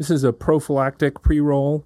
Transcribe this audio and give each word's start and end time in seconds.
This 0.00 0.08
is 0.10 0.24
a 0.24 0.32
prophylactic 0.32 1.20
pre-roll. 1.20 1.84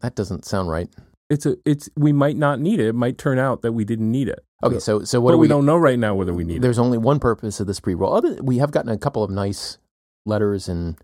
That 0.00 0.14
doesn't 0.14 0.44
sound 0.44 0.70
right. 0.70 0.88
It's 1.28 1.46
a 1.46 1.56
it's 1.64 1.90
we 1.96 2.12
might 2.12 2.36
not 2.36 2.60
need 2.60 2.78
it. 2.78 2.86
It 2.86 2.94
might 2.94 3.18
turn 3.18 3.40
out 3.40 3.62
that 3.62 3.72
we 3.72 3.84
didn't 3.84 4.08
need 4.12 4.28
it. 4.28 4.44
Okay, 4.62 4.78
so 4.78 5.02
so 5.02 5.20
what 5.20 5.30
but 5.30 5.34
do 5.34 5.38
we, 5.38 5.46
we? 5.46 5.48
don't 5.48 5.66
know 5.66 5.76
right 5.76 5.98
now 5.98 6.14
whether 6.14 6.32
we 6.32 6.44
need 6.44 6.58
it. 6.58 6.62
There's 6.62 6.78
only 6.78 6.96
one 6.96 7.18
purpose 7.18 7.58
of 7.58 7.66
this 7.66 7.80
pre-roll. 7.80 8.14
Other, 8.14 8.40
we 8.40 8.58
have 8.58 8.70
gotten 8.70 8.92
a 8.92 8.96
couple 8.96 9.24
of 9.24 9.30
nice 9.32 9.78
letters 10.24 10.68
and 10.68 10.96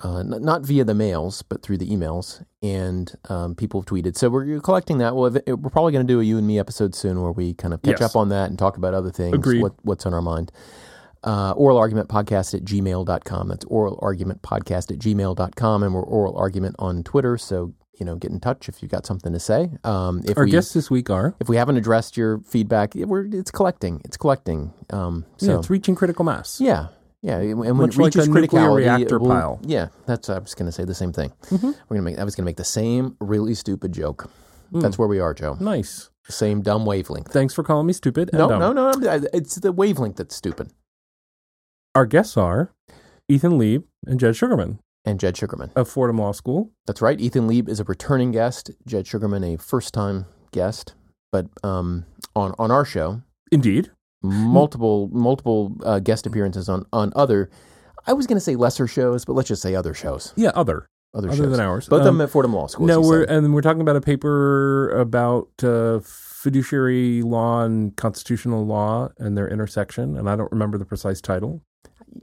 uh, 0.00 0.22
not 0.22 0.62
via 0.62 0.84
the 0.84 0.94
mails, 0.94 1.42
but 1.42 1.62
through 1.62 1.76
the 1.76 1.90
emails, 1.90 2.42
and 2.62 3.14
um, 3.28 3.54
people 3.54 3.80
have 3.82 3.86
tweeted. 3.86 4.16
So 4.16 4.30
we're 4.30 4.60
collecting 4.60 4.96
that. 4.98 5.14
Well, 5.14 5.30
we're 5.30 5.70
probably 5.70 5.92
going 5.92 6.06
to 6.06 6.10
do 6.10 6.20
a 6.20 6.24
you 6.24 6.38
and 6.38 6.46
me 6.46 6.58
episode 6.58 6.94
soon 6.94 7.20
where 7.20 7.32
we 7.32 7.52
kind 7.52 7.74
of 7.74 7.82
catch 7.82 8.00
Yes. 8.00 8.10
up 8.10 8.16
on 8.16 8.30
that 8.30 8.48
and 8.48 8.58
talk 8.58 8.78
about 8.78 8.94
other 8.94 9.10
things. 9.10 9.36
What, 9.60 9.74
what's 9.82 10.06
on 10.06 10.14
our 10.14 10.22
mind? 10.22 10.50
Uh, 11.24 11.52
oral 11.56 11.78
argument 11.78 12.08
podcast 12.08 12.54
at 12.54 12.64
gmail.com. 12.64 13.48
That's 13.48 13.64
oral 13.64 13.98
argument 14.02 14.42
podcast 14.42 14.92
at 14.92 14.98
gmail.com. 14.98 15.82
And 15.82 15.94
we're 15.94 16.02
oral 16.02 16.36
argument 16.36 16.76
on 16.78 17.02
Twitter. 17.02 17.38
So, 17.38 17.72
you 17.98 18.04
know, 18.04 18.16
get 18.16 18.30
in 18.30 18.40
touch 18.40 18.68
if 18.68 18.82
you've 18.82 18.90
got 18.90 19.06
something 19.06 19.32
to 19.32 19.40
say. 19.40 19.70
Um, 19.84 20.22
if 20.26 20.36
Our 20.36 20.44
we, 20.44 20.50
guests 20.50 20.74
this 20.74 20.90
week 20.90 21.08
are 21.10 21.34
if 21.40 21.48
we 21.48 21.56
haven't 21.56 21.76
addressed 21.76 22.16
your 22.16 22.40
feedback, 22.40 22.94
it- 22.94 23.06
we're, 23.06 23.24
it's 23.26 23.50
collecting. 23.50 24.02
It's 24.04 24.16
collecting. 24.16 24.72
Um, 24.90 25.24
so 25.38 25.52
yeah, 25.52 25.58
it's 25.58 25.70
reaching 25.70 25.94
critical 25.94 26.24
mass. 26.24 26.60
yeah, 26.60 26.88
yeah, 27.22 27.38
and 27.38 27.58
when 27.58 27.76
Much 27.76 27.94
it 27.94 27.98
like 27.98 28.14
reaches 28.14 28.28
nuclear 28.28 28.46
criticality, 28.68 28.76
reactor 28.76 29.18
will- 29.18 29.28
pile. 29.30 29.60
Yeah, 29.64 29.88
that's 30.06 30.28
I 30.28 30.38
was 30.40 30.54
going 30.54 30.66
to 30.66 30.72
say 30.72 30.84
the 30.84 30.94
same 30.94 31.12
thing. 31.12 31.32
Mm-hmm. 31.46 31.66
We're 31.88 31.96
gonna 31.96 32.02
make. 32.02 32.18
I 32.18 32.24
was 32.24 32.34
going 32.34 32.44
to 32.44 32.48
make 32.48 32.56
the 32.58 32.64
same 32.64 33.16
really 33.20 33.54
stupid 33.54 33.92
joke. 33.92 34.28
Hmm. 34.72 34.80
That's 34.80 34.98
where 34.98 35.08
we 35.08 35.20
are, 35.20 35.32
Joe. 35.32 35.56
Nice. 35.60 36.10
Same 36.28 36.62
dumb 36.62 36.84
wavelength. 36.86 37.30
Thanks 37.32 37.54
for 37.54 37.62
calling 37.62 37.86
me 37.86 37.92
stupid. 37.92 38.30
No, 38.32 38.48
dumb. 38.48 38.58
no, 38.60 38.72
no, 38.72 38.90
no. 38.92 39.26
It's 39.32 39.54
the 39.56 39.72
wavelength 39.72 40.16
that's 40.16 40.34
stupid. 40.34 40.70
Our 41.94 42.06
guests 42.06 42.36
are 42.36 42.72
Ethan 43.28 43.58
Leib 43.58 43.84
and 44.06 44.18
Jed 44.18 44.34
Shugerman 44.34 44.78
And 45.04 45.20
Jed 45.20 45.34
Shugerman. 45.36 45.70
of 45.76 45.88
Fordham 45.88 46.18
Law 46.18 46.32
School. 46.32 46.72
That's 46.86 47.00
right. 47.00 47.20
Ethan 47.20 47.46
Leib 47.46 47.68
is 47.68 47.78
a 47.80 47.84
returning 47.84 48.32
guest. 48.32 48.70
Jed 48.86 49.04
Shugerman, 49.04 49.54
a 49.54 49.58
first-time 49.58 50.26
guest, 50.52 50.94
but 51.30 51.46
um, 51.62 52.04
on 52.34 52.52
on 52.58 52.70
our 52.70 52.84
show, 52.84 53.22
Indeed. 53.52 53.90
multiple 54.22 55.08
multiple 55.12 55.76
uh, 55.84 56.00
guest 56.00 56.26
appearances 56.26 56.68
on 56.68 56.84
on 56.92 57.12
other. 57.14 57.48
I 58.06 58.12
was 58.12 58.26
going 58.26 58.36
to 58.36 58.40
say 58.44 58.56
lesser 58.56 58.86
shows, 58.86 59.24
but 59.24 59.32
let's 59.34 59.48
just 59.48 59.62
say 59.62 59.74
other 59.74 59.94
shows. 59.94 60.32
Yeah, 60.36 60.50
other. 60.54 60.86
Other, 61.16 61.28
Other 61.28 61.36
shows. 61.44 61.50
than 61.52 61.60
ours. 61.60 61.88
Both 61.88 62.00
of 62.00 62.06
Um, 62.08 62.18
them 62.18 62.24
at 62.24 62.30
Fordham 62.30 62.54
Law 62.54 62.66
School. 62.66 62.86
no, 62.88 63.00
we're 63.00 63.24
said. 63.24 63.36
and 63.44 63.54
we're 63.54 63.60
talking 63.62 63.80
about 63.80 63.94
a 63.94 64.00
paper 64.00 64.90
about 64.98 65.48
uh, 65.62 66.00
fiduciary 66.02 67.22
law 67.22 67.62
and 67.62 67.96
constitutional 67.96 68.66
law 68.66 69.10
and 69.18 69.38
their 69.38 69.46
intersection, 69.48 70.16
and 70.16 70.28
I 70.28 70.34
don't 70.34 70.50
remember 70.50 70.76
the 70.76 70.84
precise 70.84 71.20
title, 71.20 71.62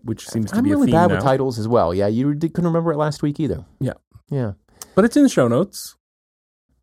which 0.03 0.27
seems 0.27 0.51
to 0.51 0.57
I'm 0.57 0.63
be 0.63 0.71
really 0.71 0.83
a 0.83 0.85
theme 0.85 0.93
bad 0.93 1.07
now. 1.09 1.15
with 1.15 1.23
titles 1.23 1.59
as 1.59 1.67
well. 1.67 1.93
Yeah, 1.93 2.07
you 2.07 2.33
did, 2.33 2.53
couldn't 2.53 2.69
remember 2.69 2.91
it 2.91 2.97
last 2.97 3.21
week 3.23 3.39
either. 3.39 3.65
Yeah. 3.79 3.93
yeah. 4.29 4.53
But 4.95 5.05
it's 5.05 5.15
in 5.17 5.23
the 5.23 5.29
show 5.29 5.47
notes. 5.47 5.95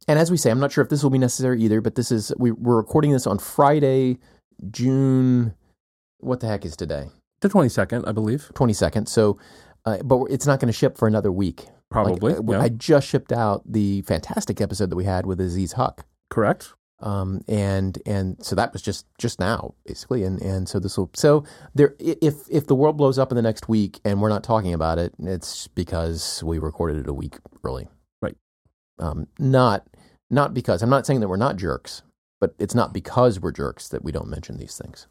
And 0.06 0.18
as 0.18 0.30
we 0.30 0.36
say, 0.36 0.50
I'm 0.50 0.60
not 0.60 0.72
sure 0.72 0.82
if 0.82 0.88
this 0.90 1.02
will 1.02 1.10
be 1.10 1.18
necessary 1.18 1.60
either. 1.62 1.80
But 1.80 1.94
this 1.94 2.10
is 2.10 2.32
we, 2.38 2.50
we're 2.50 2.76
recording 2.76 3.12
this 3.12 3.26
on 3.26 3.38
Friday, 3.38 4.18
June. 4.70 5.54
What 6.18 6.40
the 6.40 6.46
heck 6.48 6.64
is 6.64 6.76
today? 6.76 7.08
The 7.40 7.48
twenty 7.48 7.68
second, 7.68 8.04
I 8.06 8.12
believe, 8.12 8.50
22nd. 8.54 9.08
So, 9.08 9.38
uh, 9.84 9.98
but 10.02 10.24
it's 10.30 10.46
not 10.46 10.58
going 10.60 10.72
to 10.72 10.76
ship 10.76 10.98
for 10.98 11.06
another 11.06 11.30
week. 11.30 11.66
probably. 11.90 12.34
Like, 12.34 12.48
uh, 12.48 12.52
yeah. 12.52 12.60
I 12.62 12.68
just 12.70 13.06
shipped 13.06 13.32
out 13.32 13.62
the 13.70 14.02
fantastic 14.02 14.60
episode 14.60 14.90
that 14.90 14.96
we 14.96 15.04
had 15.04 15.24
with 15.26 15.40
Aziz 15.40 15.74
Huq. 15.74 16.00
Correct. 16.30 16.72
Um, 17.00 17.42
and 17.46 18.00
and 18.06 18.44
so 18.44 18.56
that 18.56 18.72
was 18.72 18.82
just 18.82 19.06
just 19.18 19.38
now 19.38 19.74
basically, 19.86 20.24
and 20.24 20.40
and 20.42 20.68
so 20.68 20.78
this 20.78 20.98
will 20.98 21.10
so 21.14 21.44
there 21.74 21.94
if 21.98 22.34
if 22.50 22.66
the 22.66 22.74
world 22.74 22.96
blows 22.96 23.18
up 23.18 23.30
in 23.30 23.36
the 23.36 23.42
next 23.42 23.68
week 23.68 24.00
and 24.04 24.20
we're 24.20 24.28
not 24.28 24.42
talking 24.42 24.74
about 24.74 24.98
it, 24.98 25.14
it's 25.20 25.68
because 25.68 26.42
we 26.42 26.58
recorded 26.58 26.98
it 26.98 27.08
a 27.08 27.14
week 27.14 27.36
early, 27.64 27.88
Right. 28.20 28.36
Um, 28.98 29.28
not 29.38 29.86
not 30.30 30.54
because 30.54 30.82
I'm 30.82 30.90
not 30.90 31.06
saying 31.06 31.20
that 31.20 31.28
we're 31.28 31.36
not 31.36 31.56
jerks, 31.56 32.02
but 32.40 32.54
it's 32.58 32.74
not 32.74 32.92
because 32.92 33.40
we're 33.40 33.52
jerks 33.52 33.88
that 33.88 34.02
we 34.02 34.12
don't 34.12 34.28
mention 34.28 34.58
these 34.58 34.76
things. 34.76 35.06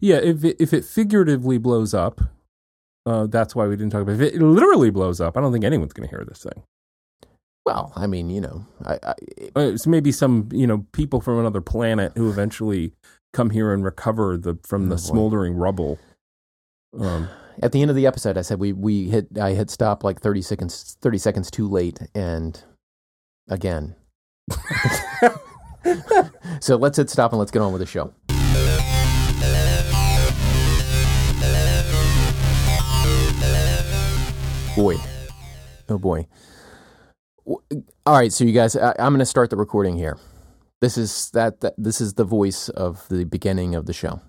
Yeah, 0.00 0.16
if 0.16 0.44
it, 0.44 0.56
if 0.60 0.72
it 0.72 0.84
figuratively 0.84 1.58
blows 1.58 1.94
up, 1.94 2.20
uh, 3.06 3.26
that's 3.26 3.54
why 3.54 3.66
we 3.66 3.76
didn't 3.76 3.90
talk 3.90 4.02
about 4.02 4.20
it. 4.20 4.20
If 4.20 4.34
it 4.34 4.42
literally 4.42 4.90
blows 4.90 5.20
up, 5.20 5.36
I 5.36 5.40
don't 5.40 5.52
think 5.52 5.64
anyone's 5.64 5.92
going 5.92 6.08
to 6.08 6.14
hear 6.14 6.24
this 6.26 6.42
thing. 6.42 6.62
Well, 7.64 7.92
I 7.96 8.06
mean, 8.06 8.28
you 8.28 8.40
know, 8.42 8.66
I, 8.84 8.98
I, 9.02 9.14
Uh, 9.56 9.60
it's 9.72 9.86
maybe 9.86 10.12
some 10.12 10.48
you 10.52 10.66
know 10.66 10.84
people 10.92 11.20
from 11.20 11.38
another 11.38 11.60
planet 11.62 12.12
who 12.16 12.28
eventually 12.28 12.92
come 13.32 13.50
here 13.50 13.72
and 13.72 13.84
recover 13.84 14.36
the 14.36 14.58
from 14.62 14.88
the 14.88 14.94
Oh, 14.94 14.98
smoldering 14.98 15.54
rubble. 15.54 15.98
Um, 16.98 17.28
at 17.62 17.72
the 17.72 17.80
end 17.80 17.90
of 17.90 17.96
the 17.96 18.06
episode, 18.06 18.36
I 18.36 18.42
said 18.42 18.58
we 18.60 18.72
we 18.72 19.08
hit 19.08 19.28
I 19.40 19.52
hit 19.52 19.70
stop 19.70 20.04
like 20.04 20.20
thirty 20.20 20.42
seconds 20.42 20.96
thirty 21.00 21.18
seconds 21.18 21.50
too 21.50 21.66
late, 21.68 21.98
and 22.14 22.62
again. 23.48 23.94
so 26.60 26.76
let's 26.76 26.98
hit 26.98 27.08
stop 27.08 27.32
and 27.32 27.38
let's 27.38 27.50
get 27.50 27.62
on 27.62 27.72
with 27.72 27.80
the 27.80 27.86
show. 27.86 28.12
Boy, 34.76 34.96
oh 35.88 35.98
boy. 35.98 36.26
All 37.46 37.60
right, 38.06 38.32
so 38.32 38.44
you 38.44 38.52
guys, 38.52 38.76
I, 38.76 38.94
I'm 38.98 39.12
going 39.12 39.18
to 39.18 39.26
start 39.26 39.50
the 39.50 39.56
recording 39.56 39.96
here. 39.96 40.18
This 40.80 40.98
is 40.98 41.30
that, 41.30 41.60
that. 41.60 41.74
This 41.78 42.00
is 42.00 42.14
the 42.14 42.24
voice 42.24 42.68
of 42.68 43.06
the 43.08 43.24
beginning 43.24 43.74
of 43.74 43.86
the 43.86 43.92
show, 43.92 44.20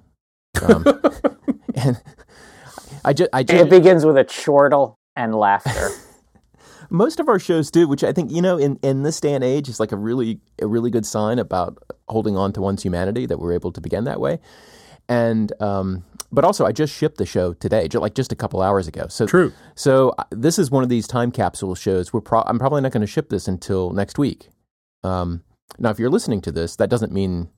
um, 0.61 0.85
and 1.75 2.01
I 3.03 3.13
just, 3.13 3.29
I 3.33 3.41
It 3.47 3.69
begins 3.69 4.05
with 4.05 4.17
a 4.17 4.23
chortle 4.23 4.97
and 5.15 5.35
laughter. 5.35 5.89
most 6.89 7.19
of 7.19 7.27
our 7.27 7.39
shows 7.39 7.71
do, 7.71 7.87
which 7.87 8.03
I 8.03 8.13
think 8.13 8.31
you 8.31 8.41
know 8.41 8.57
in, 8.57 8.77
in 8.81 9.03
this 9.03 9.19
day 9.19 9.33
and 9.33 9.43
age 9.43 9.69
is 9.69 9.79
like 9.79 9.91
a 9.91 9.97
really 9.97 10.39
a 10.61 10.67
really 10.67 10.89
good 10.89 11.05
sign 11.05 11.39
about 11.39 11.77
holding 12.07 12.37
on 12.37 12.53
to 12.53 12.61
one's 12.61 12.83
humanity 12.83 13.25
that 13.25 13.39
we're 13.39 13.53
able 13.53 13.71
to 13.71 13.81
begin 13.81 14.03
that 14.05 14.19
way. 14.19 14.39
And 15.07 15.51
um, 15.61 16.03
but 16.31 16.43
also 16.43 16.65
I 16.65 16.71
just 16.71 16.93
shipped 16.93 17.17
the 17.17 17.25
show 17.25 17.53
today, 17.53 17.87
just 17.87 18.01
like 18.01 18.15
just 18.15 18.31
a 18.31 18.35
couple 18.35 18.61
hours 18.61 18.87
ago. 18.87 19.05
So 19.09 19.25
True. 19.27 19.53
So 19.75 20.13
uh, 20.17 20.23
this 20.31 20.57
is 20.57 20.71
one 20.71 20.83
of 20.83 20.89
these 20.89 21.07
time 21.07 21.31
capsule 21.31 21.75
shows. 21.75 22.11
We're 22.11 22.21
pro- 22.21 22.43
I'm 22.45 22.57
probably 22.59 22.81
not 22.81 22.91
going 22.91 23.01
to 23.01 23.07
ship 23.07 23.29
this 23.29 23.47
until 23.47 23.91
next 23.91 24.17
week. 24.17 24.49
Um, 25.03 25.43
now, 25.77 25.89
if 25.91 25.99
you're 25.99 26.09
listening 26.09 26.41
to 26.41 26.51
this, 26.51 26.75
that 26.77 26.89
doesn't 26.89 27.11
mean 27.11 27.49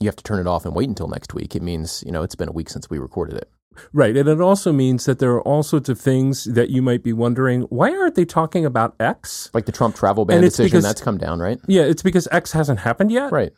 you 0.00 0.08
have 0.08 0.16
to 0.16 0.24
turn 0.24 0.38
it 0.40 0.46
off 0.46 0.64
and 0.64 0.74
wait 0.74 0.88
until 0.88 1.08
next 1.08 1.34
week. 1.34 1.54
It 1.54 1.62
means 1.62 2.02
you 2.06 2.12
know 2.12 2.22
it's 2.22 2.34
been 2.34 2.48
a 2.48 2.52
week 2.52 2.70
since 2.70 2.88
we 2.88 2.98
recorded 2.98 3.36
it. 3.36 3.50
right, 3.92 4.16
and 4.16 4.28
it 4.28 4.40
also 4.40 4.72
means 4.72 5.04
that 5.04 5.18
there 5.18 5.32
are 5.32 5.42
all 5.42 5.62
sorts 5.62 5.88
of 5.88 6.00
things 6.00 6.44
that 6.44 6.70
you 6.70 6.80
might 6.80 7.02
be 7.02 7.12
wondering 7.12 7.62
why 7.62 7.90
aren't 7.90 8.14
they 8.14 8.24
talking 8.24 8.64
about 8.64 8.94
X? 8.98 9.50
Like 9.52 9.66
the 9.66 9.72
Trump 9.72 9.94
travel 9.96 10.24
ban 10.24 10.40
decision 10.40 10.64
because- 10.78 10.84
that's 10.84 11.00
come 11.02 11.18
down, 11.18 11.40
right? 11.40 11.58
Yeah, 11.68 11.82
it's 11.82 12.02
because 12.02 12.26
X 12.32 12.52
hasn't 12.52 12.80
happened 12.80 13.10
yet 13.12 13.30
Right. 13.32 13.52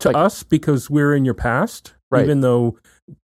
to 0.00 0.08
like- 0.08 0.16
us 0.16 0.42
because 0.42 0.88
we're 0.90 1.14
in 1.14 1.24
your 1.24 1.34
past, 1.34 1.94
Right. 2.10 2.24
even 2.24 2.40
though 2.40 2.76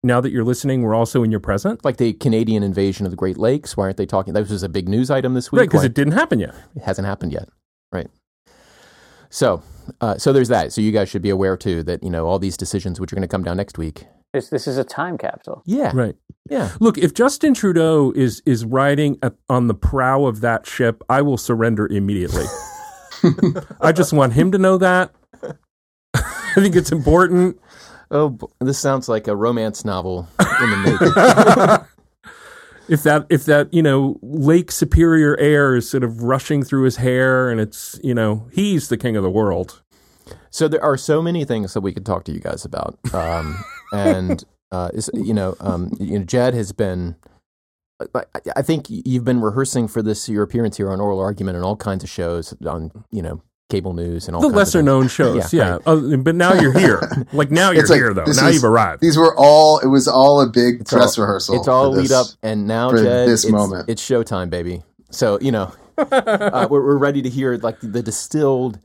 now 0.02 0.20
that 0.20 0.32
you're 0.32 0.44
listening, 0.44 0.82
we're 0.82 0.94
also 0.94 1.22
in 1.22 1.30
your 1.30 1.40
present. 1.40 1.84
like 1.84 1.98
the 1.98 2.12
Canadian 2.14 2.62
invasion 2.62 3.06
of 3.06 3.12
the 3.12 3.16
Great 3.16 3.38
Lakes. 3.38 3.76
Why 3.76 3.84
aren't 3.84 3.96
they 3.96 4.06
talking? 4.06 4.34
That 4.34 4.48
was 4.48 4.62
a 4.62 4.68
big 4.68 4.88
news 4.88 5.10
item 5.10 5.34
this 5.34 5.52
week. 5.52 5.60
Right, 5.60 5.68
because 5.68 5.84
it 5.84 5.94
didn't 5.94 6.14
happen 6.14 6.40
yet. 6.40 6.54
it 6.74 6.82
hasn't 6.82 7.06
happened 7.06 7.32
yet. 7.32 7.48
Right. 7.92 8.08
So, 9.30 9.62
uh, 10.00 10.18
so 10.18 10.32
there's 10.32 10.48
that. 10.48 10.72
So 10.72 10.80
you 10.80 10.92
guys 10.92 11.08
should 11.08 11.22
be 11.22 11.30
aware 11.30 11.56
too 11.56 11.82
that 11.84 12.02
you 12.02 12.10
know 12.10 12.26
all 12.26 12.38
these 12.38 12.56
decisions 12.56 13.00
which 13.00 13.12
are 13.12 13.16
going 13.16 13.22
to 13.22 13.28
come 13.28 13.44
down 13.44 13.56
next 13.56 13.78
week. 13.78 14.06
this, 14.32 14.48
this 14.50 14.66
is 14.66 14.76
a 14.78 14.84
time 14.84 15.16
capsule. 15.16 15.62
Yeah. 15.64 15.92
Right. 15.94 16.16
Yeah. 16.50 16.72
Look, 16.80 16.98
if 16.98 17.14
Justin 17.14 17.54
Trudeau 17.54 18.12
is 18.16 18.42
is 18.44 18.64
riding 18.64 19.18
at, 19.22 19.34
on 19.48 19.68
the 19.68 19.74
prow 19.74 20.24
of 20.26 20.40
that 20.40 20.66
ship, 20.66 21.02
I 21.08 21.22
will 21.22 21.38
surrender 21.38 21.86
immediately. 21.86 22.46
I 23.80 23.92
just 23.92 24.12
want 24.12 24.32
him 24.32 24.50
to 24.52 24.58
know 24.58 24.76
that. 24.78 25.14
I 26.14 26.54
think 26.56 26.76
it's 26.76 26.92
important. 26.92 27.58
Oh, 28.12 28.38
this 28.60 28.78
sounds 28.78 29.08
like 29.08 29.26
a 29.26 29.34
romance 29.34 29.84
novel 29.84 30.28
in 30.38 30.70
the 30.70 31.78
making. 31.78 31.86
If 32.88 33.04
that 33.04 33.26
if 33.30 33.44
that 33.44 33.72
you 33.72 33.82
know 33.82 34.18
Lake 34.22 34.72
Superior 34.72 35.36
air 35.38 35.76
is 35.76 35.88
sort 35.88 36.02
of 36.02 36.24
rushing 36.24 36.64
through 36.64 36.82
his 36.82 36.96
hair, 36.96 37.48
and 37.48 37.60
it's 37.60 37.98
you 38.02 38.14
know 38.14 38.48
he's 38.52 38.88
the 38.88 38.96
king 38.96 39.16
of 39.16 39.22
the 39.22 39.30
world. 39.30 39.82
so 40.50 40.68
there 40.68 40.82
are 40.82 40.96
so 40.96 41.22
many 41.22 41.44
things 41.44 41.74
that 41.74 41.80
we 41.80 41.92
could 41.92 42.04
talk 42.04 42.24
to 42.24 42.32
you 42.32 42.40
guys 42.40 42.64
about, 42.64 42.98
um, 43.14 43.56
and 43.92 44.44
uh, 44.72 44.90
is, 44.92 45.08
you 45.14 45.32
know, 45.32 45.54
um, 45.60 45.96
you 46.00 46.18
know, 46.18 46.24
Jed 46.24 46.54
has 46.54 46.72
been. 46.72 47.16
I, 48.14 48.24
I 48.56 48.62
think 48.62 48.86
you've 48.90 49.24
been 49.24 49.40
rehearsing 49.40 49.86
for 49.86 50.02
this 50.02 50.28
your 50.28 50.42
appearance 50.42 50.76
here 50.76 50.90
on 50.90 51.00
Oral 51.00 51.20
Argument 51.20 51.54
and 51.54 51.64
all 51.64 51.76
kinds 51.76 52.02
of 52.02 52.10
shows 52.10 52.52
on 52.66 52.90
you 53.12 53.22
know 53.22 53.42
cable 53.72 53.92
news 53.94 54.26
and 54.28 54.36
all 54.36 54.42
The 54.42 54.48
kinds 54.48 54.56
lesser 54.56 54.78
things. 54.78 54.86
known 54.86 55.08
shows, 55.08 55.52
Yeah, 55.52 55.78
yeah. 55.84 55.92
Uh, 55.92 56.16
but 56.18 56.34
now 56.36 56.52
you're 56.54 56.78
here. 56.78 57.00
Like 57.32 57.50
now 57.50 57.70
you're 57.72 57.80
It's 57.82 57.90
like, 57.90 57.98
here, 57.98 58.12
though. 58.14 58.24
this 58.24 58.40
Now 58.40 58.48
is- 58.48 58.54
you've 58.56 58.64
arrived. 58.64 59.00
These 59.02 59.16
were 59.16 59.34
all. 59.36 59.78
It 59.80 59.86
was 59.88 60.06
all 60.06 60.40
a 60.40 60.46
big 60.48 60.84
dress 60.84 61.18
all- 61.18 61.24
rehearsal. 61.24 61.56
It's 61.56 61.66
all 61.68 61.90
lead 61.90 62.04
this. 62.04 62.12
up, 62.12 62.26
and 62.42 62.66
now 62.66 62.90
for 62.90 62.98
Jed, 63.02 63.28
this 63.28 63.44
it's, 63.44 63.52
moment. 63.52 63.88
it's 63.88 64.02
showtime, 64.02 64.50
baby. 64.50 64.82
So 65.10 65.38
you 65.40 65.50
know, 65.52 65.72
uh, 65.98 66.68
we're, 66.70 66.84
we're 66.84 66.98
ready 66.98 67.22
to 67.22 67.28
hear 67.28 67.56
like 67.56 67.78
the 67.82 68.02
distilled, 68.02 68.78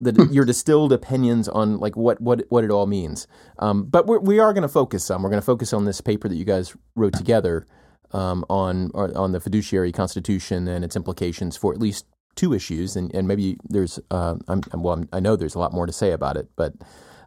the 0.00 0.28
your 0.32 0.44
distilled 0.44 0.92
opinions 0.92 1.48
on 1.48 1.78
like 1.78 1.96
what 1.96 2.20
what 2.20 2.42
what 2.48 2.64
it 2.64 2.70
all 2.70 2.86
means. 2.86 3.26
Um, 3.58 3.84
but 3.84 4.06
we're, 4.06 4.18
we 4.20 4.38
are 4.40 4.52
going 4.52 4.62
to 4.62 4.68
focus 4.68 5.04
some. 5.04 5.22
We're 5.22 5.30
going 5.30 5.40
to 5.42 5.46
focus 5.46 5.72
on 5.72 5.84
this 5.84 6.00
paper 6.00 6.28
that 6.28 6.36
you 6.36 6.44
guys 6.44 6.74
wrote 6.96 7.12
together 7.14 7.66
um, 8.12 8.44
on 8.48 8.90
on 8.94 9.32
the 9.32 9.40
fiduciary 9.40 9.92
constitution 9.92 10.68
and 10.68 10.84
its 10.84 10.96
implications 10.96 11.56
for 11.56 11.72
at 11.72 11.80
least 11.80 12.06
two 12.36 12.52
issues, 12.52 12.96
and, 12.96 13.14
and 13.14 13.26
maybe 13.28 13.56
there's 13.68 13.98
uh, 14.10 14.36
I'm, 14.48 14.62
well 14.74 14.94
I'm, 14.94 15.08
i 15.12 15.20
know 15.20 15.36
there's 15.36 15.54
a 15.54 15.58
lot 15.58 15.72
more 15.72 15.86
to 15.86 15.92
say 15.92 16.12
about 16.12 16.36
it, 16.36 16.48
but 16.56 16.74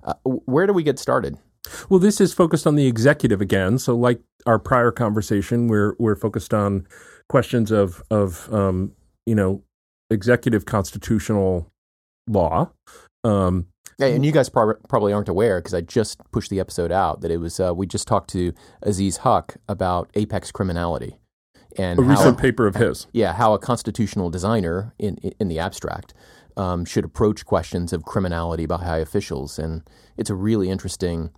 uh, 0.04 0.14
where 0.24 0.68
do 0.68 0.74
we 0.74 0.84
get 0.84 1.00
started? 1.00 1.38
Well, 1.90 2.00
this 2.00 2.22
is 2.22 2.34
focused 2.34 2.66
on 2.66 2.76
the 2.76 2.88
executive 2.88 3.42
again. 3.42 3.78
So, 3.78 3.96
like 3.96 4.22
our 4.46 4.60
prior 4.60 4.92
conversation, 4.92 5.68
we're 5.68 5.96
we're 6.00 6.16
focused 6.16 6.54
on 6.54 6.88
questions 7.30 7.72
of 7.72 8.02
of 8.10 8.52
um, 8.54 8.94
you 9.26 9.36
know 9.36 9.64
executive 10.10 10.66
constitutional 10.66 11.72
law. 12.28 12.72
Um, 13.24 13.68
yeah, 14.00 14.08
and 14.08 14.26
you 14.26 14.32
guys 14.32 14.48
prob- 14.48 14.78
probably 14.88 15.12
aren't 15.12 15.28
aware 15.28 15.60
because 15.60 15.74
I 15.74 15.82
just 15.82 16.20
pushed 16.32 16.52
the 16.52 16.60
episode 16.60 16.92
out 16.92 17.22
that 17.22 17.32
it 17.32 17.38
was 17.38 17.60
uh, 17.60 17.74
we 17.76 17.88
just 17.88 18.08
talked 18.08 18.30
to 18.32 18.54
Aziz 18.84 19.20
Huq 19.20 19.58
about 19.68 20.10
apex 20.14 20.52
criminality 20.52 21.18
and 21.78 22.00
a 22.00 22.02
recent 22.02 22.38
paper 22.38 22.68
of 22.68 22.76
his. 22.76 23.08
Yeah, 23.14 23.34
how 23.34 23.54
a 23.54 23.60
constitutional 23.60 24.30
designer 24.30 24.94
in 24.98 25.18
in 25.18 25.48
the 25.48 25.60
abstract 25.60 26.14
um, 26.56 26.86
should 26.86 27.06
approach 27.06 27.46
questions 27.46 27.94
of 27.94 28.04
criminality 28.04 28.66
by 28.66 28.78
high 28.78 29.00
officials, 29.00 29.60
and 29.60 29.84
it's 30.18 30.30
a 30.30 30.36
really 30.36 30.70
interesting 30.70 31.32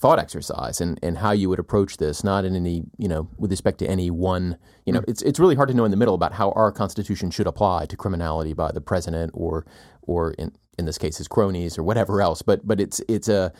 thought 0.00 0.18
exercise 0.18 0.80
and, 0.80 0.98
and 1.02 1.18
how 1.18 1.30
you 1.30 1.50
would 1.50 1.58
approach 1.58 1.98
this, 1.98 2.24
not 2.24 2.46
in 2.46 2.56
any, 2.56 2.82
you 2.96 3.06
know, 3.06 3.28
with 3.36 3.50
respect 3.50 3.78
to 3.78 3.86
any 3.86 4.10
one, 4.10 4.56
you 4.86 4.94
know, 4.94 5.02
it's, 5.06 5.20
it's 5.20 5.38
really 5.38 5.54
hard 5.54 5.68
to 5.68 5.74
know 5.74 5.84
in 5.84 5.90
the 5.90 5.96
middle 5.96 6.14
about 6.14 6.32
how 6.32 6.52
our 6.52 6.72
Constitution 6.72 7.30
should 7.30 7.46
apply 7.46 7.84
to 7.84 7.98
criminality 7.98 8.54
by 8.54 8.72
the 8.72 8.80
president 8.80 9.30
or, 9.34 9.66
or 10.00 10.32
in, 10.38 10.52
in 10.78 10.86
this 10.86 10.96
case, 10.96 11.18
his 11.18 11.28
cronies 11.28 11.76
or 11.76 11.82
whatever 11.82 12.22
else. 12.22 12.40
But, 12.40 12.66
but 12.66 12.80
it's, 12.80 13.02
it's 13.08 13.28
a, 13.28 13.52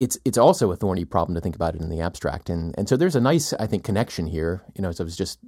it's, 0.00 0.18
it's 0.24 0.38
also 0.38 0.72
a 0.72 0.76
thorny 0.76 1.04
problem 1.04 1.34
to 1.34 1.40
think 1.40 1.56
about 1.56 1.74
it 1.74 1.80
in 1.80 1.88
the 1.88 2.00
abstract. 2.00 2.50
And, 2.50 2.74
and 2.76 2.88
so 2.88 2.96
there's 2.96 3.16
a 3.16 3.20
nice, 3.20 3.52
I 3.54 3.66
think, 3.66 3.84
connection 3.84 4.26
here, 4.26 4.62
you 4.74 4.82
know, 4.82 4.88
as 4.88 5.00
I 5.00 5.04
was 5.04 5.16
just 5.16 5.38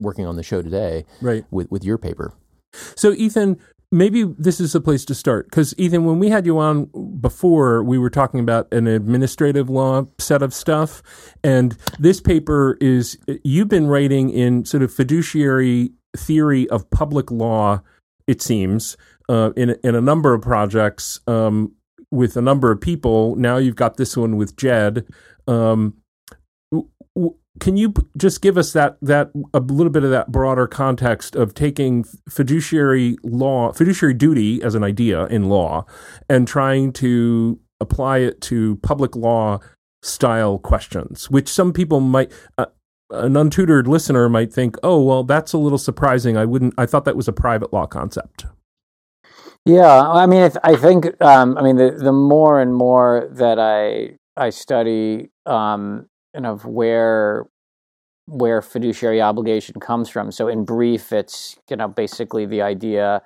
working 0.00 0.26
on 0.26 0.36
the 0.36 0.42
show 0.42 0.62
today 0.62 1.04
right. 1.20 1.44
with, 1.50 1.70
with 1.70 1.84
your 1.84 1.98
paper. 1.98 2.34
So, 2.96 3.12
Ethan, 3.12 3.58
maybe 3.94 4.24
this 4.24 4.60
is 4.60 4.74
a 4.74 4.80
place 4.80 5.04
to 5.06 5.14
start 5.14 5.48
because 5.48 5.74
Ethan, 5.78 6.04
when 6.04 6.18
we 6.18 6.28
had 6.28 6.44
you 6.44 6.58
on 6.58 6.90
before, 7.20 7.82
we 7.82 7.96
were 7.96 8.10
talking 8.10 8.40
about 8.40 8.72
an 8.72 8.86
administrative 8.86 9.70
law 9.70 10.06
set 10.18 10.42
of 10.42 10.52
stuff, 10.52 11.02
and 11.42 11.76
this 11.98 12.20
paper 12.20 12.76
is 12.80 13.16
you've 13.44 13.68
been 13.68 13.86
writing 13.86 14.30
in 14.30 14.64
sort 14.64 14.82
of 14.82 14.92
fiduciary 14.92 15.92
theory 16.16 16.68
of 16.70 16.90
public 16.90 17.30
law. 17.30 17.80
It 18.26 18.42
seems 18.42 18.96
uh, 19.28 19.52
in 19.56 19.76
in 19.84 19.94
a 19.94 20.00
number 20.00 20.34
of 20.34 20.42
projects 20.42 21.20
um, 21.26 21.72
with 22.10 22.36
a 22.36 22.42
number 22.42 22.70
of 22.70 22.80
people. 22.80 23.36
Now 23.36 23.56
you've 23.56 23.76
got 23.76 23.96
this 23.96 24.16
one 24.16 24.36
with 24.36 24.56
Jed. 24.56 25.06
Um, 25.46 25.94
can 27.60 27.76
you 27.76 27.94
just 28.16 28.42
give 28.42 28.58
us 28.58 28.72
that 28.72 28.96
that 29.00 29.30
a 29.52 29.60
little 29.60 29.92
bit 29.92 30.04
of 30.04 30.10
that 30.10 30.32
broader 30.32 30.66
context 30.66 31.36
of 31.36 31.54
taking 31.54 32.04
fiduciary 32.28 33.16
law 33.22 33.72
fiduciary 33.72 34.14
duty 34.14 34.62
as 34.62 34.74
an 34.74 34.82
idea 34.82 35.26
in 35.26 35.48
law 35.48 35.84
and 36.28 36.48
trying 36.48 36.92
to 36.92 37.58
apply 37.80 38.18
it 38.18 38.40
to 38.40 38.76
public 38.76 39.14
law 39.14 39.60
style 40.02 40.58
questions 40.58 41.30
which 41.30 41.48
some 41.48 41.72
people 41.72 42.00
might 42.00 42.32
uh, 42.58 42.66
an 43.10 43.34
untutored 43.34 43.86
listener 43.86 44.28
might 44.28 44.52
think 44.52 44.76
oh 44.82 45.00
well 45.00 45.22
that's 45.22 45.52
a 45.52 45.58
little 45.58 45.78
surprising 45.78 46.36
i 46.36 46.44
wouldn't 46.44 46.74
i 46.76 46.84
thought 46.84 47.04
that 47.04 47.16
was 47.16 47.28
a 47.28 47.32
private 47.32 47.72
law 47.72 47.86
concept 47.86 48.46
yeah 49.64 50.02
i 50.10 50.26
mean 50.26 50.50
i 50.62 50.76
think 50.76 51.20
um, 51.22 51.56
i 51.58 51.62
mean 51.62 51.76
the, 51.76 51.90
the 51.90 52.12
more 52.12 52.60
and 52.60 52.74
more 52.74 53.28
that 53.30 53.58
i 53.58 54.16
i 54.36 54.50
study 54.50 55.30
um, 55.46 56.06
and 56.34 56.46
of 56.46 56.64
where 56.64 57.46
where 58.26 58.62
fiduciary 58.62 59.20
obligation 59.20 59.78
comes 59.80 60.08
from. 60.08 60.32
So, 60.32 60.48
in 60.48 60.64
brief, 60.64 61.12
it's 61.12 61.56
you 61.68 61.76
know 61.76 61.88
basically 61.88 62.46
the 62.46 62.62
idea 62.62 63.22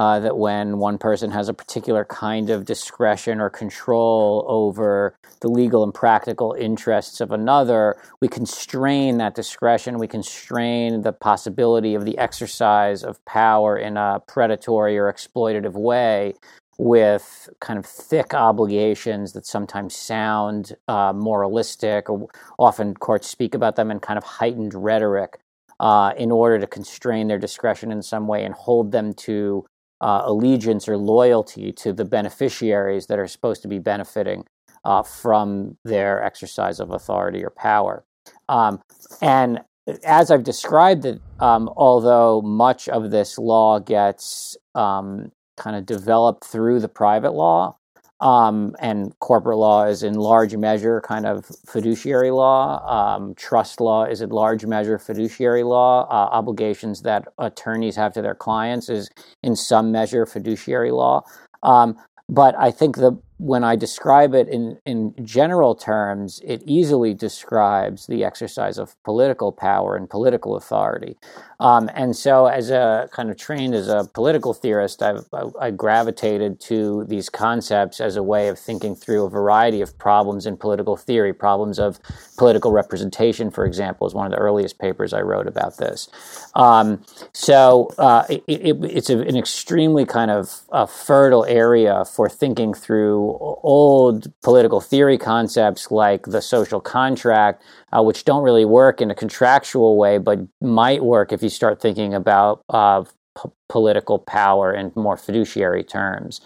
uh, 0.00 0.18
that 0.18 0.38
when 0.38 0.78
one 0.78 0.96
person 0.96 1.30
has 1.30 1.50
a 1.50 1.52
particular 1.52 2.06
kind 2.06 2.48
of 2.48 2.64
discretion 2.64 3.38
or 3.38 3.50
control 3.50 4.46
over 4.48 5.14
the 5.40 5.48
legal 5.48 5.84
and 5.84 5.92
practical 5.92 6.56
interests 6.58 7.20
of 7.20 7.30
another, 7.30 8.00
we 8.18 8.26
constrain 8.26 9.18
that 9.18 9.34
discretion. 9.34 9.98
We 9.98 10.08
constrain 10.08 11.02
the 11.02 11.12
possibility 11.12 11.94
of 11.94 12.06
the 12.06 12.16
exercise 12.16 13.04
of 13.04 13.22
power 13.26 13.76
in 13.76 13.98
a 13.98 14.22
predatory 14.26 14.96
or 14.96 15.12
exploitative 15.12 15.74
way 15.74 16.32
with 16.78 17.50
kind 17.60 17.78
of 17.78 17.84
thick 17.84 18.32
obligations 18.32 19.34
that 19.34 19.44
sometimes 19.44 19.94
sound 19.94 20.74
uh, 20.88 21.12
moralistic, 21.12 22.08
or 22.08 22.26
often 22.58 22.94
courts 22.94 23.28
speak 23.28 23.54
about 23.54 23.76
them 23.76 23.90
in 23.90 24.00
kind 24.00 24.16
of 24.16 24.24
heightened 24.24 24.72
rhetoric 24.72 25.40
uh, 25.78 26.14
in 26.16 26.30
order 26.30 26.58
to 26.58 26.66
constrain 26.66 27.28
their 27.28 27.38
discretion 27.38 27.92
in 27.92 28.00
some 28.00 28.26
way 28.26 28.46
and 28.46 28.54
hold 28.54 28.92
them 28.92 29.12
to 29.12 29.66
uh, 30.00 30.22
allegiance 30.24 30.88
or 30.88 30.96
loyalty 30.96 31.72
to 31.72 31.92
the 31.92 32.04
beneficiaries 32.04 33.06
that 33.06 33.18
are 33.18 33.26
supposed 33.26 33.62
to 33.62 33.68
be 33.68 33.78
benefiting 33.78 34.44
uh, 34.84 35.02
from 35.02 35.76
their 35.84 36.22
exercise 36.22 36.80
of 36.80 36.90
authority 36.90 37.44
or 37.44 37.50
power. 37.50 38.04
Um, 38.48 38.80
and 39.20 39.60
as 40.04 40.30
I've 40.30 40.44
described 40.44 41.04
it, 41.04 41.20
um, 41.40 41.70
although 41.76 42.40
much 42.42 42.88
of 42.88 43.10
this 43.10 43.38
law 43.38 43.78
gets 43.78 44.56
um, 44.74 45.32
kind 45.56 45.76
of 45.76 45.86
developed 45.86 46.44
through 46.44 46.80
the 46.80 46.88
private 46.88 47.32
law. 47.32 47.76
Um, 48.20 48.76
and 48.80 49.18
corporate 49.20 49.56
law 49.56 49.86
is 49.86 50.02
in 50.02 50.14
large 50.14 50.54
measure 50.54 51.00
kind 51.00 51.24
of 51.24 51.46
fiduciary 51.66 52.30
law. 52.30 52.84
Um, 52.86 53.34
trust 53.34 53.80
law 53.80 54.04
is 54.04 54.20
in 54.20 54.28
large 54.28 54.66
measure 54.66 54.98
fiduciary 54.98 55.62
law. 55.62 56.06
Uh, 56.10 56.28
obligations 56.30 57.02
that 57.02 57.28
attorneys 57.38 57.96
have 57.96 58.12
to 58.14 58.22
their 58.22 58.34
clients 58.34 58.90
is 58.90 59.08
in 59.42 59.56
some 59.56 59.90
measure 59.90 60.26
fiduciary 60.26 60.90
law. 60.90 61.22
Um, 61.62 61.96
but 62.28 62.54
I 62.58 62.70
think 62.70 62.96
the 62.96 63.18
when 63.40 63.64
I 63.64 63.74
describe 63.74 64.34
it 64.34 64.48
in, 64.48 64.78
in 64.84 65.14
general 65.24 65.74
terms, 65.74 66.42
it 66.44 66.62
easily 66.66 67.14
describes 67.14 68.06
the 68.06 68.22
exercise 68.22 68.76
of 68.76 69.02
political 69.02 69.50
power 69.50 69.96
and 69.96 70.10
political 70.10 70.56
authority. 70.56 71.16
Um, 71.58 71.90
and 71.94 72.14
so, 72.14 72.46
as 72.46 72.70
a 72.70 73.08
kind 73.12 73.30
of 73.30 73.38
trained 73.38 73.74
as 73.74 73.88
a 73.88 74.08
political 74.12 74.52
theorist, 74.52 75.02
I've, 75.02 75.26
I, 75.58 75.70
gravitated 75.70 76.60
to 76.62 77.04
these 77.04 77.28
concepts 77.30 78.00
as 78.00 78.16
a 78.16 78.22
way 78.22 78.48
of 78.48 78.58
thinking 78.58 78.94
through 78.94 79.24
a 79.24 79.30
variety 79.30 79.80
of 79.80 79.96
problems 79.98 80.44
in 80.46 80.56
political 80.58 80.96
theory. 80.96 81.32
Problems 81.32 81.78
of 81.78 81.98
political 82.36 82.72
representation, 82.72 83.50
for 83.50 83.64
example, 83.64 84.06
is 84.06 84.14
one 84.14 84.26
of 84.26 84.32
the 84.32 84.38
earliest 84.38 84.78
papers 84.78 85.12
I 85.14 85.20
wrote 85.20 85.46
about 85.46 85.78
this. 85.78 86.08
Um, 86.54 87.04
so, 87.32 87.90
uh, 87.96 88.24
it, 88.28 88.42
it, 88.46 88.76
it's 88.84 89.10
a, 89.10 89.18
an 89.20 89.36
extremely 89.36 90.04
kind 90.04 90.30
of 90.30 90.62
uh, 90.72 90.86
fertile 90.86 91.44
area 91.46 92.04
for 92.04 92.28
thinking 92.28 92.74
through 92.74 93.29
old 93.62 94.32
political 94.42 94.80
theory 94.80 95.18
concepts 95.18 95.90
like 95.90 96.24
the 96.26 96.42
social 96.42 96.80
contract, 96.80 97.62
uh, 97.92 98.02
which 98.02 98.24
don't 98.24 98.42
really 98.42 98.64
work 98.64 99.00
in 99.00 99.10
a 99.10 99.14
contractual 99.14 99.96
way, 99.96 100.18
but 100.18 100.40
might 100.60 101.02
work 101.04 101.32
if 101.32 101.42
you 101.42 101.48
start 101.48 101.80
thinking 101.80 102.14
about 102.14 102.62
uh, 102.68 103.02
p- 103.02 103.50
political 103.68 104.18
power 104.18 104.72
in 104.72 104.92
more 104.94 105.16
fiduciary 105.16 105.84
terms. 105.84 106.40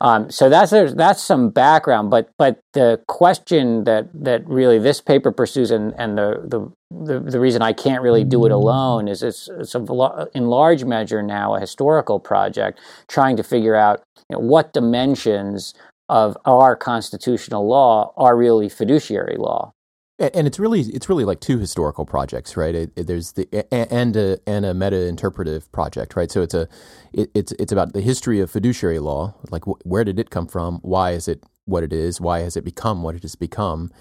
Um, 0.00 0.30
so 0.30 0.48
that's 0.48 0.70
that's 0.94 1.22
some 1.22 1.50
background, 1.50 2.10
but 2.10 2.30
but 2.38 2.60
the 2.72 3.00
question 3.08 3.84
that 3.84 4.08
that 4.14 4.46
really 4.46 4.78
this 4.78 5.00
paper 5.00 5.32
pursues, 5.32 5.72
and 5.72 5.92
and 5.98 6.16
the 6.16 6.40
the 6.44 6.72
the, 6.90 7.20
the 7.20 7.40
reason 7.40 7.62
I 7.62 7.72
can't 7.72 8.02
really 8.02 8.24
do 8.24 8.46
it 8.46 8.52
alone 8.52 9.08
is 9.08 9.22
it's, 9.22 9.48
it's 9.48 9.74
a, 9.74 10.28
in 10.34 10.46
large 10.46 10.84
measure 10.84 11.22
now 11.22 11.54
a 11.54 11.60
historical 11.60 12.20
project 12.20 12.78
trying 13.08 13.36
to 13.36 13.42
figure 13.42 13.74
out 13.74 14.02
you 14.30 14.36
know, 14.36 14.40
what 14.40 14.72
dimensions 14.72 15.74
of 16.08 16.36
our 16.44 16.76
constitutional 16.76 17.66
law 17.68 18.12
are 18.16 18.36
really 18.36 18.68
fiduciary 18.68 19.36
law. 19.36 19.72
And 20.20 20.48
it's 20.48 20.58
really 20.58 20.80
it's 20.80 21.08
really 21.08 21.24
like 21.24 21.38
two 21.38 21.58
historical 21.58 22.04
projects, 22.04 22.56
right? 22.56 22.74
It, 22.74 22.90
it, 22.96 23.06
there's 23.06 23.32
the 23.32 23.46
and 23.72 24.16
a 24.16 24.38
and 24.48 24.66
a 24.66 24.74
meta 24.74 25.06
interpretive 25.06 25.70
project, 25.70 26.16
right? 26.16 26.28
So 26.28 26.42
it's 26.42 26.54
a 26.54 26.68
it, 27.12 27.30
it's 27.34 27.52
it's 27.52 27.70
about 27.70 27.92
the 27.92 28.00
history 28.00 28.40
of 28.40 28.50
fiduciary 28.50 28.98
law, 28.98 29.34
like 29.50 29.64
wh- 29.64 29.86
where 29.86 30.02
did 30.02 30.18
it 30.18 30.30
come 30.30 30.48
from? 30.48 30.80
Why 30.82 31.12
is 31.12 31.28
it 31.28 31.44
what 31.66 31.84
it 31.84 31.92
is? 31.92 32.20
Why 32.20 32.40
has 32.40 32.56
it 32.56 32.64
become 32.64 33.04
what 33.04 33.14
it 33.14 33.22
has 33.22 33.36
become? 33.36 33.92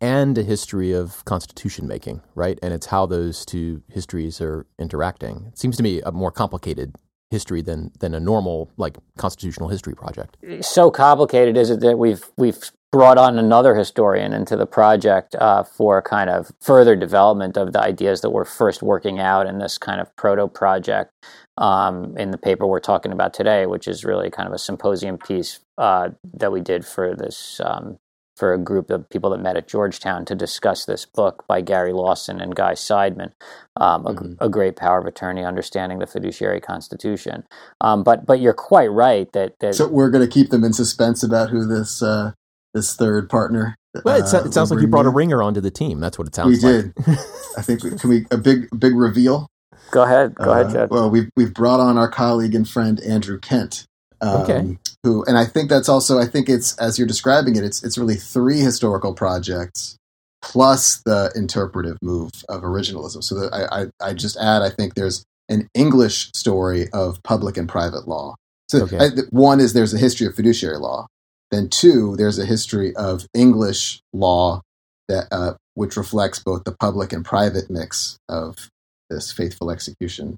And 0.00 0.38
a 0.38 0.42
history 0.42 0.92
of 0.92 1.24
constitution 1.26 1.86
making, 1.86 2.22
right? 2.34 2.58
And 2.62 2.72
it's 2.72 2.86
how 2.86 3.04
those 3.04 3.44
two 3.44 3.82
histories 3.90 4.40
are 4.40 4.66
interacting. 4.78 5.46
It 5.48 5.58
seems 5.58 5.76
to 5.76 5.82
me 5.82 6.00
a 6.02 6.12
more 6.12 6.30
complicated 6.30 6.94
history 7.30 7.62
than 7.62 7.90
than 8.00 8.14
a 8.14 8.20
normal 8.20 8.70
like 8.76 8.96
constitutional 9.16 9.68
history 9.68 9.94
project. 9.94 10.36
So 10.60 10.90
complicated 10.90 11.56
is 11.56 11.70
it 11.70 11.80
that 11.80 11.98
we've 11.98 12.24
we've 12.36 12.70
brought 12.92 13.18
on 13.18 13.38
another 13.38 13.74
historian 13.74 14.32
into 14.32 14.56
the 14.56 14.66
project 14.66 15.34
uh, 15.34 15.62
for 15.62 16.00
kind 16.00 16.30
of 16.30 16.50
further 16.60 16.94
development 16.94 17.56
of 17.56 17.72
the 17.72 17.80
ideas 17.80 18.20
that 18.20 18.30
we're 18.30 18.44
first 18.44 18.82
working 18.82 19.18
out 19.18 19.46
in 19.46 19.58
this 19.58 19.76
kind 19.76 20.00
of 20.00 20.14
proto 20.16 20.46
project 20.46 21.12
um, 21.58 22.16
in 22.16 22.30
the 22.30 22.38
paper 22.38 22.66
we're 22.66 22.80
talking 22.80 23.12
about 23.12 23.34
today, 23.34 23.66
which 23.66 23.88
is 23.88 24.04
really 24.04 24.30
kind 24.30 24.46
of 24.46 24.54
a 24.54 24.58
symposium 24.58 25.18
piece 25.18 25.60
uh, 25.78 26.10
that 26.32 26.52
we 26.52 26.60
did 26.60 26.86
for 26.86 27.14
this 27.14 27.60
um, 27.64 27.98
for 28.36 28.52
a 28.52 28.58
group 28.58 28.90
of 28.90 29.08
people 29.08 29.30
that 29.30 29.40
met 29.40 29.56
at 29.56 29.66
Georgetown 29.66 30.24
to 30.26 30.34
discuss 30.34 30.84
this 30.84 31.06
book 31.06 31.44
by 31.48 31.60
Gary 31.62 31.92
Lawson 31.92 32.40
and 32.40 32.54
Guy 32.54 32.72
Seidman, 32.74 33.32
um, 33.80 34.06
a, 34.06 34.12
Mhm. 34.14 34.36
a 34.40 34.48
great 34.48 34.76
power 34.76 34.98
of 34.98 35.06
attorney, 35.06 35.42
understanding 35.44 35.98
the 35.98 36.06
fiduciary 36.06 36.60
constitution. 36.60 37.44
Um, 37.80 38.02
but 38.02 38.26
but 38.26 38.40
you're 38.40 38.52
quite 38.52 38.88
right 38.92 39.32
that 39.32 39.54
that 39.60 39.74
So 39.74 39.88
we're 39.88 40.10
going 40.10 40.24
to 40.26 40.30
keep 40.32 40.50
them 40.50 40.64
in 40.64 40.72
suspense 40.74 41.22
about 41.22 41.50
who 41.50 41.66
this 41.66 42.02
uh, 42.02 42.32
this 42.74 42.94
third 42.94 43.28
partner. 43.30 43.74
Well, 44.04 44.16
it, 44.18 44.34
uh, 44.34 44.42
it 44.44 44.52
sounds 44.52 44.70
like 44.70 44.76
you 44.76 44.82
bring 44.82 44.90
brought 44.90 45.06
a 45.06 45.10
ringer 45.10 45.42
onto 45.42 45.62
the 45.62 45.70
team. 45.70 46.00
That's 46.00 46.18
what 46.18 46.28
it 46.28 46.36
We 46.44 46.56
sounds 46.56 46.62
like. 46.64 46.84
We 47.06 47.14
did. 47.14 47.18
I 47.56 47.62
think 47.62 47.82
we, 47.82 47.90
can 47.92 48.10
we 48.10 48.26
a 48.30 48.36
big 48.36 48.68
big 48.78 48.94
reveal. 48.94 49.46
go 49.90 50.02
ahead 50.02 50.34
go 50.34 50.50
ahead 50.52 50.66
Uh, 50.66 50.72
Jed. 50.72 50.90
Well, 50.90 51.08
we've 51.08 51.30
we've 51.36 51.54
brought 51.54 51.80
on 51.80 51.96
our 51.96 52.08
colleague 52.08 52.54
and 52.54 52.68
friend 52.68 53.00
Andrew 53.00 53.38
Kent. 53.40 53.86
Um, 54.20 54.42
Okay. 54.42 54.78
Who 55.04 55.24
and 55.24 55.38
I 55.38 55.44
think 55.44 55.68
that's 55.70 55.88
also 55.88 56.18
I 56.18 56.26
think 56.26 56.48
it's 56.48 56.76
as 56.78 56.98
you're 56.98 57.06
describing 57.06 57.56
it, 57.56 57.64
it's 57.64 57.82
it's 57.84 57.96
really 57.98 58.16
three 58.16 58.60
historical 58.60 59.14
projects 59.14 59.96
plus 60.42 61.00
the 61.04 61.30
interpretive 61.34 61.98
move 62.02 62.30
of 62.48 62.62
originalism. 62.62 63.22
So 63.22 63.34
that 63.40 63.54
I, 63.54 63.82
I 63.82 64.10
I 64.10 64.14
just 64.14 64.36
add 64.36 64.62
I 64.62 64.70
think 64.70 64.94
there's 64.94 65.24
an 65.48 65.68
English 65.74 66.30
story 66.34 66.88
of 66.92 67.22
public 67.22 67.56
and 67.56 67.68
private 67.68 68.08
law. 68.08 68.34
So 68.68 68.82
Okay. 68.82 68.98
I, 68.98 69.08
one 69.30 69.60
is 69.60 69.74
there's 69.74 69.94
a 69.94 69.98
history 69.98 70.26
of 70.26 70.34
fiduciary 70.34 70.78
law. 70.78 71.06
Then 71.52 71.68
two, 71.68 72.16
there's 72.16 72.38
a 72.38 72.44
history 72.44 72.94
of 72.96 73.26
English 73.32 74.00
law 74.12 74.62
that 75.08 75.28
uh, 75.30 75.54
which 75.74 75.96
reflects 75.96 76.40
both 76.40 76.64
the 76.64 76.74
public 76.74 77.12
and 77.12 77.24
private 77.24 77.70
mix 77.70 78.18
of 78.28 78.68
this 79.08 79.30
faithful 79.30 79.70
execution 79.70 80.36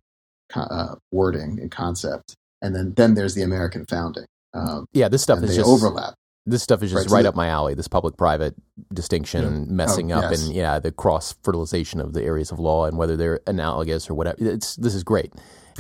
uh, 0.54 0.96
wording 1.10 1.58
and 1.60 1.70
concept, 1.70 2.34
and 2.62 2.74
then 2.74 2.94
then 2.96 3.14
there's 3.14 3.34
the 3.34 3.42
American 3.42 3.84
founding. 3.86 4.24
Um, 4.54 4.86
Yeah, 4.92 5.08
this 5.08 5.22
stuff 5.22 5.38
and 5.38 5.44
is 5.44 5.50
they 5.50 5.56
just 5.62 5.68
overlap. 5.68 6.14
this 6.46 6.62
stuff 6.62 6.82
is 6.82 6.90
just 6.90 7.02
Right, 7.02 7.08
so 7.10 7.14
right 7.16 7.22
the- 7.22 7.28
up 7.28 7.34
my 7.36 7.48
alley. 7.48 7.74
This 7.74 7.88
public-private 7.88 8.54
distinction, 8.94 9.66
messing 9.76 10.10
Oh, 10.12 10.18
up, 10.18 10.30
yes. 10.30 10.46
and 10.46 10.54
yeah, 10.54 10.78
the 10.78 10.90
cross 10.92 11.34
fertilization 11.42 12.00
of 12.00 12.12
the 12.14 12.22
areas 12.22 12.50
of 12.50 12.58
law 12.58 12.86
and 12.86 12.96
whether 12.96 13.16
they're 13.16 13.40
analogous 13.46 14.08
or 14.08 14.14
whatever. 14.14 14.36
It's 14.40 14.76
this 14.76 14.94
is 14.94 15.04
great. 15.04 15.32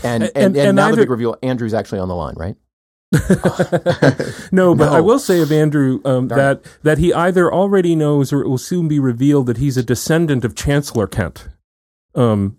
And 0.04 0.22
and, 0.24 0.32
And- 0.34 0.56
and, 0.56 0.68
and 0.68 0.76
now 0.76 0.86
either- 0.88 0.96
the 0.96 1.02
big 1.02 1.10
reveal: 1.10 1.36
Andrew's 1.42 1.74
actually 1.74 2.00
on 2.00 2.08
the 2.08 2.14
line, 2.14 2.34
right? 2.36 2.56
no, 4.52 4.74
but 4.74 4.88
I 4.90 5.00
will 5.00 5.18
say 5.18 5.40
of 5.40 5.50
Andrew 5.50 6.00
um, 6.04 6.28
that 6.28 6.62
that 6.82 6.98
he 6.98 7.12
either 7.14 7.52
already 7.52 7.94
knows 7.96 8.32
or 8.32 8.42
it 8.42 8.48
will 8.48 8.58
soon 8.58 8.86
be 8.86 8.98
revealed 8.98 9.46
that 9.46 9.56
he's 9.56 9.76
a 9.78 9.82
descendant 9.82 10.44
of 10.44 10.54
Chancellor 10.54 11.06
Kent, 11.06 11.48
um, 12.14 12.58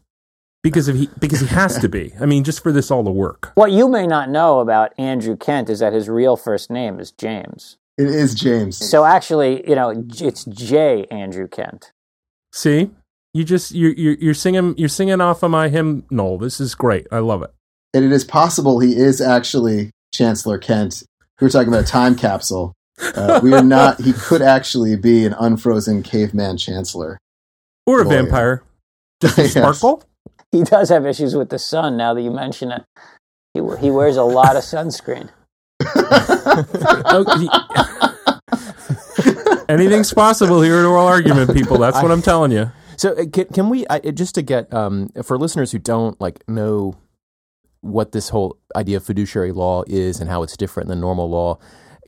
because 0.64 0.88
of 0.88 0.96
he 0.96 1.10
because 1.20 1.40
he 1.40 1.48
has 1.48 1.78
to 1.80 1.90
be. 1.90 2.14
I 2.20 2.26
mean, 2.26 2.44
just 2.44 2.62
for 2.62 2.72
this 2.72 2.92
all 2.92 3.04
to 3.04 3.12
work. 3.12 3.52
What 3.56 3.72
you 3.72 3.88
may 3.88 4.08
not 4.08 4.30
know 4.30 4.60
about 4.60 4.94
Andrew 4.98 5.36
Kent 5.38 5.70
is 5.70 5.80
that 5.80 5.94
his 5.94 6.10
real 6.10 6.36
first 6.36 6.70
name 6.70 7.00
is 7.00 7.12
James. 7.12 7.78
It 7.98 8.08
is 8.08 8.34
James. 8.34 8.78
So 8.78 9.04
actually, 9.06 9.68
you 9.68 9.76
know, 9.76 9.90
it's 10.20 10.46
J. 10.46 11.06
Andrew 11.12 11.48
Kent. 11.48 11.92
See, 12.54 12.92
you 13.34 13.44
just 13.44 13.74
you're 13.74 13.94
you're, 13.94 14.16
you're 14.16 14.34
singing 14.34 14.76
you're 14.78 14.90
singing 14.90 15.22
off 15.22 15.44
of 15.44 15.52
my 15.52 15.70
hymnal. 15.70 16.38
This 16.38 16.60
is 16.60 16.76
great. 16.76 17.08
I 17.12 17.20
love 17.20 17.44
it. 17.44 17.54
and 17.94 18.06
it 18.06 18.12
is 18.12 18.24
possible 18.24 18.80
he 18.80 18.96
is 18.96 19.20
actually 19.22 19.92
Chancellor 20.14 20.58
Kent. 20.58 21.04
We 21.40 21.46
were 21.46 21.50
talking 21.52 21.70
about 21.70 21.84
a 21.84 21.88
time 21.88 22.16
capsule. 22.16 22.74
Uh, 23.02 23.40
we 23.44 23.54
are 23.54 23.64
not. 23.64 24.02
He 24.02 24.14
could 24.14 24.42
actually 24.42 24.96
be 24.96 25.26
an 25.26 25.34
unfrozen 25.40 26.04
caveman 26.04 26.58
chancellor. 26.58 27.18
Or 27.86 28.02
a 28.02 28.04
Lawyer. 28.04 28.24
vampire. 28.24 28.64
Does 29.20 29.36
he 29.36 29.48
sparkle? 29.48 30.04
He 30.52 30.64
does 30.64 30.90
have 30.90 31.06
issues 31.06 31.36
with 31.36 31.50
the 31.50 31.60
sun. 31.60 31.96
Now 31.96 32.16
that 32.16 32.24
you 32.24 32.32
mention 32.32 32.72
it, 32.72 32.84
he 33.54 33.62
he 33.80 33.92
wears 33.92 34.18
a 34.18 34.24
lot 34.24 34.56
of 34.56 34.64
sunscreen. 34.64 35.30
Anything's 39.70 40.12
possible 40.12 40.62
here 40.62 40.80
at 40.80 40.86
oral 40.86 41.06
argument, 41.06 41.54
people. 41.54 41.78
That's 41.78 42.02
what 42.02 42.12
I'm 42.12 42.24
telling 42.24 42.52
you. 42.52 42.72
So 42.98 43.12
uh, 43.12 43.26
can, 43.32 43.46
can 43.46 43.70
we 43.70 43.86
I, 43.90 44.00
just 44.00 44.34
to 44.36 44.42
get 44.42 44.74
um, 44.74 45.10
for 45.24 45.38
listeners 45.38 45.72
who 45.72 45.78
don't 45.78 46.20
like 46.20 46.44
know 46.50 46.96
what 47.82 48.12
this 48.12 48.30
whole 48.30 48.58
idea 48.76 48.98
of 48.98 49.06
fiduciary 49.06 49.52
law 49.52 49.84
is 49.88 50.20
and 50.20 50.30
how 50.30 50.42
it's 50.42 50.58
different 50.58 50.90
than 50.90 51.00
normal 51.00 51.30
law? 51.30 51.60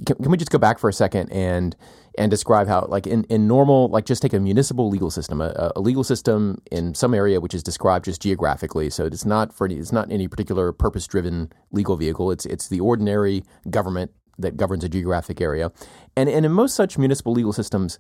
Can, 0.06 0.16
can 0.18 0.32
we 0.32 0.38
just 0.38 0.52
go 0.52 0.58
back 0.58 0.80
for 0.80 0.90
a 0.90 0.94
second 0.94 1.32
and 1.32 1.76
and 2.18 2.30
describe 2.30 2.68
how 2.68 2.86
like 2.90 3.08
in, 3.08 3.24
in 3.26 3.48
normal 3.48 3.88
like 3.90 4.06
just 4.06 4.22
take 4.22 4.34
a 4.34 4.40
municipal 4.40 4.90
legal 4.90 5.10
system 5.10 5.42
a, 5.42 5.72
a 5.76 5.80
legal 5.80 6.04
system 6.04 6.62
in 6.72 6.94
some 6.94 7.14
area 7.14 7.40
which 7.40 7.54
is 7.54 7.64
described 7.64 8.06
just 8.06 8.22
geographically. 8.22 8.90
So 8.90 9.06
it's 9.06 9.26
not 9.26 9.54
for 9.54 9.66
any, 9.66 9.76
it's 9.76 9.92
not 9.92 10.12
any 10.12 10.28
particular 10.28 10.72
purpose 10.72 11.08
driven 11.08 11.52
legal 11.72 11.96
vehicle. 11.96 12.32
It's 12.32 12.46
it's 12.46 12.68
the 12.68 12.80
ordinary 12.80 13.44
government 13.70 14.12
that 14.38 14.58
governs 14.58 14.84
a 14.84 14.90
geographic 14.90 15.40
area. 15.40 15.72
And 16.16 16.30
and 16.30 16.46
in 16.46 16.52
most 16.52 16.76
such 16.76 16.98
municipal 16.98 17.34
legal 17.34 17.54
systems 17.54 18.00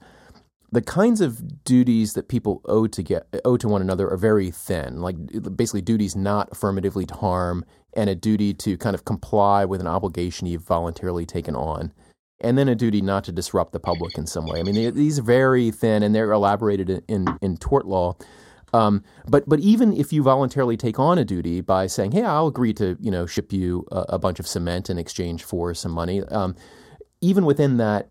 the 0.71 0.81
kinds 0.81 1.19
of 1.19 1.63
duties 1.63 2.13
that 2.13 2.29
people 2.29 2.61
owe 2.65 2.87
to 2.87 3.03
get 3.03 3.27
owe 3.43 3.57
to 3.57 3.67
one 3.67 3.81
another 3.81 4.09
are 4.09 4.17
very 4.17 4.51
thin. 4.51 5.01
Like 5.01 5.15
basically 5.55 5.81
duties 5.81 6.15
not 6.15 6.49
affirmatively 6.51 7.05
to 7.07 7.13
harm, 7.13 7.65
and 7.93 8.09
a 8.09 8.15
duty 8.15 8.53
to 8.55 8.77
kind 8.77 8.95
of 8.95 9.03
comply 9.03 9.65
with 9.65 9.81
an 9.81 9.87
obligation 9.87 10.47
you've 10.47 10.63
voluntarily 10.63 11.25
taken 11.25 11.55
on, 11.55 11.91
and 12.39 12.57
then 12.57 12.69
a 12.69 12.75
duty 12.75 13.01
not 13.01 13.25
to 13.25 13.31
disrupt 13.31 13.73
the 13.73 13.79
public 13.79 14.17
in 14.17 14.25
some 14.25 14.45
way. 14.45 14.59
I 14.59 14.63
mean, 14.63 14.75
they, 14.75 14.89
these 14.89 15.19
are 15.19 15.23
very 15.23 15.71
thin, 15.71 16.03
and 16.03 16.15
they're 16.15 16.31
elaborated 16.31 16.89
in 16.89 17.01
in, 17.07 17.37
in 17.41 17.57
tort 17.57 17.85
law. 17.85 18.15
Um, 18.73 19.03
but 19.27 19.47
but 19.49 19.59
even 19.59 19.91
if 19.91 20.13
you 20.13 20.23
voluntarily 20.23 20.77
take 20.77 20.97
on 20.97 21.17
a 21.17 21.25
duty 21.25 21.59
by 21.59 21.87
saying, 21.87 22.13
"Hey, 22.13 22.23
I'll 22.23 22.47
agree 22.47 22.73
to 22.75 22.95
you 23.01 23.11
know 23.11 23.25
ship 23.25 23.51
you 23.51 23.85
a, 23.91 24.05
a 24.09 24.19
bunch 24.19 24.39
of 24.39 24.47
cement 24.47 24.89
in 24.89 24.97
exchange 24.97 25.43
for 25.43 25.73
some 25.73 25.91
money," 25.91 26.23
um, 26.23 26.55
even 27.19 27.43
within 27.43 27.75
that 27.77 28.09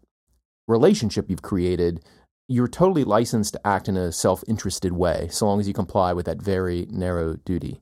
relationship 0.68 1.30
you've 1.30 1.42
created, 1.42 2.04
you're 2.50 2.66
totally 2.66 3.04
licensed 3.04 3.52
to 3.52 3.64
act 3.64 3.88
in 3.88 3.96
a 3.96 4.10
self-interested 4.10 4.92
way, 4.92 5.28
so 5.30 5.46
long 5.46 5.60
as 5.60 5.68
you 5.68 5.72
comply 5.72 6.12
with 6.12 6.26
that 6.26 6.42
very 6.42 6.84
narrow 6.90 7.36
duty. 7.44 7.80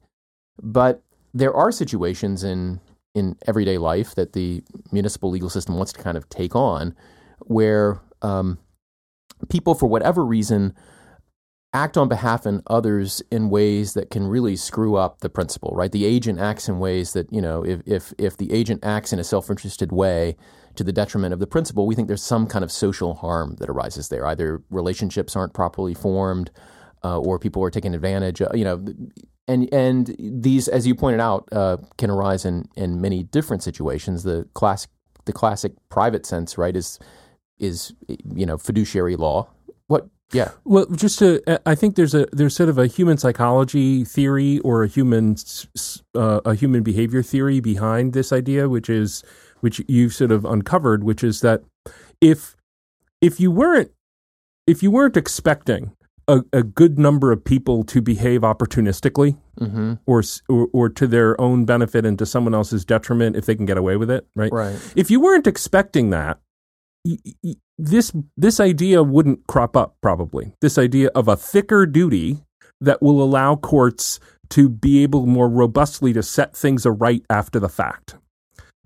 But 0.62 1.02
there 1.32 1.54
are 1.54 1.72
situations 1.72 2.44
in 2.44 2.80
in 3.14 3.37
everyday 3.46 3.78
life 3.78 4.14
that 4.14 4.34
the 4.34 4.62
municipal 4.92 5.30
legal 5.30 5.48
system 5.48 5.76
wants 5.76 5.92
to 5.94 6.02
kind 6.02 6.18
of 6.18 6.28
take 6.28 6.54
on, 6.54 6.94
where 7.46 8.02
um, 8.20 8.58
people, 9.48 9.75
for 9.75 9.87
whatever 9.87 10.22
reason, 10.22 10.75
act 11.72 11.96
on 11.96 12.06
behalf 12.06 12.44
of 12.44 12.60
others 12.66 13.22
in 13.30 13.48
ways 13.48 13.94
that 13.94 14.10
can 14.10 14.26
really 14.26 14.54
screw 14.54 14.96
up 14.96 15.20
the 15.20 15.30
principal. 15.30 15.70
Right? 15.75 15.92
The 15.92 16.04
agent 16.04 16.40
acts 16.40 16.68
in 16.68 16.78
ways 16.78 17.14
that 17.14 17.32
you 17.32 17.40
know, 17.40 17.64
if 17.64 17.80
if 17.87 18.12
if 18.18 18.37
the 18.37 18.52
agent 18.52 18.84
acts 18.84 19.14
in 19.14 19.18
a 19.18 19.25
self-interested 19.25 19.92
way 19.92 20.37
to 20.78 20.85
the 20.85 20.92
detriment 20.92 21.35
of 21.35 21.40
the 21.40 21.47
principal, 21.47 21.87
we 21.87 21.94
think 21.94 22.08
there's 22.08 22.23
some 22.23 22.47
kind 22.47 22.64
of 22.64 22.73
social 22.73 23.14
harm 23.14 23.56
that 23.58 23.68
arises 23.68 24.08
there. 24.08 24.25
Either 24.26 24.62
relationships 24.70 25.37
aren't 25.37 25.52
properly 25.52 25.92
formed, 25.92 26.50
uh, 27.04 27.18
or 27.18 27.38
people 27.38 27.62
are 27.62 27.70
taken 27.70 27.94
advantage. 27.94 28.40
Of, 28.40 28.56
you 28.56 28.64
know, 28.64 28.85
and 29.47 29.73
and 29.73 30.14
these, 30.18 30.68
as 30.68 30.87
you 30.87 30.94
pointed 30.94 31.20
out, 31.20 31.49
uh, 31.52 31.78
can 31.97 32.11
arise 32.11 32.44
in 32.44 32.68
in 32.76 33.00
many 33.00 33.25
different 33.25 33.62
situations. 33.62 34.23
The 34.23 34.49
classic 34.54 34.90
the 35.25 35.32
classic 35.32 35.73
private 35.90 36.25
sense, 36.25 36.56
right, 36.56 36.76
is 36.76 36.99
is 37.58 37.92
you 38.08 38.47
know 38.47 38.56
fiduciary 38.56 39.16
law. 39.16 39.49
What? 39.88 40.08
Yeah. 40.32 40.50
Well, 40.64 40.85
just 40.94 41.18
to, 41.20 41.40
I 41.64 41.75
think 41.75 41.97
there's 41.97 42.14
a 42.14 42.26
there's 42.32 42.54
sort 42.54 42.68
of 42.68 42.78
a 42.78 42.87
human 42.87 43.16
psychology 43.16 44.04
theory 44.04 44.58
or 44.58 44.85
a 44.85 44.87
human 44.88 45.37
uh, 46.14 46.40
a 46.44 46.54
human 46.54 46.82
behavior 46.82 47.23
theory 47.23 47.61
behind 47.61 48.12
this 48.12 48.32
idea, 48.32 48.68
which 48.68 48.90
is 48.90 49.25
which 49.60 49.82
you've 49.88 50.14
sort 50.14 50.32
of 50.32 50.44
uncovered, 50.44 51.04
which 51.04 51.22
is 51.24 51.40
that 51.40 51.62
if 52.20 52.56
if 53.20 53.40
you 53.40 53.50
weren't 53.50 53.90
if 54.66 54.82
you 54.82 54.90
weren't 54.90 55.16
expecting 55.16 55.92
a, 56.28 56.42
a 56.52 56.62
good 56.62 56.98
number 56.98 57.32
of 57.32 57.42
people 57.42 57.82
to 57.84 58.02
behave 58.02 58.42
opportunistically 58.42 59.36
Mm-hmm. 59.58 59.94
or, 60.06 60.22
or 60.48 60.68
or 60.72 60.88
to 60.88 61.06
their 61.08 61.40
own 61.40 61.64
benefit 61.64 62.06
and 62.06 62.16
to 62.20 62.24
someone 62.26 62.54
else's 62.54 62.84
detriment 62.84 63.34
if 63.34 63.44
they 63.46 63.56
can 63.56 63.66
get 63.66 63.76
away 63.76 63.96
with 63.96 64.08
it, 64.08 64.24
right? 64.36 64.52
Right. 64.52 64.78
if 64.94 65.10
you 65.10 65.18
weren't 65.18 65.48
expecting 65.48 66.10
that, 66.10 66.38
y- 67.04 67.16
y- 67.42 67.54
this 67.76 68.12
this 68.36 68.60
idea 68.60 69.02
wouldn't 69.02 69.48
crop 69.48 69.76
up. 69.76 69.96
Probably 70.00 70.52
this 70.60 70.78
idea 70.78 71.08
of 71.08 71.26
a 71.26 71.36
thicker 71.36 71.86
duty 71.86 72.44
that 72.80 73.02
will 73.02 73.20
allow 73.20 73.56
courts 73.56 74.20
to 74.50 74.68
be 74.68 75.02
able 75.02 75.26
more 75.26 75.48
robustly 75.48 76.12
to 76.12 76.22
set 76.22 76.54
things 76.56 76.86
aright 76.86 77.24
after 77.28 77.58
the 77.58 77.68
fact. 77.68 78.14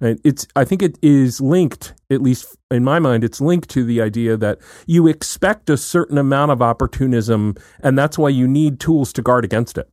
And 0.02 0.20
it's 0.24 0.46
I 0.56 0.64
think 0.64 0.82
it 0.82 0.98
is 1.00 1.40
linked, 1.40 1.94
at 2.10 2.20
least 2.20 2.56
in 2.70 2.82
my 2.82 2.98
mind, 2.98 3.22
it's 3.22 3.40
linked 3.40 3.70
to 3.70 3.84
the 3.84 4.02
idea 4.02 4.36
that 4.36 4.58
you 4.86 5.06
expect 5.06 5.70
a 5.70 5.76
certain 5.76 6.18
amount 6.18 6.50
of 6.50 6.60
opportunism, 6.60 7.54
and 7.82 7.96
that's 7.96 8.18
why 8.18 8.28
you 8.28 8.48
need 8.48 8.80
tools 8.80 9.12
to 9.14 9.22
guard 9.22 9.44
against 9.44 9.78
it. 9.78 9.88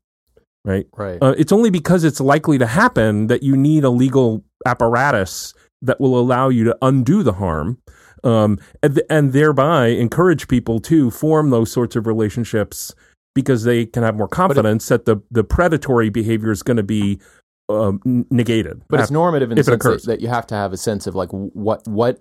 Right. 0.65 0.87
Right. 0.97 1.19
Uh, 1.21 1.35
it's 1.37 1.51
only 1.51 1.69
because 1.69 2.03
it's 2.03 2.19
likely 2.19 2.57
to 2.57 2.65
happen 2.65 3.27
that 3.27 3.43
you 3.43 3.55
need 3.55 3.83
a 3.83 3.89
legal 3.89 4.43
apparatus 4.65 5.53
that 5.81 6.01
will 6.01 6.19
allow 6.19 6.49
you 6.49 6.63
to 6.65 6.77
undo 6.81 7.23
the 7.23 7.33
harm, 7.33 7.77
um, 8.23 8.57
and, 8.81 9.01
and 9.09 9.31
thereby 9.31 9.87
encourage 9.87 10.47
people 10.47 10.79
to 10.81 11.11
form 11.11 11.51
those 11.51 11.71
sorts 11.71 11.95
of 11.95 12.07
relationships 12.07 12.93
because 13.35 13.63
they 13.63 13.85
can 13.85 14.03
have 14.03 14.15
more 14.15 14.27
confidence 14.27 14.87
that 14.87 15.05
the, 15.05 15.17
the 15.31 15.43
predatory 15.43 16.09
behavior 16.09 16.51
is 16.51 16.63
going 16.63 16.77
to 16.77 16.83
be 16.83 17.21
n- 17.69 18.25
negated. 18.29 18.81
But 18.89 18.99
it's 18.99 19.11
normative 19.11 19.51
in 19.51 19.57
the 19.57 19.63
sense 19.63 19.83
that, 19.83 20.03
that 20.05 20.21
you 20.21 20.27
have 20.27 20.47
to 20.47 20.55
have 20.55 20.73
a 20.73 20.77
sense 20.77 21.07
of 21.07 21.15
like 21.15 21.29
what 21.31 21.87
what 21.87 22.19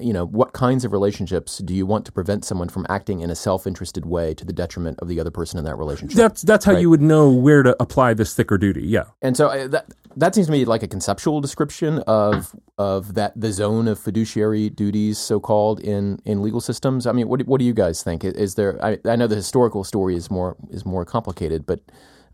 you 0.00 0.12
know, 0.12 0.24
what 0.24 0.52
kinds 0.54 0.84
of 0.86 0.90
relationships 0.92 1.58
do 1.58 1.74
you 1.74 1.84
want 1.84 2.04
to 2.06 2.10
prevent 2.12 2.44
someone 2.46 2.68
from 2.68 2.86
acting 2.88 3.20
in 3.20 3.30
a 3.30 3.34
self-interested 3.34 4.06
way 4.06 4.32
to 4.34 4.44
the 4.44 4.52
detriment 4.52 4.98
of 5.00 5.06
the 5.06 5.20
other 5.20 5.30
person 5.30 5.58
in 5.58 5.64
that 5.66 5.76
relationship? 5.76 6.16
That's 6.16 6.42
that's 6.42 6.64
how 6.64 6.72
Right. 6.72 6.80
you 6.80 6.90
would 6.90 7.02
know 7.02 7.30
where 7.30 7.62
to 7.62 7.76
apply 7.78 8.14
this 8.14 8.34
thicker 8.34 8.56
duty. 8.58 8.82
Yeah. 8.86 9.04
And 9.20 9.36
so 9.36 9.48
I, 9.50 9.66
that 9.68 9.86
that 10.16 10.34
seems 10.34 10.46
to 10.48 10.52
me 10.52 10.64
like 10.64 10.82
a 10.82 10.88
conceptual 10.88 11.40
description 11.40 11.98
of 12.06 12.54
of 12.78 13.14
that 13.14 13.32
the 13.38 13.52
zone 13.52 13.86
of 13.86 13.98
fiduciary 13.98 14.70
duties, 14.70 15.18
so 15.18 15.38
called 15.38 15.78
in 15.80 16.18
in 16.24 16.42
legal 16.42 16.60
systems. 16.62 17.06
I 17.06 17.12
mean, 17.12 17.28
what 17.28 17.40
do- 17.40 17.44
what 17.44 17.58
do 17.58 17.64
you 17.66 17.74
guys 17.74 18.02
think? 18.02 18.24
Is 18.24 18.54
there? 18.56 18.82
I, 18.84 18.98
I 19.04 19.14
know 19.16 19.26
the 19.26 19.36
historical 19.36 19.84
story 19.84 20.16
is 20.16 20.30
more 20.30 20.56
is 20.70 20.84
more 20.86 21.04
complicated, 21.04 21.64
but 21.66 21.80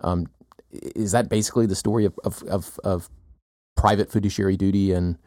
um, 0.01 0.27
is 0.71 1.13
that 1.13 1.29
basically 1.29 1.67
the 1.67 1.77
story 1.77 2.05
of 2.05 2.19
of, 2.25 2.43
of, 2.45 2.81
of 2.85 3.11
private 3.77 4.11
fiduciary 4.11 4.57
duty 4.57 4.93
in 4.93 5.19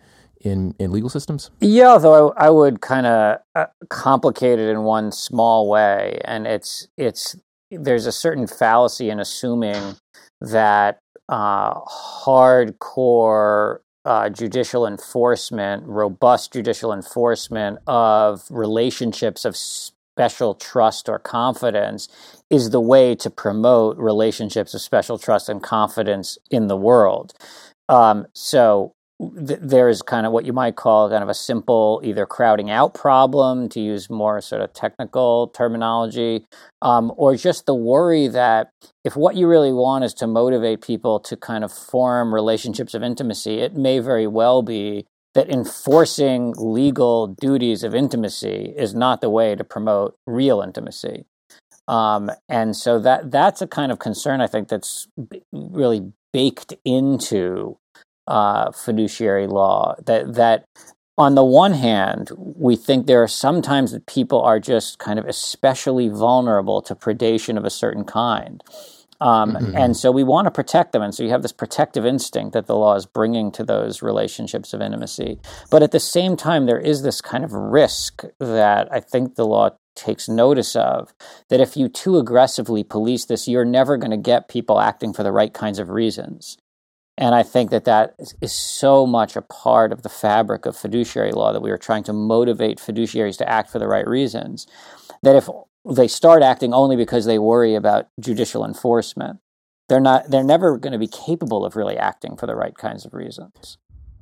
in 0.41 0.75
in 0.79 0.91
legal 0.91 1.09
systems? 1.09 1.51
Yeah, 1.59 1.89
although 1.89 2.31
I, 2.31 2.47
I 2.47 2.49
would 2.49 2.81
kind 2.81 3.05
of 3.05 3.39
uh, 3.55 3.65
complicate 3.89 4.59
it 4.59 4.69
in 4.69 4.83
one 4.83 5.11
small 5.11 5.69
way, 5.69 6.19
and 6.25 6.47
it's 6.47 6.87
it's 6.97 7.35
there's 7.71 8.05
a 8.05 8.11
certain 8.11 8.47
fallacy 8.47 9.09
in 9.09 9.19
assuming 9.19 9.95
that 10.41 10.99
uh, 11.29 11.79
hardcore 12.25 13.79
uh, 14.03 14.29
judicial 14.29 14.85
enforcement, 14.87 15.83
robust 15.85 16.51
judicial 16.51 16.91
enforcement 16.91 17.79
of 17.87 18.43
relationships 18.49 19.45
of 19.45 19.55
special 20.15 20.53
trust 20.55 21.07
or 21.07 21.19
confidence 21.19 22.09
is 22.49 22.69
the 22.69 22.81
way 22.81 23.15
to 23.15 23.29
promote 23.29 23.97
relationships 23.97 24.73
of 24.73 24.81
special 24.81 25.17
trust 25.17 25.47
and 25.49 25.63
confidence 25.63 26.37
in 26.49 26.67
the 26.67 26.75
world. 26.75 27.33
Um, 27.87 28.25
so 28.33 28.93
th- 29.19 29.59
there 29.61 29.87
is 29.87 30.01
kind 30.01 30.25
of 30.25 30.33
what 30.33 30.45
you 30.45 30.53
might 30.53 30.75
call 30.75 31.09
kind 31.09 31.23
of 31.23 31.29
a 31.29 31.33
simple 31.33 32.01
either 32.03 32.25
crowding 32.25 32.69
out 32.69 32.93
problem, 32.93 33.69
to 33.69 33.79
use 33.79 34.09
more 34.09 34.41
sort 34.41 34.61
of 34.61 34.73
technical 34.73 35.47
terminology, 35.49 36.45
um, 36.81 37.13
or 37.15 37.35
just 37.35 37.65
the 37.65 37.75
worry 37.75 38.27
that 38.27 38.69
if 39.05 39.15
what 39.15 39.35
you 39.35 39.47
really 39.47 39.71
want 39.73 40.03
is 40.03 40.13
to 40.15 40.27
motivate 40.27 40.81
people 40.81 41.19
to 41.21 41.37
kind 41.37 41.63
of 41.63 41.71
form 41.71 42.33
relationships 42.33 42.93
of 42.93 43.01
intimacy, 43.01 43.59
it 43.59 43.75
may 43.75 43.99
very 43.99 44.27
well 44.27 44.61
be 44.61 45.05
that 45.33 45.49
enforcing 45.49 46.53
legal 46.57 47.27
duties 47.27 47.83
of 47.83 47.95
intimacy 47.95 48.73
is 48.75 48.93
not 48.93 49.21
the 49.21 49.29
way 49.29 49.55
to 49.55 49.63
promote 49.63 50.15
real 50.27 50.61
intimacy. 50.61 51.25
Um, 51.87 52.31
and 52.47 52.75
so 52.75 52.99
that 52.99 53.31
that's 53.31 53.61
a 53.61 53.67
kind 53.67 53.91
of 53.91 53.99
concern 53.99 54.39
I 54.39 54.47
think 54.47 54.67
that's 54.67 55.07
b- 55.29 55.43
really 55.51 56.11
baked 56.31 56.73
into 56.85 57.77
uh, 58.27 58.71
fiduciary 58.71 59.47
law. 59.47 59.95
That 60.05 60.35
that 60.35 60.65
on 61.17 61.35
the 61.35 61.43
one 61.43 61.73
hand, 61.73 62.31
we 62.37 62.75
think 62.75 63.05
there 63.05 63.21
are 63.21 63.27
sometimes 63.27 63.91
that 63.91 64.05
people 64.05 64.41
are 64.41 64.59
just 64.59 64.99
kind 64.99 65.19
of 65.19 65.25
especially 65.25 66.07
vulnerable 66.09 66.81
to 66.83 66.95
predation 66.95 67.57
of 67.57 67.65
a 67.65 67.69
certain 67.69 68.03
kind. 68.05 68.63
Um, 69.21 69.53
Mhm. 69.53 69.79
And 69.79 69.95
so 69.95 70.11
we 70.11 70.23
want 70.23 70.47
to 70.47 70.51
protect 70.51 70.91
them. 70.91 71.03
And 71.03 71.13
so 71.13 71.23
you 71.23 71.29
have 71.29 71.43
this 71.43 71.51
protective 71.51 72.05
instinct 72.05 72.53
that 72.53 72.65
the 72.65 72.75
law 72.75 72.95
is 72.95 73.05
bringing 73.05 73.51
to 73.51 73.63
those 73.63 74.01
relationships 74.01 74.73
of 74.73 74.81
intimacy. 74.81 75.39
But 75.69 75.83
at 75.83 75.91
the 75.91 75.99
same 75.99 76.35
time, 76.35 76.65
there 76.65 76.79
is 76.79 77.03
this 77.03 77.21
kind 77.21 77.43
of 77.43 77.53
risk 77.53 78.23
that 78.39 78.87
I 78.91 78.99
think 78.99 79.35
the 79.35 79.45
law 79.45 79.69
takes 79.95 80.27
notice 80.27 80.75
of 80.75 81.13
that 81.49 81.61
if 81.61 81.77
you 81.77 81.87
too 81.87 82.17
aggressively 82.17 82.83
police 82.83 83.25
this, 83.25 83.47
you're 83.47 83.65
never 83.65 83.95
going 83.97 84.11
to 84.11 84.17
get 84.17 84.47
people 84.49 84.79
acting 84.79 85.13
for 85.13 85.21
the 85.23 85.31
right 85.31 85.53
kinds 85.53 85.79
of 85.79 85.89
reasons. 85.89 86.57
And 87.17 87.35
I 87.35 87.43
think 87.43 87.69
that 87.69 87.85
that 87.85 88.15
is 88.41 88.53
so 88.53 89.05
much 89.05 89.35
a 89.35 89.41
part 89.43 89.91
of 89.91 90.01
the 90.01 90.09
fabric 90.09 90.65
of 90.65 90.75
fiduciary 90.75 91.31
law 91.33 91.51
that 91.53 91.61
we 91.61 91.69
are 91.69 91.77
trying 91.77 92.03
to 92.05 92.13
motivate 92.13 92.79
fiduciaries 92.79 93.37
to 93.37 93.49
act 93.49 93.69
for 93.69 93.77
the 93.77 93.87
right 93.87 94.07
reasons. 94.07 94.65
That 95.21 95.35
if 95.35 95.47
they 95.89 96.07
start 96.07 96.43
acting 96.43 96.73
only 96.73 96.95
because 96.95 97.25
they 97.25 97.39
worry 97.39 97.75
about 97.75 98.07
judicial 98.19 98.65
enforcement, 98.65 99.39
they're 99.89 99.99
not 99.99 100.29
they're 100.29 100.43
never 100.43 100.77
going 100.77 100.93
to 100.93 100.99
be 100.99 101.07
capable 101.07 101.65
of 101.65 101.75
really 101.75 101.97
acting 101.97 102.35
for 102.37 102.47
the 102.47 102.55
right 102.55 102.75
kinds 102.77 103.05
of 103.05 103.13
reasons. 103.13 103.77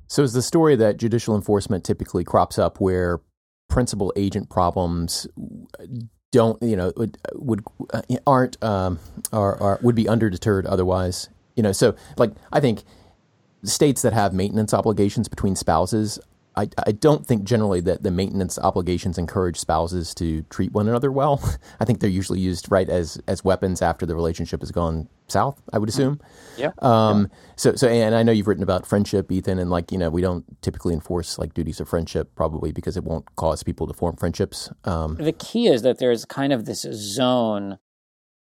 So 0.07 0.23
is 0.23 0.33
the 0.33 0.41
story 0.41 0.75
that 0.75 0.97
judicial 0.97 1.35
enforcement 1.35 1.83
typically 1.83 2.23
crops 2.23 2.57
up 2.57 2.79
where 2.79 3.19
principal 3.67 4.11
agent 4.15 4.49
problems 4.49 5.27
don't 6.31 6.61
you 6.61 6.75
know 6.75 6.91
would, 6.97 7.17
would 7.33 7.63
uh, 7.93 8.01
aren't 8.25 8.61
um, 8.63 8.99
are, 9.31 9.61
are 9.61 9.79
would 9.81 9.95
be 9.95 10.05
underdeterred 10.05 10.65
otherwise 10.67 11.29
you 11.55 11.63
know 11.63 11.71
so 11.71 11.95
like 12.17 12.31
I 12.51 12.59
think 12.59 12.83
states 13.63 14.01
that 14.01 14.13
have 14.13 14.33
maintenance 14.33 14.73
obligations 14.73 15.27
between 15.27 15.55
spouses 15.55 16.19
I, 16.55 16.67
I 16.85 16.91
don't 16.91 17.25
think 17.25 17.43
generally 17.43 17.79
that 17.81 18.03
the 18.03 18.11
maintenance 18.11 18.59
obligations 18.59 19.17
encourage 19.17 19.57
spouses 19.57 20.13
to 20.15 20.41
treat 20.43 20.71
one 20.73 20.87
another 20.87 21.11
well. 21.11 21.41
I 21.79 21.85
think 21.85 21.99
they're 21.99 22.09
usually 22.09 22.39
used 22.39 22.69
right 22.71 22.89
as 22.89 23.21
as 23.27 23.43
weapons 23.43 23.81
after 23.81 24.05
the 24.05 24.15
relationship 24.15 24.61
has 24.61 24.71
gone 24.71 25.07
south. 25.27 25.61
I 25.71 25.77
would 25.77 25.89
assume. 25.89 26.19
Yeah. 26.57 26.71
Um. 26.79 27.29
So 27.55 27.75
so 27.75 27.87
and 27.87 28.15
I 28.15 28.23
know 28.23 28.31
you've 28.31 28.47
written 28.47 28.63
about 28.63 28.85
friendship, 28.85 29.31
Ethan, 29.31 29.59
and 29.59 29.69
like 29.69 29.91
you 29.91 29.97
know 29.97 30.09
we 30.09 30.21
don't 30.21 30.45
typically 30.61 30.93
enforce 30.93 31.37
like 31.37 31.53
duties 31.53 31.79
of 31.79 31.87
friendship 31.87 32.35
probably 32.35 32.71
because 32.71 32.97
it 32.97 33.03
won't 33.03 33.35
cause 33.35 33.63
people 33.63 33.87
to 33.87 33.93
form 33.93 34.15
friendships. 34.15 34.69
Um. 34.83 35.15
The 35.15 35.31
key 35.33 35.67
is 35.67 35.83
that 35.83 35.99
there's 35.99 36.25
kind 36.25 36.51
of 36.51 36.65
this 36.65 36.81
zone 36.81 37.77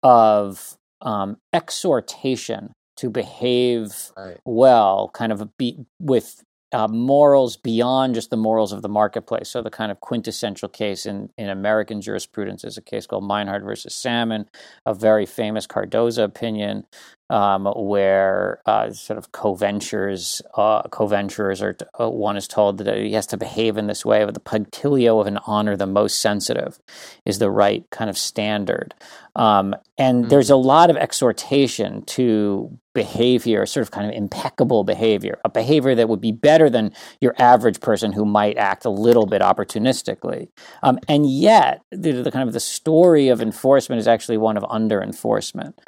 of 0.02 0.76
um, 1.02 1.38
exhortation 1.52 2.72
to 2.96 3.10
behave 3.10 4.12
Right. 4.16 4.38
well, 4.44 5.10
kind 5.12 5.32
of 5.32 5.56
be, 5.58 5.84
with 6.00 6.42
uh, 6.72 6.88
morals 6.88 7.56
beyond 7.56 8.14
just 8.14 8.30
the 8.30 8.36
morals 8.36 8.72
of 8.72 8.82
the 8.82 8.88
marketplace. 8.88 9.48
So 9.48 9.62
the 9.62 9.70
kind 9.70 9.92
of 9.92 10.00
quintessential 10.00 10.68
case 10.68 11.06
in, 11.06 11.30
in 11.38 11.48
American 11.48 12.00
jurisprudence 12.00 12.64
is 12.64 12.76
a 12.76 12.82
case 12.82 13.06
called 13.06 13.24
Meinhard 13.24 13.62
versus 13.62 13.94
Salmon, 13.94 14.48
a 14.84 14.92
very 14.92 15.26
famous 15.26 15.66
Cardozo 15.66 16.24
opinion, 16.24 16.86
um, 17.30 17.66
where 17.76 18.60
uh, 18.66 18.92
sort 18.92 19.18
of 19.18 19.32
co-ventures, 19.32 20.42
uh, 20.54 20.82
co-venturers 20.82 21.62
are 21.62 21.76
uh, 22.00 22.08
one 22.08 22.36
is 22.36 22.46
told 22.46 22.78
that 22.78 22.98
he 22.98 23.12
has 23.12 23.26
to 23.28 23.36
behave 23.36 23.76
in 23.76 23.86
this 23.86 24.04
way, 24.04 24.24
but 24.24 24.34
the 24.34 24.40
punctilio 24.40 25.20
of 25.20 25.26
an 25.26 25.38
honor 25.46 25.76
the 25.76 25.86
most 25.86 26.20
sensitive 26.20 26.78
is 27.24 27.38
the 27.38 27.50
right 27.50 27.88
kind 27.90 28.10
of 28.10 28.18
standard. 28.18 28.94
Um, 29.34 29.74
and 29.98 30.30
there's 30.30 30.50
a 30.50 30.56
lot 30.56 30.88
of 30.90 30.96
exhortation 30.96 32.02
to 32.06 32.78
behavior, 32.96 33.66
sort 33.66 33.82
of 33.82 33.90
kind 33.90 34.08
of 34.08 34.16
impeccable 34.16 34.82
behavior, 34.82 35.38
a 35.44 35.50
behavior 35.50 35.94
that 35.94 36.08
would 36.08 36.20
be 36.20 36.32
better 36.32 36.70
than 36.70 36.90
your 37.20 37.34
average 37.38 37.78
person 37.80 38.10
who 38.10 38.24
might 38.24 38.56
act 38.56 38.86
a 38.86 38.90
little 38.90 39.26
bit 39.26 39.42
opportunistically. 39.42 40.48
Um, 40.82 40.98
and 41.06 41.30
yet, 41.30 41.82
the, 41.92 42.22
the 42.22 42.30
kind 42.30 42.48
of 42.48 42.54
the 42.54 42.60
story 42.60 43.28
of 43.28 43.42
enforcement 43.42 44.00
is 44.00 44.08
actually 44.08 44.38
one 44.38 44.56
of 44.56 44.64
under 44.70 45.02
enforcement. 45.02 45.78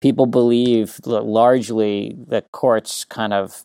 People 0.00 0.26
believe 0.26 1.00
that 1.02 1.24
largely 1.24 2.14
that 2.28 2.52
courts 2.52 3.04
kind 3.04 3.32
of 3.32 3.64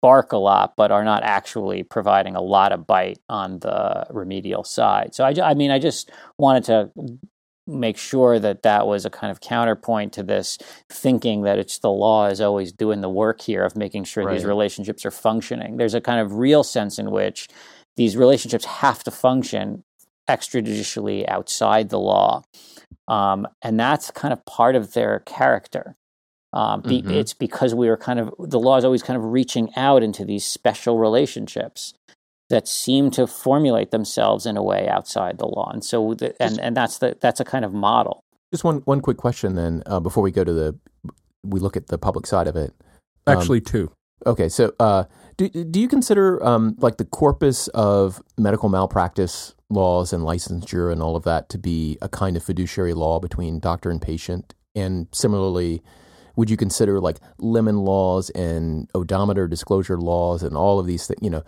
bark 0.00 0.32
a 0.32 0.38
lot, 0.38 0.72
but 0.74 0.90
are 0.90 1.04
not 1.04 1.22
actually 1.22 1.82
providing 1.82 2.34
a 2.34 2.40
lot 2.40 2.72
of 2.72 2.86
bite 2.86 3.18
on 3.28 3.58
the 3.58 4.06
remedial 4.08 4.64
side. 4.64 5.14
So 5.14 5.22
I, 5.22 5.34
I 5.42 5.52
mean, 5.52 5.70
I 5.70 5.78
just 5.78 6.10
wanted 6.38 6.64
to 6.64 6.90
make 7.66 7.96
sure 7.96 8.38
that 8.38 8.62
that 8.62 8.86
was 8.86 9.04
a 9.04 9.10
kind 9.10 9.30
of 9.30 9.40
counterpoint 9.40 10.12
to 10.12 10.22
this 10.22 10.56
thinking 10.90 11.42
that 11.42 11.58
it's 11.58 11.78
the 11.78 11.90
law 11.90 12.26
is 12.26 12.40
always 12.40 12.72
doing 12.72 13.00
the 13.00 13.08
work 13.08 13.40
here 13.40 13.64
of 13.64 13.76
making 13.76 14.04
sure 14.04 14.24
these 14.32 14.44
relationships 14.48 15.04
are 15.04 15.10
functioning. 15.10 15.76
There's 15.76 15.94
a 15.94 16.00
kind 16.00 16.20
of 16.20 16.34
real 16.34 16.62
sense 16.62 16.98
in 16.98 17.10
which 17.10 17.48
these 17.96 18.16
relationships 18.16 18.64
have 18.66 19.02
to 19.04 19.10
function 19.10 19.82
extrajudicially 20.28 21.24
outside 21.28 21.88
the 21.88 21.98
law. 21.98 22.42
Um, 23.08 23.46
and 23.62 23.78
that's 23.78 24.10
kind 24.10 24.32
of 24.32 24.44
part 24.44 24.74
of 24.76 24.92
their 24.92 25.20
character. 25.20 25.96
Um, 26.52 26.80
be, 26.82 27.02
Mhm. 27.02 27.10
It's 27.10 27.34
because 27.34 27.74
we 27.74 27.88
are 27.88 27.96
kind 27.96 28.18
of, 28.18 28.32
the 28.38 28.58
law 28.60 28.76
is 28.76 28.84
always 28.84 29.02
kind 29.02 29.16
of 29.16 29.24
reaching 29.24 29.70
out 29.76 30.02
into 30.02 30.24
these 30.24 30.44
special 30.44 30.98
relationships 30.98 31.94
that 32.48 32.68
seem 32.68 33.10
to 33.12 33.26
formulate 33.26 33.90
themselves 33.90 34.46
in 34.46 34.56
a 34.56 34.62
way 34.62 34.88
outside 34.88 35.38
the 35.38 35.46
law. 35.46 35.70
And 35.72 35.84
so, 35.84 36.14
the, 36.14 36.40
and, 36.40 36.60
and 36.60 36.76
that's 36.76 36.98
the, 36.98 37.16
that's 37.20 37.40
a 37.40 37.44
kind 37.44 37.64
of 37.64 37.72
model. 37.72 38.22
Just 38.52 38.62
one 38.62 38.78
one 38.84 39.00
quick 39.00 39.16
question 39.16 39.56
then 39.56 39.82
uh, 39.86 39.98
before 40.00 40.22
we 40.22 40.30
go 40.30 40.44
to 40.44 40.52
the 40.52 40.78
we 41.44 41.60
look 41.60 41.76
at 41.76 41.88
the 41.88 41.98
public 41.98 42.26
side 42.26 42.46
of 42.46 42.56
it. 42.56 42.72
Um, 43.26 43.36
Actually, 43.36 43.60
two. 43.60 43.90
Okay, 44.24 44.48
so 44.48 44.72
uh, 44.78 45.04
do 45.36 45.48
do 45.48 45.80
you 45.80 45.88
consider 45.88 46.42
um, 46.44 46.76
like 46.78 46.96
the 46.96 47.04
corpus 47.04 47.68
of 47.68 48.22
medical 48.38 48.68
malpractice 48.68 49.54
laws 49.68 50.12
and 50.12 50.22
licensure 50.22 50.92
and 50.92 51.02
all 51.02 51.16
of 51.16 51.24
that 51.24 51.48
to 51.50 51.58
be 51.58 51.98
a 52.00 52.08
kind 52.08 52.36
of 52.36 52.44
fiduciary 52.44 52.94
law 52.94 53.18
between 53.18 53.58
doctor 53.58 53.90
and 53.90 54.00
patient? 54.00 54.54
And 54.74 55.08
similarly, 55.12 55.82
would 56.36 56.50
you 56.50 56.56
consider 56.56 57.00
like 57.00 57.18
lemon 57.38 57.78
laws 57.78 58.30
and 58.30 58.88
odometer 58.94 59.48
disclosure 59.48 59.98
laws 59.98 60.42
and 60.42 60.56
all 60.56 60.78
of 60.78 60.86
these 60.86 61.06
things, 61.06 61.18
you 61.22 61.30
know, 61.30 61.42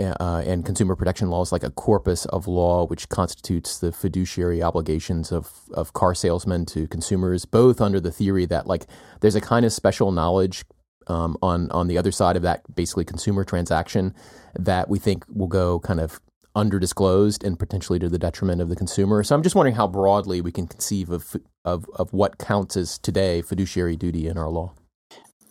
uh, 0.00 0.42
and 0.46 0.64
consumer 0.64 0.94
protection 0.94 1.30
laws 1.30 1.50
like 1.50 1.64
a 1.64 1.70
corpus 1.70 2.26
of 2.26 2.46
law 2.46 2.86
which 2.86 3.08
constitutes 3.08 3.78
the 3.78 3.90
fiduciary 3.90 4.62
obligations 4.62 5.32
of, 5.32 5.50
of 5.72 5.92
car 5.94 6.14
salesmen 6.14 6.66
to 6.66 6.86
consumers, 6.88 7.44
both 7.44 7.80
under 7.80 8.00
the 8.00 8.12
theory 8.12 8.46
that 8.46 8.66
like 8.66 8.86
there's 9.20 9.34
a 9.34 9.40
kind 9.40 9.64
of 9.64 9.72
special 9.72 10.12
knowledge 10.12 10.64
um, 11.06 11.36
on 11.42 11.70
on 11.70 11.86
the 11.86 11.98
other 11.98 12.12
side 12.12 12.36
of 12.36 12.42
that 12.42 12.62
basically 12.74 13.04
consumer 13.04 13.44
transaction 13.44 14.14
that 14.54 14.88
we 14.88 14.98
think 14.98 15.24
will 15.28 15.48
go 15.48 15.78
kind 15.80 16.00
of 16.00 16.20
underdisclosed 16.56 17.44
and 17.44 17.58
potentially 17.58 17.98
to 17.98 18.08
the 18.08 18.18
detriment 18.18 18.60
of 18.60 18.68
the 18.68 18.76
consumer. 18.76 19.22
So 19.24 19.34
I'm 19.34 19.42
just 19.42 19.56
wondering 19.56 19.74
how 19.74 19.88
broadly 19.88 20.40
we 20.40 20.52
can 20.52 20.66
conceive 20.66 21.10
of 21.10 21.36
of, 21.64 21.86
of 21.94 22.12
what 22.12 22.38
counts 22.38 22.76
as 22.76 22.98
today 22.98 23.42
fiduciary 23.42 23.96
duty 23.96 24.28
in 24.28 24.38
our 24.38 24.48
law. 24.48 24.72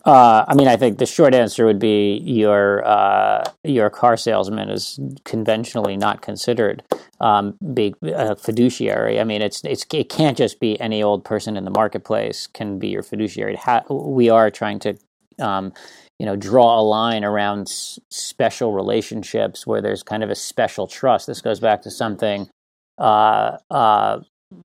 Uh, 0.05 0.43
I 0.47 0.53
mean, 0.53 0.67
I 0.67 0.75
think 0.75 0.97
the 0.97 1.05
short 1.05 1.33
answer 1.33 1.65
would 1.65 1.79
be 1.79 2.17
your 2.17 2.85
uh, 2.85 3.49
your 3.63 3.89
car 3.89 4.17
salesman 4.17 4.69
is 4.69 4.99
conventionally 5.23 5.95
not 5.95 6.21
considered 6.21 6.83
um, 7.21 7.57
be 7.73 7.95
a 8.03 8.35
fiduciary. 8.35 9.21
I 9.21 9.23
mean, 9.23 9.41
it's 9.41 9.63
it's 9.63 9.85
it 9.93 10.09
can't 10.09 10.37
just 10.37 10.59
be 10.59 10.79
any 10.81 11.01
old 11.01 11.23
person 11.23 11.55
in 11.55 11.63
the 11.63 11.71
marketplace 11.71 12.47
can 12.47 12.79
be 12.79 12.89
your 12.89 13.01
fiduciary. 13.01 13.57
we 13.89 14.29
are 14.29 14.51
trying 14.51 14.79
to 14.79 14.97
um, 15.39 15.71
you 16.19 16.25
know 16.25 16.35
draw 16.35 16.79
a 16.79 16.83
line 16.83 17.23
around 17.23 17.69
s- 17.69 17.97
special 18.09 18.73
relationships 18.73 19.65
where 19.65 19.81
there's 19.81 20.03
kind 20.03 20.21
of 20.21 20.29
a 20.29 20.35
special 20.35 20.85
trust. 20.85 21.27
This 21.27 21.39
goes 21.39 21.61
back 21.61 21.81
to 21.83 21.91
something 21.91 22.49
uh, 22.97 23.57
uh, 23.71 24.19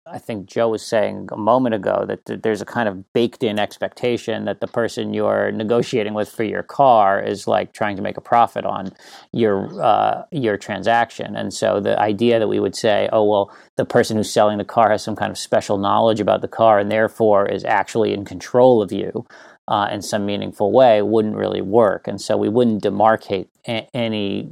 I 0.06 0.18
think 0.18 0.46
Joe 0.46 0.68
was 0.68 0.82
saying 0.82 1.28
a 1.32 1.36
moment 1.36 1.74
ago 1.74 2.04
that 2.06 2.42
there's 2.42 2.62
a 2.62 2.64
kind 2.64 2.88
of 2.88 3.12
baked 3.12 3.42
in 3.42 3.58
expectation 3.58 4.44
that 4.46 4.60
the 4.60 4.66
person 4.66 5.12
you're 5.12 5.52
negotiating 5.52 6.14
with 6.14 6.30
for 6.30 6.44
your 6.44 6.62
car 6.62 7.20
is 7.20 7.46
like 7.46 7.72
trying 7.72 7.96
to 7.96 8.02
make 8.02 8.16
a 8.16 8.20
profit 8.20 8.64
on 8.64 8.92
your 9.32 9.82
uh, 9.82 10.24
your 10.30 10.56
transaction. 10.56 11.36
And 11.36 11.52
so 11.52 11.80
the 11.80 11.98
idea 12.00 12.38
that 12.38 12.48
we 12.48 12.60
would 12.60 12.76
say, 12.76 13.08
oh 13.12 13.24
well, 13.24 13.52
the 13.76 13.84
person 13.84 14.16
who's 14.16 14.32
selling 14.32 14.58
the 14.58 14.64
car 14.64 14.90
has 14.90 15.02
some 15.02 15.16
kind 15.16 15.30
of 15.30 15.38
special 15.38 15.78
knowledge 15.78 16.20
about 16.20 16.40
the 16.40 16.48
car 16.48 16.78
and 16.78 16.90
therefore 16.90 17.46
is 17.48 17.64
actually 17.64 18.12
in 18.12 18.24
control 18.24 18.82
of 18.82 18.92
you. 18.92 19.26
Uh, 19.68 19.86
in 19.92 20.00
some 20.00 20.24
meaningful 20.24 20.72
way 20.72 21.02
wouldn't 21.02 21.36
really 21.36 21.60
work, 21.60 22.08
and 22.08 22.22
so 22.22 22.38
we 22.38 22.48
wouldn't 22.48 22.82
demarcate 22.82 23.48
a- 23.66 23.86
any 23.92 24.48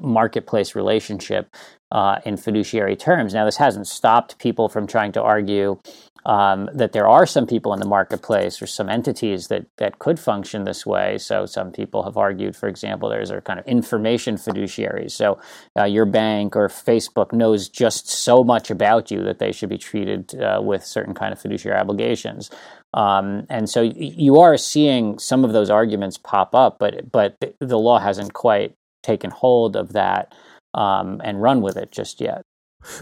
marketplace 0.00 0.74
relationship 0.74 1.54
uh, 1.92 2.20
in 2.24 2.36
fiduciary 2.36 2.96
terms. 2.96 3.34
Now, 3.34 3.44
this 3.44 3.58
hasn't 3.58 3.86
stopped 3.86 4.38
people 4.38 4.68
from 4.68 4.86
trying 4.86 5.12
to 5.12 5.22
argue 5.22 5.78
um, 6.24 6.70
that 6.72 6.92
there 6.92 7.08
are 7.08 7.26
some 7.26 7.46
people 7.46 7.74
in 7.74 7.80
the 7.80 7.86
marketplace 7.86 8.62
or 8.62 8.66
some 8.66 8.88
entities 8.88 9.48
that 9.48 9.66
that 9.76 9.98
could 9.98 10.18
function 10.18 10.64
this 10.64 10.86
way. 10.86 11.18
So, 11.18 11.46
some 11.46 11.72
people 11.72 12.04
have 12.04 12.16
argued, 12.16 12.56
for 12.56 12.68
example, 12.68 13.08
there's 13.08 13.30
a 13.30 13.40
kind 13.40 13.58
of 13.58 13.66
information 13.66 14.36
fiduciaries. 14.36 15.10
So, 15.10 15.38
uh, 15.76 15.84
your 15.84 16.06
bank 16.06 16.56
or 16.56 16.68
Facebook 16.68 17.32
knows 17.32 17.68
just 17.68 18.08
so 18.08 18.44
much 18.44 18.70
about 18.70 19.10
you 19.10 19.22
that 19.24 19.38
they 19.38 19.52
should 19.52 19.68
be 19.68 19.78
treated 19.78 20.40
uh, 20.40 20.60
with 20.62 20.84
certain 20.84 21.14
kind 21.14 21.32
of 21.32 21.40
fiduciary 21.40 21.78
obligations. 21.78 22.50
Um, 22.94 23.46
and 23.50 23.68
so, 23.68 23.82
you 23.82 24.38
are 24.38 24.56
seeing 24.56 25.18
some 25.18 25.44
of 25.44 25.52
those 25.52 25.70
arguments 25.70 26.18
pop 26.18 26.54
up, 26.54 26.78
but 26.78 27.10
but 27.10 27.36
the 27.58 27.78
law 27.78 27.98
hasn't 27.98 28.32
quite 28.32 28.76
taken 29.02 29.30
hold 29.30 29.76
of 29.76 29.92
that 29.92 30.34
um, 30.74 31.20
and 31.24 31.42
run 31.42 31.60
with 31.60 31.76
it 31.76 31.92
just 31.92 32.20
yet. 32.20 32.42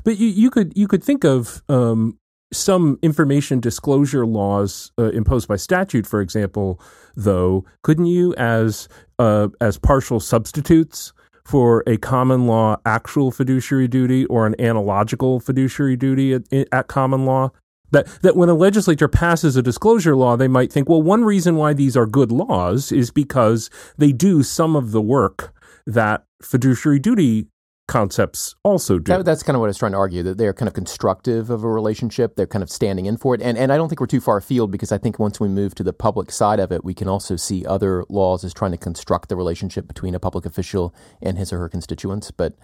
But 0.05 0.19
you, 0.19 0.29
you 0.29 0.51
could 0.51 0.77
you 0.77 0.87
could 0.87 1.03
think 1.03 1.25
of 1.25 1.63
um, 1.69 2.19
some 2.53 2.99
information 3.03 3.61
disclosure 3.61 4.27
laws 4.27 4.93
uh, 4.99 5.11
imposed 5.11 5.49
by 5.49 5.57
statute, 5.57 6.07
for 6.07 6.21
example, 6.21 6.81
though, 7.17 7.65
couldn't 7.83 8.07
you 8.07 8.35
as 8.35 8.89
uh, 9.19 9.49
as 9.61 9.79
partial 9.79 10.21
substitutes 10.21 11.13
for 11.45 11.83
a 11.87 11.97
common 11.97 12.47
law 12.47 12.77
actual 12.85 13.31
fiduciary 13.31 13.89
duty 13.89 14.27
or 14.27 14.47
an 14.47 14.61
analogical 14.61 15.41
fiduciary 15.41 15.97
duty 15.97 16.35
at, 16.35 16.43
at 16.73 16.89
common 16.89 17.25
law? 17.25 17.51
That 17.93 18.07
that 18.23 18.37
when 18.37 18.49
a 18.49 18.55
legislature 18.55 19.09
passes 19.09 19.57
a 19.57 19.63
disclosure 19.63 20.15
law, 20.15 20.37
they 20.37 20.49
might 20.49 20.73
think, 20.73 20.89
well, 20.89 21.03
one 21.03 21.25
reason 21.25 21.57
why 21.57 21.73
these 21.73 21.97
are 21.97 22.07
good 22.07 22.31
laws 22.31 22.93
is 22.93 23.11
because 23.11 23.71
they 23.97 24.13
do 24.13 24.43
some 24.43 24.77
of 24.77 24.93
the 24.93 25.01
work 25.01 25.53
that 25.87 26.25
fiduciary 26.43 26.99
duty 26.99 27.49
concepts 27.91 28.55
also 28.63 28.99
do. 28.99 29.13
That, 29.13 29.25
that's 29.25 29.43
kind 29.43 29.57
of 29.57 29.61
what 29.61 29.67
I 29.67 29.71
was 29.71 29.79
trying 29.79 29.93
to 29.93 29.99
argue 29.99 30.23
that 30.23 30.39
they're 30.39 30.55
kind 30.55 30.69
of 30.69 30.75
constructive 30.75 31.51
of 31.51 31.65
a 31.65 31.69
relationship. 31.69 32.37
They're 32.37 32.47
kind 32.47 32.63
of 32.63 32.71
standing 32.71 33.07
in 33.07 33.17
for 33.17 33.35
it, 33.35 33.43
and 33.43 33.59
and 33.59 33.73
I 33.73 33.77
don't 33.77 33.89
think 33.89 34.01
we're 34.01 34.07
too 34.07 34.21
far 34.21 34.37
afield 34.37 34.71
because 34.71 34.93
I 34.93 34.99
think 34.99 35.19
once 35.19 35.41
we 35.41 35.49
move 35.49 35.75
to 35.75 35.83
the 35.83 35.93
public 35.93 36.31
side 36.31 36.61
of 36.61 36.71
it, 36.71 36.85
we 36.85 36.95
can 36.95 37.09
also 37.09 37.37
see 37.37 37.67
other 37.67 38.05
laws 38.09 38.45
as 38.45 38.55
trying 38.55 38.71
to 38.71 38.79
construct 38.79 39.29
the 39.29 39.37
relationship 39.37 39.89
between 39.89 40.15
a 40.15 40.21
public 40.21 40.47
official 40.47 40.95
and 41.21 41.37
his 41.37 41.53
or 41.53 41.59
her 41.59 41.69
constituents. 41.69 42.31
But 42.31 42.55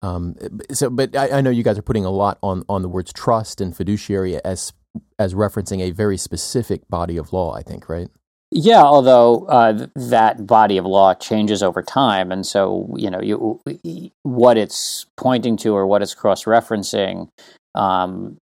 um, 0.00 0.36
so, 0.72 0.88
but 0.88 1.14
I, 1.14 1.38
I 1.38 1.40
know 1.42 1.50
you 1.50 1.62
guys 1.62 1.78
are 1.78 1.82
putting 1.82 2.06
a 2.06 2.10
lot 2.10 2.38
on 2.42 2.64
on 2.68 2.82
the 2.82 2.88
words 2.88 3.12
trust 3.12 3.60
and 3.60 3.76
fiduciary 3.76 4.42
as 4.42 4.72
as 5.18 5.34
referencing 5.34 5.80
a 5.82 5.90
very 5.90 6.16
specific 6.16 6.88
body 6.88 7.18
of 7.18 7.32
law. 7.32 7.54
I 7.54 7.62
think, 7.62 7.90
right? 7.90 8.08
Yeah, 8.54 8.82
although 8.82 9.46
uh, 9.46 9.86
that 9.96 10.46
body 10.46 10.76
of 10.76 10.84
law 10.84 11.14
changes 11.14 11.62
over 11.62 11.82
time, 11.82 12.30
and 12.30 12.46
so 12.46 12.94
you 12.98 13.10
know 13.10 13.22
you, 13.22 13.60
what 14.24 14.58
it's 14.58 15.06
pointing 15.16 15.56
to 15.58 15.74
or 15.74 15.86
what 15.86 16.02
it's 16.02 16.14
cross-referencing 16.14 17.28
um, 17.74 18.36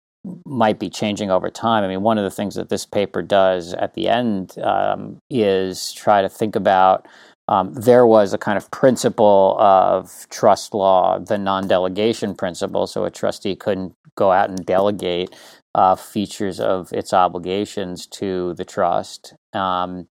might 0.48 0.80
be 0.80 0.90
changing 0.90 1.30
over 1.30 1.52
time. 1.52 1.84
I 1.84 1.88
mean, 1.88 2.02
one 2.02 2.18
of 2.18 2.24
the 2.24 2.32
things 2.32 2.56
that 2.56 2.70
this 2.70 2.88
paper 2.88 3.22
does 3.22 3.76
at 3.76 3.94
the 3.94 4.10
end 4.10 4.56
um, 4.64 5.20
is 5.30 5.94
try 5.94 6.24
to 6.24 6.30
think 6.30 6.56
about. 6.56 7.08
Um, 7.48 7.74
there 7.74 8.06
was 8.08 8.34
a 8.34 8.40
kind 8.40 8.58
of 8.58 8.72
principle 8.72 9.58
of 9.60 10.28
trust 10.32 10.74
law, 10.74 11.20
the 11.20 11.38
non-delegation 11.38 12.34
principle. 12.34 12.88
So 12.88 13.06
a 13.06 13.12
trustee 13.12 13.56
couldn't 13.56 13.94
go 14.16 14.32
out 14.32 14.50
and 14.50 14.66
delegate 14.66 15.36
uh, 15.76 15.96
features 15.96 16.60
of 16.60 16.92
its 16.94 17.14
obligations 17.14 18.08
to 18.08 18.56
the 18.56 18.66
trust. 18.66 19.36
Um, 19.54 20.08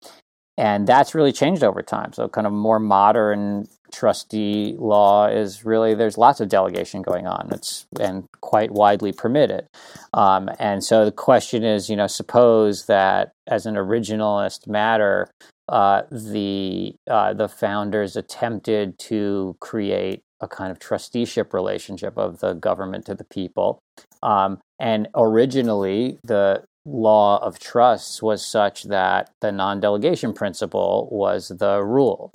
and 0.58 0.86
that's 0.86 1.14
really 1.14 1.32
changed 1.32 1.62
over 1.62 1.82
time. 1.82 2.12
So, 2.12 2.28
kind 2.28 2.46
of 2.46 2.52
more 2.52 2.78
modern 2.78 3.66
trustee 3.92 4.74
law 4.78 5.26
is 5.26 5.64
really 5.64 5.94
there's 5.94 6.18
lots 6.18 6.40
of 6.40 6.48
delegation 6.48 7.02
going 7.02 7.26
on. 7.26 7.48
It's 7.52 7.86
and 8.00 8.24
quite 8.40 8.70
widely 8.70 9.12
permitted. 9.12 9.66
Um, 10.12 10.50
and 10.58 10.82
so 10.82 11.04
the 11.04 11.12
question 11.12 11.64
is, 11.64 11.88
you 11.88 11.96
know, 11.96 12.06
suppose 12.06 12.86
that 12.86 13.32
as 13.46 13.66
an 13.66 13.74
originalist 13.74 14.66
matter, 14.66 15.28
uh, 15.68 16.02
the 16.10 16.94
uh, 17.08 17.34
the 17.34 17.48
founders 17.48 18.16
attempted 18.16 18.98
to 18.98 19.56
create 19.60 20.22
a 20.40 20.48
kind 20.48 20.70
of 20.70 20.78
trusteeship 20.78 21.54
relationship 21.54 22.16
of 22.16 22.40
the 22.40 22.54
government 22.54 23.06
to 23.06 23.14
the 23.14 23.24
people. 23.24 23.78
Um, 24.22 24.60
and 24.78 25.08
originally, 25.14 26.18
the 26.22 26.64
law 26.86 27.38
of 27.44 27.58
trusts 27.58 28.22
was 28.22 28.46
such 28.46 28.84
that 28.84 29.30
the 29.40 29.52
non 29.52 29.80
delegation 29.80 30.32
principle 30.32 31.08
was 31.10 31.48
the 31.48 31.82
rule. 31.82 32.32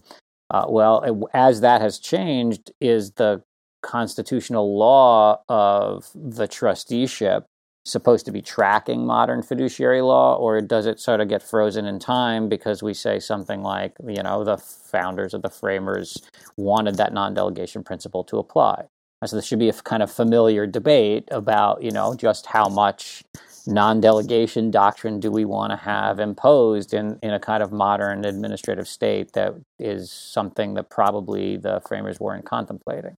Uh, 0.50 0.66
well, 0.68 1.30
as 1.34 1.62
that 1.62 1.82
has 1.82 1.98
changed, 1.98 2.72
is 2.82 3.12
the 3.12 3.42
constitutional 3.82 4.78
law 4.78 5.42
of 5.50 6.10
the 6.14 6.48
trusteeship 6.48 7.46
supposed 7.84 8.26
to 8.26 8.32
be 8.32 8.42
tracking 8.42 9.08
modern 9.08 9.42
fiduciary 9.42 10.02
law, 10.02 10.36
or 10.36 10.62
does 10.62 10.86
it 10.86 11.00
sort 11.00 11.20
of 11.20 11.30
get 11.30 11.42
frozen 11.42 11.86
in 11.86 11.98
time 11.98 12.48
because 12.48 12.84
we 12.84 12.94
say 12.94 13.20
something 13.20 13.64
like, 13.64 13.96
you 14.08 14.22
know, 14.22 14.44
the 14.44 14.58
founders 14.58 15.34
or 15.34 15.40
the 15.40 15.50
framers 15.50 16.22
wanted 16.58 16.96
that 16.96 17.14
non 17.14 17.34
delegation 17.34 17.84
principle 17.84 18.24
to 18.26 18.38
apply? 18.38 18.86
So 19.26 19.36
this 19.36 19.46
should 19.46 19.60
be 19.60 19.70
a 19.70 19.74
kind 19.74 20.02
of 20.02 20.12
familiar 20.12 20.66
debate 20.66 21.28
about, 21.32 21.84
you 21.84 21.92
know, 21.92 22.16
just 22.16 22.48
how 22.48 22.68
much 22.68 23.24
non-delegation 23.68 24.72
doctrine 24.72 25.20
do 25.20 25.32
we 25.32 25.46
want 25.46 25.72
to 25.72 25.78
have 25.78 26.20
imposed 26.20 26.94
in, 26.94 27.20
in 27.22 27.32
a 27.32 27.40
kind 27.40 27.62
of 27.64 27.72
modern 27.72 28.26
administrative 28.26 28.88
state 28.88 29.34
that 29.34 29.54
is 29.80 30.12
something 30.12 30.74
that 30.76 30.90
probably 30.90 31.58
the 31.58 31.82
framers 31.88 32.20
weren't 32.20 32.46
contemplating. 32.46 33.16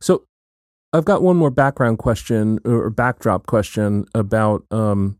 So 0.00 0.24
I've 0.92 1.04
got 1.04 1.22
one 1.22 1.36
more 1.36 1.50
background 1.50 1.98
question 1.98 2.60
or 2.64 2.88
backdrop 2.90 3.46
question 3.46 4.06
about 4.14 4.64
um, 4.70 5.18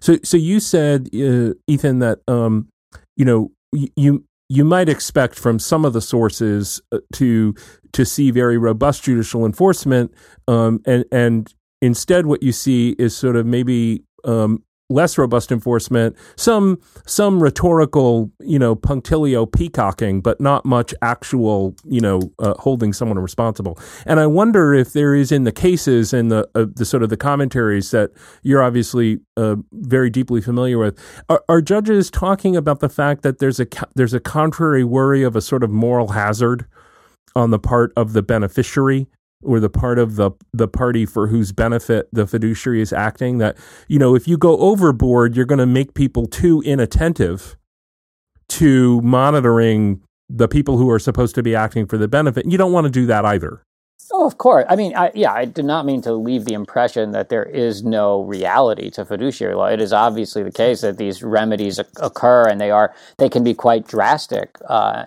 so 0.00 0.16
so 0.22 0.36
you 0.36 0.60
said 0.60 1.08
uh, 1.14 1.54
Ethan 1.66 1.98
that 1.98 2.20
um, 2.26 2.68
you 3.16 3.24
know 3.24 3.50
you 3.72 4.24
you 4.48 4.64
might 4.64 4.88
expect 4.88 5.38
from 5.38 5.58
some 5.58 5.84
of 5.84 5.92
the 5.92 6.00
sources 6.00 6.80
uh, 6.90 6.98
to 7.14 7.54
to 7.92 8.04
see 8.04 8.30
very 8.30 8.56
robust 8.56 9.04
judicial 9.04 9.44
enforcement, 9.44 10.12
um, 10.48 10.80
and 10.86 11.04
and 11.12 11.54
instead 11.80 12.26
what 12.26 12.42
you 12.42 12.52
see 12.52 12.90
is 12.98 13.16
sort 13.16 13.36
of 13.36 13.46
maybe 13.46 14.02
um, 14.24 14.62
less 14.90 15.16
robust 15.16 15.50
enforcement, 15.52 16.16
some 16.36 16.78
some 17.06 17.42
rhetorical, 17.42 18.30
you 18.40 18.58
know, 18.58 18.74
punctilio 18.76 19.50
peacocking, 19.50 20.20
but 20.20 20.40
not 20.40 20.66
much 20.66 20.92
actual, 21.00 21.74
you 21.84 22.00
know, 22.00 22.20
uh, 22.40 22.54
holding 22.58 22.92
someone 22.92 23.18
responsible. 23.18 23.78
And 24.04 24.20
I 24.20 24.26
wonder 24.26 24.74
if 24.74 24.92
there 24.92 25.14
is 25.14 25.32
in 25.32 25.44
the 25.44 25.52
cases 25.52 26.12
and 26.12 26.30
the 26.30 26.48
uh, 26.54 26.66
the 26.74 26.84
sort 26.84 27.02
of 27.02 27.08
the 27.08 27.16
commentaries 27.16 27.92
that 27.92 28.10
you're 28.42 28.62
obviously 28.62 29.20
uh, 29.36 29.56
very 29.72 30.10
deeply 30.10 30.40
familiar 30.40 30.76
with, 30.76 30.98
are, 31.28 31.42
are, 31.48 31.60
judges 31.62 32.10
talking 32.10 32.56
about 32.56 32.80
the 32.80 32.88
fact 32.88 33.22
that 33.22 33.38
there's 33.38 33.60
a 33.60 33.66
there's 33.94 34.14
a 34.14 34.20
contrary 34.20 34.82
worry 34.84 35.22
of 35.22 35.36
a 35.36 35.40
sort 35.40 35.62
of 35.62 35.70
moral 35.70 36.08
hazard 36.08 36.66
on 37.36 37.50
the 37.50 37.58
part 37.58 37.92
of 37.96 38.12
the 38.12 38.22
beneficiary 38.22 39.06
or 39.42 39.60
the 39.60 39.70
part 39.70 39.98
of 39.98 40.16
the 40.16 40.30
the 40.52 40.68
party 40.68 41.06
for 41.06 41.28
whose 41.28 41.52
benefit 41.52 42.08
the 42.12 42.26
fiduciary 42.26 42.80
is 42.80 42.92
acting 42.92 43.38
that 43.38 43.56
you 43.88 43.98
know 43.98 44.14
if 44.14 44.28
you 44.28 44.36
go 44.36 44.58
overboard 44.58 45.34
you're 45.34 45.46
going 45.46 45.58
to 45.58 45.66
make 45.66 45.94
people 45.94 46.26
too 46.26 46.62
inattentive 46.64 47.56
to 48.48 49.00
monitoring 49.02 50.02
the 50.28 50.48
people 50.48 50.76
who 50.76 50.90
are 50.90 50.98
supposed 50.98 51.34
to 51.34 51.42
be 51.42 51.54
acting 51.54 51.86
for 51.86 51.98
the 51.98 52.08
benefit. 52.08 52.46
You 52.46 52.58
don't 52.58 52.72
want 52.72 52.84
to 52.84 52.90
do 52.90 53.06
that 53.06 53.24
either 53.24 53.62
Oh, 54.12 54.26
of 54.26 54.38
course. 54.38 54.64
I 54.68 54.76
mean, 54.76 54.94
I, 54.96 55.12
yeah, 55.14 55.32
I 55.32 55.44
did 55.44 55.64
not 55.64 55.86
mean 55.86 56.02
to 56.02 56.12
leave 56.12 56.44
the 56.44 56.54
impression 56.54 57.12
that 57.12 57.28
there 57.28 57.44
is 57.44 57.84
no 57.84 58.22
reality 58.22 58.90
to 58.90 59.04
fiduciary 59.04 59.54
law. 59.54 59.66
It 59.66 59.80
is 59.80 59.92
obviously 59.92 60.42
the 60.42 60.50
case 60.50 60.80
that 60.80 60.96
these 60.98 61.22
remedies 61.22 61.78
occur, 61.98 62.48
and 62.48 62.60
they 62.60 62.70
are 62.72 62.92
they 63.18 63.28
can 63.28 63.44
be 63.44 63.54
quite 63.54 63.86
drastic 63.86 64.56
uh, 64.68 65.04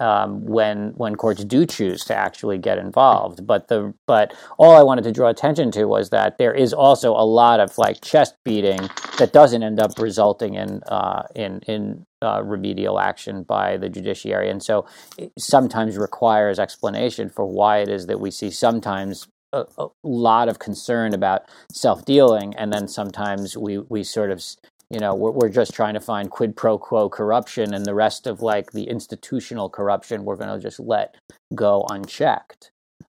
um, 0.00 0.44
when 0.46 0.92
when 0.96 1.16
courts 1.16 1.44
do 1.44 1.66
choose 1.66 2.04
to 2.06 2.14
actually 2.14 2.56
get 2.56 2.78
involved. 2.78 3.46
But 3.46 3.68
the 3.68 3.92
but 4.06 4.32
all 4.58 4.74
I 4.74 4.82
wanted 4.82 5.04
to 5.04 5.12
draw 5.12 5.28
attention 5.28 5.70
to 5.72 5.84
was 5.84 6.10
that 6.10 6.38
there 6.38 6.54
is 6.54 6.72
also 6.72 7.12
a 7.12 7.24
lot 7.24 7.60
of 7.60 7.76
like 7.76 8.00
chest 8.00 8.36
beating 8.44 8.80
that 9.18 9.32
doesn't 9.34 9.62
end 9.62 9.80
up 9.80 9.98
resulting 9.98 10.54
in 10.54 10.82
uh, 10.84 11.24
in 11.34 11.60
in 11.66 12.06
uh, 12.22 12.42
remedial 12.42 13.00
action 13.00 13.42
by 13.42 13.76
the 13.76 13.88
judiciary, 13.88 14.50
and 14.50 14.62
so 14.62 14.86
it 15.18 15.32
sometimes 15.38 15.96
requires 15.96 16.58
explanation 16.58 17.30
for 17.30 17.46
why 17.46 17.78
it 17.78 17.88
is 17.88 18.06
that 18.06 18.20
we 18.20 18.30
see 18.30 18.50
sometimes 18.50 19.28
a, 19.52 19.64
a 19.78 19.86
lot 20.02 20.48
of 20.48 20.58
concern 20.58 21.14
about 21.14 21.42
self 21.72 22.04
dealing, 22.04 22.54
and 22.56 22.72
then 22.72 22.88
sometimes 22.88 23.56
we 23.56 23.78
we 23.78 24.02
sort 24.04 24.30
of 24.30 24.42
you 24.90 25.00
know 25.00 25.14
we're, 25.14 25.32
we're 25.32 25.48
just 25.48 25.72
trying 25.74 25.94
to 25.94 26.00
find 26.00 26.30
quid 26.30 26.56
pro 26.56 26.78
quo 26.78 27.08
corruption, 27.08 27.74
and 27.74 27.86
the 27.86 27.94
rest 27.94 28.26
of 28.26 28.42
like 28.42 28.72
the 28.72 28.84
institutional 28.84 29.68
corruption 29.68 30.24
we're 30.24 30.36
going 30.36 30.54
to 30.54 30.62
just 30.62 30.80
let 30.80 31.16
go 31.54 31.84
unchecked. 31.90 32.69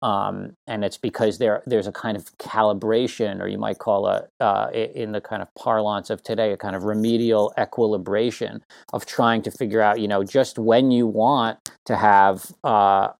Um, 0.02 0.56
and 0.66 0.84
it's 0.84 0.98
because 0.98 1.38
there 1.38 1.62
there's 1.66 1.86
a 1.86 1.92
kind 1.92 2.16
of 2.16 2.36
calibration, 2.38 3.40
or 3.40 3.48
you 3.48 3.58
might 3.58 3.78
call 3.78 4.06
a 4.06 4.28
uh, 4.40 4.70
in 4.72 5.12
the 5.12 5.20
kind 5.20 5.42
of 5.42 5.54
parlance 5.54 6.10
of 6.10 6.22
today, 6.22 6.52
a 6.52 6.56
kind 6.56 6.76
of 6.76 6.84
remedial 6.84 7.52
equilibration 7.56 8.64
of 8.92 9.06
trying 9.06 9.42
to 9.42 9.50
figure 9.50 9.80
out, 9.80 10.00
you 10.00 10.08
know, 10.08 10.24
just 10.24 10.58
when 10.58 10.90
you 10.90 11.06
want 11.06 11.58
to 11.86 11.96
have 11.96 12.52
uh, 12.64 13.10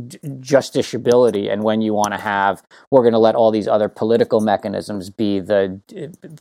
justiciability 0.00 1.52
and 1.52 1.62
when 1.62 1.80
you 1.80 1.94
want 1.94 2.12
to 2.12 2.18
have 2.18 2.62
we're 2.90 3.02
going 3.02 3.12
to 3.12 3.18
let 3.18 3.36
all 3.36 3.52
these 3.52 3.68
other 3.68 3.88
political 3.88 4.40
mechanisms 4.40 5.08
be 5.08 5.38
the 5.38 5.80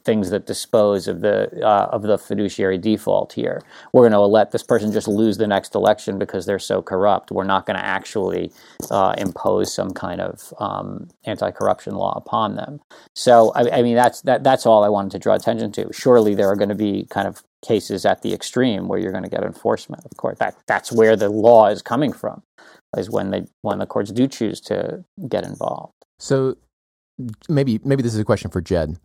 things 0.03 0.31
that 0.31 0.47
dispose 0.47 1.07
of 1.07 1.21
the 1.21 1.49
uh, 1.63 1.89
of 1.91 2.01
the 2.01 2.17
fiduciary 2.17 2.77
default 2.77 3.33
here. 3.33 3.61
We're 3.93 4.03
going 4.03 4.13
to 4.13 4.21
let 4.21 4.51
this 4.51 4.63
person 4.63 4.91
just 4.91 5.07
lose 5.07 5.37
the 5.37 5.47
next 5.47 5.75
election 5.75 6.17
because 6.17 6.45
they're 6.45 6.59
so 6.59 6.81
corrupt. 6.81 7.31
We're 7.31 7.43
not 7.43 7.65
going 7.65 7.77
to 7.77 7.85
actually 7.85 8.51
uh, 8.89 9.13
impose 9.17 9.73
some 9.73 9.91
kind 9.91 10.21
of 10.21 10.53
um, 10.59 11.09
anti-corruption 11.25 11.95
law 11.95 12.13
upon 12.15 12.55
them. 12.55 12.79
So 13.15 13.51
I, 13.55 13.79
I 13.79 13.81
mean 13.83 13.95
that's 13.95 14.21
that 14.21 14.43
that's 14.43 14.65
all 14.65 14.83
I 14.83 14.89
wanted 14.89 15.11
to 15.11 15.19
draw 15.19 15.35
attention 15.35 15.71
to. 15.73 15.89
Surely 15.93 16.35
there 16.35 16.49
are 16.49 16.55
going 16.55 16.69
to 16.69 16.75
be 16.75 17.05
kind 17.09 17.27
of 17.27 17.43
cases 17.63 18.05
at 18.05 18.21
the 18.21 18.33
extreme 18.33 18.87
where 18.87 18.99
you're 18.99 19.11
going 19.11 19.23
to 19.23 19.29
get 19.29 19.41
enforcement 19.41 20.03
of 20.03 20.17
course 20.17 20.37
that 20.37 20.53
that's 20.67 20.91
where 20.91 21.15
the 21.15 21.29
law 21.29 21.67
is 21.67 21.81
coming 21.81 22.11
from 22.11 22.43
is 22.97 23.09
when 23.09 23.31
they 23.31 23.43
when 23.61 23.79
the 23.79 23.85
courts 23.85 24.11
do 24.11 24.27
choose 24.27 24.59
to 24.61 25.03
get 25.27 25.43
involved. 25.45 25.93
So 26.19 26.55
maybe 27.49 27.79
maybe 27.83 28.03
this 28.03 28.13
is 28.13 28.19
a 28.19 28.25
question 28.25 28.51
for 28.51 28.61
Jed. 28.61 28.97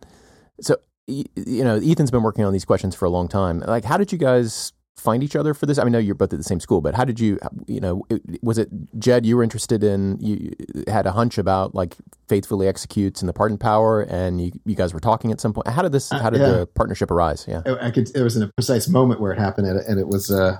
So 0.61 0.77
you 1.07 1.63
know, 1.63 1.77
Ethan's 1.77 2.11
been 2.11 2.23
working 2.23 2.45
on 2.45 2.53
these 2.53 2.65
questions 2.65 2.95
for 2.95 3.05
a 3.05 3.09
long 3.09 3.27
time. 3.27 3.59
Like, 3.61 3.83
how 3.83 3.97
did 3.97 4.11
you 4.11 4.17
guys 4.17 4.73
find 4.99 5.23
each 5.23 5.35
other 5.35 5.53
for 5.53 5.65
this? 5.65 5.79
I 5.79 5.83
mean, 5.83 5.95
I 5.95 5.99
know 5.99 5.99
you're 5.99 6.15
both 6.15 6.33
at 6.33 6.39
the 6.39 6.43
same 6.43 6.59
school, 6.59 6.81
but 6.81 6.93
how 6.93 7.05
did 7.05 7.19
you, 7.19 7.39
you 7.67 7.79
know, 7.79 8.05
was 8.41 8.57
it 8.57 8.69
Jed 8.99 9.25
you 9.25 9.37
were 9.37 9.43
interested 9.43 9.83
in? 9.83 10.19
You 10.19 10.51
had 10.87 11.07
a 11.07 11.11
hunch 11.11 11.37
about 11.37 11.73
like 11.73 11.95
faithfully 12.27 12.67
executes 12.67 13.21
and 13.21 13.29
the 13.29 13.33
pardon 13.33 13.57
power, 13.57 14.01
and 14.01 14.39
you, 14.41 14.51
you 14.65 14.75
guys 14.75 14.93
were 14.93 14.99
talking 14.99 15.31
at 15.31 15.41
some 15.41 15.53
point. 15.53 15.67
How 15.67 15.81
did 15.81 15.91
this? 15.91 16.11
Uh, 16.11 16.19
how 16.19 16.29
did 16.29 16.41
uh, 16.41 16.45
yeah. 16.45 16.51
the 16.51 16.67
partnership 16.67 17.09
arise? 17.09 17.45
Yeah, 17.47 17.61
I, 17.65 17.87
I 17.87 17.91
could. 17.91 18.15
It 18.15 18.21
was 18.21 18.35
in 18.35 18.43
a 18.43 18.51
precise 18.55 18.87
moment 18.87 19.19
where 19.19 19.31
it 19.31 19.39
happened, 19.39 19.67
and 19.67 19.99
it 19.99 20.07
was. 20.07 20.29
Uh, 20.29 20.57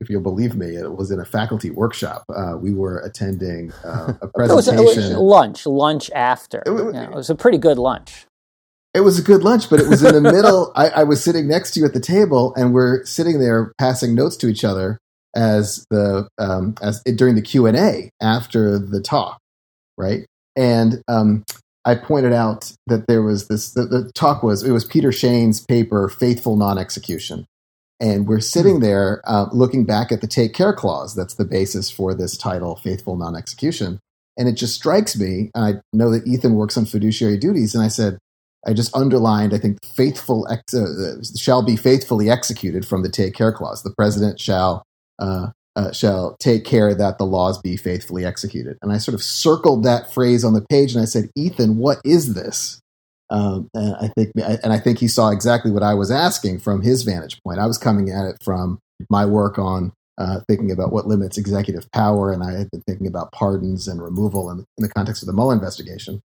if 0.00 0.10
you'll 0.10 0.22
believe 0.22 0.56
me, 0.56 0.76
it 0.76 0.96
was 0.96 1.10
in 1.10 1.20
a 1.20 1.24
faculty 1.24 1.70
workshop. 1.70 2.24
Uh, 2.34 2.56
we 2.56 2.72
were 2.72 2.98
attending 3.00 3.72
uh, 3.84 4.14
a 4.22 4.28
presentation. 4.28 4.78
it, 4.78 4.82
was, 4.82 4.96
it 4.96 5.02
was 5.02 5.10
lunch, 5.12 5.66
lunch 5.66 6.10
after. 6.14 6.62
It, 6.66 6.72
it, 6.72 6.94
it, 6.94 7.10
was 7.10 7.30
a 7.30 7.34
pretty 7.34 7.58
good 7.58 7.78
lunch. 7.78 8.26
It 8.94 9.00
was 9.00 9.18
a 9.18 9.22
good 9.22 9.44
lunch, 9.44 9.68
but 9.68 9.80
it 9.80 9.88
was 9.88 10.02
in 10.02 10.14
the 10.14 10.20
middle. 10.20 10.72
I, 10.76 10.88
I, 10.88 11.04
was 11.04 11.22
sitting 11.22 11.46
next 11.46 11.72
to 11.72 11.80
you 11.80 11.86
at 11.86 11.92
the 11.92 12.00
table, 12.00 12.54
and 12.56 12.72
we're 12.72 13.04
sitting 13.04 13.38
there 13.38 13.72
passing 13.78 14.14
notes 14.14 14.36
to 14.38 14.48
each 14.48 14.64
other 14.64 14.98
as 15.36 15.86
the 15.90 16.28
um, 16.38 16.74
as 16.82 17.02
during 17.02 17.34
the 17.34 17.42
Q 17.42 17.66
and 17.66 17.76
A 17.76 18.10
after 18.20 18.78
the 18.78 19.00
talk, 19.00 19.38
right? 19.96 20.26
And 20.56 21.02
um, 21.06 21.44
I 21.84 21.94
pointed 21.94 22.32
out 22.32 22.72
that 22.86 23.06
there 23.06 23.22
was 23.22 23.48
this. 23.48 23.72
The, 23.72 23.84
the 23.84 24.10
talk 24.14 24.42
was 24.42 24.62
it 24.62 24.72
was 24.72 24.84
Peter 24.84 25.12
Shane's 25.12 25.60
paper, 25.60 26.08
"Faithful 26.08 26.56
Non-Execution," 26.56 27.46
And 28.00 28.28
we're 28.28 28.40
sitting 28.40 28.76
hmm. 28.76 28.82
there 28.82 29.22
uh, 29.24 29.46
looking 29.52 29.84
back 29.84 30.12
at 30.12 30.20
the 30.20 30.26
take 30.26 30.54
care 30.54 30.72
clause. 30.72 31.14
That's 31.14 31.34
the 31.34 31.44
basis 31.44 31.90
for 31.90 32.14
this 32.14 32.36
title, 32.36 32.76
Faithful 32.76 33.16
Non 33.16 33.36
Execution. 33.36 33.98
And 34.36 34.48
it 34.48 34.52
just 34.52 34.74
strikes 34.74 35.18
me, 35.18 35.50
and 35.52 35.64
I 35.64 35.80
know 35.92 36.10
that 36.12 36.26
Ethan 36.26 36.54
works 36.54 36.76
on 36.76 36.86
fiduciary 36.86 37.36
duties, 37.36 37.74
and 37.74 37.82
I 37.82 37.88
said, 37.88 38.18
I 38.64 38.72
just 38.72 38.94
underlined, 38.94 39.52
I 39.52 39.58
think, 39.58 39.84
faithful 39.84 40.46
ex- 40.48 40.74
uh, 40.74 41.22
shall 41.36 41.62
be 41.62 41.74
faithfully 41.74 42.30
executed 42.30 42.86
from 42.86 43.02
the 43.02 43.08
take 43.08 43.34
care 43.34 43.52
clause. 43.52 43.82
The 43.82 43.94
president 43.96 44.38
shall 44.38 44.84
uh, 45.18 45.48
uh, 45.78 45.92
shall 45.92 46.36
take 46.40 46.64
care 46.64 46.92
that 46.92 47.18
the 47.18 47.24
laws 47.24 47.56
be 47.60 47.76
faithfully 47.76 48.24
executed. 48.24 48.76
And 48.82 48.92
I 48.92 48.98
sort 48.98 49.14
of 49.14 49.22
circled 49.22 49.84
that 49.84 50.12
phrase 50.12 50.44
on 50.44 50.52
the 50.52 50.66
page, 50.68 50.92
and 50.92 51.00
I 51.02 51.04
said, 51.04 51.30
Ethan, 51.36 51.76
what 51.76 51.98
is 52.04 52.34
this? 52.34 52.80
Um, 53.30 53.68
and 53.74 53.94
I 53.96 54.08
think, 54.16 54.32
and 54.36 54.72
I 54.72 54.78
think 54.78 54.98
he 54.98 55.08
saw 55.08 55.30
exactly 55.30 55.70
what 55.70 55.82
I 55.82 55.94
was 55.94 56.10
asking 56.10 56.60
from 56.60 56.82
his 56.82 57.02
vantage 57.02 57.40
point. 57.42 57.58
I 57.58 57.66
was 57.66 57.78
coming 57.78 58.10
at 58.10 58.24
it 58.24 58.36
from 58.42 58.78
my 59.10 59.26
work 59.26 59.58
on 59.58 59.92
uh, 60.18 60.40
thinking 60.48 60.70
about 60.70 60.92
what 60.92 61.06
limits 61.06 61.38
executive 61.38 61.90
power, 61.92 62.32
and 62.32 62.42
I 62.42 62.52
had 62.52 62.70
been 62.70 62.82
thinking 62.82 63.06
about 63.06 63.32
pardons 63.32 63.86
and 63.86 64.02
removal 64.02 64.50
in, 64.50 64.58
in 64.58 64.82
the 64.82 64.88
context 64.88 65.22
of 65.22 65.26
the 65.26 65.32
Mueller 65.32 65.54
investigation. 65.54 66.20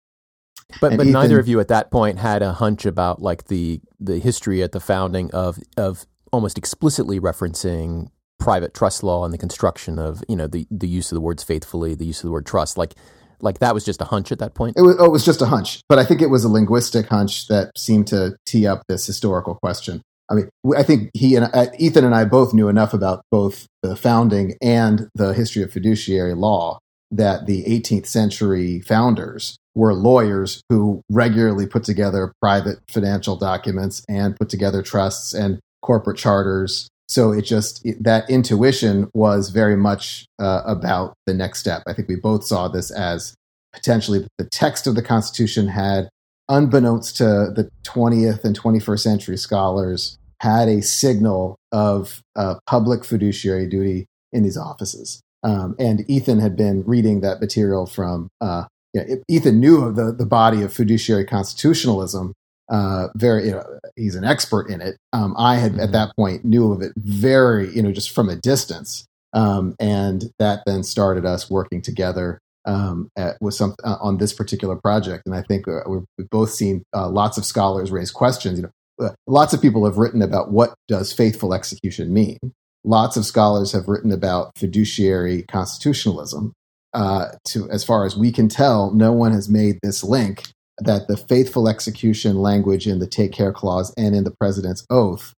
But 0.80 0.94
and 0.94 0.98
but 0.98 1.08
Ethan, 1.08 1.14
neither 1.14 1.40
of 1.40 1.48
you 1.48 1.60
at 1.60 1.68
that 1.68 1.92
point 1.92 2.20
had 2.20 2.42
a 2.42 2.54
hunch 2.54 2.86
about 2.86 3.22
like 3.22 3.48
the 3.48 3.82
the 4.00 4.20
history 4.20 4.64
at 4.64 4.72
the 4.72 4.80
founding 4.80 5.30
of 5.32 5.60
of 5.76 6.06
almost 6.32 6.58
explicitly 6.58 7.20
referencing 7.20 8.10
private 8.40 8.74
trust 8.74 9.04
law 9.04 9.26
and 9.26 9.34
the 9.34 9.38
construction 9.38 10.00
of 10.00 10.24
you 10.30 10.36
know 10.36 10.48
the 10.48 10.66
the 10.72 10.88
use 10.88 11.12
of 11.12 11.16
the 11.16 11.22
words 11.22 11.44
faithfully, 11.44 11.94
the 11.94 12.06
use 12.06 12.20
of 12.20 12.28
the 12.28 12.32
word 12.32 12.46
trust, 12.46 12.78
like 12.78 12.96
like 13.44 13.60
that 13.60 13.74
was 13.74 13.84
just 13.84 14.02
a 14.02 14.06
hunch 14.06 14.32
at 14.32 14.40
that 14.40 14.54
point? 14.54 14.78
It 14.78 14.82
was, 14.82 14.96
oh, 15.00 15.06
it 15.06 15.12
was 15.12 15.26
just 15.26 15.42
a 15.42 15.46
hunch, 15.46 15.82
but 15.90 16.00
I 16.00 16.06
think 16.06 16.22
it 16.22 16.30
was 16.30 16.44
a 16.44 16.50
linguistic 16.50 17.08
hunch 17.08 17.48
that 17.48 17.72
seemed 17.78 18.08
to 18.08 18.36
tee 18.46 18.68
up 18.68 18.84
this 18.88 19.06
historical 19.06 19.56
question. 19.56 20.02
I 20.30 20.36
mean, 20.36 20.50
I 20.78 20.84
think 20.84 21.12
he 21.14 21.36
and 21.36 21.50
uh, 21.54 21.66
Ethan 21.78 22.06
and 22.06 22.16
I 22.16 22.24
both 22.24 22.54
knew 22.54 22.70
enough 22.70 22.94
about 22.94 23.24
both 23.32 23.68
the 23.84 23.98
founding 23.98 24.56
and 24.62 25.10
the 25.14 25.34
history 25.34 25.62
of 25.62 25.72
fiduciary 25.72 26.34
law 26.34 26.80
that 27.12 27.46
the 27.46 27.66
18th 27.66 28.08
century 28.08 28.80
founders 28.80 29.58
were 29.76 29.94
lawyers 29.94 30.62
who 30.70 31.02
regularly 31.10 31.68
put 31.68 31.84
together 31.84 32.34
private 32.42 32.80
financial 32.90 33.36
documents 33.36 34.04
and 34.08 34.38
put 34.38 34.50
together 34.50 34.82
trusts 34.82 35.34
and 35.34 35.60
corporate 35.82 36.18
charters 36.18 36.90
so 37.12 37.34
it 37.34 37.42
just 37.42 37.86
it, 37.86 38.02
that 38.02 38.30
intuition 38.30 39.10
was 39.14 39.50
very 39.50 39.76
much 39.76 40.26
uh, 40.40 40.62
about 40.66 41.14
the 41.26 41.34
next 41.34 41.60
step. 41.60 41.84
I 41.86 41.92
think 41.92 42.08
we 42.08 42.16
both 42.16 42.46
saw 42.46 42.70
this 42.70 42.90
as 42.90 43.36
potentially 43.74 44.26
the 44.38 44.46
text 44.46 44.88
of 44.88 44.96
the 44.96 45.02
Constitution 45.02 45.68
had, 45.68 46.08
unbeknownst 46.48 47.18
to 47.18 47.52
the 47.54 47.70
20th 47.84 48.46
and 48.46 48.58
21st 48.58 49.00
century 49.00 49.36
scholars, 49.36 50.18
had 50.40 50.70
a 50.70 50.82
signal 50.82 51.58
of 51.74 52.22
uh, 52.38 52.56
public 52.66 53.04
fiduciary 53.04 53.68
duty 53.68 54.06
in 54.32 54.44
these 54.44 54.58
offices. 54.58 55.22
Um, 55.44 55.76
and 55.78 56.10
Ethan 56.10 56.40
had 56.40 56.56
been 56.56 56.82
reading 56.86 57.20
that 57.22 57.42
material 57.42 57.86
from. 57.88 58.30
Uh, 58.40 58.66
yeah, 58.94 59.16
Ethan 59.28 59.60
knew 59.60 59.84
of 59.84 59.96
the, 59.96 60.14
the 60.14 60.26
body 60.26 60.62
of 60.62 60.74
fiduciary 60.74 61.26
constitutionalism 61.26 62.34
uh, 62.72 63.10
very, 63.16 63.46
you 63.46 63.52
know, 63.52 63.64
he's 63.96 64.16
an 64.16 64.24
expert 64.24 64.70
in 64.70 64.82
it. 64.82 64.98
Um, 65.14 65.36
I 65.38 65.58
had 65.58 65.74
mm-hmm. 65.74 65.82
at 65.82 65.92
that 65.92 66.16
point 66.16 66.46
knew 66.46 66.72
of 66.72 66.82
it 66.82 66.94
very, 66.96 67.70
you 67.76 67.84
know, 67.84 67.92
just 67.92 68.12
from 68.12 68.30
a 68.30 68.36
distance. 68.36 69.06
Um, 69.34 69.76
and 69.80 70.32
that 70.40 70.64
then 70.66 70.84
started 70.84 71.26
us 71.26 71.50
working 71.50 71.82
together 71.82 72.40
um, 72.66 73.10
at, 73.18 73.38
with 73.42 73.54
some 73.54 73.76
uh, 73.84 73.98
on 74.02 74.18
this 74.18 74.34
particular 74.34 74.76
project. 74.76 75.24
And 75.26 75.36
I 75.36 75.42
think 75.42 75.68
uh, 75.68 75.82
we've, 75.88 76.30
both 76.30 76.52
seen 76.52 76.84
uh, 76.94 77.10
lots 77.10 77.38
of 77.38 77.46
scholars 77.46 77.92
raise 77.92 78.12
questions. 78.12 78.60
You 78.60 78.64
know, 78.64 79.06
uh, 79.06 79.14
lots 79.28 79.54
of 79.54 79.62
people 79.62 79.86
have 79.86 79.98
written 79.98 80.22
about 80.22 80.52
what 80.52 80.74
does 80.88 81.12
faithful 81.12 81.54
execution 81.54 82.14
mean. 82.14 82.38
Lots 82.84 83.18
of 83.18 83.26
scholars 83.26 83.72
have 83.74 83.88
written 83.88 84.12
about 84.12 84.58
fiduciary 84.58 85.44
constitutionalism. 85.44 86.54
Uh, 86.94 87.30
to 87.46 87.70
as 87.70 87.86
far 87.86 88.06
as 88.06 88.18
we 88.18 88.34
can 88.34 88.50
tell, 88.50 88.92
no 88.92 89.14
one 89.14 89.32
has 89.32 89.48
made 89.48 89.80
this 89.82 90.04
link 90.04 90.44
that 90.80 91.08
the 91.08 91.18
faithful 91.18 91.68
execution 91.68 92.38
language 92.38 92.88
in 92.88 93.00
the 93.00 93.08
take 93.08 93.32
care 93.32 93.52
clause 93.52 93.94
and 93.98 94.16
in 94.16 94.24
the 94.24 94.36
president's 94.40 94.86
oath 94.90 95.34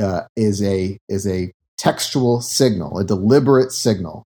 uh, 0.00 0.22
is 0.36 0.62
a 0.62 0.98
is 1.08 1.26
a 1.26 1.52
textual 1.76 2.40
signal, 2.40 2.98
a 2.98 3.04
deliberate 3.04 3.72
signal 3.72 4.24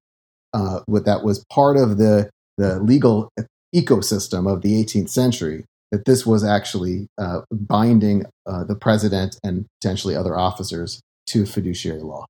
uh, 0.52 0.81
that 0.88 1.22
was 1.22 1.44
part 1.50 1.76
of 1.76 1.98
the 1.98 2.31
the 2.59 2.81
legal 2.81 3.31
ecosystem 3.74 4.50
of 4.52 4.62
the 4.62 4.83
18th 4.83 5.11
century. 5.11 5.64
That 5.90 6.07
this 6.07 6.24
was 6.24 6.42
actually 6.42 7.07
uh, 7.18 7.42
binding 7.52 8.24
uh, 8.46 8.64
the 8.64 8.74
president 8.74 9.38
and 9.44 9.66
potentially 9.81 10.16
other 10.16 10.38
officers 10.38 11.02
to 11.26 11.44
fiduciary 11.44 12.00
law. 12.00 12.24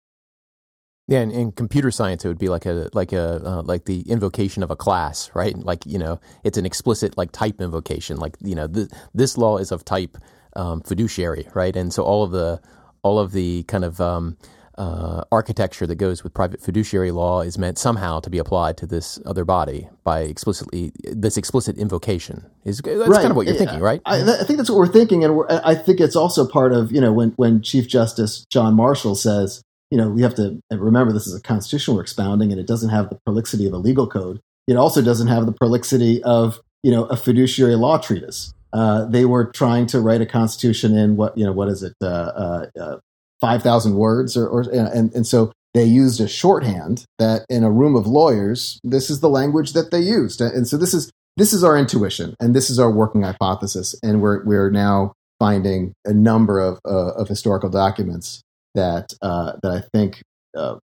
Yeah, 1.08 1.18
and 1.18 1.32
in 1.32 1.52
computer 1.52 1.90
science, 1.90 2.24
it 2.24 2.28
would 2.28 2.38
be 2.38 2.48
like 2.48 2.64
a 2.64 2.88
like 2.92 3.12
a 3.12 3.42
uh, 3.44 3.62
like 3.62 3.86
the 3.86 4.02
invocation 4.02 4.62
of 4.62 4.70
a 4.70 4.76
class, 4.76 5.30
right? 5.34 5.56
Like 5.56 5.84
you 5.84 5.98
know, 5.98 6.20
it's 6.44 6.56
an 6.56 6.64
explicit 6.64 7.18
like 7.18 7.32
type 7.32 7.60
invocation. 7.60 8.18
Like 8.18 8.36
you 8.40 8.54
know, 8.54 8.68
th- 8.68 8.88
this 9.12 9.36
law 9.36 9.58
is 9.58 9.72
of 9.72 9.84
type 9.84 10.16
um, 10.54 10.80
fiduciary, 10.82 11.48
right? 11.54 11.74
And 11.74 11.92
so 11.92 12.04
all 12.04 12.22
of 12.22 12.30
the 12.30 12.60
all 13.02 13.18
of 13.18 13.32
the 13.32 13.64
kind 13.64 13.84
of 13.84 14.00
um, 14.00 14.36
uh, 14.78 15.22
architecture 15.30 15.86
that 15.86 15.96
goes 15.96 16.22
with 16.24 16.32
private 16.32 16.62
fiduciary 16.62 17.10
law 17.10 17.42
is 17.42 17.58
meant 17.58 17.78
somehow 17.78 18.20
to 18.20 18.30
be 18.30 18.38
applied 18.38 18.76
to 18.78 18.86
this 18.86 19.18
other 19.26 19.44
body 19.44 19.88
by 20.04 20.20
explicitly 20.20 20.92
this 21.02 21.36
explicit 21.36 21.76
invocation. 21.76 22.46
Is 22.64 22.78
that's 22.78 23.08
right. 23.08 23.16
kind 23.20 23.30
of 23.30 23.36
what 23.36 23.46
you're 23.46 23.56
thinking, 23.56 23.80
right? 23.80 24.00
I, 24.06 24.22
I, 24.22 24.44
think 24.44 24.56
that's 24.56 24.70
what 24.70 24.78
we're 24.78 24.86
thinking, 24.86 25.24
and 25.24 25.36
we're, 25.36 25.46
I 25.48 25.74
think 25.74 26.00
it's 26.00 26.16
also 26.16 26.46
part 26.46 26.72
of 26.72 26.92
you 26.92 27.00
know 27.00 27.12
when 27.12 27.30
when 27.30 27.60
Chief 27.60 27.88
Justice 27.88 28.46
John 28.50 28.74
Marshall 28.74 29.14
says 29.14 29.62
you 29.92 29.98
know 29.98 30.08
we 30.08 30.22
have 30.22 30.34
to 30.36 30.58
remember 30.70 31.12
this 31.12 31.26
is 31.26 31.34
a 31.34 31.42
constitution 31.42 31.94
we're 31.94 32.00
expounding, 32.00 32.50
and 32.50 32.58
it 32.58 32.66
doesn't 32.66 32.88
have 32.88 33.10
the 33.10 33.18
prolixity 33.26 33.66
of 33.66 33.74
a 33.74 33.76
legal 33.76 34.06
code. 34.06 34.40
It 34.66 34.76
also 34.76 35.02
doesn't 35.02 35.28
have 35.28 35.44
the 35.44 35.52
prolixity 35.52 36.22
of 36.22 36.58
you 36.82 36.90
know 36.90 37.04
a 37.04 37.16
fiduciary 37.16 37.76
law 37.76 37.98
treatise. 37.98 38.54
Uh, 38.72 39.04
they 39.04 39.26
were 39.26 39.44
trying 39.44 39.86
to 39.88 40.00
write 40.00 40.22
a 40.22 40.26
constitution 40.26 40.96
in 40.96 41.16
what 41.16 41.36
you 41.36 41.44
know 41.44 41.52
what 41.52 41.68
is 41.68 41.82
it 41.82 41.92
uh, 42.00 42.06
uh, 42.06 42.66
uh 42.80 42.96
five 43.42 43.62
thousand 43.62 43.96
words 43.96 44.34
or, 44.34 44.48
or 44.48 44.62
and 44.62 45.14
and 45.14 45.26
so 45.26 45.52
they 45.74 45.84
used 45.84 46.22
a 46.22 46.28
shorthand 46.28 47.04
that 47.18 47.44
in 47.50 47.62
a 47.62 47.70
room 47.70 47.94
of 47.94 48.06
lawyers 48.06 48.80
this 48.82 49.10
is 49.10 49.20
the 49.20 49.28
language 49.28 49.74
that 49.74 49.90
they 49.90 50.00
used 50.00 50.40
and 50.40 50.66
so 50.66 50.78
this 50.78 50.94
is 50.94 51.10
this 51.36 51.52
is 51.52 51.62
our 51.62 51.76
intuition 51.76 52.34
and 52.40 52.56
this 52.56 52.70
is 52.70 52.78
our 52.78 52.90
working 52.90 53.22
hypothesis 53.22 53.94
and 54.02 54.22
we're 54.22 54.42
we're 54.44 54.70
now 54.70 55.12
finding 55.38 55.92
a 56.06 56.14
number 56.14 56.60
of 56.60 56.78
uh, 56.86 57.12
of 57.12 57.28
historical 57.28 57.68
documents 57.68 58.42
that 58.74 59.12
uh, 59.22 59.52
that 59.62 59.72
I 59.72 59.80
think 59.92 60.22
uh, 60.56 60.76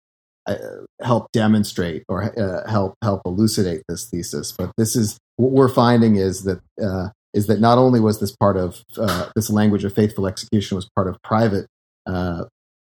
help 1.01 1.31
demonstrate 1.31 2.03
or 2.07 2.23
uh, 2.39 2.69
help 2.69 2.95
help 3.03 3.21
elucidate 3.25 3.83
this 3.87 4.09
thesis. 4.09 4.51
But 4.51 4.71
this 4.77 4.95
is 4.95 5.17
what 5.35 5.51
we're 5.51 5.69
finding 5.69 6.15
is 6.15 6.43
that 6.43 6.61
uh, 6.81 7.09
is 7.33 7.47
that 7.47 7.59
not 7.59 7.77
only 7.77 7.99
was 7.99 8.19
this 8.19 8.35
part 8.35 8.57
of 8.57 8.83
uh, 8.97 9.29
this 9.35 9.49
language 9.49 9.83
of 9.83 9.93
faithful 9.93 10.27
execution 10.27 10.75
was 10.75 10.89
part 10.95 11.07
of 11.07 11.21
private 11.21 11.67
uh, 12.05 12.45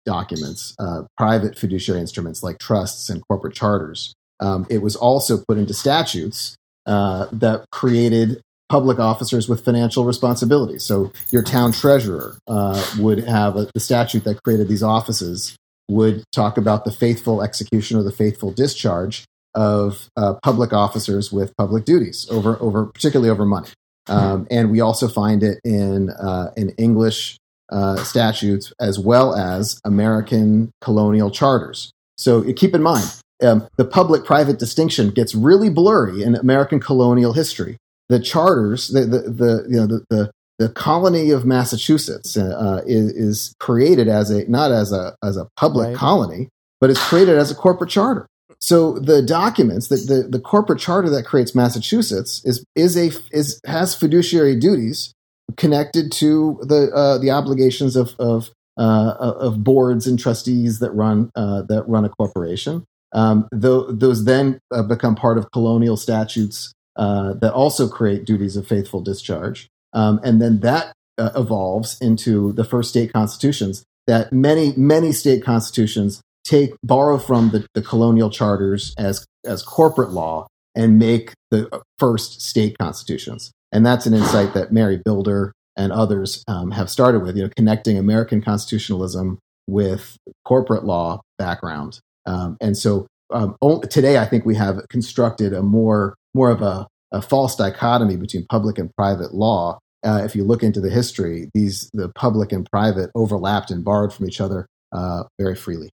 documents, 0.05 0.75
uh, 0.79 1.03
private 1.17 1.59
fiduciary 1.59 2.01
instruments 2.01 2.43
like 2.43 2.59
trusts 2.59 3.09
and 3.09 3.23
corporate 3.29 3.55
charters. 3.55 4.15
Um, 4.41 4.67
it 4.69 4.79
was 4.79 4.97
also 4.97 5.39
put 5.49 5.57
into 5.57 5.73
statutes 5.73 6.57
uh, 6.87 7.27
that 7.33 7.65
created 7.71 8.43
public 8.69 8.99
officers 8.99 9.49
with 9.49 9.65
financial 9.65 10.05
responsibilities. 10.05 10.83
So 10.85 11.13
your 11.31 11.43
town 11.43 11.73
treasurer 11.73 12.37
uh, 12.47 12.85
would 12.99 13.25
have 13.25 13.57
a, 13.57 13.69
the 13.75 13.81
statute 13.81 14.25
that 14.25 14.43
created 14.43 14.69
these 14.69 14.83
offices 14.83 15.57
would 15.89 16.25
talk 16.33 16.57
about 16.57 16.85
the 16.85 16.91
faithful 16.91 17.43
execution 17.43 17.99
or 17.99 18.03
the 18.03 18.13
faithful 18.13 18.53
discharge 18.53 19.25
of 19.55 20.09
uh, 20.17 20.35
public 20.43 20.73
officers 20.73 21.31
with 21.31 21.57
public 21.57 21.85
duties 21.85 22.27
over, 22.31 22.61
over 22.61 22.87
particularly 22.87 23.31
over 23.31 23.45
money. 23.45 23.69
Um, 24.07 24.47
and 24.51 24.71
we 24.71 24.81
also 24.81 25.09
find 25.09 25.43
it 25.43 25.61
in 25.65 26.11
uh, 26.11 26.51
in 26.57 26.71
English 26.71 27.39
uh, 27.71 27.97
statutes 27.97 28.73
as 28.79 28.99
well 28.99 29.35
as 29.35 29.81
American 29.85 30.71
colonial 30.81 31.31
charters. 31.31 31.91
So 32.19 32.53
keep 32.53 32.75
in 32.75 32.83
mind, 32.83 33.07
um, 33.43 33.67
the 33.77 33.85
public 33.85 34.25
private 34.25 34.59
distinction 34.59 35.11
gets 35.11 35.35
really 35.35 35.71
blurry 35.71 36.23
in 36.23 36.35
American 36.35 36.81
colonial 36.81 37.33
history. 37.33 37.77
The 38.09 38.21
charters, 38.21 38.89
the, 38.89 39.01
the, 39.01 39.19
the 39.21 39.67
you 39.69 39.77
know, 39.77 39.87
the, 39.87 40.05
the, 40.11 40.31
the, 40.59 40.69
colony 40.69 41.31
of 41.31 41.45
Massachusetts 41.45 42.37
uh, 42.37 42.83
is, 42.87 43.11
is, 43.13 43.55
created 43.61 44.09
as 44.09 44.31
a, 44.31 44.49
not 44.49 44.73
as 44.73 44.93
a, 44.93 45.17
as 45.23 45.37
a 45.37 45.49
public 45.57 45.89
right. 45.89 45.97
colony, 45.97 46.49
but 46.81 46.91
it's 46.91 47.03
created 47.09 47.39
as 47.39 47.51
a 47.51 47.55
corporate 47.55 47.91
charter. 47.91 48.27
So 48.61 48.99
the 48.99 49.23
documents 49.23 49.89
that 49.89 50.07
the, 50.07 50.29
the 50.29 50.39
corporate 50.39 50.81
charter 50.81 51.09
that 51.11 51.25
creates 51.25 51.55
Massachusetts 51.55 52.43
is, 52.45 52.65
is 52.77 52.97
a, 52.97 53.11
is, 53.33 53.61
has 53.67 53.95
fiduciary 53.95 54.55
duties 54.55 55.15
connected 55.57 56.11
to 56.13 56.59
the 56.63 56.91
uh, 56.95 57.19
the 57.19 57.31
obligations 57.31 57.97
of 57.97 58.15
of, 58.19 58.51
uh, 58.77 59.15
of 59.19 59.63
boards 59.63 60.07
and 60.07 60.19
trustees 60.19 60.79
that 60.79 60.91
run 60.93 61.31
uh, 61.35 61.63
that 61.63 61.85
run 61.87 62.05
a 62.05 62.09
corporation. 62.09 62.85
Um, 63.13 63.49
though, 63.53 63.91
those 63.93 64.25
then 64.25 64.59
uh, 64.73 64.83
become 64.83 65.15
part 65.15 65.39
of 65.39 65.53
colonial 65.53 65.97
statutes 65.97 66.73
uh, 66.97 67.35
that 67.35 67.53
also 67.53 67.89
create 67.89 68.25
duties 68.25 68.57
of 68.57 68.67
faithful 68.67 69.01
discharge, 69.01 69.69
um, 69.93 70.21
and 70.23 70.41
then 70.41 70.61
that 70.61 70.93
uh, 71.19 71.31
evolves 71.37 72.01
into 72.01 72.53
the 72.53 72.65
first 72.65 72.91
state 72.91 73.13
constitutions. 73.13 73.85
That 74.07 74.33
many 74.33 74.75
many 74.77 75.13
state 75.13 75.43
constitutions 75.43 76.21
take 76.45 76.75
borrow 76.83 77.19
from 77.19 77.51
the, 77.51 77.67
the 77.75 77.83
colonial 77.83 78.31
charters 78.31 78.95
as 78.99 79.27
as 79.45 79.63
corporate 79.63 80.11
law 80.11 80.47
and 80.75 80.99
make 80.99 81.33
the 81.51 81.83
first 81.99 82.43
state 82.43 82.77
constitutions. 82.79 83.53
And 83.73 83.85
that's 83.85 84.07
an 84.07 84.15
insight 84.15 84.55
that 84.55 84.73
Mary 84.73 85.01
Bilder 85.05 85.53
and 85.77 85.93
others 85.93 86.45
um, 86.47 86.71
have 86.73 86.91
started 86.91 87.23
with, 87.23 87.37
you 87.37 87.45
know, 87.45 87.51
connecting 87.57 87.99
American 87.99 88.41
constitutionalism 88.41 89.39
with 89.67 90.17
corporate 90.45 90.85
law 90.85 91.21
background. 91.39 92.01
Um, 92.27 92.57
and 92.61 92.77
so 92.77 93.07
um, 93.33 93.57
today, 93.91 94.19
I 94.19 94.27
think 94.27 94.45
we 94.45 94.55
have 94.55 94.87
constructed 94.89 95.53
a 95.53 95.63
more 95.63 96.15
more 96.35 96.51
of 96.51 96.63
a, 96.63 96.87
a 97.13 97.23
false 97.23 97.57
dichotomy 97.57 98.17
between 98.17 98.47
public 98.51 98.79
and 98.79 98.95
private 98.97 99.35
law. 99.35 99.79
Uh, 100.05 100.21
if 100.25 100.37
you 100.37 100.45
look 100.45 100.63
into 100.63 100.81
the 100.81 100.91
history, 100.91 101.51
these 101.55 101.91
the 101.95 102.11
public 102.15 102.53
and 102.53 102.69
private 102.71 103.11
overlapped 103.15 103.71
and 103.71 103.85
borrowed 103.85 104.13
from 104.13 104.27
each 104.27 104.41
other 104.41 104.67
uh, 104.93 105.25
very 105.39 105.55
freely. 105.55 105.91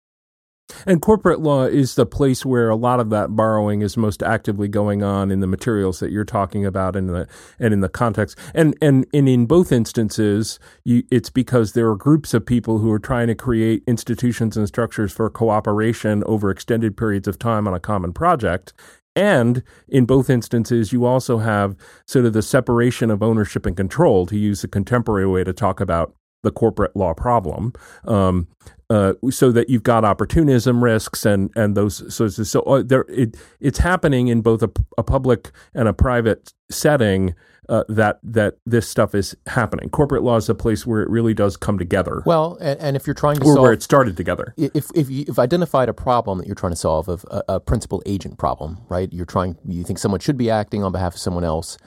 And 0.86 1.02
corporate 1.02 1.40
law 1.40 1.64
is 1.64 1.96
the 1.96 2.06
place 2.06 2.46
where 2.46 2.70
a 2.70 2.76
lot 2.76 3.00
of 3.00 3.10
that 3.10 3.36
borrowing 3.36 3.82
is 3.82 3.98
most 3.98 4.24
actively 4.24 4.68
going 4.68 5.04
on 5.04 5.32
in 5.32 5.40
the 5.40 5.48
materials 5.48 6.00
that 6.00 6.12
you're 6.12 6.26
talking 6.26 6.66
about 6.66 6.96
and 6.96 7.10
the 7.10 7.28
and 7.60 7.74
in 7.74 7.82
the 7.82 7.90
context. 7.90 8.38
And 8.54 8.76
and, 8.82 9.06
and 9.14 9.28
in 9.28 9.46
both 9.46 9.72
instances, 9.72 10.60
you, 10.84 11.04
it's 11.12 11.30
because 11.30 11.74
there 11.74 11.90
are 11.90 11.96
groups 11.96 12.34
of 12.34 12.46
people 12.46 12.80
who 12.80 12.92
are 12.92 13.00
trying 13.00 13.28
to 13.28 13.36
create 13.36 13.84
institutions 13.88 14.58
and 14.58 14.68
structures 14.68 15.12
for 15.12 15.30
cooperation 15.30 16.24
over 16.26 16.50
extended 16.50 16.98
periods 16.98 17.28
of 17.28 17.40
time 17.40 17.68
on 17.68 17.74
a 17.74 17.80
common 17.80 18.14
project. 18.14 18.74
And 19.16 19.64
in 19.90 20.06
both 20.06 20.30
instances, 20.30 20.94
you 20.94 21.06
also 21.06 21.40
have 21.40 21.76
sort 22.08 22.26
of 22.26 22.34
the 22.34 22.42
separation 22.42 23.12
of 23.12 23.22
ownership 23.22 23.66
and 23.66 23.76
control, 23.76 24.26
to 24.28 24.38
use 24.38 24.62
the 24.62 24.68
contemporary 24.70 25.28
way 25.28 25.44
to 25.44 25.54
talk 25.54 25.82
about 25.82 26.16
the 26.44 26.52
corporate 26.52 26.96
law 26.96 27.14
problem. 27.14 27.74
Um, 28.06 28.48
uh, 28.92 29.14
so 29.30 29.54
that 29.54 29.70
you've 29.70 29.84
got 29.84 30.04
opportunism 30.04 30.84
risks 30.84 31.26
and 31.26 31.50
and 31.56 31.76
those 31.76 32.14
so 32.14 32.28
so 32.28 32.62
uh, 32.64 32.84
there 32.86 33.06
it 33.08 33.38
it's 33.62 33.80
happening 33.80 34.28
in 34.28 34.42
both 34.42 34.62
a, 34.62 34.70
a 34.98 35.04
public 35.04 35.52
and 35.74 35.88
a 35.88 35.94
private 35.94 36.54
setting 36.70 37.34
uh, 37.70 37.86
that 37.88 38.20
that 38.22 38.56
this 38.66 38.90
stuff 38.90 39.16
is 39.16 39.34
happening. 39.48 39.90
Corporate 39.90 40.24
law 40.24 40.36
is 40.36 40.50
a 40.50 40.56
place 40.56 40.86
where 40.86 41.02
it 41.02 41.10
really 41.10 41.34
does 41.34 41.56
come 41.56 41.78
together. 41.78 42.22
Well, 42.26 42.58
and, 42.60 42.78
and 42.82 42.96
if 42.98 43.08
you're 43.08 43.14
trying 43.14 43.38
to 43.38 43.44
or 43.44 43.54
solve, 43.54 43.62
where 43.62 43.72
it 43.72 43.82
started 43.82 44.18
together, 44.18 44.54
if 44.58 44.92
if 44.94 45.10
you've 45.10 45.40
identified 45.40 45.88
a 45.88 45.94
problem 45.94 46.40
that 46.40 46.48
you're 46.48 46.56
trying 46.56 46.74
to 46.74 46.78
solve, 46.78 47.08
of 47.08 47.26
a, 47.32 47.44
a 47.48 47.60
principal 47.62 48.04
agent 48.06 48.38
problem, 48.38 48.80
right? 48.90 49.08
You're 49.14 49.26
trying, 49.26 49.58
you 49.66 49.86
think 49.86 50.00
someone 50.00 50.20
should 50.20 50.38
be 50.38 50.50
acting 50.50 50.84
on 50.84 50.92
behalf 50.92 51.14
of 51.14 51.22
someone 51.22 51.46
else, 51.46 51.78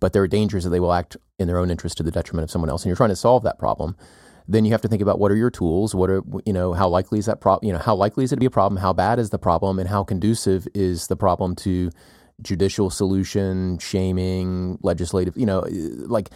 but 0.00 0.14
there 0.14 0.22
are 0.22 0.28
dangers 0.28 0.64
that 0.64 0.70
they 0.70 0.80
will 0.80 0.94
act 0.94 1.18
in 1.38 1.46
their 1.46 1.58
own 1.58 1.70
interest 1.70 1.98
to 1.98 2.02
the 2.02 2.10
detriment 2.10 2.44
of 2.44 2.50
someone 2.50 2.70
else, 2.70 2.82
and 2.82 2.88
you're 2.88 2.96
trying 2.96 3.10
to 3.10 3.16
solve 3.16 3.42
that 3.42 3.58
problem 3.58 3.96
then 4.46 4.64
you 4.64 4.72
have 4.72 4.82
to 4.82 4.88
think 4.88 5.02
about 5.02 5.18
what 5.18 5.30
are 5.30 5.36
your 5.36 5.50
tools? 5.50 5.94
What 5.94 6.10
are 6.10 6.22
you 6.44 6.52
know 6.52 6.72
how 6.72 6.88
likely 6.88 7.18
is 7.18 7.26
that 7.26 7.40
problem 7.40 7.66
you 7.66 7.72
know 7.72 7.78
how 7.78 7.94
likely 7.94 8.24
is 8.24 8.32
it 8.32 8.36
to 8.36 8.40
be 8.40 8.46
a 8.46 8.50
problem? 8.50 8.80
How 8.80 8.92
bad 8.92 9.18
is 9.18 9.30
the 9.30 9.38
problem? 9.38 9.78
And 9.78 9.88
how 9.88 10.04
conducive 10.04 10.68
is 10.74 11.06
the 11.06 11.16
problem 11.16 11.56
to 11.56 11.90
judicial 12.42 12.90
solution 12.90 13.78
shaming 13.78 14.76
legislative 14.82 15.36
you 15.36 15.46
know 15.46 15.64
like 16.06 16.30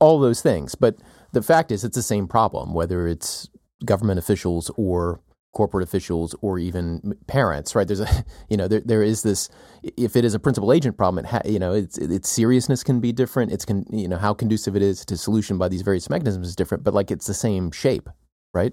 all 0.00 0.18
those 0.18 0.42
things. 0.42 0.74
But 0.74 0.96
the 1.32 1.42
fact 1.42 1.70
is 1.70 1.84
it's 1.84 1.96
the 1.96 2.02
same 2.02 2.26
problem 2.26 2.74
whether 2.74 3.06
it's 3.06 3.48
government 3.84 4.18
officials 4.18 4.70
or 4.76 5.20
corporate 5.52 5.86
officials 5.86 6.34
or 6.40 6.58
even 6.58 7.14
parents, 7.26 7.74
right? 7.74 7.86
There's 7.86 8.00
a, 8.00 8.24
you 8.48 8.56
know, 8.56 8.68
there, 8.68 8.80
there 8.80 9.02
is 9.02 9.22
this, 9.22 9.48
if 9.96 10.16
it 10.16 10.24
is 10.24 10.34
a 10.34 10.38
principal 10.38 10.72
agent 10.72 10.96
problem, 10.96 11.24
it 11.24 11.28
ha, 11.28 11.40
you 11.44 11.58
know, 11.58 11.72
its, 11.74 11.98
its 11.98 12.28
seriousness 12.28 12.82
can 12.82 13.00
be 13.00 13.12
different. 13.12 13.52
It's, 13.52 13.64
can, 13.64 13.84
you 13.90 14.08
know, 14.08 14.16
how 14.16 14.34
conducive 14.34 14.76
it 14.76 14.82
is 14.82 15.04
to 15.06 15.16
solution 15.16 15.58
by 15.58 15.68
these 15.68 15.82
various 15.82 16.08
mechanisms 16.08 16.48
is 16.48 16.56
different, 16.56 16.84
but 16.84 16.94
like 16.94 17.10
it's 17.10 17.26
the 17.26 17.34
same 17.34 17.70
shape, 17.70 18.08
right? 18.54 18.72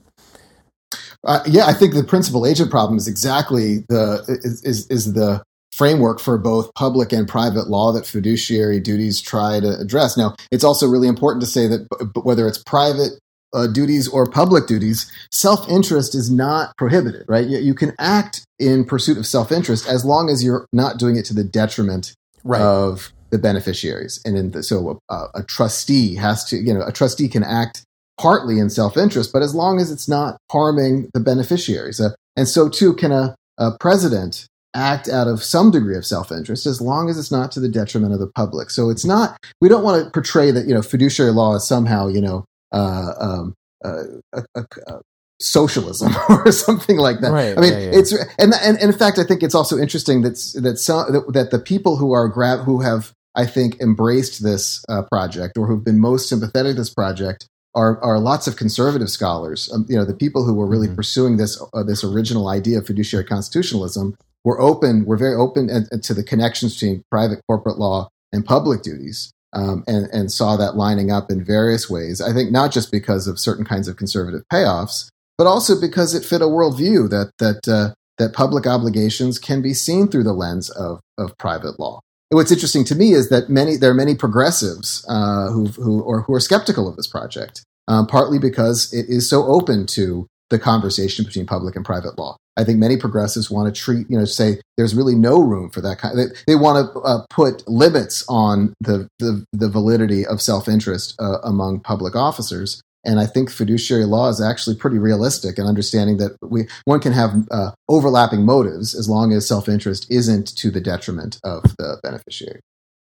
Uh, 1.24 1.41
yeah, 1.45 1.66
I 1.66 1.74
think 1.74 1.93
the 1.93 2.03
principal 2.03 2.45
agent 2.45 2.72
problem 2.72 2.97
is 2.97 3.07
exactly 3.07 3.86
the, 3.89 4.24
is, 4.43 4.64
is, 4.64 4.88
is 4.88 5.14
the, 5.14 5.43
framework 5.72 6.20
for 6.20 6.38
both 6.38 6.74
public 6.74 7.14
and 7.14 7.28
private 7.28 7.70
law 7.70 7.91
that 7.91 8.05
fiduciary 8.05 8.80
duties 8.80 9.22
try 9.22 9.60
to 9.60 9.80
address. 9.80 10.18
Now, 10.18 10.36
it's 10.51 10.64
also 10.64 10.88
really 10.88 11.07
important 11.07 11.41
to 11.43 11.49
say 11.49 11.68
that 11.68 11.88
whether 12.24 12.47
it's 12.47 12.57
private 12.57 13.14
uh, 13.54 13.68
duties 13.68 14.08
or 14.08 14.30
public 14.30 14.68
duties, 14.68 15.12
self 15.32 15.68
interest 15.70 16.16
is 16.16 16.30
not 16.30 16.76
prohibited, 16.78 17.26
right? 17.28 17.47
You, 17.47 17.60
you, 17.60 17.74
can 17.74 17.93
act 18.00 18.45
in 18.60 18.86
pursuit 18.86 19.18
of 19.18 19.26
self 19.26 19.52
interest 19.52 19.88
as 19.88 20.06
long 20.06 20.30
as 20.30 20.43
you're 20.43 20.66
not 20.74 20.97
doing 20.97 21.16
it 21.16 21.26
to 21.26 21.34
the 21.34 21.43
detriment 21.43 22.14
right. 22.43 22.62
of 22.62 23.12
the 23.30 23.38
beneficiaries. 23.38 24.22
And 24.26 24.38
in 24.38 24.52
the, 24.52 24.64
so 24.64 25.00
a, 25.10 25.26
a, 25.36 25.43
trustee 25.43 26.16
has 26.16 26.43
to, 26.45 26.58
you 26.58 26.74
know, 26.74 26.82
a 26.82 26.91
trustee 26.91 27.28
can 27.28 27.43
act 27.43 27.84
partly 28.20 28.60
in 28.60 28.70
self 28.70 28.97
interest, 28.97 29.32
but 29.34 29.41
as 29.41 29.56
long 29.56 29.80
as 29.80 29.91
it's 29.91 30.08
not 30.08 30.38
harming 30.52 31.10
the 31.14 31.20
beneficiaries. 31.20 32.00
Uh, 32.00 32.12
and 32.36 32.47
so 32.47 32.70
too 32.70 32.93
can 32.93 33.12
a, 33.12 33.36
a 33.58 33.72
president 33.80 34.47
act 34.74 35.10
out 35.10 35.28
of 35.28 35.43
some 35.43 35.72
degree 35.72 35.97
of 35.97 36.06
self-interest 36.06 36.66
as 36.66 36.80
long 36.80 37.10
as 37.10 37.18
it's 37.18 37.32
not 37.32 37.52
to 37.52 37.60
the 37.60 37.68
detriment 37.68 38.14
of 38.14 38.20
the 38.20 38.28
public. 38.28 38.70
So 38.70 38.89
it's 38.89 39.06
not 39.06 39.38
we 39.62 39.70
don't 39.70 39.84
want 39.84 40.04
to 40.04 40.12
portray 40.12 40.52
that 40.52 40.68
you 40.68 40.74
know 40.74 40.82
fiduciary 40.82 41.32
law 41.32 41.56
is 41.56 41.68
somehow 41.68 42.08
you 42.08 42.22
know 42.22 42.38
uh, 42.38 42.41
um, 42.78 43.55
uh, 43.84 44.03
a, 44.34 44.43
a, 44.55 44.65
a 44.88 45.01
socialism 45.39 46.13
or 46.30 46.51
something 46.51 46.97
like 46.97 47.22
that. 47.22 47.32
Right, 47.32 47.57
I 47.57 47.61
mean, 47.61 47.74
yeah, 47.74 47.80
yeah. 47.80 47.99
it's 47.99 48.11
and, 48.11 48.53
and 48.53 48.78
and 48.78 48.93
in 48.93 48.93
fact, 48.93 49.20
I 49.20 49.24
think 49.24 49.43
it's 49.43 49.55
also 49.55 49.78
interesting 49.78 50.22
that 50.24 50.36
that 50.61 50.78
some 50.78 51.11
that, 51.11 51.34
that 51.34 51.51
the 51.51 51.59
people 51.59 51.97
who 51.97 52.11
are 52.11 52.28
grab 52.28 52.65
who 52.65 52.82
have 52.82 53.13
I 53.36 53.45
think 53.45 53.80
embraced 53.80 54.43
this 54.43 54.84
uh, 54.89 55.03
project 55.03 55.57
or 55.57 55.67
who've 55.67 55.84
been 55.84 55.99
most 55.99 56.28
sympathetic 56.28 56.74
to 56.74 56.82
this 56.82 56.93
project 56.93 57.47
are 57.76 58.01
are 58.03 58.20
lots 58.20 58.47
of 58.47 58.55
conservative 58.55 59.09
scholars. 59.09 59.70
Um, 59.74 59.86
you 59.88 59.95
know, 59.95 60.05
the 60.05 60.13
people 60.13 60.43
who 60.43 60.55
were 60.55 60.67
really 60.67 60.88
Mhm. 60.88 60.95
pursuing 60.95 61.38
this 61.38 61.61
uh, 61.74 61.84
this 61.84 62.03
original 62.03 62.47
idea 62.47 62.80
of 62.80 62.88
fiduciary 62.88 63.26
constitutionalism 63.26 64.15
were 64.43 64.59
open, 64.59 65.05
were 65.05 65.17
very 65.17 65.36
open 65.36 65.70
and, 65.70 65.88
and 65.91 66.01
to 66.03 66.13
the 66.13 66.24
connections 66.24 66.74
between 66.74 67.03
private 67.11 67.41
corporate 67.47 67.78
law 67.78 68.09
and 68.32 68.45
public 68.45 68.82
duties. 68.82 69.32
Um, 69.52 69.84
and, 69.88 70.06
and 70.14 70.32
saw 70.32 70.58
that 70.58 70.76
lining 70.76 71.10
up 71.10 71.32
in 71.32 71.43
various 71.43 71.89
ways. 71.89 72.22
I 72.22 72.34
think 72.34 72.52
not 72.52 72.72
just 72.72 72.91
because 72.91 73.26
of 73.26 73.39
certain 73.39 73.66
kinds 73.66 73.88
of 73.88 73.97
conservative 73.97 74.43
payoffs, 74.54 75.10
but 75.39 75.47
also 75.47 75.80
because 75.82 76.14
it 76.14 76.24
fit 76.24 76.43
a 76.43 76.45
worldview 76.45 77.10
that 77.10 77.32
that 77.39 77.68
uh, 77.68 77.95
that 78.20 78.34
public 78.34 78.68
obligations 78.68 79.39
can 79.39 79.62
be 79.64 79.74
seen 79.74 80.08
through 80.08 80.26
the 80.26 80.34
lens 80.34 80.70
of 80.70 81.00
of 81.18 81.36
private 81.39 81.80
law. 81.80 82.02
What's 82.30 82.52
interesting 82.52 82.84
to 82.86 82.95
me 82.95 83.14
is 83.14 83.30
that 83.30 83.50
many 83.50 83.76
there 83.76 83.89
are 83.89 83.95
many 83.95 84.14
progressives 84.14 85.04
uh, 85.10 85.50
who 85.50 85.66
who 85.68 86.02
or 86.02 86.22
who 86.22 86.34
are 86.36 86.39
skeptical 86.39 86.88
of 86.88 86.95
this 86.95 87.08
project, 87.08 87.64
um, 87.88 88.06
partly 88.06 88.38
because 88.38 88.93
it 88.93 89.08
is 89.10 89.28
so 89.28 89.45
open 89.47 89.88
to 89.88 90.28
the 90.52 90.60
conversation 90.60 91.26
between 91.26 91.47
public 91.47 91.76
and 91.76 91.86
private 91.86 92.20
law. 92.20 92.38
I 92.60 92.66
think 92.66 92.78
many 92.78 92.97
progressives 92.97 93.49
want 93.49 93.74
to 93.74 93.82
treat, 93.82 94.10
you 94.10 94.18
know, 94.18 94.26
say 94.26 94.60
there's 94.76 94.93
really 94.93 95.16
no 95.16 95.39
room 95.41 95.70
for 95.70 95.80
that 95.80 95.97
kind. 95.97 96.18
They, 96.20 96.26
they 96.45 96.55
want 96.55 96.93
to 96.93 96.99
uh, 96.99 97.26
put 97.30 97.66
limits 97.68 98.26
on 98.28 98.74
the 98.82 99.07
the, 99.20 99.45
the 99.53 99.70
validity 99.70 100.26
of 100.26 100.41
self 100.41 100.68
interest 100.68 101.16
uh, 101.20 101.38
among 101.43 101.80
public 101.80 102.16
officers. 102.16 102.82
And 103.05 103.18
I 103.18 103.28
think 103.28 103.49
fiduciary 103.49 104.03
law 104.03 104.28
is 104.28 104.41
actually 104.41 104.76
pretty 104.76 104.99
realistic 104.99 105.57
in 105.57 105.66
understanding 105.66 106.18
that 106.18 106.36
we 106.41 106.68
one 106.84 106.99
can 106.99 107.14
have 107.14 107.47
uh, 107.49 107.72
overlapping 107.88 108.45
motives 108.45 108.93
as 108.93 109.07
long 109.07 109.32
as 109.32 109.47
self 109.47 109.70
interest 109.70 110.05
isn't 110.12 110.53
to 110.57 110.70
the 110.70 110.82
detriment 110.82 111.39
of 111.45 111.64
the 111.78 111.97
beneficiary. 112.03 112.60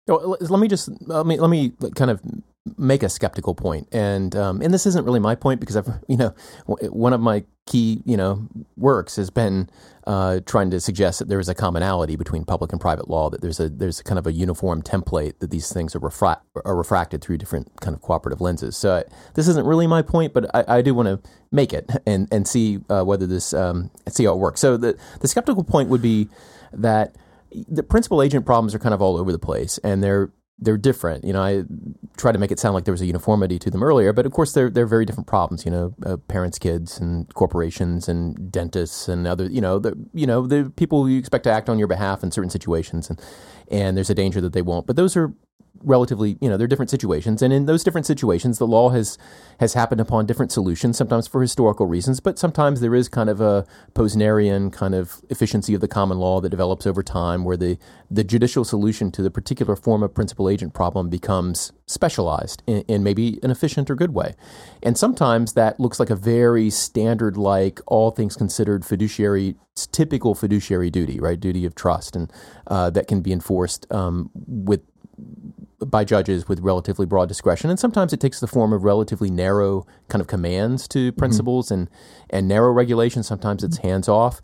Let 0.07 0.59
me 0.59 0.67
just 0.67 0.89
let 1.01 1.25
me 1.25 1.39
let 1.39 1.49
me 1.49 1.71
kind 1.95 2.11
of 2.11 2.21
make 2.77 3.03
a 3.03 3.09
skeptical 3.09 3.55
point, 3.55 3.87
and 3.91 4.35
um, 4.35 4.61
and 4.61 4.73
this 4.73 4.85
isn't 4.85 5.05
really 5.05 5.19
my 5.19 5.35
point 5.35 5.59
because 5.59 5.75
I've 5.75 5.87
you 6.07 6.17
know 6.17 6.33
one 6.65 7.13
of 7.13 7.21
my 7.21 7.43
key 7.65 8.01
you 8.05 8.15
know 8.15 8.47
works 8.77 9.17
has 9.17 9.29
been 9.29 9.69
uh, 10.05 10.39
trying 10.45 10.71
to 10.71 10.79
suggest 10.79 11.19
that 11.19 11.27
there 11.27 11.39
is 11.39 11.49
a 11.49 11.53
commonality 11.53 12.15
between 12.15 12.45
public 12.45 12.71
and 12.71 12.79
private 12.79 13.09
law 13.09 13.29
that 13.29 13.41
there's 13.41 13.59
a 13.59 13.67
there's 13.67 14.01
kind 14.01 14.17
of 14.17 14.25
a 14.25 14.31
uniform 14.31 14.81
template 14.81 15.37
that 15.39 15.51
these 15.51 15.71
things 15.71 15.95
are 15.95 15.99
refra- 15.99 16.39
are 16.63 16.75
refracted 16.75 17.21
through 17.21 17.37
different 17.37 17.69
kind 17.81 17.93
of 17.93 18.01
cooperative 18.01 18.39
lenses. 18.39 18.77
So 18.77 18.97
I, 18.97 19.03
this 19.33 19.47
isn't 19.49 19.65
really 19.65 19.85
my 19.85 20.01
point, 20.01 20.33
but 20.33 20.49
I, 20.55 20.77
I 20.77 20.81
do 20.81 20.93
want 20.93 21.07
to 21.07 21.29
make 21.51 21.73
it 21.73 21.89
and 22.05 22.27
and 22.31 22.47
see 22.47 22.79
uh, 22.89 23.03
whether 23.03 23.27
this 23.27 23.53
um, 23.53 23.91
see 24.07 24.25
how 24.25 24.33
it 24.33 24.39
works. 24.39 24.61
So 24.61 24.77
the 24.77 24.97
the 25.19 25.27
skeptical 25.27 25.63
point 25.63 25.89
would 25.89 26.01
be 26.01 26.29
that 26.71 27.15
the 27.67 27.83
principal 27.83 28.21
agent 28.21 28.45
problems 28.45 28.75
are 28.75 28.79
kind 28.79 28.93
of 28.93 29.01
all 29.01 29.17
over 29.17 29.31
the 29.31 29.39
place 29.39 29.77
and 29.79 30.03
they're 30.03 30.31
they're 30.59 30.77
different. 30.77 31.23
You 31.23 31.33
know, 31.33 31.41
I 31.41 31.63
tried 32.17 32.31
to 32.31 32.39
make 32.39 32.51
it 32.51 32.59
sound 32.59 32.73
like 32.73 32.85
there 32.85 32.91
was 32.91 33.01
a 33.01 33.05
uniformity 33.05 33.59
to 33.59 33.69
them 33.69 33.83
earlier, 33.83 34.11
but 34.11 34.25
of 34.25 34.31
course 34.31 34.53
they're 34.53 34.69
they're 34.69 34.87
very 34.87 35.05
different 35.05 35.27
problems. 35.27 35.65
You 35.65 35.71
know, 35.71 35.93
uh, 36.05 36.17
parents, 36.17 36.57
kids, 36.57 36.99
and 36.99 37.31
corporations, 37.33 38.09
and 38.09 38.51
dentists, 38.51 39.07
and 39.07 39.27
other. 39.27 39.45
You 39.45 39.61
know, 39.61 39.79
the 39.79 39.95
you 40.13 40.25
know 40.25 40.47
the 40.47 40.71
people 40.75 41.09
you 41.09 41.19
expect 41.19 41.43
to 41.43 41.51
act 41.51 41.69
on 41.69 41.77
your 41.77 41.87
behalf 41.87 42.23
in 42.23 42.31
certain 42.31 42.49
situations, 42.49 43.09
and 43.09 43.21
and 43.69 43.95
there's 43.95 44.09
a 44.09 44.15
danger 44.15 44.41
that 44.41 44.53
they 44.53 44.63
won't. 44.63 44.87
But 44.87 44.95
those 44.95 45.15
are 45.15 45.33
relatively 45.83 46.37
you 46.41 46.49
know 46.49 46.57
they're 46.57 46.67
different 46.67 46.89
situations. 46.89 47.41
And 47.41 47.53
in 47.53 47.65
those 47.65 47.83
different 47.83 48.05
situations 48.05 48.57
the 48.57 48.67
law 48.67 48.89
has 48.89 49.17
has 49.59 49.73
happened 49.73 50.01
upon 50.01 50.25
different 50.25 50.51
solutions 50.51 50.97
sometimes 50.97 51.27
for 51.27 51.41
historical 51.41 51.87
reasons 51.87 52.19
but 52.19 52.37
sometimes 52.37 52.79
there 52.81 52.95
is 52.95 53.09
kind 53.09 53.29
of 53.29 53.41
a 53.41 53.65
posnerian 53.93 54.71
kind 54.71 54.93
of 54.93 55.21
efficiency 55.29 55.73
of 55.73 55.81
the 55.81 55.87
common 55.87 56.17
law 56.19 56.39
that 56.41 56.49
develops 56.49 56.85
over 56.85 57.01
time 57.03 57.43
where 57.43 57.57
the 57.57 57.77
the 58.09 58.23
judicial 58.23 58.63
solution 58.63 59.11
to 59.11 59.21
the 59.21 59.31
particular 59.31 59.75
form 59.75 60.03
of 60.03 60.13
principal 60.13 60.49
agent 60.49 60.73
problem 60.73 61.09
becomes 61.09 61.73
specialized 61.87 62.63
in, 62.67 62.81
in 62.87 63.03
maybe 63.03 63.39
an 63.43 63.51
efficient 63.51 63.89
or 63.89 63.95
good 63.95 64.13
way. 64.13 64.35
And 64.83 64.97
sometimes 64.97 65.53
that 65.53 65.79
looks 65.79 65.99
like 65.99 66.09
a 66.09 66.15
very 66.15 66.69
standard 66.69 67.37
like 67.37 67.79
all 67.87 68.11
things 68.11 68.35
considered 68.35 68.85
fiduciary 68.85 69.55
typical 69.91 70.33
fiduciary 70.33 70.89
duty 70.89 71.19
right? 71.19 71.39
Duty 71.39 71.65
of 71.65 71.75
trust 71.75 72.15
and 72.15 72.31
uh, 72.67 72.89
that 72.91 73.07
can 73.07 73.21
be 73.21 73.31
enforced 73.31 73.85
um, 73.91 74.29
with 74.35 74.81
by 75.85 76.03
judges 76.03 76.47
with 76.47 76.59
relatively 76.61 77.05
broad 77.05 77.27
discretion, 77.27 77.69
and 77.69 77.79
sometimes 77.79 78.13
it 78.13 78.19
takes 78.19 78.39
the 78.39 78.47
form 78.47 78.73
of 78.73 78.83
relatively 78.83 79.29
narrow 79.29 79.85
kind 80.07 80.21
of 80.21 80.27
commands 80.27 80.87
to 80.89 81.11
principles 81.13 81.71
and 81.71 81.89
and 82.29 82.47
narrow 82.47 82.71
regulations. 82.71 83.27
Sometimes 83.27 83.63
it's 83.63 83.77
hands 83.77 84.09
off, 84.09 84.41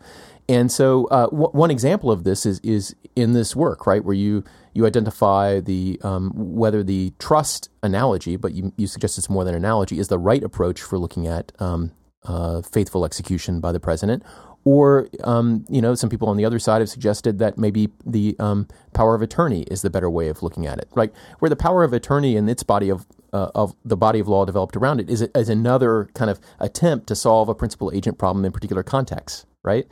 and 0.48 0.70
so 0.70 1.06
uh, 1.06 1.26
w- 1.26 1.50
one 1.50 1.70
example 1.70 2.10
of 2.10 2.24
this 2.24 2.46
is 2.46 2.60
is 2.60 2.94
in 3.16 3.32
this 3.32 3.56
work, 3.56 3.86
right, 3.86 4.04
where 4.04 4.14
you 4.14 4.44
you 4.74 4.86
identify 4.86 5.60
the 5.60 6.00
um, 6.04 6.32
whether 6.34 6.82
the 6.82 7.12
trust 7.18 7.68
analogy, 7.82 8.36
but 8.36 8.52
you 8.52 8.72
you 8.76 8.86
suggest 8.86 9.18
it's 9.18 9.30
more 9.30 9.44
than 9.44 9.54
analogy, 9.54 9.98
is 9.98 10.08
the 10.08 10.18
right 10.18 10.42
approach 10.42 10.82
for 10.82 10.98
looking 10.98 11.26
at 11.26 11.50
um, 11.58 11.90
uh, 12.24 12.62
faithful 12.62 13.04
execution 13.04 13.60
by 13.60 13.72
the 13.72 13.80
president. 13.80 14.22
Or, 14.64 15.08
um, 15.24 15.66
you 15.68 15.82
know, 15.82 15.94
some 15.94 16.08
people 16.08 16.28
on 16.28 16.38
the 16.38 16.44
other 16.46 16.58
side 16.58 16.80
have 16.80 16.88
suggested 16.88 17.38
that 17.38 17.58
maybe 17.58 17.90
the 18.06 18.34
um, 18.38 18.66
power 18.94 19.14
of 19.14 19.20
attorney 19.20 19.62
is 19.64 19.82
the 19.82 19.90
better 19.90 20.08
way 20.08 20.28
of 20.28 20.42
looking 20.42 20.66
at 20.66 20.78
it, 20.78 20.88
right? 20.94 21.12
Where 21.40 21.50
the 21.50 21.56
power 21.56 21.84
of 21.84 21.92
attorney 21.92 22.34
and 22.36 22.48
its 22.48 22.62
body 22.62 22.88
of 22.88 23.06
uh, 23.34 23.50
of 23.54 23.74
the 23.84 23.96
body 23.96 24.20
of 24.20 24.28
law 24.28 24.44
developed 24.44 24.76
around 24.76 25.00
it 25.00 25.10
is, 25.10 25.20
another 25.48 26.08
kind 26.14 26.30
of 26.30 26.40
attempt 26.60 27.08
to 27.08 27.16
solve 27.16 27.48
a 27.48 27.54
principal 27.54 27.90
agent 27.92 28.16
problem 28.16 28.44
in 28.44 28.52
particular 28.52 28.84
contexts, 28.84 29.44
right? 29.64 29.88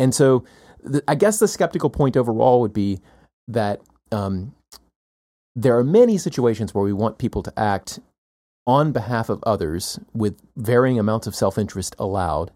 And 0.00 0.14
so, 0.14 0.44
the, 0.82 1.04
I 1.06 1.14
guess 1.14 1.38
the 1.38 1.48
skeptical 1.48 1.90
point 1.90 2.16
overall 2.16 2.62
would 2.62 2.72
be 2.72 3.00
that 3.46 3.82
um, 4.10 4.54
there 5.54 5.76
are 5.76 5.84
many 5.84 6.16
situations 6.16 6.72
where 6.72 6.84
we 6.84 6.94
want 6.94 7.18
people 7.18 7.42
to 7.42 7.52
act 7.58 8.00
on 8.66 8.92
behalf 8.92 9.28
of 9.28 9.42
others 9.44 9.98
with 10.14 10.40
varying 10.56 10.98
amounts 10.98 11.26
of 11.26 11.34
self 11.34 11.58
interest 11.58 11.94
allowed, 11.98 12.52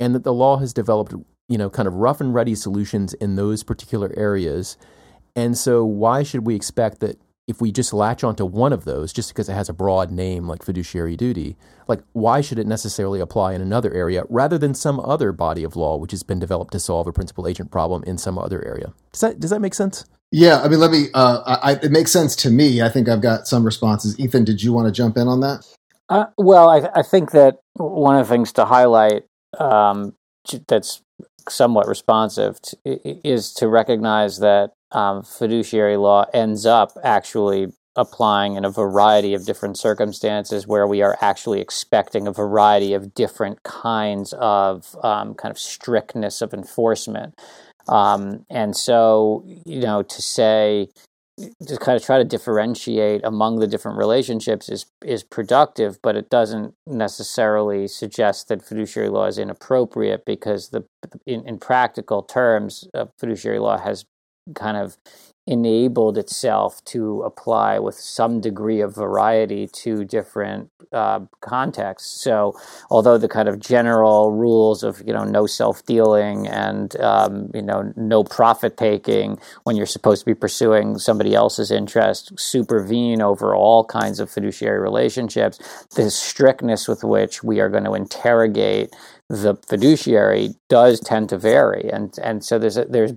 and 0.00 0.14
that 0.14 0.24
the 0.24 0.32
law 0.32 0.58
has 0.58 0.72
developed, 0.72 1.14
you 1.48 1.58
know, 1.58 1.70
kind 1.70 1.88
of 1.88 1.94
rough 1.94 2.20
and 2.20 2.34
ready 2.34 2.54
solutions 2.54 3.14
in 3.14 3.36
those 3.36 3.62
particular 3.62 4.12
areas. 4.16 4.76
And 5.34 5.56
so, 5.56 5.84
why 5.84 6.22
should 6.22 6.46
we 6.46 6.54
expect 6.54 7.00
that 7.00 7.18
if 7.48 7.60
we 7.60 7.72
just 7.72 7.92
latch 7.92 8.22
onto 8.22 8.44
one 8.44 8.72
of 8.72 8.84
those, 8.84 9.12
just 9.12 9.30
because 9.30 9.48
it 9.48 9.54
has 9.54 9.68
a 9.68 9.72
broad 9.72 10.10
name 10.10 10.46
like 10.46 10.62
fiduciary 10.64 11.16
duty, 11.16 11.56
like 11.88 12.00
why 12.12 12.40
should 12.40 12.58
it 12.58 12.66
necessarily 12.66 13.20
apply 13.20 13.54
in 13.54 13.60
another 13.60 13.92
area 13.92 14.24
rather 14.28 14.58
than 14.58 14.74
some 14.74 15.00
other 15.00 15.32
body 15.32 15.64
of 15.64 15.74
law 15.74 15.96
which 15.96 16.12
has 16.12 16.22
been 16.22 16.38
developed 16.38 16.72
to 16.72 16.80
solve 16.80 17.06
a 17.06 17.12
principal 17.12 17.48
agent 17.48 17.70
problem 17.70 18.04
in 18.06 18.16
some 18.16 18.38
other 18.38 18.64
area? 18.64 18.92
Does 19.12 19.20
that 19.20 19.40
does 19.40 19.50
that 19.50 19.60
make 19.60 19.74
sense? 19.74 20.04
Yeah, 20.30 20.62
I 20.62 20.68
mean, 20.68 20.80
let 20.80 20.90
me. 20.90 21.08
Uh, 21.12 21.58
I, 21.62 21.72
it 21.72 21.90
makes 21.90 22.10
sense 22.10 22.34
to 22.36 22.50
me. 22.50 22.80
I 22.80 22.88
think 22.88 23.06
I've 23.06 23.20
got 23.20 23.46
some 23.46 23.64
responses. 23.64 24.18
Ethan, 24.18 24.44
did 24.44 24.62
you 24.62 24.72
want 24.72 24.86
to 24.86 24.92
jump 24.92 25.18
in 25.18 25.28
on 25.28 25.40
that? 25.40 25.66
Uh, 26.08 26.26
well, 26.38 26.70
I, 26.70 26.88
I 26.94 27.02
think 27.02 27.32
that 27.32 27.58
one 27.74 28.18
of 28.18 28.26
the 28.26 28.34
things 28.34 28.52
to 28.54 28.64
highlight 28.64 29.24
um, 29.58 30.14
that's 30.68 31.02
somewhat 31.48 31.88
responsive 31.88 32.60
to, 32.62 32.76
is 32.84 33.52
to 33.54 33.68
recognize 33.68 34.38
that 34.38 34.72
um, 34.92 35.22
fiduciary 35.22 35.96
law 35.96 36.24
ends 36.32 36.66
up 36.66 36.92
actually 37.02 37.72
applying 37.94 38.56
in 38.56 38.64
a 38.64 38.70
variety 38.70 39.34
of 39.34 39.44
different 39.44 39.78
circumstances 39.78 40.66
where 40.66 40.86
we 40.86 41.02
are 41.02 41.16
actually 41.20 41.60
expecting 41.60 42.26
a 42.26 42.32
variety 42.32 42.94
of 42.94 43.14
different 43.14 43.62
kinds 43.64 44.32
of 44.38 44.96
um, 45.02 45.34
kind 45.34 45.50
of 45.50 45.58
strictness 45.58 46.40
of 46.40 46.54
enforcement. 46.54 47.38
Um, 47.88 48.46
and 48.48 48.76
so, 48.76 49.44
you 49.66 49.80
know, 49.80 50.02
to 50.02 50.22
say, 50.22 50.88
to 51.38 51.76
kind 51.78 51.96
of 51.96 52.04
try 52.04 52.18
to 52.18 52.24
differentiate 52.24 53.22
among 53.24 53.58
the 53.58 53.66
different 53.66 53.98
relationships 53.98 54.68
is 54.68 54.86
is 55.04 55.22
productive, 55.22 55.98
but 56.02 56.16
it 56.16 56.28
doesn't 56.28 56.74
necessarily 56.86 57.88
suggest 57.88 58.48
that 58.48 58.62
fiduciary 58.62 59.08
law 59.08 59.26
is 59.26 59.38
inappropriate 59.38 60.24
because 60.26 60.68
the 60.68 60.84
in, 61.26 61.46
in 61.46 61.58
practical 61.58 62.22
terms, 62.22 62.86
uh, 62.94 63.06
fiduciary 63.18 63.58
law 63.58 63.78
has 63.78 64.04
kind 64.54 64.76
of 64.76 64.96
enabled 65.46 66.16
itself 66.16 66.84
to 66.84 67.20
apply 67.22 67.76
with 67.76 67.96
some 67.96 68.40
degree 68.40 68.80
of 68.80 68.94
variety 68.94 69.66
to 69.66 70.04
different 70.04 70.70
uh, 70.92 71.18
contexts. 71.40 72.22
So, 72.22 72.54
although 72.90 73.18
the 73.18 73.28
kind 73.28 73.48
of 73.48 73.58
general 73.58 74.30
rules 74.30 74.84
of 74.84 75.02
you 75.04 75.12
know 75.12 75.24
no 75.24 75.46
self 75.46 75.84
dealing 75.84 76.46
and 76.46 76.94
um, 77.00 77.50
you 77.54 77.62
know 77.62 77.92
no 77.96 78.22
profit 78.22 78.76
taking 78.76 79.38
when 79.64 79.74
you're 79.74 79.86
supposed 79.86 80.20
to 80.20 80.26
be 80.26 80.34
pursuing 80.34 80.98
somebody 80.98 81.34
else's 81.34 81.72
interest 81.72 82.38
supervene 82.38 83.20
over 83.20 83.54
all 83.54 83.84
kinds 83.84 84.20
of 84.20 84.30
fiduciary 84.30 84.80
relationships, 84.80 85.58
the 85.96 86.10
strictness 86.10 86.86
with 86.86 87.02
which 87.02 87.42
we 87.42 87.58
are 87.58 87.68
going 87.68 87.84
to 87.84 87.94
interrogate 87.94 88.94
the 89.28 89.56
fiduciary 89.66 90.50
does 90.68 91.00
tend 91.00 91.30
to 91.30 91.38
vary, 91.38 91.90
and 91.92 92.14
and 92.22 92.44
so 92.44 92.58
there's 92.60 92.76
a, 92.76 92.84
there's 92.84 93.14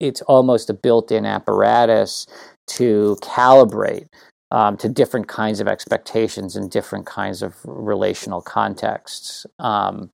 it's 0.00 0.22
almost 0.22 0.70
a 0.70 0.74
built-in 0.74 1.26
apparatus 1.26 2.26
to 2.66 3.16
calibrate 3.22 4.06
um, 4.50 4.76
to 4.78 4.88
different 4.88 5.28
kinds 5.28 5.60
of 5.60 5.68
expectations 5.68 6.56
and 6.56 6.70
different 6.70 7.06
kinds 7.06 7.42
of 7.42 7.54
relational 7.64 8.40
contexts. 8.40 9.46
Um, 9.58 10.10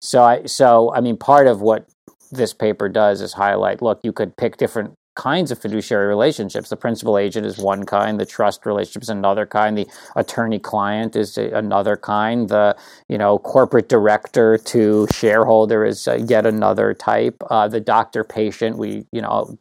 so 0.00 0.22
I 0.22 0.44
so 0.46 0.92
I 0.94 1.00
mean 1.00 1.16
part 1.16 1.46
of 1.46 1.60
what 1.60 1.86
this 2.30 2.52
paper 2.52 2.88
does 2.88 3.20
is 3.20 3.32
highlight 3.32 3.82
look 3.82 3.98
you 4.04 4.12
could 4.12 4.36
pick 4.36 4.56
different 4.56 4.94
kinds 5.16 5.50
of 5.50 5.58
fiduciary 5.58 6.06
relationships 6.06 6.68
the 6.68 6.76
principal 6.76 7.18
agent 7.18 7.44
is 7.44 7.58
one 7.58 7.84
kind 7.84 8.18
the 8.20 8.26
trust 8.26 8.64
relationship 8.64 9.02
is 9.02 9.08
another 9.08 9.44
kind 9.44 9.76
the 9.76 9.86
attorney 10.16 10.58
client 10.58 11.16
is 11.16 11.36
another 11.36 11.96
kind 11.96 12.48
the 12.48 12.76
you 13.08 13.18
know 13.18 13.38
corporate 13.38 13.88
director 13.88 14.56
to 14.56 15.06
shareholder 15.12 15.84
is 15.84 16.06
uh, 16.06 16.14
yet 16.26 16.46
another 16.46 16.94
type 16.94 17.42
uh, 17.50 17.66
the 17.66 17.80
doctor 17.80 18.22
patient 18.24 18.78
we 18.78 19.04
you 19.12 19.20
know 19.20 19.58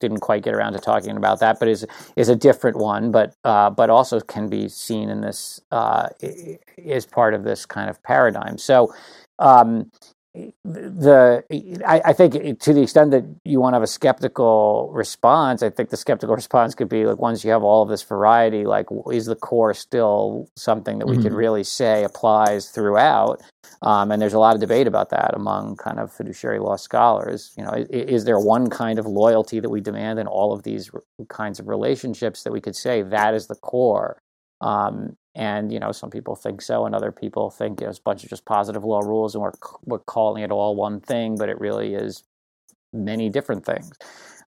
didn't 0.00 0.20
quite 0.20 0.42
get 0.42 0.54
around 0.54 0.72
to 0.74 0.78
talking 0.78 1.16
about 1.16 1.40
that, 1.40 1.58
but 1.58 1.68
is 1.68 1.86
is 2.16 2.28
a 2.28 2.36
different 2.36 2.76
one, 2.76 3.10
but 3.10 3.34
uh, 3.44 3.70
but 3.70 3.90
also 3.90 4.20
can 4.20 4.48
be 4.48 4.68
seen 4.68 5.08
in 5.08 5.20
this 5.20 5.60
uh, 5.70 6.08
is 6.20 7.06
part 7.06 7.34
of 7.34 7.44
this 7.44 7.66
kind 7.66 7.90
of 7.90 8.02
paradigm. 8.02 8.58
So. 8.58 8.92
Um, 9.38 9.90
the 10.64 11.44
I, 11.86 12.00
I, 12.06 12.12
think 12.14 12.60
to 12.60 12.72
the 12.72 12.82
extent 12.82 13.10
that 13.10 13.24
you 13.44 13.60
want 13.60 13.74
to 13.74 13.76
have 13.76 13.82
a 13.82 13.86
skeptical 13.86 14.90
response, 14.92 15.62
I 15.62 15.68
think 15.68 15.90
the 15.90 15.96
skeptical 15.96 16.34
response 16.42 16.74
could 16.74 16.88
be 16.88 17.04
like 17.04 17.18
once 17.18 17.44
you 17.44 17.50
have 17.50 17.62
all 17.62 17.82
of 17.82 17.90
this 17.90 18.02
variety, 18.02 18.64
like 18.64 18.86
is 19.10 19.26
the 19.26 19.36
core 19.36 19.74
still 19.74 20.48
something 20.56 20.98
that 20.98 21.06
we 21.06 21.14
mm-hmm. 21.14 21.24
could 21.24 21.32
really 21.34 21.64
say 21.64 22.04
applies 22.04 22.70
throughout? 22.70 23.42
Um, 23.82 24.10
and 24.10 24.22
there's 24.22 24.32
a 24.32 24.38
lot 24.38 24.54
of 24.54 24.60
debate 24.60 24.86
about 24.86 25.10
that 25.10 25.34
among 25.34 25.76
kind 25.76 25.98
of 25.98 26.10
fiduciary 26.10 26.60
law 26.60 26.76
scholars. 26.76 27.52
You 27.58 27.64
know, 27.64 27.72
is, 27.72 27.88
is 27.90 28.24
there 28.24 28.38
one 28.38 28.70
kind 28.70 28.98
of 28.98 29.06
loyalty 29.06 29.60
that 29.60 29.70
we 29.70 29.80
demand 29.82 30.18
in 30.18 30.26
all 30.26 30.52
of 30.54 30.62
these 30.62 30.90
kinds 31.28 31.60
of 31.60 31.68
relationships 31.68 32.42
that 32.44 32.52
we 32.52 32.60
could 32.60 32.76
say 32.76 33.02
that 33.02 33.34
is 33.34 33.48
the 33.48 33.56
core? 33.56 34.22
Um, 34.62 35.16
and 35.34 35.72
you 35.72 35.80
know, 35.80 35.92
some 35.92 36.10
people 36.10 36.36
think 36.36 36.62
so, 36.62 36.86
and 36.86 36.94
other 36.94 37.12
people 37.12 37.50
think 37.50 37.80
it's 37.80 37.98
a 37.98 38.02
bunch 38.02 38.24
of 38.24 38.30
just 38.30 38.44
positive 38.44 38.84
law 38.84 39.00
rules, 39.00 39.34
and 39.34 39.42
we're 39.42 39.52
we're 39.84 39.98
calling 40.00 40.42
it 40.42 40.50
all 40.50 40.76
one 40.76 41.00
thing, 41.00 41.36
but 41.36 41.48
it 41.48 41.58
really 41.60 41.94
is 41.94 42.24
many 42.92 43.28
different 43.28 43.64
things. 43.64 43.92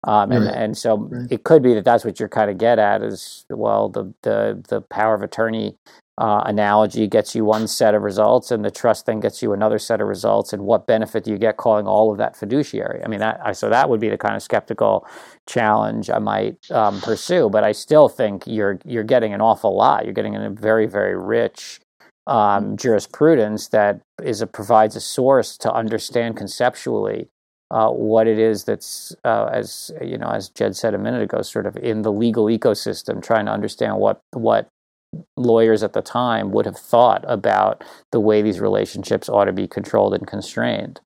Um, 0.04 0.32
and, 0.32 0.46
right. 0.46 0.56
and 0.56 0.78
so 0.78 0.98
right. 0.98 1.28
it 1.32 1.44
could 1.44 1.64
be 1.64 1.74
that 1.74 1.84
that's 1.84 2.06
what 2.06 2.20
you're 2.20 2.30
kind 2.30 2.52
of 2.52 2.60
get 2.60 2.78
at 2.78 3.02
is 3.02 3.46
well 3.50 3.90
the 3.90 4.14
the 4.22 4.64
the 4.70 4.82
power 4.82 5.16
of 5.16 5.24
attorney 5.24 5.76
uh, 6.18 6.44
analogy 6.46 7.08
gets 7.08 7.36
you 7.36 7.44
one 7.44 7.68
set 7.68 7.94
of 7.94 8.02
results 8.02 8.50
and 8.50 8.64
the 8.64 8.72
trust 8.72 9.06
thing 9.06 9.20
gets 9.20 9.42
you 9.42 9.52
another 9.52 9.78
set 9.78 10.00
of 10.00 10.08
results 10.08 10.54
and 10.54 10.62
what 10.62 10.88
benefit 10.88 11.26
do 11.26 11.32
you 11.32 11.38
get 11.38 11.58
calling 11.58 11.86
all 11.86 12.12
of 12.12 12.18
that 12.18 12.38
fiduciary? 12.38 13.04
I 13.04 13.08
mean 13.08 13.20
that 13.20 13.58
so 13.58 13.70
that 13.70 13.90
would 13.90 14.00
be 14.00 14.10
the 14.10 14.18
kind 14.18 14.36
of 14.36 14.42
skeptical 14.42 15.06
challenge 15.48 16.10
i 16.10 16.18
might 16.18 16.72
um, 16.72 17.00
pursue 17.02 17.50
but 17.50 17.64
i 17.64 17.72
still 17.72 18.10
think 18.10 18.48
you're 18.48 18.80
you're 18.86 19.04
getting 19.04 19.34
an 19.34 19.42
awful 19.42 19.76
lot. 19.76 20.06
You're 20.06 20.14
getting 20.14 20.36
a 20.36 20.50
very 20.50 20.86
very 20.86 21.18
rich 21.18 21.80
um, 22.28 22.78
jurisprudence 22.78 23.68
that 23.68 24.02
is 24.24 24.42
a, 24.42 24.48
provides 24.48 24.96
a 24.96 25.02
source 25.02 25.58
to 25.60 25.72
understand 25.72 26.38
conceptually 26.38 27.30
uh, 27.72 27.90
what 27.90 28.28
it 28.28 28.40
is 28.40 28.64
that's 28.64 29.16
uh, 29.24 29.50
as 29.52 29.92
you 30.02 30.18
know 30.18 30.28
as 30.28 30.50
Jed 30.50 30.76
said 30.76 30.94
a 30.94 30.98
minute 30.98 31.22
ago 31.22 31.42
sort 31.42 31.66
of 31.66 31.76
in 31.78 32.04
the 32.04 32.12
legal 32.12 32.46
ecosystem 32.46 33.22
trying 33.22 33.46
to 33.46 33.52
understand 33.52 33.98
what 33.98 34.22
what 34.32 34.70
lawyers 35.38 35.84
at 35.84 35.94
the 35.94 36.02
time 36.02 36.52
would 36.52 36.66
have 36.66 36.78
thought 36.78 37.24
about 37.28 37.84
the 38.12 38.20
way 38.20 38.42
these 38.42 38.60
relationships 38.60 39.30
ought 39.30 39.46
to 39.46 39.54
be 39.54 39.68
controlled 39.68 40.14
and 40.14 40.28
constrained. 40.28 41.00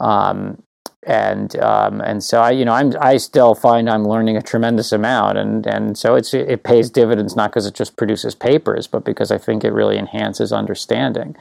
Um, 0.00 0.62
and 1.04 1.56
um, 1.56 2.00
and 2.00 2.22
so 2.22 2.40
I 2.40 2.52
you 2.52 2.64
know 2.64 2.72
I'm 2.72 2.92
I 3.00 3.16
still 3.16 3.54
find 3.54 3.90
I'm 3.90 4.04
learning 4.04 4.36
a 4.36 4.42
tremendous 4.42 4.92
amount 4.92 5.36
and 5.36 5.66
and 5.66 5.98
so 5.98 6.14
it's 6.14 6.32
it 6.32 6.62
pays 6.62 6.90
dividends 6.90 7.34
not 7.34 7.50
because 7.50 7.66
it 7.66 7.74
just 7.74 7.96
produces 7.96 8.36
papers 8.36 8.86
but 8.86 9.04
because 9.04 9.32
I 9.32 9.38
think 9.38 9.64
it 9.64 9.72
really 9.72 9.98
enhances 9.98 10.52
understanding 10.52 11.34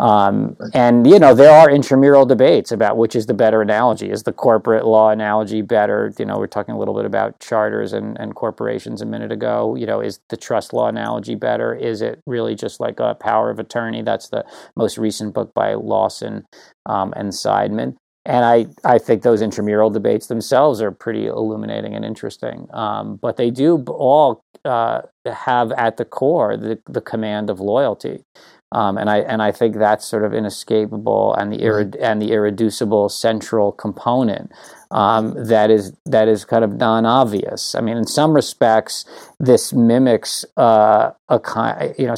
um, 0.00 0.56
and 0.74 1.06
you 1.06 1.18
know 1.18 1.34
there 1.34 1.50
are 1.50 1.70
intramural 1.70 2.24
debates 2.24 2.70
about 2.70 2.96
which 2.96 3.16
is 3.16 3.26
the 3.26 3.34
better 3.34 3.60
analogy. 3.60 4.10
Is 4.10 4.22
the 4.22 4.32
corporate 4.32 4.86
law 4.86 5.10
analogy 5.10 5.62
better? 5.62 6.12
You 6.18 6.24
know, 6.24 6.38
we're 6.38 6.46
talking 6.46 6.74
a 6.74 6.78
little 6.78 6.94
bit 6.94 7.04
about 7.04 7.40
charters 7.40 7.92
and, 7.92 8.18
and 8.18 8.34
corporations 8.34 9.02
a 9.02 9.06
minute 9.06 9.32
ago. 9.32 9.74
You 9.74 9.86
know, 9.86 10.00
is 10.00 10.20
the 10.28 10.36
trust 10.36 10.72
law 10.72 10.88
analogy 10.88 11.34
better? 11.34 11.74
Is 11.74 12.00
it 12.02 12.20
really 12.26 12.54
just 12.54 12.80
like 12.80 13.00
a 13.00 13.14
power 13.14 13.50
of 13.50 13.58
attorney? 13.58 14.02
That's 14.02 14.28
the 14.28 14.44
most 14.76 14.98
recent 14.98 15.34
book 15.34 15.52
by 15.54 15.74
Lawson 15.74 16.46
um, 16.86 17.12
and 17.16 17.30
Seidman. 17.30 17.96
And 18.24 18.44
I, 18.44 18.66
I 18.84 18.98
think 18.98 19.22
those 19.22 19.40
intramural 19.40 19.88
debates 19.88 20.26
themselves 20.26 20.82
are 20.82 20.90
pretty 20.90 21.26
illuminating 21.26 21.94
and 21.94 22.04
interesting. 22.04 22.68
Um, 22.74 23.16
but 23.16 23.38
they 23.38 23.50
do 23.50 23.82
all 23.88 24.44
uh, 24.66 25.00
have 25.24 25.72
at 25.72 25.96
the 25.96 26.04
core 26.04 26.56
the, 26.56 26.78
the 26.86 27.00
command 27.00 27.48
of 27.48 27.58
loyalty. 27.58 28.24
Um, 28.72 28.98
and 28.98 29.08
I 29.08 29.18
and 29.20 29.42
I 29.42 29.50
think 29.52 29.76
that's 29.76 30.04
sort 30.04 30.24
of 30.24 30.34
inescapable 30.34 31.34
and 31.34 31.52
the 31.52 31.58
irre- 31.58 31.96
and 32.00 32.20
the 32.20 32.32
irreducible 32.32 33.08
central 33.08 33.72
component 33.72 34.52
um, 34.90 35.34
that 35.36 35.70
is 35.70 35.92
that 36.06 36.28
is 36.28 36.44
kind 36.44 36.64
of 36.64 36.74
non-obvious. 36.74 37.74
I 37.74 37.80
mean, 37.80 37.96
in 37.96 38.06
some 38.06 38.32
respects, 38.34 39.04
this 39.38 39.72
mimics 39.72 40.44
uh, 40.56 41.12
a 41.28 41.40
kind. 41.40 41.94
You 41.98 42.06
know, 42.08 42.14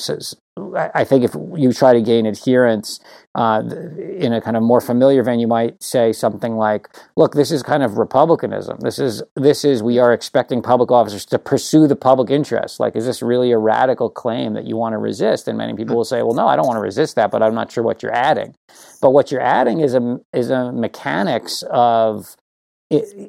I 0.94 1.04
think 1.04 1.24
if 1.24 1.34
you 1.56 1.72
try 1.72 1.92
to 1.92 2.00
gain 2.00 2.26
adherence 2.26 3.00
uh, 3.34 3.62
in 3.98 4.32
a 4.32 4.40
kind 4.40 4.56
of 4.56 4.62
more 4.62 4.80
familiar 4.80 5.22
vein, 5.22 5.40
you 5.40 5.46
might 5.46 5.82
say 5.82 6.12
something 6.12 6.56
like, 6.56 6.88
"Look, 7.16 7.34
this 7.34 7.50
is 7.50 7.62
kind 7.62 7.82
of 7.82 7.98
republicanism. 7.98 8.78
This 8.80 8.98
is 8.98 9.22
this 9.36 9.64
is 9.64 9.82
we 9.82 9.98
are 9.98 10.12
expecting 10.12 10.62
public 10.62 10.90
officers 10.90 11.24
to 11.26 11.38
pursue 11.38 11.86
the 11.86 11.96
public 11.96 12.30
interest. 12.30 12.80
Like, 12.80 12.96
is 12.96 13.06
this 13.06 13.22
really 13.22 13.52
a 13.52 13.58
radical 13.58 14.10
claim 14.10 14.54
that 14.54 14.66
you 14.66 14.76
want 14.76 14.94
to 14.94 14.98
resist?" 14.98 15.48
And 15.48 15.58
many 15.58 15.74
people 15.74 15.96
will 15.96 16.04
say, 16.04 16.22
"Well, 16.22 16.34
no, 16.34 16.46
I 16.46 16.56
don't 16.56 16.66
want 16.66 16.76
to 16.76 16.82
resist 16.82 17.16
that, 17.16 17.30
but 17.30 17.42
I'm 17.42 17.54
not 17.54 17.70
sure 17.70 17.84
what 17.84 18.02
you're 18.02 18.14
adding." 18.14 18.54
But 19.00 19.10
what 19.10 19.30
you're 19.30 19.40
adding 19.40 19.80
is 19.80 19.94
a 19.94 20.20
is 20.32 20.50
a 20.50 20.72
mechanics 20.72 21.62
of 21.70 22.36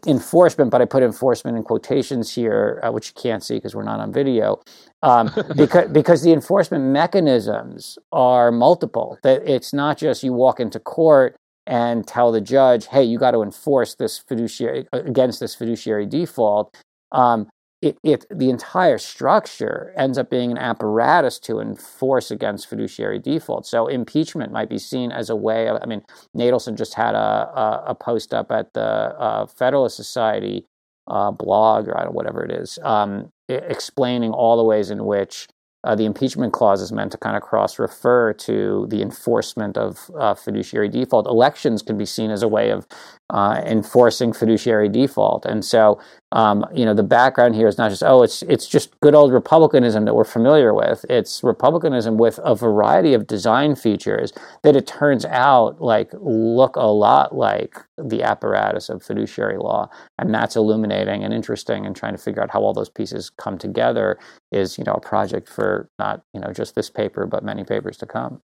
enforcement, 0.08 0.72
but 0.72 0.82
I 0.82 0.86
put 0.86 1.04
enforcement 1.04 1.56
in 1.56 1.64
quotations 1.64 2.34
here, 2.34 2.80
uh, 2.84 2.92
which 2.92 3.10
you 3.10 3.22
can't 3.22 3.44
see 3.44 3.56
because 3.56 3.76
we're 3.76 3.84
not 3.84 4.00
on 4.00 4.12
video, 4.12 4.60
um, 5.04 5.32
because 5.56 5.90
because 5.90 6.22
the 6.24 6.34
enforcement 6.34 6.86
mechanisms 6.86 7.98
are 8.12 8.52
multiple. 8.52 9.18
That 9.24 9.48
it's 9.48 9.74
not 9.74 9.98
just 9.98 10.24
you 10.24 10.34
walk 10.34 10.60
into 10.60 10.80
court 10.80 11.36
and 11.68 12.08
tell 12.08 12.32
the 12.32 12.42
judge, 12.42 12.88
"Hey, 12.88 13.04
you 13.04 13.18
got 13.18 13.32
to 13.32 13.42
enforce 13.42 13.96
this 13.96 14.20
fiduciary 14.20 14.88
against 14.94 15.40
this 15.40 15.56
fiduciary 15.56 16.06
default." 16.06 16.76
Um, 17.12 17.48
it, 17.82 17.98
it, 18.04 18.26
the 18.30 18.52
entire 18.52 19.00
structure 19.00 19.92
ends 19.98 20.20
up 20.20 20.30
being 20.30 20.52
an 20.52 20.60
apparatus 20.60 21.40
to 21.40 21.60
enforce 21.60 22.30
against 22.30 22.70
fiduciary 22.70 23.18
default. 23.18 23.66
So 23.66 23.88
impeachment 23.88 24.52
might 24.52 24.70
be 24.70 24.78
seen 24.78 25.12
as 25.12 25.32
a 25.32 25.36
way 25.36 25.68
of. 25.68 25.80
I 25.82 25.88
mean, 25.88 26.04
Natelson 26.38 26.78
just 26.78 26.94
had 26.94 27.16
a 27.16 27.18
a, 27.18 27.84
a 27.88 27.96
post 27.96 28.34
up 28.34 28.52
at 28.52 28.74
the 28.74 28.82
uh, 28.82 29.48
Federalist 29.48 29.96
Society 29.96 30.66
uh, 31.12 31.32
blog 31.32 31.88
or 31.88 32.10
whatever 32.12 32.44
it 32.44 32.52
is, 32.52 32.80
um, 32.84 33.32
explaining 33.50 34.32
all 34.32 34.56
the 34.58 34.64
ways 34.64 34.90
in 34.90 35.06
which 35.06 35.48
uh, 35.84 35.96
the 35.96 36.06
impeachment 36.06 36.54
clause 36.54 36.82
is 36.82 36.92
meant 36.92 37.12
to 37.12 37.18
kind 37.18 37.36
of 37.36 37.42
cross 37.42 37.80
refer 37.80 38.34
to 38.34 38.86
the 38.90 39.02
enforcement 39.02 39.78
of 39.78 40.12
uh, 40.18 40.34
fiduciary 40.34 40.88
default. 40.88 41.26
Elections 41.26 41.82
can 41.82 41.98
be 41.98 42.06
seen 42.06 42.30
as 42.32 42.44
a 42.44 42.48
way 42.48 42.70
of 42.70 42.88
uh, 43.32 43.62
enforcing 43.66 44.34
fiduciary 44.34 44.90
default. 44.90 45.46
And 45.46 45.64
so, 45.64 46.00
um, 46.34 46.66
you 46.74 46.84
know, 46.84 46.94
the 46.94 47.04
background 47.04 47.56
here 47.56 47.68
is 47.68 47.78
not 47.78 47.90
just, 47.90 48.04
oh, 48.04 48.24
it's, 48.24 48.42
it's 48.44 48.68
just 48.68 49.00
good 49.00 49.16
old 49.16 49.32
republicanism 49.32 50.04
that 50.06 50.14
we're 50.14 50.26
familiar 50.26 50.74
with. 50.74 51.06
It's 51.10 51.42
republicanism 51.42 52.18
with 52.18 52.40
a 52.44 52.56
variety 52.56 53.14
of 53.14 53.28
design 53.28 53.76
features 53.76 54.34
that 54.64 54.76
it 54.76 54.86
turns 54.86 55.24
out 55.26 55.82
like 55.82 56.12
look 56.20 56.76
a 56.76 56.86
lot 56.86 57.34
like 57.34 57.78
the 57.98 58.22
apparatus 58.22 58.90
of 58.90 59.02
fiduciary 59.02 59.58
law. 59.58 59.90
And 60.20 60.34
that's 60.34 60.58
illuminating 60.58 61.24
and 61.24 61.34
interesting 61.34 61.86
and 61.86 61.96
trying 61.96 62.14
to 62.14 62.22
figure 62.22 62.44
out 62.44 62.52
how 62.52 62.62
all 62.62 62.74
those 62.74 62.90
pieces 62.90 63.30
come 63.30 63.58
together 63.58 64.20
is, 64.52 64.78
you 64.78 64.84
know, 64.84 64.94
a 64.94 65.02
project 65.02 65.48
for 65.48 65.90
not, 65.98 66.24
you 66.34 66.42
know, 66.42 66.52
just 66.52 66.76
this 66.76 66.90
paper, 66.90 67.26
but 67.26 67.46
many 67.46 67.64
papers 67.64 67.96
to 67.98 68.06
come. 68.06 68.42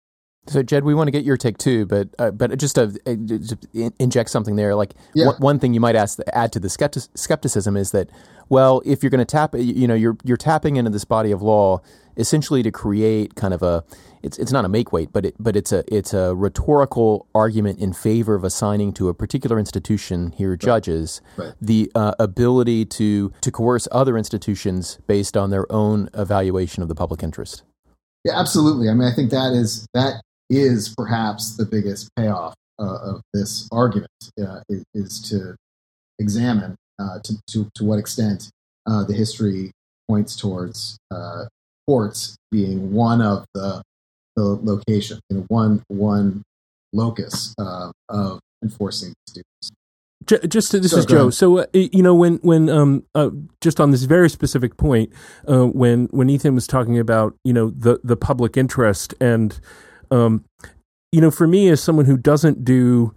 So, 0.47 0.63
Jed, 0.63 0.83
we 0.83 0.95
want 0.95 1.07
to 1.07 1.11
get 1.11 1.23
your 1.23 1.37
take 1.37 1.59
too, 1.59 1.85
but 1.85 2.09
uh, 2.17 2.31
but 2.31 2.57
just 2.57 2.75
to, 2.75 2.99
uh, 3.05 3.13
just 3.13 3.55
inject 3.99 4.31
something 4.31 4.55
there, 4.55 4.73
like 4.73 4.95
yeah. 5.13 5.27
one, 5.27 5.35
one, 5.35 5.59
thing 5.59 5.75
you 5.75 5.79
might 5.79 5.95
ask, 5.95 6.17
add 6.33 6.51
to 6.53 6.59
the 6.59 6.67
skeptic, 6.67 7.03
skepticism 7.13 7.77
is 7.77 7.91
that, 7.91 8.09
well, 8.49 8.81
if 8.83 9.03
you're 9.03 9.11
going 9.11 9.19
to 9.19 9.25
tap, 9.25 9.53
you 9.55 9.87
know, 9.87 9.93
you're 9.93 10.17
you're 10.23 10.37
tapping 10.37 10.77
into 10.77 10.89
this 10.89 11.05
body 11.05 11.31
of 11.31 11.43
law 11.43 11.79
essentially 12.17 12.63
to 12.63 12.71
create 12.71 13.35
kind 13.35 13.53
of 13.53 13.61
a, 13.61 13.83
it's 14.23 14.39
it's 14.39 14.51
not 14.51 14.65
a 14.65 14.67
make 14.67 14.91
weight, 14.91 15.13
but 15.13 15.27
it 15.27 15.35
but 15.39 15.55
it's 15.55 15.71
a 15.71 15.83
it's 15.93 16.11
a 16.11 16.33
rhetorical 16.33 17.27
argument 17.35 17.77
in 17.77 17.93
favor 17.93 18.33
of 18.33 18.43
assigning 18.43 18.93
to 18.93 19.09
a 19.09 19.13
particular 19.13 19.59
institution 19.59 20.31
here 20.31 20.57
judges 20.57 21.21
right. 21.37 21.53
the 21.61 21.91
uh, 21.93 22.13
ability 22.17 22.83
to 22.85 23.31
to 23.41 23.51
coerce 23.51 23.87
other 23.91 24.17
institutions 24.17 24.97
based 25.05 25.37
on 25.37 25.51
their 25.51 25.71
own 25.71 26.09
evaluation 26.15 26.81
of 26.81 26.89
the 26.89 26.95
public 26.95 27.21
interest. 27.21 27.61
Yeah, 28.23 28.39
absolutely. 28.39 28.89
I 28.89 28.93
mean, 28.93 29.07
I 29.07 29.13
think 29.13 29.29
that 29.29 29.53
is 29.53 29.87
that 29.93 30.21
is 30.51 30.93
perhaps 30.95 31.55
the 31.55 31.65
biggest 31.65 32.09
payoff 32.15 32.53
uh, 32.77 32.97
of 33.03 33.21
this 33.33 33.67
argument 33.71 34.09
uh, 34.39 34.59
is, 34.69 34.83
is, 34.93 35.21
to 35.29 35.55
examine 36.19 36.75
uh, 36.99 37.19
to, 37.23 37.35
to, 37.47 37.69
to 37.73 37.83
what 37.85 37.97
extent 37.97 38.49
uh, 38.85 39.03
the 39.03 39.13
history 39.13 39.71
points 40.07 40.35
towards 40.35 40.97
uh, 41.09 41.45
courts 41.87 42.35
being 42.51 42.91
one 42.93 43.21
of 43.21 43.45
the 43.53 43.81
the 44.35 44.43
location, 44.43 45.19
you 45.29 45.37
know, 45.37 45.45
one 45.47 45.83
one 45.87 46.43
locus 46.93 47.53
uh, 47.57 47.91
of 48.09 48.39
enforcing 48.63 49.13
these 49.25 49.33
duties. 49.33 49.71
Just 50.47 50.71
this 50.71 50.91
so, 50.91 50.97
is 50.97 51.05
Joe. 51.05 51.29
So 51.31 51.59
uh, 51.59 51.65
you 51.73 52.03
know 52.03 52.13
when 52.13 52.35
when 52.37 52.69
um 52.69 53.03
uh, 53.15 53.31
just 53.59 53.79
on 53.79 53.91
this 53.91 54.03
very 54.03 54.29
specific 54.29 54.77
point 54.77 55.11
uh, 55.49 55.65
when 55.65 56.05
when 56.11 56.29
Ethan 56.29 56.55
was 56.55 56.67
talking 56.67 56.99
about 56.99 57.35
you 57.43 57.53
know 57.53 57.71
the 57.71 57.99
the 58.03 58.15
public 58.15 58.55
interest 58.55 59.13
and 59.19 59.59
um 60.11 60.45
you 61.11 61.21
know 61.21 61.31
for 61.31 61.47
me 61.47 61.69
as 61.69 61.81
someone 61.81 62.05
who 62.05 62.17
doesn't 62.17 62.63
do 62.63 63.13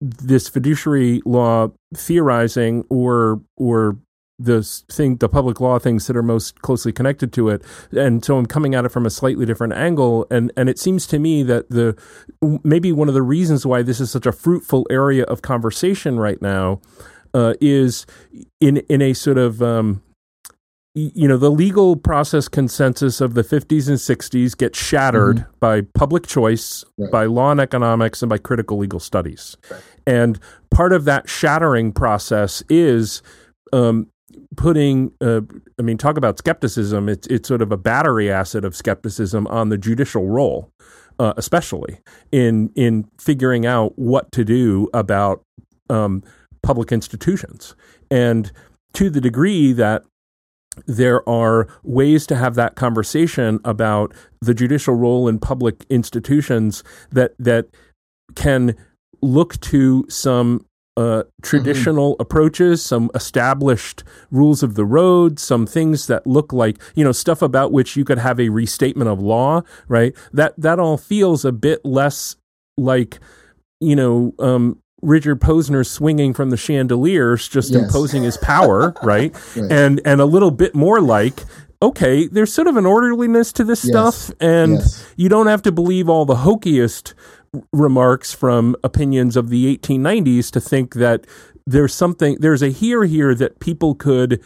this 0.00 0.48
fiduciary 0.48 1.22
law 1.24 1.68
theorizing 1.94 2.84
or 2.90 3.40
or 3.56 3.96
the 4.38 4.62
thing, 4.90 5.16
the 5.16 5.28
public 5.28 5.60
law 5.60 5.78
things 5.78 6.06
that 6.06 6.16
are 6.16 6.22
most 6.22 6.60
closely 6.60 6.92
connected 6.92 7.32
to 7.32 7.48
it, 7.48 7.62
and 7.92 8.24
so 8.24 8.36
I'm 8.36 8.46
coming 8.46 8.74
at 8.74 8.84
it 8.84 8.90
from 8.90 9.06
a 9.06 9.10
slightly 9.10 9.46
different 9.46 9.72
angle. 9.72 10.26
And 10.30 10.52
and 10.56 10.68
it 10.68 10.78
seems 10.78 11.06
to 11.08 11.18
me 11.18 11.42
that 11.44 11.70
the 11.70 11.96
maybe 12.62 12.92
one 12.92 13.08
of 13.08 13.14
the 13.14 13.22
reasons 13.22 13.64
why 13.64 13.82
this 13.82 14.00
is 14.00 14.10
such 14.10 14.26
a 14.26 14.32
fruitful 14.32 14.86
area 14.90 15.24
of 15.24 15.42
conversation 15.42 16.18
right 16.18 16.40
now 16.42 16.80
uh, 17.32 17.54
is 17.60 18.04
in 18.60 18.78
in 18.88 19.00
a 19.00 19.14
sort 19.14 19.38
of 19.38 19.62
um, 19.62 20.02
you 20.96 21.28
know 21.28 21.36
the 21.36 21.50
legal 21.50 21.94
process 21.94 22.48
consensus 22.48 23.20
of 23.20 23.34
the 23.34 23.42
50s 23.42 23.86
and 23.88 23.98
60s 23.98 24.56
gets 24.56 24.78
shattered 24.78 25.36
mm-hmm. 25.36 25.58
by 25.60 25.82
public 25.82 26.26
choice 26.26 26.84
right. 26.96 27.10
by 27.12 27.26
law 27.26 27.50
and 27.50 27.60
economics 27.60 28.22
and 28.22 28.30
by 28.30 28.38
critical 28.38 28.78
legal 28.78 28.98
studies 28.98 29.56
right. 29.70 29.82
and 30.06 30.40
part 30.70 30.94
of 30.94 31.04
that 31.04 31.28
shattering 31.28 31.92
process 31.92 32.62
is 32.70 33.22
um, 33.74 34.06
putting 34.56 35.12
uh, 35.20 35.42
i 35.78 35.82
mean 35.82 35.98
talk 35.98 36.16
about 36.16 36.38
skepticism 36.38 37.10
it's 37.10 37.26
it's 37.26 37.46
sort 37.46 37.60
of 37.60 37.70
a 37.70 37.76
battery 37.76 38.30
acid 38.30 38.64
of 38.64 38.74
skepticism 38.74 39.46
on 39.48 39.68
the 39.68 39.76
judicial 39.76 40.28
role 40.28 40.70
uh, 41.18 41.34
especially 41.36 41.98
in 42.32 42.70
in 42.74 43.06
figuring 43.20 43.66
out 43.66 43.92
what 43.98 44.32
to 44.32 44.44
do 44.44 44.88
about 44.94 45.42
um, 45.90 46.22
public 46.62 46.90
institutions 46.90 47.76
and 48.10 48.50
to 48.94 49.10
the 49.10 49.20
degree 49.20 49.72
that 49.72 50.02
there 50.86 51.26
are 51.28 51.66
ways 51.82 52.26
to 52.26 52.36
have 52.36 52.54
that 52.54 52.74
conversation 52.74 53.60
about 53.64 54.12
the 54.40 54.54
judicial 54.54 54.94
role 54.94 55.28
in 55.28 55.38
public 55.38 55.84
institutions 55.88 56.84
that 57.10 57.34
that 57.38 57.66
can 58.34 58.76
look 59.22 59.58
to 59.60 60.04
some 60.08 60.66
uh, 60.96 61.24
traditional 61.42 62.14
mm-hmm. 62.14 62.22
approaches, 62.22 62.82
some 62.82 63.10
established 63.14 64.02
rules 64.30 64.62
of 64.62 64.76
the 64.76 64.84
road, 64.84 65.38
some 65.38 65.66
things 65.66 66.06
that 66.06 66.26
look 66.26 66.52
like 66.52 66.78
you 66.94 67.04
know 67.04 67.12
stuff 67.12 67.42
about 67.42 67.72
which 67.72 67.96
you 67.96 68.04
could 68.04 68.18
have 68.18 68.40
a 68.40 68.48
restatement 68.48 69.08
of 69.08 69.20
law, 69.20 69.62
right? 69.88 70.14
That 70.32 70.54
that 70.58 70.78
all 70.78 70.96
feels 70.96 71.44
a 71.44 71.52
bit 71.52 71.84
less 71.84 72.36
like 72.78 73.18
you 73.80 73.96
know 73.96 74.34
um, 74.38 74.80
Richard 75.02 75.40
Posner 75.40 75.86
swinging 75.86 76.34
from 76.34 76.50
the 76.50 76.56
chandeliers, 76.56 77.48
just 77.48 77.72
yes. 77.72 77.82
imposing 77.82 78.22
his 78.22 78.36
power, 78.38 78.94
right? 79.02 79.34
right? 79.56 79.72
And 79.72 80.00
and 80.04 80.20
a 80.20 80.26
little 80.26 80.50
bit 80.50 80.74
more 80.74 81.00
like 81.00 81.44
okay, 81.82 82.26
there's 82.26 82.52
sort 82.52 82.68
of 82.68 82.76
an 82.76 82.86
orderliness 82.86 83.52
to 83.52 83.64
this 83.64 83.84
yes. 83.84 83.92
stuff, 83.92 84.36
and 84.40 84.74
yes. 84.74 85.06
you 85.16 85.28
don't 85.28 85.46
have 85.46 85.62
to 85.62 85.72
believe 85.72 86.08
all 86.08 86.24
the 86.24 86.36
hokiest 86.36 87.14
remarks 87.72 88.32
from 88.32 88.76
opinions 88.82 89.36
of 89.36 89.48
the 89.48 89.76
1890s 89.76 90.50
to 90.50 90.60
think 90.60 90.94
that 90.94 91.26
there's 91.66 91.94
something 91.94 92.36
there's 92.40 92.62
a 92.62 92.68
here 92.68 93.04
here 93.04 93.34
that 93.34 93.58
people 93.60 93.94
could 93.94 94.42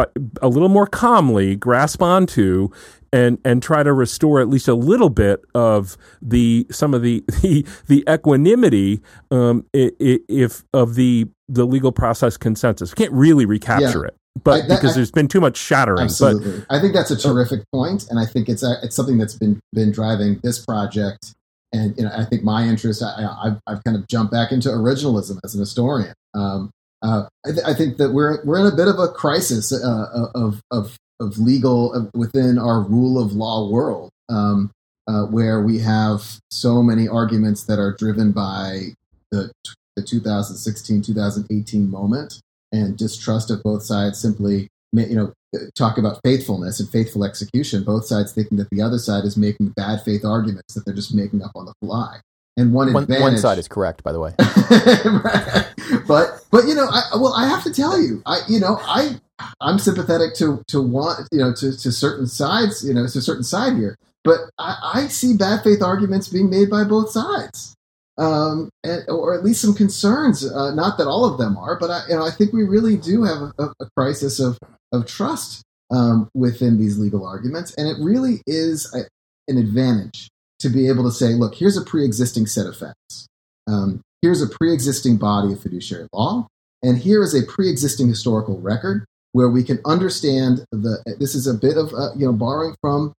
but 0.00 0.12
a 0.40 0.48
little 0.48 0.70
more 0.70 0.86
calmly 0.86 1.54
grasp 1.54 2.00
onto 2.00 2.68
and 3.12 3.38
and 3.44 3.62
try 3.62 3.82
to 3.82 3.92
restore 3.92 4.40
at 4.40 4.48
least 4.48 4.66
a 4.66 4.74
little 4.74 5.10
bit 5.10 5.44
of 5.54 5.98
the 6.22 6.66
some 6.70 6.94
of 6.94 7.02
the 7.02 7.22
the, 7.42 7.66
the 7.86 8.02
equanimity 8.08 9.02
um, 9.30 9.66
if 9.74 10.64
of 10.72 10.94
the 10.94 11.26
the 11.48 11.66
legal 11.66 11.92
process 11.92 12.38
consensus. 12.38 12.92
We 12.92 13.04
can't 13.04 13.12
really 13.12 13.44
recapture 13.44 14.02
yeah. 14.02 14.08
it 14.08 14.16
but 14.42 14.64
I, 14.64 14.68
that, 14.68 14.76
because 14.76 14.92
I, 14.92 14.94
there's 14.94 15.10
been 15.10 15.28
too 15.28 15.40
much 15.40 15.58
shattering. 15.58 16.04
Absolutely, 16.04 16.60
but, 16.60 16.74
I 16.74 16.80
think 16.80 16.94
that's 16.94 17.10
a 17.10 17.16
terrific 17.16 17.62
point, 17.72 18.06
and 18.08 18.18
I 18.18 18.24
think 18.24 18.48
it's 18.48 18.62
a, 18.62 18.76
it's 18.82 18.96
something 18.96 19.18
that's 19.18 19.34
been 19.34 19.60
been 19.74 19.92
driving 19.92 20.40
this 20.42 20.64
project 20.64 21.34
and 21.72 21.96
you 21.96 22.04
know, 22.04 22.10
I 22.16 22.24
think 22.24 22.42
my 22.42 22.64
interest, 22.64 23.02
I, 23.02 23.20
have 23.44 23.60
I've 23.66 23.84
kind 23.84 23.96
of 23.96 24.08
jumped 24.08 24.32
back 24.32 24.50
into 24.50 24.70
originalism 24.70 25.38
as 25.44 25.54
an 25.54 25.60
historian. 25.60 26.14
Um, 26.34 26.70
uh, 27.02 27.24
I, 27.46 27.50
th- 27.50 27.64
I, 27.66 27.74
think 27.74 27.96
that 27.96 28.10
we're 28.10 28.44
we're 28.44 28.60
in 28.60 28.72
a 28.72 28.76
bit 28.76 28.88
of 28.88 28.98
a 28.98 29.08
crisis 29.08 29.72
uh, 29.72 30.28
of 30.34 30.62
of 30.70 30.98
of 31.18 31.38
legal 31.38 32.10
within 32.14 32.58
our 32.58 32.80
rule 32.80 33.18
of 33.18 33.32
law 33.32 33.68
world, 33.68 34.10
um, 34.28 34.70
uh, 35.06 35.24
where 35.24 35.62
we 35.62 35.78
have 35.78 36.38
so 36.50 36.82
many 36.82 37.08
arguments 37.08 37.64
that 37.64 37.78
are 37.78 37.94
driven 37.96 38.32
by 38.32 38.88
the 39.30 39.50
the 39.96 40.02
2016 40.02 41.02
2018 41.02 41.90
moment 41.90 42.40
and 42.72 42.96
distrust 42.96 43.50
of 43.50 43.62
both 43.62 43.82
sides 43.82 44.20
simply 44.20 44.68
you 44.92 45.16
know 45.16 45.32
talk 45.74 45.98
about 45.98 46.20
faithfulness 46.22 46.80
and 46.80 46.88
faithful 46.90 47.24
execution, 47.24 47.82
both 47.82 48.06
sides 48.06 48.32
thinking 48.32 48.58
that 48.58 48.68
the 48.70 48.82
other 48.82 48.98
side 48.98 49.24
is 49.24 49.36
making 49.36 49.68
bad 49.68 50.02
faith 50.02 50.24
arguments 50.24 50.74
that 50.74 50.84
they're 50.84 50.94
just 50.94 51.14
making 51.14 51.42
up 51.42 51.52
on 51.54 51.64
the 51.64 51.74
fly. 51.82 52.20
And 52.56 52.72
one, 52.72 52.92
one 52.92 53.04
advantage, 53.04 53.22
one 53.22 53.38
side 53.38 53.58
is 53.58 53.68
correct, 53.68 54.02
by 54.02 54.12
the 54.12 54.20
way. 54.20 54.34
But 56.06 56.39
but 56.50 56.66
you 56.66 56.74
know, 56.74 56.88
I, 56.90 57.02
well, 57.14 57.34
I 57.34 57.48
have 57.48 57.64
to 57.64 57.72
tell 57.72 58.00
you, 58.00 58.22
I 58.26 58.40
you 58.48 58.60
know, 58.60 58.78
I 58.82 59.20
I'm 59.60 59.78
sympathetic 59.78 60.34
to 60.36 60.62
to 60.68 60.80
want 60.80 61.28
you 61.32 61.38
know 61.38 61.52
to 61.54 61.76
to 61.76 61.92
certain 61.92 62.26
sides, 62.26 62.84
you 62.84 62.94
know, 62.94 63.06
to 63.06 63.18
a 63.18 63.22
certain 63.22 63.44
side 63.44 63.76
here. 63.76 63.96
But 64.22 64.40
I, 64.58 64.76
I 64.94 65.06
see 65.08 65.36
bad 65.36 65.62
faith 65.62 65.82
arguments 65.82 66.28
being 66.28 66.50
made 66.50 66.70
by 66.70 66.84
both 66.84 67.10
sides. 67.10 67.74
Um, 68.18 68.68
and, 68.84 69.08
or 69.08 69.34
at 69.34 69.42
least 69.42 69.62
some 69.62 69.72
concerns. 69.72 70.44
Uh, 70.44 70.74
not 70.74 70.98
that 70.98 71.06
all 71.06 71.24
of 71.24 71.38
them 71.38 71.56
are, 71.56 71.78
but 71.78 71.90
I, 71.90 72.02
you 72.10 72.16
know, 72.16 72.26
I 72.26 72.30
think 72.30 72.52
we 72.52 72.64
really 72.64 72.98
do 72.98 73.22
have 73.22 73.52
a, 73.58 73.72
a 73.80 73.88
crisis 73.96 74.38
of 74.38 74.58
of 74.92 75.06
trust 75.06 75.62
um, 75.90 76.28
within 76.34 76.78
these 76.78 76.98
legal 76.98 77.26
arguments. 77.26 77.74
And 77.74 77.88
it 77.88 77.96
really 78.00 78.42
is 78.46 78.92
a, 78.94 79.04
an 79.50 79.58
advantage 79.58 80.28
to 80.60 80.68
be 80.68 80.88
able 80.88 81.04
to 81.04 81.12
say, 81.12 81.28
look, 81.28 81.54
here's 81.54 81.76
a 81.76 81.84
pre 81.84 82.04
existing 82.04 82.46
set 82.46 82.66
of 82.66 82.76
facts. 82.76 83.26
Um, 83.66 84.02
here's 84.22 84.42
a 84.42 84.48
pre 84.48 84.72
existing 84.72 85.16
body 85.16 85.52
of 85.52 85.60
fiduciary 85.60 86.08
law. 86.12 86.46
And 86.82 86.98
here 86.98 87.22
is 87.22 87.34
a 87.34 87.46
pre 87.46 87.68
existing 87.68 88.08
historical 88.08 88.60
record 88.60 89.04
where 89.32 89.48
we 89.48 89.62
can 89.62 89.80
understand 89.84 90.64
the. 90.72 91.02
This 91.18 91.34
is 91.34 91.46
a 91.46 91.54
bit 91.54 91.76
of, 91.76 91.92
uh, 91.92 92.14
you 92.16 92.26
know, 92.26 92.32
borrowing 92.32 92.74
from 92.80 93.12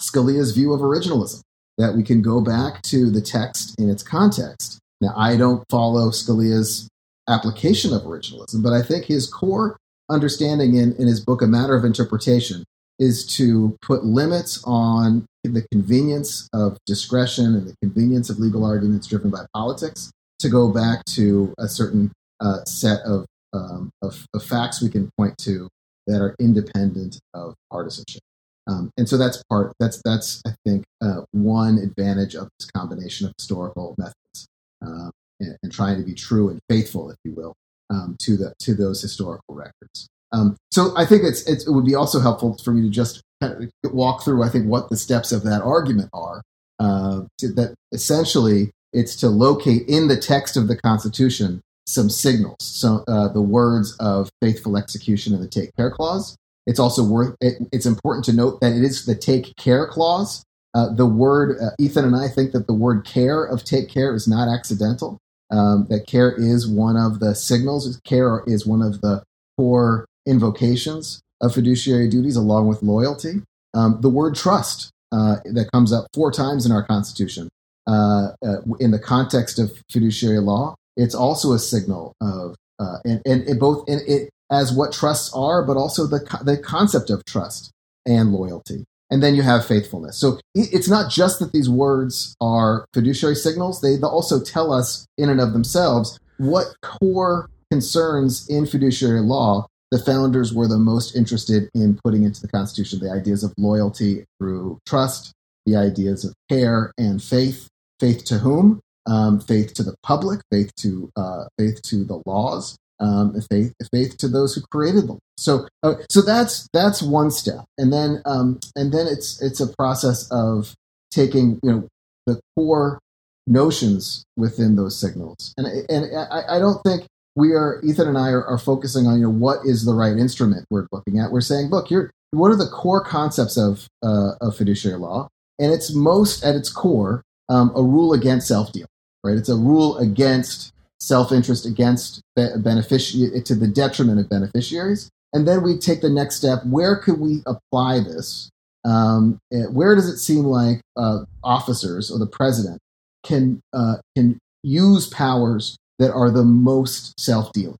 Scalia's 0.00 0.52
view 0.52 0.72
of 0.72 0.80
originalism, 0.80 1.42
that 1.76 1.94
we 1.94 2.02
can 2.02 2.22
go 2.22 2.40
back 2.40 2.82
to 2.82 3.10
the 3.10 3.20
text 3.20 3.74
in 3.78 3.90
its 3.90 4.02
context. 4.02 4.78
Now, 5.00 5.12
I 5.16 5.36
don't 5.36 5.64
follow 5.70 6.10
Scalia's 6.10 6.88
application 7.28 7.92
of 7.92 8.02
originalism, 8.02 8.62
but 8.62 8.72
I 8.72 8.82
think 8.82 9.04
his 9.04 9.26
core 9.26 9.76
understanding 10.10 10.74
in, 10.76 10.94
in 10.96 11.06
his 11.06 11.20
book, 11.20 11.42
A 11.42 11.46
Matter 11.46 11.76
of 11.76 11.84
Interpretation, 11.84 12.64
is 12.98 13.24
to 13.36 13.76
put 13.82 14.04
limits 14.04 14.62
on 14.64 15.26
the 15.44 15.64
convenience 15.70 16.48
of 16.52 16.78
discretion 16.84 17.54
and 17.54 17.68
the 17.68 17.76
convenience 17.80 18.28
of 18.28 18.38
legal 18.38 18.64
arguments 18.64 19.06
driven 19.06 19.30
by 19.30 19.44
politics 19.54 20.10
to 20.38 20.48
go 20.48 20.72
back 20.72 21.04
to 21.04 21.54
a 21.58 21.68
certain 21.68 22.12
uh, 22.40 22.64
set 22.64 23.00
of, 23.00 23.26
um, 23.52 23.90
of, 24.02 24.24
of, 24.34 24.42
facts 24.42 24.80
we 24.80 24.88
can 24.88 25.10
point 25.18 25.36
to 25.38 25.68
that 26.06 26.20
are 26.20 26.36
independent 26.38 27.18
of 27.34 27.54
partisanship. 27.70 28.22
Um, 28.68 28.90
and 28.96 29.08
so 29.08 29.16
that's 29.16 29.42
part 29.48 29.72
that's 29.80 30.00
that's 30.04 30.42
I 30.46 30.50
think 30.64 30.84
uh, 31.00 31.22
one 31.32 31.78
advantage 31.78 32.34
of 32.34 32.48
this 32.58 32.70
combination 32.70 33.26
of 33.26 33.32
historical 33.38 33.94
methods 33.96 34.46
uh, 34.86 35.10
and, 35.40 35.56
and, 35.62 35.72
trying 35.72 35.96
to 35.96 36.04
be 36.04 36.14
true 36.14 36.50
and 36.50 36.60
faithful, 36.68 37.10
if 37.10 37.16
you 37.24 37.32
will, 37.32 37.54
um, 37.88 38.16
to 38.20 38.36
the 38.36 38.52
to 38.60 38.74
those 38.74 39.00
historical 39.00 39.54
records. 39.54 40.08
Um, 40.32 40.56
so 40.70 40.94
I 40.96 41.06
think 41.06 41.24
it's, 41.24 41.48
it's, 41.48 41.66
it 41.66 41.70
would 41.70 41.86
be 41.86 41.94
also 41.94 42.20
helpful 42.20 42.58
for 42.62 42.72
me 42.72 42.82
to 42.82 42.90
just 42.90 43.22
kind 43.40 43.64
of 43.64 43.92
walk 43.94 44.22
through. 44.22 44.42
I 44.42 44.50
think 44.50 44.66
what 44.66 44.90
the 44.90 44.96
steps 44.98 45.32
of 45.32 45.42
that 45.44 45.62
argument 45.62 46.10
are. 46.12 46.42
Uh, 46.80 47.22
to, 47.38 47.48
that 47.48 47.74
essentially 47.90 48.70
it's 48.92 49.16
to 49.16 49.28
locate 49.28 49.88
in 49.88 50.08
the 50.08 50.16
text 50.16 50.56
of 50.56 50.68
the 50.68 50.76
Constitution 50.76 51.60
some 51.86 52.10
signals. 52.10 52.56
So 52.60 53.04
uh, 53.08 53.28
the 53.28 53.42
words 53.42 53.96
of 53.98 54.30
faithful 54.42 54.76
execution 54.76 55.32
and 55.34 55.42
the 55.42 55.48
take 55.48 55.74
care 55.76 55.90
clause. 55.90 56.36
It's 56.66 56.78
also 56.78 57.02
worth. 57.02 57.34
It, 57.40 57.54
it's 57.72 57.86
important 57.86 58.24
to 58.26 58.32
note 58.32 58.60
that 58.60 58.72
it 58.72 58.82
is 58.82 59.06
the 59.06 59.14
take 59.14 59.56
care 59.56 59.86
clause. 59.86 60.44
Uh, 60.74 60.92
the 60.92 61.06
word 61.06 61.56
uh, 61.60 61.70
Ethan 61.78 62.04
and 62.04 62.14
I 62.14 62.28
think 62.28 62.52
that 62.52 62.66
the 62.66 62.74
word 62.74 63.06
care 63.06 63.42
of 63.42 63.64
take 63.64 63.88
care 63.88 64.14
is 64.14 64.28
not 64.28 64.48
accidental 64.48 65.18
um, 65.50 65.86
that 65.88 66.06
care 66.06 66.32
is 66.32 66.68
one 66.68 66.96
of 66.96 67.20
the 67.20 67.34
signals. 67.34 68.00
Care 68.04 68.42
is 68.46 68.66
one 68.66 68.82
of 68.82 69.00
the 69.00 69.22
core 69.56 70.06
invocations 70.26 71.20
of 71.40 71.54
fiduciary 71.54 72.08
duties, 72.08 72.36
along 72.36 72.68
with 72.68 72.82
loyalty. 72.82 73.42
Um, 73.74 73.98
the 74.00 74.10
word 74.10 74.34
trust 74.34 74.90
uh, 75.12 75.36
that 75.44 75.70
comes 75.72 75.92
up 75.92 76.06
four 76.14 76.30
times 76.30 76.66
in 76.66 76.72
our 76.72 76.82
Constitution 76.82 77.48
uh, 77.88 78.28
uh, 78.44 78.56
in 78.78 78.90
the 78.90 78.98
context 78.98 79.58
of 79.58 79.72
fiduciary 79.90 80.40
law, 80.40 80.74
it's 80.96 81.14
also 81.14 81.52
a 81.52 81.58
signal 81.58 82.14
of 82.20 82.54
uh, 82.78 82.98
and, 83.04 83.22
and 83.24 83.58
both 83.58 83.88
in 83.88 84.00
it 84.06 84.30
as 84.50 84.72
what 84.72 84.92
trusts 84.92 85.32
are, 85.34 85.64
but 85.64 85.76
also 85.76 86.06
the 86.06 86.20
the 86.44 86.58
concept 86.58 87.10
of 87.10 87.24
trust 87.24 87.70
and 88.06 88.32
loyalty. 88.32 88.84
And 89.10 89.22
then 89.22 89.34
you 89.34 89.40
have 89.40 89.64
faithfulness. 89.64 90.18
So 90.18 90.38
it's 90.54 90.88
not 90.88 91.10
just 91.10 91.38
that 91.38 91.52
these 91.52 91.70
words 91.70 92.36
are 92.42 92.84
fiduciary 92.92 93.36
signals; 93.36 93.80
they 93.80 93.98
also 94.00 94.42
tell 94.42 94.72
us 94.72 95.06
in 95.16 95.30
and 95.30 95.40
of 95.40 95.52
themselves 95.52 96.18
what 96.36 96.66
core 96.82 97.48
concerns 97.70 98.48
in 98.48 98.66
fiduciary 98.66 99.20
law 99.20 99.66
the 99.90 99.98
founders 99.98 100.52
were 100.52 100.68
the 100.68 100.78
most 100.78 101.16
interested 101.16 101.70
in 101.74 101.98
putting 102.04 102.24
into 102.24 102.42
the 102.42 102.48
Constitution 102.48 102.98
the 103.00 103.10
ideas 103.10 103.42
of 103.42 103.54
loyalty 103.56 104.24
through 104.38 104.78
trust, 104.86 105.32
the 105.64 105.76
ideas 105.76 106.24
of 106.24 106.34
care 106.50 106.92
and 106.98 107.22
faith. 107.22 107.68
Faith 108.00 108.24
to 108.26 108.38
whom? 108.38 108.80
Um, 109.06 109.40
faith 109.40 109.72
to 109.74 109.82
the 109.82 109.94
public, 110.02 110.40
faith 110.50 110.74
to 110.76 111.10
uh, 111.16 111.44
faith 111.58 111.80
to 111.82 112.04
the 112.04 112.22
laws, 112.26 112.76
um, 113.00 113.40
faith 113.50 113.72
faith 113.90 114.18
to 114.18 114.28
those 114.28 114.54
who 114.54 114.60
created 114.70 115.08
them. 115.08 115.18
So 115.38 115.66
uh, 115.82 115.94
so 116.10 116.20
that's 116.20 116.68
that's 116.74 117.02
one 117.02 117.30
step, 117.30 117.64
and 117.78 117.92
then 117.92 118.20
um, 118.26 118.60
and 118.76 118.92
then 118.92 119.06
it's 119.06 119.40
it's 119.40 119.60
a 119.60 119.74
process 119.76 120.30
of 120.30 120.74
taking 121.10 121.58
you 121.62 121.72
know 121.72 121.88
the 122.26 122.40
core 122.54 122.98
notions 123.46 124.24
within 124.36 124.76
those 124.76 124.98
signals, 124.98 125.54
and 125.56 125.66
and 125.88 126.14
I, 126.30 126.56
I 126.56 126.58
don't 126.58 126.82
think 126.82 127.06
we 127.38 127.52
are 127.52 127.80
Ethan 127.84 128.08
and 128.08 128.18
I 128.18 128.30
are, 128.30 128.44
are, 128.44 128.58
focusing 128.58 129.06
on 129.06 129.20
you 129.20 129.24
know 129.24 129.32
what 129.32 129.60
is 129.64 129.84
the 129.84 129.94
right 129.94 130.16
instrument 130.16 130.66
we're 130.70 130.88
looking 130.90 131.20
at. 131.20 131.30
We're 131.30 131.40
saying, 131.40 131.68
look, 131.68 131.88
what 132.32 132.50
are 132.50 132.56
the 132.56 132.66
core 132.66 133.02
concepts 133.02 133.56
of 133.56 133.86
uh, 134.02 134.32
of 134.40 134.56
fiduciary 134.56 134.98
law? 134.98 135.28
And 135.60 135.72
it's 135.72 135.94
most 135.94 136.44
at 136.44 136.56
its 136.56 136.68
core 136.68 137.22
um, 137.48 137.72
a 137.74 137.82
rule 137.82 138.12
against 138.12 138.48
self 138.48 138.72
dealing, 138.72 138.88
right? 139.24 139.36
It's 139.36 139.48
a 139.48 139.56
rule 139.56 139.98
against 139.98 140.72
self 141.00 141.32
interest, 141.32 141.66
against 141.66 142.20
beneficiary 142.36 143.40
to 143.42 143.54
the 143.54 143.68
detriment 143.68 144.20
of 144.20 144.28
beneficiaries. 144.28 145.10
And 145.32 145.46
then 145.46 145.62
we 145.62 145.76
take 145.76 146.00
the 146.00 146.08
next 146.08 146.36
step. 146.36 146.64
Where 146.64 146.96
could 146.96 147.20
we 147.20 147.42
apply 147.46 148.00
this? 148.00 148.50
Um, 148.84 149.38
eh, 149.52 149.64
where 149.64 149.94
does 149.94 150.08
it 150.08 150.18
seem 150.18 150.44
like 150.44 150.80
uh, 150.96 151.24
officers 151.44 152.10
or 152.10 152.18
the 152.18 152.26
president 152.26 152.80
can 153.24 153.60
uh, 153.72 153.96
can 154.16 154.38
use 154.62 155.06
powers 155.08 155.76
that 155.98 156.12
are 156.12 156.30
the 156.30 156.44
most 156.44 157.18
self 157.20 157.52
dealing. 157.52 157.76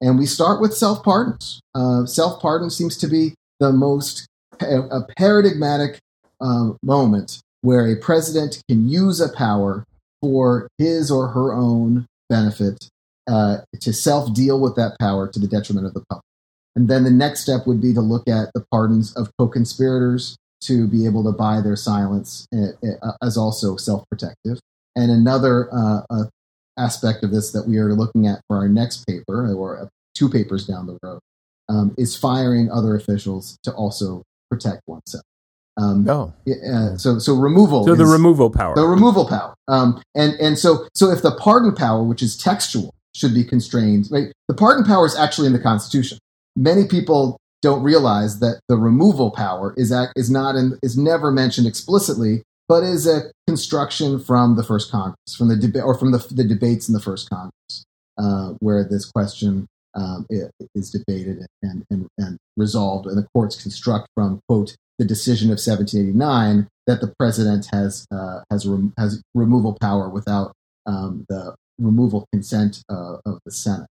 And 0.00 0.18
we 0.18 0.26
start 0.26 0.60
with 0.60 0.74
self 0.74 1.02
pardons. 1.02 1.60
Uh, 1.74 2.06
self 2.06 2.40
pardon 2.40 2.70
seems 2.70 2.96
to 2.98 3.06
be 3.06 3.34
the 3.60 3.72
most 3.72 4.26
a 4.60 5.00
paradigmatic 5.16 5.98
uh, 6.40 6.70
moment 6.82 7.40
where 7.62 7.86
a 7.86 7.96
president 7.96 8.62
can 8.68 8.88
use 8.88 9.20
a 9.20 9.34
power 9.34 9.84
for 10.20 10.68
his 10.78 11.10
or 11.10 11.28
her 11.28 11.52
own 11.52 12.06
benefit 12.28 12.88
uh, 13.28 13.58
to 13.80 13.92
self 13.92 14.32
deal 14.34 14.60
with 14.60 14.76
that 14.76 14.96
power 15.00 15.28
to 15.28 15.38
the 15.38 15.48
detriment 15.48 15.86
of 15.86 15.94
the 15.94 16.04
public. 16.08 16.24
And 16.74 16.88
then 16.88 17.04
the 17.04 17.10
next 17.10 17.40
step 17.40 17.66
would 17.66 17.80
be 17.80 17.92
to 17.94 18.00
look 18.00 18.28
at 18.28 18.50
the 18.54 18.64
pardons 18.70 19.14
of 19.14 19.30
co 19.38 19.48
conspirators 19.48 20.36
to 20.62 20.86
be 20.86 21.06
able 21.06 21.24
to 21.24 21.32
buy 21.32 21.60
their 21.60 21.76
silence 21.76 22.46
uh, 22.54 22.86
uh, 23.02 23.12
as 23.22 23.36
also 23.36 23.76
self 23.76 24.04
protective. 24.08 24.58
And 24.94 25.10
another 25.10 25.68
uh, 25.72 26.24
aspect 26.78 27.24
of 27.24 27.30
this 27.30 27.50
that 27.52 27.66
we 27.66 27.78
are 27.78 27.94
looking 27.94 28.26
at 28.26 28.40
for 28.48 28.58
our 28.58 28.68
next 28.68 29.06
paper, 29.06 29.52
or 29.54 29.88
two 30.14 30.28
papers 30.28 30.66
down 30.66 30.86
the 30.86 30.98
road, 31.02 31.20
um, 31.68 31.94
is 31.96 32.16
firing 32.16 32.70
other 32.70 32.94
officials 32.94 33.56
to 33.62 33.72
also 33.72 34.22
protect 34.50 34.82
oneself. 34.86 35.24
Um, 35.80 36.08
oh, 36.08 36.32
uh, 36.48 36.96
so 36.96 37.18
so 37.18 37.34
removal. 37.34 37.84
So 37.84 37.94
the 37.94 38.06
removal 38.06 38.50
power. 38.50 38.74
The 38.74 38.86
removal 38.86 39.26
power. 39.26 39.54
Um, 39.68 40.02
and 40.14 40.34
and 40.34 40.58
so 40.58 40.86
so 40.94 41.10
if 41.10 41.22
the 41.22 41.34
pardon 41.36 41.74
power, 41.74 42.02
which 42.02 42.22
is 42.22 42.36
textual, 42.36 42.94
should 43.14 43.34
be 43.34 43.44
constrained, 43.44 44.08
right? 44.10 44.32
The 44.48 44.54
pardon 44.54 44.84
power 44.84 45.06
is 45.06 45.16
actually 45.16 45.46
in 45.46 45.52
the 45.52 45.58
Constitution. 45.58 46.18
Many 46.56 46.86
people 46.86 47.38
don't 47.62 47.82
realize 47.82 48.40
that 48.40 48.60
the 48.68 48.76
removal 48.76 49.30
power 49.30 49.72
is 49.76 49.92
act, 49.92 50.12
is 50.16 50.30
not 50.30 50.56
in, 50.56 50.78
is 50.82 50.98
never 50.98 51.30
mentioned 51.30 51.66
explicitly 51.66 52.42
but 52.72 52.82
is 52.82 53.06
a 53.06 53.30
construction 53.46 54.18
from 54.18 54.56
the 54.56 54.64
first 54.64 54.90
Congress, 54.90 55.36
from 55.36 55.48
the 55.48 55.56
debate 55.56 55.82
or 55.82 55.94
from 55.98 56.10
the, 56.10 56.26
the 56.30 56.42
debates 56.42 56.88
in 56.88 56.94
the 56.94 57.00
first 57.00 57.28
Congress, 57.28 57.84
uh, 58.16 58.54
where 58.60 58.82
this 58.82 59.10
question 59.10 59.66
um, 59.94 60.26
is 60.74 60.90
debated 60.90 61.44
and, 61.62 61.84
and, 61.90 62.06
and 62.16 62.38
resolved, 62.56 63.06
and 63.06 63.18
the 63.18 63.26
courts 63.34 63.62
construct 63.62 64.08
from 64.14 64.40
quote 64.48 64.74
the 64.98 65.04
decision 65.04 65.48
of 65.48 65.58
1789 65.58 66.68
that 66.86 67.00
the 67.00 67.12
president 67.18 67.68
has 67.72 68.06
uh, 68.10 68.40
has 68.50 68.66
has 68.98 69.22
removal 69.34 69.76
power 69.80 70.08
without 70.08 70.52
um, 70.86 71.24
the 71.28 71.54
removal 71.78 72.26
consent 72.32 72.82
uh, 72.88 73.16
of 73.24 73.38
the 73.44 73.50
Senate. 73.50 73.86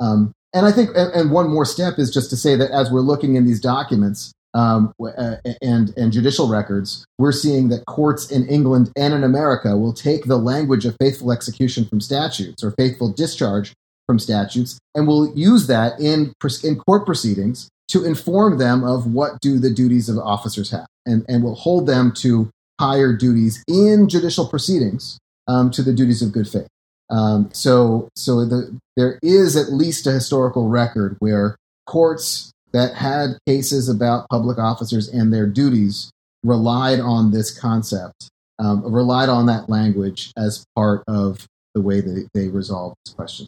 Um, 0.00 0.32
and 0.52 0.66
I 0.66 0.72
think, 0.72 0.90
and, 0.94 1.12
and, 1.12 1.30
one 1.30 1.50
more 1.50 1.64
step 1.64 1.98
is 1.98 2.10
just 2.10 2.30
to 2.30 2.36
say 2.36 2.56
that 2.56 2.70
as 2.70 2.90
we're 2.90 3.00
looking 3.00 3.34
in 3.36 3.46
these 3.46 3.60
documents, 3.60 4.32
um, 4.54 4.94
uh, 5.00 5.36
and 5.60 5.92
and 5.96 6.12
judicial 6.12 6.48
records, 6.48 7.04
we're 7.18 7.32
seeing 7.32 7.68
that 7.68 7.84
courts 7.86 8.30
in 8.30 8.48
England 8.48 8.90
and 8.96 9.12
in 9.12 9.22
America 9.22 9.76
will 9.76 9.92
take 9.92 10.24
the 10.24 10.38
language 10.38 10.86
of 10.86 10.96
faithful 10.98 11.30
execution 11.30 11.84
from 11.84 12.00
statutes 12.00 12.64
or 12.64 12.70
faithful 12.72 13.12
discharge 13.12 13.74
from 14.06 14.18
statutes, 14.18 14.78
and 14.94 15.06
will 15.06 15.36
use 15.36 15.66
that 15.66 16.00
in 16.00 16.32
in 16.64 16.76
court 16.76 17.04
proceedings 17.04 17.68
to 17.88 18.04
inform 18.04 18.58
them 18.58 18.84
of 18.84 19.06
what 19.06 19.40
do 19.40 19.58
the 19.58 19.70
duties 19.70 20.08
of 20.08 20.18
officers 20.18 20.70
have, 20.70 20.86
and 21.04 21.24
and 21.28 21.42
will 21.42 21.54
hold 21.54 21.86
them 21.86 22.12
to 22.16 22.50
higher 22.80 23.16
duties 23.16 23.62
in 23.68 24.08
judicial 24.08 24.46
proceedings 24.46 25.18
um, 25.48 25.70
to 25.70 25.82
the 25.82 25.92
duties 25.92 26.22
of 26.22 26.32
good 26.32 26.48
faith. 26.48 26.68
Um, 27.08 27.50
so 27.52 28.08
so 28.16 28.44
the, 28.44 28.76
there 28.96 29.18
is 29.22 29.56
at 29.56 29.72
least 29.72 30.06
a 30.06 30.12
historical 30.12 30.68
record 30.68 31.16
where 31.20 31.56
courts 31.86 32.52
that 32.72 32.94
had 32.94 33.38
cases 33.46 33.88
about 33.88 34.28
public 34.28 34.58
officers 34.58 35.08
and 35.08 35.32
their 35.32 35.46
duties 35.46 36.10
relied 36.42 37.00
on 37.00 37.30
this 37.30 37.56
concept, 37.56 38.28
um, 38.58 38.82
relied 38.82 39.28
on 39.28 39.46
that 39.46 39.68
language 39.68 40.32
as 40.36 40.64
part 40.74 41.02
of 41.06 41.46
the 41.74 41.80
way 41.80 42.00
that 42.00 42.28
they 42.34 42.48
resolve 42.48 42.94
this 43.04 43.14
question. 43.14 43.46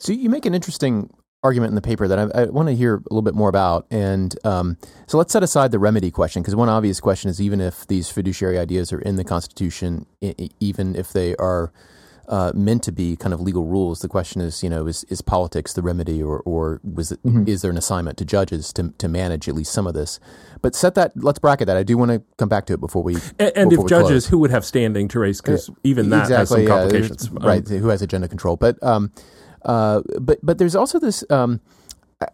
So 0.00 0.12
you 0.12 0.28
make 0.28 0.46
an 0.46 0.54
interesting 0.54 1.10
argument 1.44 1.70
in 1.70 1.74
the 1.74 1.82
paper 1.82 2.08
that 2.08 2.18
I, 2.18 2.42
I 2.42 2.44
want 2.46 2.68
to 2.68 2.74
hear 2.74 2.96
a 2.96 2.98
little 3.10 3.22
bit 3.22 3.34
more 3.34 3.48
about. 3.48 3.86
And 3.90 4.34
um, 4.44 4.78
so 5.06 5.18
let's 5.18 5.32
set 5.32 5.42
aside 5.42 5.70
the 5.70 5.78
remedy 5.78 6.10
question 6.10 6.42
because 6.42 6.56
one 6.56 6.68
obvious 6.68 7.00
question 7.00 7.30
is 7.30 7.40
even 7.40 7.60
if 7.60 7.86
these 7.86 8.08
fiduciary 8.08 8.58
ideas 8.58 8.92
are 8.92 9.00
in 9.00 9.16
the 9.16 9.24
Constitution, 9.24 10.06
even 10.58 10.96
if 10.96 11.12
they 11.12 11.36
are 11.36 11.72
uh, 12.28 12.52
meant 12.54 12.82
to 12.84 12.92
be 12.92 13.16
kind 13.16 13.34
of 13.34 13.40
legal 13.40 13.64
rules. 13.64 14.00
The 14.00 14.08
question 14.08 14.40
is, 14.40 14.62
you 14.62 14.70
know, 14.70 14.86
is, 14.86 15.04
is 15.04 15.20
politics 15.20 15.74
the 15.74 15.82
remedy, 15.82 16.22
or 16.22 16.40
or 16.46 16.80
was 16.82 17.12
it, 17.12 17.22
mm-hmm. 17.22 17.46
is 17.46 17.62
there 17.62 17.70
an 17.70 17.76
assignment 17.76 18.16
to 18.18 18.24
judges 18.24 18.72
to 18.74 18.94
to 18.96 19.08
manage 19.08 19.48
at 19.48 19.54
least 19.54 19.72
some 19.72 19.86
of 19.86 19.94
this? 19.94 20.20
But 20.62 20.74
set 20.74 20.94
that. 20.94 21.12
Let's 21.16 21.38
bracket 21.38 21.66
that. 21.66 21.76
I 21.76 21.82
do 21.82 21.98
want 21.98 22.10
to 22.12 22.22
come 22.38 22.48
back 22.48 22.66
to 22.66 22.72
it 22.72 22.80
before 22.80 23.02
we. 23.02 23.16
And, 23.38 23.52
and 23.54 23.72
if 23.72 23.86
judges, 23.86 24.08
close. 24.08 24.26
who 24.28 24.38
would 24.38 24.50
have 24.50 24.64
standing 24.64 25.08
to 25.08 25.18
raise? 25.18 25.40
Because 25.40 25.70
even 25.82 26.08
that 26.10 26.22
exactly, 26.22 26.38
has 26.38 26.48
some 26.48 26.66
complications, 26.66 27.30
yeah, 27.30 27.46
right? 27.46 27.70
Um, 27.70 27.78
who 27.78 27.88
has 27.88 28.00
agenda 28.00 28.28
control? 28.28 28.56
But 28.56 28.82
um, 28.82 29.12
uh, 29.64 30.02
but 30.20 30.38
but 30.42 30.58
there's 30.58 30.76
also 30.76 30.98
this. 30.98 31.24
Um, 31.30 31.60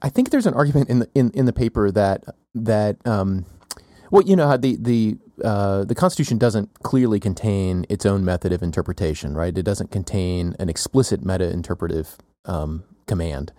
I 0.02 0.08
think 0.08 0.30
there's 0.30 0.46
an 0.46 0.54
argument 0.54 0.88
in 0.88 1.00
the 1.00 1.08
in, 1.14 1.30
in 1.32 1.46
the 1.46 1.52
paper 1.52 1.90
that 1.90 2.24
that 2.54 3.04
um, 3.06 3.46
well, 4.10 4.22
you 4.22 4.36
know 4.36 4.48
how 4.48 4.56
the 4.56 4.76
the 4.76 5.18
uh, 5.44 5.84
the 5.84 5.94
Constitution 5.94 6.38
doesn't 6.38 6.82
clearly 6.82 7.20
contain 7.20 7.86
its 7.88 8.04
own 8.04 8.24
method 8.24 8.52
of 8.52 8.62
interpretation, 8.62 9.34
right? 9.34 9.56
It 9.56 9.62
doesn't 9.62 9.90
contain 9.90 10.54
an 10.58 10.68
explicit 10.68 11.24
meta-interpretive 11.24 12.18
um, 12.44 12.84
command. 13.06 13.52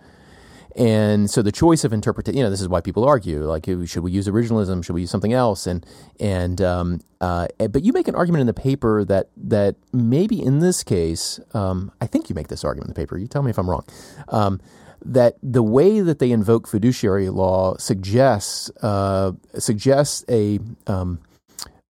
And 0.76 1.30
so 1.30 1.42
the 1.42 1.52
choice 1.52 1.84
of 1.84 1.92
interpretation, 1.92 2.38
you 2.38 2.44
know, 2.44 2.50
this 2.50 2.60
is 2.60 2.68
why 2.68 2.80
people 2.80 3.04
argue, 3.04 3.44
like, 3.44 3.66
should 3.66 4.02
we 4.02 4.10
use 4.10 4.26
originalism? 4.26 4.84
Should 4.84 4.94
we 4.94 5.02
use 5.02 5.10
something 5.10 5.32
else? 5.32 5.66
And, 5.66 5.84
and, 6.18 6.60
um, 6.60 7.00
uh, 7.20 7.48
but 7.58 7.82
you 7.84 7.92
make 7.92 8.08
an 8.08 8.14
argument 8.14 8.40
in 8.40 8.46
the 8.46 8.54
paper 8.54 9.04
that, 9.04 9.28
that 9.36 9.76
maybe 9.92 10.42
in 10.42 10.60
this 10.60 10.82
case, 10.82 11.38
um, 11.54 11.92
I 12.00 12.06
think 12.06 12.28
you 12.28 12.34
make 12.34 12.48
this 12.48 12.64
argument 12.64 12.88
in 12.88 12.94
the 12.94 13.00
paper. 13.00 13.18
You 13.18 13.26
tell 13.26 13.42
me 13.42 13.50
if 13.50 13.58
I'm 13.58 13.68
wrong. 13.68 13.84
Um, 14.28 14.60
that 15.04 15.36
the 15.42 15.62
way 15.62 16.00
that 16.00 16.20
they 16.20 16.30
invoke 16.30 16.68
fiduciary 16.68 17.28
law 17.28 17.76
suggests, 17.76 18.70
uh, 18.82 19.32
suggests 19.58 20.24
a, 20.28 20.60
um, 20.86 21.18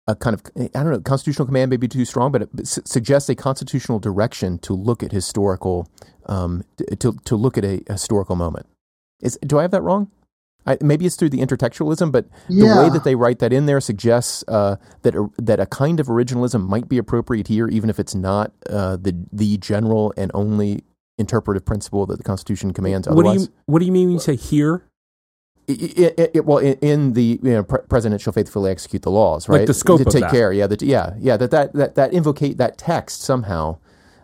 a 0.06 0.16
kind 0.16 0.34
of 0.34 0.42
I 0.56 0.82
don't 0.82 0.92
know 0.92 1.00
constitutional 1.00 1.46
command 1.46 1.70
may 1.70 1.76
be 1.76 1.88
too 1.88 2.04
strong, 2.04 2.32
but 2.32 2.42
it 2.42 2.66
suggests 2.66 3.28
a 3.28 3.34
constitutional 3.34 3.98
direction 3.98 4.58
to 4.60 4.74
look 4.74 5.02
at 5.02 5.12
historical 5.12 5.88
um, 6.30 6.64
to 7.00 7.12
to 7.12 7.36
look 7.36 7.58
at 7.58 7.64
a 7.64 7.82
historical 7.88 8.36
moment. 8.36 8.66
Is 9.20 9.38
do 9.46 9.58
I 9.58 9.62
have 9.62 9.72
that 9.72 9.82
wrong? 9.82 10.10
I, 10.66 10.76
maybe 10.82 11.06
it's 11.06 11.16
through 11.16 11.30
the 11.30 11.38
intertextualism, 11.38 12.12
but 12.12 12.26
yeah. 12.48 12.74
the 12.74 12.82
way 12.82 12.90
that 12.90 13.02
they 13.02 13.14
write 13.14 13.38
that 13.38 13.52
in 13.52 13.64
there 13.64 13.80
suggests 13.80 14.44
uh, 14.46 14.76
that 15.02 15.14
a, 15.14 15.28
that 15.38 15.58
a 15.58 15.66
kind 15.66 15.98
of 16.00 16.06
originalism 16.06 16.66
might 16.66 16.88
be 16.88 16.98
appropriate 16.98 17.48
here, 17.48 17.66
even 17.68 17.88
if 17.88 17.98
it's 17.98 18.14
not 18.14 18.52
uh, 18.68 18.96
the 18.96 19.26
the 19.32 19.56
general 19.58 20.12
and 20.16 20.30
only 20.34 20.84
interpretive 21.18 21.64
principle 21.64 22.06
that 22.06 22.18
the 22.18 22.24
Constitution 22.24 22.72
commands. 22.72 23.08
What 23.08 23.24
do 23.24 23.40
you 23.40 23.48
What 23.66 23.80
do 23.80 23.86
you 23.86 23.92
mean 23.92 24.08
when 24.08 24.14
you 24.14 24.20
say 24.20 24.36
here? 24.36 24.84
It, 25.66 26.18
it, 26.18 26.30
it, 26.34 26.44
well, 26.44 26.58
in, 26.58 26.74
in, 26.80 27.12
the 27.12 27.38
you 27.44 27.52
know, 27.52 27.62
pre- 27.62 27.82
president 27.88 28.20
shall 28.20 28.32
faithfully 28.32 28.72
execute 28.72 29.02
the 29.02 29.10
laws, 29.10 29.48
right? 29.48 29.58
Like 29.58 29.66
the 29.68 29.74
scope 29.74 30.00
to 30.00 30.06
of 30.08 30.12
take 30.12 30.22
that. 30.22 30.32
care, 30.32 30.52
yeah, 30.52 30.66
that, 30.66 30.82
yeah, 30.82 31.14
yeah. 31.16 31.36
That 31.36 31.52
that 31.52 31.72
that 31.74 31.94
that 31.94 32.12
invocate 32.12 32.56
that 32.56 32.76
text 32.76 33.22
somehow 33.22 33.78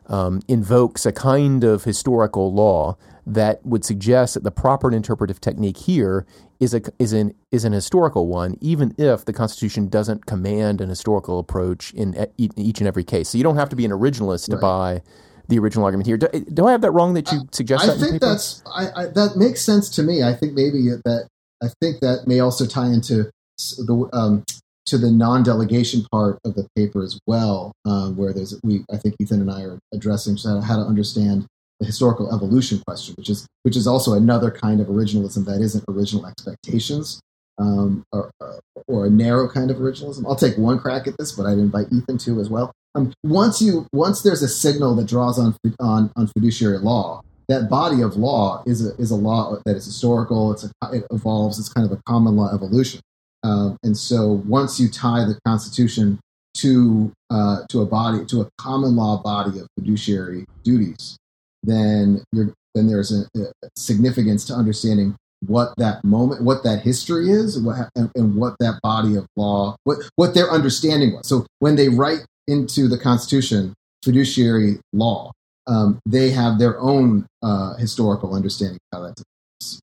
um, 0.09 0.41
invokes 0.49 1.07
a 1.07 1.13
kind 1.13 1.65
of 1.65 1.85
historical 1.85 2.53
law 2.53 2.97
that 3.27 3.65
would 3.67 3.85
suggest 3.85 4.35
that 4.35 4.45
the 4.45 4.51
proper 4.53 4.93
interpretive 4.93 5.41
technique 5.41 5.79
here 5.79 6.25
is 6.61 6.73
a 6.73 6.81
is 6.99 7.13
an 7.13 7.35
is 7.51 7.65
an 7.65 7.73
historical 7.73 8.29
one, 8.29 8.57
even 8.61 8.95
if 8.97 9.25
the 9.25 9.33
Constitution 9.33 9.89
doesn't 9.89 10.27
command 10.27 10.81
an 10.81 10.89
historical 10.89 11.39
approach 11.39 11.93
in, 11.95 12.27
each 12.39 12.79
and 12.79 12.87
every 12.87 13.05
case. 13.05 13.29
So 13.29 13.39
you 13.39 13.45
don't 13.45 13.57
have 13.57 13.69
to 13.71 13.77
be 13.77 13.85
an 13.85 13.91
originalist 13.91 14.47
to 14.47 14.57
Right. 14.57 14.61
buy 14.61 15.03
the 15.49 15.59
original 15.59 15.85
argument 15.85 16.07
here. 16.07 16.17
Do, 16.17 16.29
do 16.53 16.67
I 16.67 16.73
have 16.73 16.81
that 16.81 16.93
wrong? 16.93 17.15
That 17.15 17.31
you 17.33 17.49
suggest 17.53 17.85
I 17.85 17.87
that 17.89 17.95
in 17.95 18.01
think 18.01 18.21
that's 18.21 18.63
I, 18.67 18.91
I, 18.95 19.07
that 19.07 19.37
makes 19.37 19.61
sense 19.63 19.89
to 19.91 20.03
me. 20.03 20.23
I 20.23 20.33
think 20.35 20.55
maybe 20.55 20.89
that 21.05 21.29
I 21.63 21.69
think 21.81 22.01
that 22.01 22.27
may 22.27 22.41
also 22.41 22.67
tie 22.67 22.87
into 22.87 23.31
the 23.59 24.09
um, 24.13 24.45
to 24.87 24.99
the 24.99 25.11
non-delegation 25.11 26.07
part 26.13 26.39
of 26.45 26.55
the 26.55 26.67
paper 26.77 27.03
as 27.03 27.19
well, 27.27 27.73
um, 27.85 28.17
where 28.17 28.33
there's 28.33 28.59
we 28.63 28.85
I 28.93 28.97
think 28.97 29.17
Ethan 29.21 29.41
and 29.41 29.51
I 29.51 29.63
are 29.63 29.79
addressing 29.93 30.37
how, 30.37 30.77
to 30.77 30.83
understand 30.83 31.47
the 31.81 31.87
historical 31.87 32.35
evolution 32.35 32.81
question, 32.87 33.15
which 33.19 33.29
is 33.29 33.47
which 33.65 33.77
is 33.77 33.87
also 33.87 34.15
another 34.15 34.51
kind 34.51 34.81
of 34.81 34.87
originalism 34.87 35.45
that 35.47 35.61
isn't 35.61 35.85
original 35.89 36.27
expectations. 36.27 37.21
Um, 37.59 38.05
or, 38.13 38.31
or- 38.41 38.61
or 38.89 39.07
a 39.07 39.11
narrow 39.11 39.49
kind 39.49 39.71
of 39.71 39.79
originalism. 39.79 40.25
I'll 40.27 40.37
take 40.37 40.57
one 40.59 40.79
crack 40.79 41.07
at 41.09 41.17
this, 41.19 41.33
but 41.33 41.47
I'd 41.47 41.59
invite 41.59 41.87
Ethan 41.91 42.19
to 42.19 42.39
as 42.39 42.49
well. 42.51 42.71
Um, 42.95 43.13
once 43.25 43.61
you 43.63 43.87
once 43.93 44.23
there's 44.23 44.43
a 44.43 44.49
signal 44.49 44.95
that 44.97 45.07
draws 45.07 45.39
on 45.39 45.57
on 45.81 46.13
on 46.15 46.27
fiduciary 46.29 46.79
law, 46.79 47.23
that 47.49 47.69
body 47.71 48.03
of 48.03 48.17
law 48.17 48.63
is 48.67 48.87
a 48.87 48.95
is 48.97 49.11
a 49.11 49.17
law 49.17 49.57
that 49.65 49.75
is 49.75 49.87
historical. 49.87 50.53
It's 50.53 50.65
a, 50.65 50.71
it 50.93 51.05
evolves. 51.11 51.59
It's 51.59 51.71
kind 51.71 51.91
of 51.91 51.99
a 51.99 52.01
common 52.07 52.37
law 52.37 52.55
evolution. 52.55 53.01
Um, 53.47 53.77
and 53.85 53.97
so 53.97 54.43
once 54.47 54.81
you 54.81 54.89
tie 54.89 55.25
the 55.25 55.39
Constitution 55.47 56.19
to 56.59 57.13
uh, 57.31 57.59
to 57.69 57.83
a 57.83 57.87
body 57.87 58.25
to 58.27 58.41
a 58.41 58.49
common 58.59 58.97
law 58.97 59.23
body 59.23 59.61
of 59.61 59.69
fiduciary 59.79 60.47
duties, 60.65 61.17
then 61.63 62.25
you're 62.33 62.53
then 62.75 62.89
there's 62.89 63.13
a, 63.13 63.25
a 63.39 63.71
significance 63.77 64.45
to 64.47 64.53
understanding 64.53 65.17
what 65.47 65.75
that 65.77 66.03
moment, 66.05 66.43
what 66.43 66.63
that 66.65 66.83
history 66.83 67.31
is, 67.31 67.59
what, 67.61 67.89
and, 67.95 68.11
and 68.15 68.35
what 68.35 68.55
that 68.59 68.81
body 68.83 69.17
of 69.17 69.27
law, 69.37 69.77
what 69.85 69.99
what 70.17 70.35
their 70.35 70.51
understanding 70.51 71.13
was. 71.15 71.29
So 71.29 71.47
when 71.61 71.77
they 71.77 71.89
write 71.89 72.25
into 72.49 72.89
the 72.89 72.99
Constitution 72.99 73.75
fiduciary 74.05 74.79
law, 74.93 75.31
um, 75.67 76.01
they 76.07 76.31
have 76.31 76.59
their 76.59 76.79
own 76.81 77.27
uh, 77.43 77.75
historical 77.77 78.35
understanding 78.35 78.79
of 78.93 78.99
how 78.99 79.07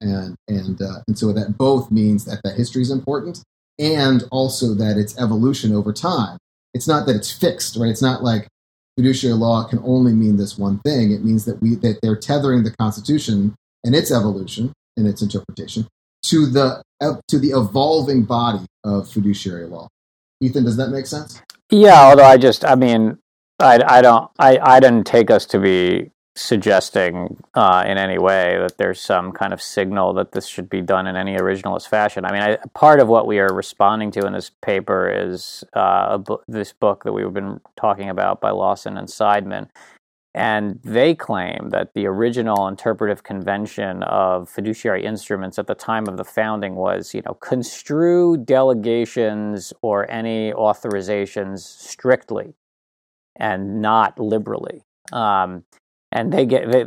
and 0.00 0.34
and 0.48 0.80
uh, 0.80 1.00
and 1.06 1.18
so 1.18 1.32
that 1.32 1.56
both 1.58 1.90
means 1.90 2.24
that 2.24 2.40
that 2.44 2.56
history 2.56 2.82
is 2.82 2.90
important, 2.90 3.42
and 3.78 4.24
also 4.30 4.74
that 4.74 4.96
its 4.96 5.18
evolution 5.18 5.74
over 5.74 5.92
time. 5.92 6.38
It's 6.74 6.88
not 6.88 7.06
that 7.06 7.16
it's 7.16 7.32
fixed, 7.32 7.76
right? 7.76 7.90
It's 7.90 8.02
not 8.02 8.22
like 8.22 8.48
fiduciary 8.96 9.36
law 9.36 9.64
can 9.64 9.80
only 9.84 10.12
mean 10.12 10.36
this 10.36 10.58
one 10.58 10.80
thing. 10.80 11.12
It 11.12 11.24
means 11.24 11.44
that 11.46 11.60
we 11.62 11.76
that 11.76 11.98
they're 12.02 12.16
tethering 12.16 12.64
the 12.64 12.74
Constitution 12.76 13.54
and 13.84 13.94
its 13.94 14.10
evolution 14.10 14.72
and 14.96 15.06
its 15.06 15.22
interpretation 15.22 15.86
to 16.26 16.46
the 16.46 16.82
to 17.28 17.38
the 17.38 17.50
evolving 17.50 18.24
body 18.24 18.66
of 18.84 19.08
fiduciary 19.08 19.66
law. 19.66 19.88
Ethan, 20.40 20.64
does 20.64 20.76
that 20.76 20.90
make 20.90 21.06
sense? 21.06 21.40
Yeah, 21.70 22.00
although 22.02 22.24
I 22.24 22.36
just, 22.36 22.64
I 22.64 22.74
mean, 22.74 23.18
I, 23.58 23.82
I 23.86 24.02
don't, 24.02 24.30
I, 24.38 24.58
I 24.58 24.80
didn't 24.80 25.06
take 25.06 25.30
us 25.30 25.46
to 25.46 25.58
be 25.58 26.10
suggesting 26.38 27.42
uh, 27.54 27.84
in 27.86 27.98
any 27.98 28.18
way 28.18 28.56
that 28.60 28.78
there's 28.78 29.00
some 29.00 29.32
kind 29.32 29.52
of 29.52 29.60
signal 29.60 30.12
that 30.14 30.32
this 30.32 30.46
should 30.46 30.70
be 30.70 30.80
done 30.80 31.06
in 31.06 31.16
any 31.16 31.36
originalist 31.36 31.88
fashion. 31.88 32.24
I 32.24 32.32
mean, 32.32 32.42
I, 32.42 32.56
part 32.74 33.00
of 33.00 33.08
what 33.08 33.26
we 33.26 33.38
are 33.38 33.52
responding 33.52 34.10
to 34.12 34.26
in 34.26 34.32
this 34.32 34.50
paper 34.62 35.10
is 35.10 35.64
uh, 35.72 36.18
bu- 36.18 36.38
this 36.46 36.72
book 36.72 37.04
that 37.04 37.12
we've 37.12 37.32
been 37.32 37.60
talking 37.76 38.08
about 38.08 38.40
by 38.40 38.50
Lawson 38.50 38.96
and 38.96 39.08
Seidman. 39.08 39.68
And 40.34 40.78
they 40.84 41.14
claim 41.14 41.70
that 41.70 41.94
the 41.94 42.06
original 42.06 42.68
interpretive 42.68 43.24
convention 43.24 44.04
of 44.04 44.48
fiduciary 44.48 45.04
instruments 45.04 45.58
at 45.58 45.66
the 45.66 45.74
time 45.74 46.06
of 46.06 46.16
the 46.16 46.24
founding 46.24 46.76
was, 46.76 47.14
you 47.14 47.22
know, 47.26 47.34
construe 47.34 48.36
delegations 48.36 49.72
or 49.82 50.08
any 50.08 50.52
authorizations 50.52 51.60
strictly 51.60 52.54
and 53.34 53.82
not 53.82 54.20
liberally. 54.20 54.82
Um, 55.12 55.64
and 56.12 56.32
they 56.32 56.46
get 56.46 56.70
they, 56.70 56.86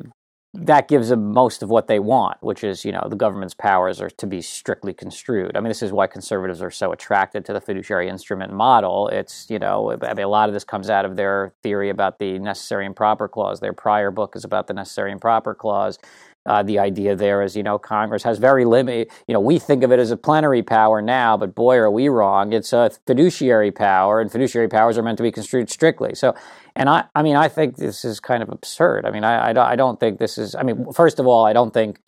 that 0.53 0.89
gives 0.89 1.07
them 1.09 1.31
most 1.31 1.63
of 1.63 1.69
what 1.69 1.87
they 1.87 1.99
want, 1.99 2.37
which 2.41 2.61
is, 2.63 2.83
you 2.83 2.91
know, 2.91 3.07
the 3.09 3.15
government's 3.15 3.53
powers 3.53 4.01
are 4.01 4.09
to 4.09 4.27
be 4.27 4.41
strictly 4.41 4.93
construed. 4.93 5.55
I 5.55 5.61
mean, 5.61 5.69
this 5.69 5.81
is 5.81 5.93
why 5.93 6.07
conservatives 6.07 6.61
are 6.61 6.69
so 6.69 6.91
attracted 6.91 7.45
to 7.45 7.53
the 7.53 7.61
fiduciary 7.61 8.09
instrument 8.09 8.51
model. 8.51 9.07
It's, 9.07 9.49
you 9.49 9.59
know, 9.59 9.97
I 10.01 10.13
mean, 10.13 10.25
a 10.25 10.29
lot 10.29 10.49
of 10.49 10.53
this 10.53 10.65
comes 10.65 10.89
out 10.89 11.05
of 11.05 11.15
their 11.15 11.53
theory 11.63 11.89
about 11.89 12.19
the 12.19 12.37
necessary 12.37 12.85
and 12.85 12.93
proper 12.93 13.29
clause. 13.29 13.61
Their 13.61 13.71
prior 13.71 14.11
book 14.11 14.35
is 14.35 14.43
about 14.43 14.67
the 14.67 14.73
necessary 14.73 15.13
and 15.13 15.21
proper 15.21 15.55
clause. 15.55 15.97
Uh, 16.45 16.63
the 16.63 16.79
idea 16.79 17.15
there 17.15 17.43
is, 17.43 17.55
you 17.55 17.61
know, 17.61 17.77
Congress 17.77 18.23
has 18.23 18.39
very 18.39 18.65
limited, 18.65 19.09
you 19.27 19.33
know, 19.33 19.39
we 19.39 19.59
think 19.59 19.83
of 19.83 19.91
it 19.91 19.99
as 19.99 20.09
a 20.09 20.17
plenary 20.17 20.63
power 20.63 20.99
now, 20.99 21.37
but 21.37 21.53
boy, 21.53 21.77
are 21.77 21.91
we 21.91 22.09
wrong. 22.09 22.51
It's 22.51 22.73
a 22.73 22.89
fiduciary 23.05 23.71
power, 23.71 24.19
and 24.19 24.31
fiduciary 24.31 24.67
powers 24.67 24.97
are 24.97 25.03
meant 25.03 25.17
to 25.17 25.23
be 25.23 25.31
construed 25.31 25.69
strictly. 25.69 26.15
So, 26.15 26.33
and 26.75 26.89
I, 26.89 27.05
I 27.13 27.23
mean, 27.23 27.35
I 27.35 27.47
think 27.47 27.75
this 27.75 28.05
is 28.05 28.19
kind 28.19 28.41
of 28.41 28.49
absurd. 28.49 29.05
I 29.05 29.11
mean, 29.11 29.23
I, 29.23 29.49
I, 29.49 29.53
don't, 29.53 29.65
I 29.65 29.75
don't 29.75 29.99
think 29.99 30.19
this 30.19 30.37
is, 30.37 30.55
I 30.55 30.63
mean, 30.63 30.91
first 30.93 31.19
of 31.19 31.27
all, 31.27 31.45
I 31.45 31.53
don't 31.53 31.73
think, 31.73 31.99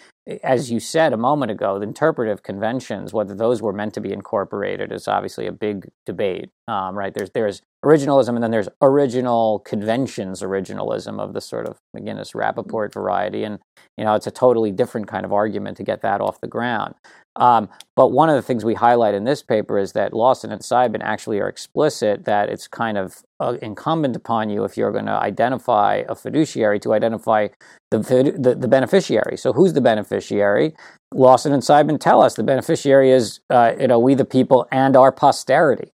as 0.44 0.72
you 0.72 0.80
said 0.80 1.12
a 1.12 1.18
moment 1.18 1.52
ago, 1.52 1.80
the 1.80 1.86
interpretive 1.86 2.44
conventions, 2.44 3.12
whether 3.12 3.36
those 3.36 3.62
were 3.62 3.74
meant 3.74 3.94
to 3.96 4.02
be 4.02 4.14
incorporated, 4.14 4.92
is 4.92 5.08
obviously 5.08 5.48
a 5.48 5.52
big 5.52 5.90
debate, 6.06 6.50
um, 6.68 6.98
right? 6.98 7.14
There's, 7.14 7.32
there's 7.32 7.62
originalism, 7.84 8.30
and 8.30 8.44
then 8.44 8.52
there's 8.52 8.70
original 8.82 9.60
conventions 9.60 10.42
originalism 10.42 11.20
of 11.20 11.34
the 11.34 11.42
sort 11.42 11.68
of 11.68 11.78
McGinnis 11.96 12.34
Rappaport 12.34 12.94
variety. 12.94 13.44
And, 13.44 13.60
you 13.98 14.06
know, 14.06 14.16
it's 14.16 14.28
a 14.28 14.32
totally 14.32 14.72
different 14.72 15.08
kind 15.08 15.26
of 15.26 15.34
argument 15.34 15.78
to 15.78 15.84
get 15.84 16.02
that 16.02 16.22
off 16.22 16.40
the 16.40 16.48
ground. 16.48 16.96
Um, 17.36 17.70
but 17.96 18.12
one 18.12 18.30
of 18.30 18.36
the 18.36 18.42
things 18.42 18.64
we 18.64 18.76
highlight 18.76 19.16
in 19.16 19.24
this 19.24 19.42
paper 19.42 19.80
is 19.80 19.94
that 19.94 20.14
Lawson 20.14 20.52
and 20.52 20.62
Seidman 20.62 21.02
actually 21.02 21.40
are 21.40 21.48
explicit 21.48 22.26
that 22.26 22.50
it's 22.50 22.68
kind 22.68 22.98
of 22.98 23.24
uh, 23.40 23.58
incumbent 23.62 24.16
upon 24.16 24.50
you 24.50 24.64
if 24.64 24.78
you're 24.78 24.92
going 24.92 25.06
to 25.06 25.12
identify 25.12 26.04
a 26.08 26.16
fiduciary 26.16 26.80
to 26.82 26.94
identify 26.94 27.48
the, 27.92 28.00
the 28.38 28.56
the 28.56 28.68
beneficiary. 28.68 29.38
So 29.38 29.54
who's 29.54 29.74
the 29.74 29.82
beneficiary? 29.82 30.76
Lawson 31.14 31.54
and 31.54 31.64
Seidman 31.64 32.00
tell 32.00 32.22
us 32.22 32.36
the 32.36 32.44
beneficiary 32.44 33.12
is 33.12 33.40
uh, 33.50 33.74
you 33.80 33.88
know 33.88 34.00
we 34.00 34.16
the 34.16 34.26
people 34.26 34.68
and 34.72 34.96
our 34.96 35.12
posterity. 35.12 35.92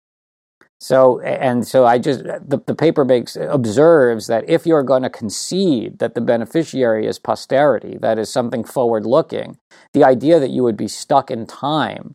So 0.81 1.21
and 1.21 1.67
so 1.67 1.87
I 1.87 1.99
just 1.99 2.23
the, 2.25 2.63
the 2.67 2.75
paper 2.75 3.05
makes 3.05 3.37
observes 3.37 4.29
that 4.29 4.49
if 4.49 4.65
you're 4.65 4.85
going 4.85 5.03
to 5.03 5.11
concede 5.11 5.99
that 5.99 6.15
the 6.15 6.21
beneficiary 6.21 7.07
is 7.07 7.19
posterity, 7.19 7.99
that 8.01 8.19
is 8.19 8.31
something 8.31 8.63
forward 8.65 9.05
looking, 9.05 9.59
the 9.93 10.05
idea 10.05 10.39
that 10.39 10.51
you 10.51 10.63
would 10.63 10.77
be 10.77 10.89
stuck 10.89 11.31
in 11.31 11.47
time 11.47 12.15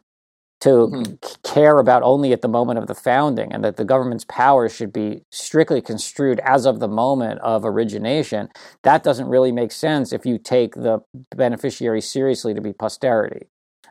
to 0.61 1.03
c- 1.21 1.35
care 1.43 1.77
about 1.77 2.03
only 2.03 2.31
at 2.31 2.41
the 2.41 2.47
moment 2.47 2.79
of 2.79 2.87
the 2.87 2.95
founding 2.95 3.51
and 3.51 3.65
that 3.65 3.75
the 3.75 3.83
government's 3.83 4.23
powers 4.29 4.73
should 4.73 4.93
be 4.93 5.23
strictly 5.29 5.81
construed 5.81 6.39
as 6.39 6.65
of 6.65 6.79
the 6.79 6.87
moment 6.87 7.39
of 7.41 7.65
origination, 7.65 8.47
that 8.83 9.03
doesn't 9.03 9.27
really 9.27 9.51
make 9.51 9.73
sense 9.73 10.13
if 10.13 10.25
you 10.25 10.37
take 10.37 10.75
the 10.75 10.99
beneficiary 11.35 11.99
seriously 11.99 12.53
to 12.53 12.61
be 12.61 12.71
posterity. 12.71 13.47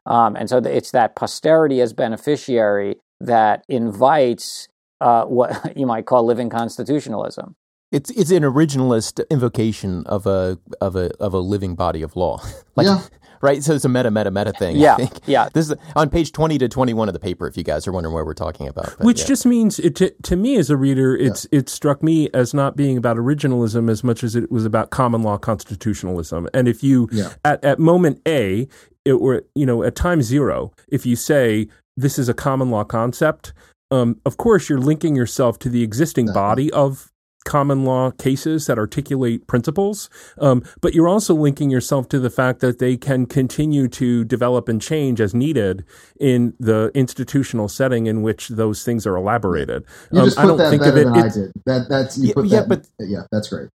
Um, 0.06 0.34
and 0.34 0.48
so 0.48 0.58
it's 0.58 0.90
that 0.92 1.14
posterity 1.14 1.82
as 1.82 1.92
beneficiary 1.92 2.96
that 3.26 3.64
invites 3.68 4.68
uh, 5.00 5.24
what 5.24 5.76
you 5.76 5.86
might 5.86 6.06
call 6.06 6.24
living 6.24 6.50
constitutionalism. 6.50 7.56
It's 7.90 8.08
it's 8.10 8.30
an 8.30 8.42
originalist 8.42 9.20
invocation 9.30 10.04
of 10.06 10.26
a 10.26 10.58
of 10.80 10.96
a 10.96 11.10
of 11.20 11.34
a 11.34 11.38
living 11.38 11.74
body 11.74 12.02
of 12.02 12.16
law. 12.16 12.42
like, 12.76 12.86
Yeah. 12.86 13.02
Right. 13.42 13.60
So 13.64 13.74
it's 13.74 13.84
a 13.84 13.88
meta 13.88 14.08
meta 14.08 14.30
meta 14.30 14.52
thing. 14.52 14.76
I 14.76 14.78
Yeah, 14.78 14.96
think. 14.98 15.18
yeah. 15.26 15.48
This 15.52 15.68
is 15.68 15.74
on 15.96 16.10
page 16.10 16.30
twenty 16.30 16.58
to 16.58 16.68
twenty 16.68 16.94
one 16.94 17.08
of 17.08 17.12
the 17.12 17.18
paper. 17.18 17.48
If 17.48 17.56
you 17.56 17.64
guys 17.64 17.88
are 17.88 17.92
wondering 17.92 18.14
what 18.14 18.24
we're 18.24 18.34
talking 18.34 18.68
about, 18.68 18.94
But, 18.98 19.04
Which 19.04 19.22
yeah. 19.22 19.26
just 19.26 19.44
means 19.46 19.80
it, 19.80 19.96
to, 19.96 20.10
to 20.22 20.36
me 20.36 20.54
as 20.58 20.70
a 20.70 20.76
reader, 20.76 21.16
it's 21.16 21.44
it 21.50 21.68
struck 21.68 22.04
me 22.04 22.30
as 22.32 22.54
not 22.54 22.76
being 22.76 22.96
about 22.96 23.16
originalism 23.16 23.90
as 23.90 24.04
much 24.04 24.22
as 24.22 24.36
it 24.36 24.52
was 24.52 24.64
about 24.64 24.90
common 24.90 25.24
law 25.24 25.38
constitutionalism. 25.38 26.48
And 26.54 26.68
if 26.68 26.84
you 26.84 27.08
Yeah. 27.10 27.30
at 27.44 27.64
at 27.64 27.80
moment 27.80 28.20
A, 28.28 28.68
it, 29.04 29.20
were 29.20 29.44
you 29.56 29.66
know 29.66 29.82
at 29.82 29.96
time 29.96 30.22
zero, 30.22 30.72
if 30.86 31.04
you 31.04 31.16
say 31.16 31.66
this 31.96 32.18
is 32.18 32.28
a 32.28 32.34
common 32.34 32.70
law 32.70 32.84
concept, 32.84 33.52
um, 33.90 34.20
of 34.24 34.36
course 34.36 34.68
you're 34.68 34.78
linking 34.80 35.14
yourself 35.16 35.58
to 35.60 35.68
the 35.68 35.82
existing 35.82 36.24
Exactly. 36.26 36.40
body 36.40 36.72
of 36.72 37.08
common 37.44 37.84
law 37.84 38.10
cases 38.12 38.66
that 38.66 38.78
articulate 38.78 39.46
principles, 39.48 40.08
um, 40.38 40.62
but 40.80 40.94
you're 40.94 41.08
also 41.08 41.34
linking 41.34 41.70
yourself 41.70 42.08
to 42.08 42.20
the 42.20 42.30
fact 42.30 42.60
that 42.60 42.78
they 42.78 42.96
can 42.96 43.26
continue 43.26 43.88
to 43.88 44.22
develop 44.24 44.68
and 44.68 44.80
change 44.80 45.20
as 45.20 45.34
needed 45.34 45.84
in 46.20 46.54
the 46.60 46.90
institutional 46.94 47.68
setting 47.68 48.06
in 48.06 48.22
which 48.22 48.48
those 48.48 48.84
things 48.84 49.06
are 49.08 49.16
elaborated. 49.16 49.84
You 50.12 50.20
Um, 50.20 50.24
just 50.26 50.38
I 50.38 50.42
put 50.42 50.48
don't 50.48 50.58
that 50.58 50.70
think 50.70 50.82
of 50.82 50.94
better 50.94 51.00
it. 51.00 51.04
than 51.04 51.16
I 51.22 51.26
it- 51.26 51.32
did. 51.34 51.52
That 51.66 51.88
that's 51.88 52.16
you 52.16 52.28
Yeah, 52.28 52.34
put 52.34 52.46
yeah, 52.46 52.60
that. 52.60 52.68
but- 52.68 52.86
yeah, 53.00 53.22
that's 53.32 53.48
great. 53.48 53.68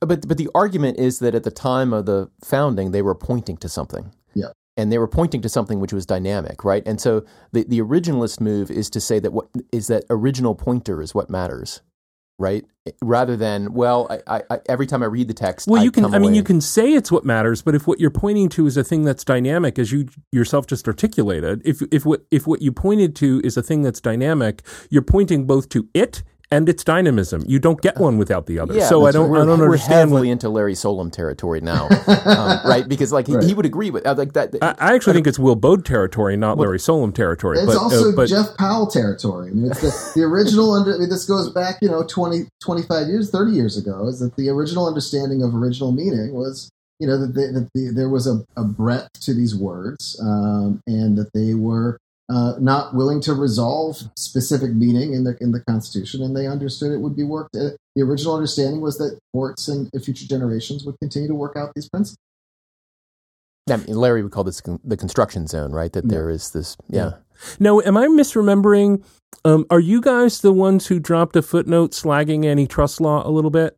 But 0.00 0.26
but 0.26 0.38
the 0.38 0.48
argument 0.54 0.98
is 0.98 1.18
that 1.18 1.34
at 1.34 1.44
the 1.44 1.50
time 1.50 1.92
of 1.92 2.06
the 2.06 2.28
founding, 2.42 2.92
they 2.92 3.02
were 3.02 3.14
pointing 3.14 3.58
to 3.58 3.68
something. 3.68 4.10
Yeah. 4.34 4.46
And 4.76 4.90
they 4.90 4.98
were 4.98 5.08
pointing 5.08 5.42
to 5.42 5.48
something 5.48 5.80
which 5.80 5.92
was 5.92 6.06
dynamic, 6.06 6.64
right? 6.64 6.82
And 6.86 7.00
so 7.00 7.24
the 7.52 7.64
the 7.64 7.80
originalist 7.80 8.40
move 8.40 8.70
is 8.70 8.88
to 8.90 9.00
say 9.00 9.18
that 9.18 9.32
what 9.32 9.48
is 9.70 9.86
that 9.88 10.04
original 10.10 10.54
pointer 10.54 11.02
is 11.02 11.14
what 11.14 11.28
matters, 11.28 11.82
right? 12.38 12.64
Rather 13.02 13.36
than 13.36 13.74
well, 13.74 14.08
I, 14.26 14.42
I, 14.50 14.60
every 14.68 14.86
time 14.86 15.02
I 15.02 15.06
read 15.06 15.28
the 15.28 15.34
text, 15.34 15.68
well, 15.68 15.80
I 15.80 15.84
you 15.84 15.92
can. 15.92 16.04
I 16.06 16.18
mean, 16.18 16.30
away- 16.30 16.34
you 16.36 16.42
can 16.42 16.60
say 16.60 16.94
it's 16.94 17.12
what 17.12 17.24
matters, 17.24 17.62
but 17.62 17.74
if 17.74 17.86
what 17.86 18.00
you're 18.00 18.10
pointing 18.10 18.48
to 18.50 18.66
is 18.66 18.76
a 18.76 18.84
thing 18.84 19.04
that's 19.04 19.24
dynamic, 19.24 19.78
as 19.78 19.92
you 19.92 20.08
yourself 20.32 20.66
just 20.66 20.88
articulated, 20.88 21.62
if 21.64 21.82
if 21.92 22.04
what 22.04 22.24
if 22.30 22.46
what 22.46 22.62
you 22.62 22.72
pointed 22.72 23.14
to 23.16 23.40
is 23.44 23.56
a 23.56 23.62
thing 23.62 23.82
that's 23.82 24.00
dynamic, 24.00 24.62
you're 24.90 25.02
pointing 25.02 25.46
both 25.46 25.68
to 25.70 25.88
it 25.94 26.22
and 26.52 26.68
its 26.68 26.84
dynamism. 26.84 27.42
You 27.46 27.58
don't 27.58 27.80
get 27.80 27.96
one 27.96 28.18
without 28.18 28.46
the 28.46 28.58
other. 28.58 28.74
Yeah, 28.74 28.86
so 28.86 29.06
I 29.06 29.10
don't. 29.10 29.34
I 29.34 29.38
don't 29.38 29.58
we're, 29.58 29.64
understand. 29.64 30.10
We're 30.12 30.20
What, 30.20 30.28
into 30.28 30.48
Larry 30.48 30.74
Solum 30.74 31.10
territory 31.10 31.60
now, 31.60 31.88
um, 32.06 32.60
right? 32.64 32.84
Because 32.86 33.10
like 33.12 33.26
he, 33.26 33.34
Right. 33.34 33.44
he 33.44 33.54
would 33.54 33.64
agree 33.64 33.90
with 33.90 34.06
uh, 34.06 34.14
like 34.16 34.34
that. 34.34 34.54
I, 34.60 34.74
I 34.78 34.94
actually 34.94 35.14
think 35.14 35.26
it's 35.26 35.38
Will 35.38 35.56
Baude 35.56 35.84
territory, 35.84 36.36
not 36.36 36.58
Larry 36.58 36.78
Solum 36.78 37.12
territory. 37.12 37.58
It's 37.58 37.66
but, 37.66 37.76
also 37.76 38.10
uh, 38.10 38.16
but 38.16 38.28
Jeff 38.28 38.56
Powell 38.58 38.86
territory. 38.86 39.48
I 39.48 39.52
mean, 39.52 39.70
it's 39.70 39.80
the, 39.80 40.20
the 40.20 40.26
original. 40.26 40.74
Under, 40.74 40.94
I 40.94 40.98
mean, 40.98 41.08
this 41.08 41.24
goes 41.24 41.50
back, 41.50 41.78
you 41.80 41.88
know, 41.88 42.04
20, 42.04 42.48
25 42.62 43.08
years, 43.08 43.30
thirty 43.30 43.52
years 43.52 43.76
ago. 43.78 44.06
Is 44.06 44.20
that 44.20 44.36
the 44.36 44.50
original 44.50 44.86
understanding 44.86 45.42
of 45.42 45.54
original 45.54 45.92
meaning 45.92 46.34
was, 46.34 46.70
you 46.98 47.06
know, 47.06 47.18
that, 47.18 47.34
they, 47.34 47.46
that 47.46 47.68
the, 47.74 47.90
there 47.94 48.10
was 48.10 48.26
a, 48.26 48.44
a 48.56 48.64
breadth 48.64 49.08
to 49.22 49.32
these 49.34 49.56
words, 49.56 50.20
um, 50.22 50.80
and 50.86 51.16
that 51.16 51.32
they 51.32 51.54
were 51.54 51.98
uh, 52.32 52.54
not 52.58 52.94
willing 52.94 53.20
to 53.20 53.34
resolve 53.34 53.98
specific 54.16 54.72
meaning 54.72 55.12
in 55.12 55.24
the 55.24 55.36
in 55.40 55.52
the 55.52 55.60
Constitution, 55.60 56.22
and 56.22 56.34
they 56.34 56.46
understood 56.46 56.90
it 56.90 57.00
would 57.00 57.14
be 57.14 57.24
worked. 57.24 57.54
Uh, 57.54 57.70
the 57.94 58.02
original 58.02 58.34
understanding 58.34 58.80
was 58.80 58.96
that 58.98 59.18
courts 59.34 59.68
and 59.68 59.90
future 60.02 60.26
generations 60.26 60.84
would 60.84 60.98
continue 61.00 61.28
to 61.28 61.34
work 61.34 61.56
out 61.56 61.72
these 61.74 61.88
principles. 61.88 62.16
I 63.70 63.76
mean, 63.76 63.96
Larry 63.96 64.22
would 64.22 64.32
call 64.32 64.44
this 64.44 64.60
con- 64.60 64.80
the 64.82 64.96
construction 64.96 65.46
zone, 65.46 65.72
right? 65.72 65.92
That 65.92 66.08
there 66.08 66.30
is 66.30 66.50
this, 66.50 66.76
yeah. 66.88 67.12
no, 67.60 67.80
am 67.82 67.96
I 67.96 68.06
misremembering? 68.06 69.04
Um, 69.44 69.66
are 69.70 69.80
you 69.80 70.00
guys 70.00 70.40
the 70.40 70.52
ones 70.52 70.86
who 70.86 70.98
dropped 70.98 71.36
a 71.36 71.42
footnote 71.42 71.92
slagging 71.92 72.44
antitrust 72.44 73.00
law 73.00 73.26
a 73.26 73.30
little 73.30 73.50
bit? 73.50 73.76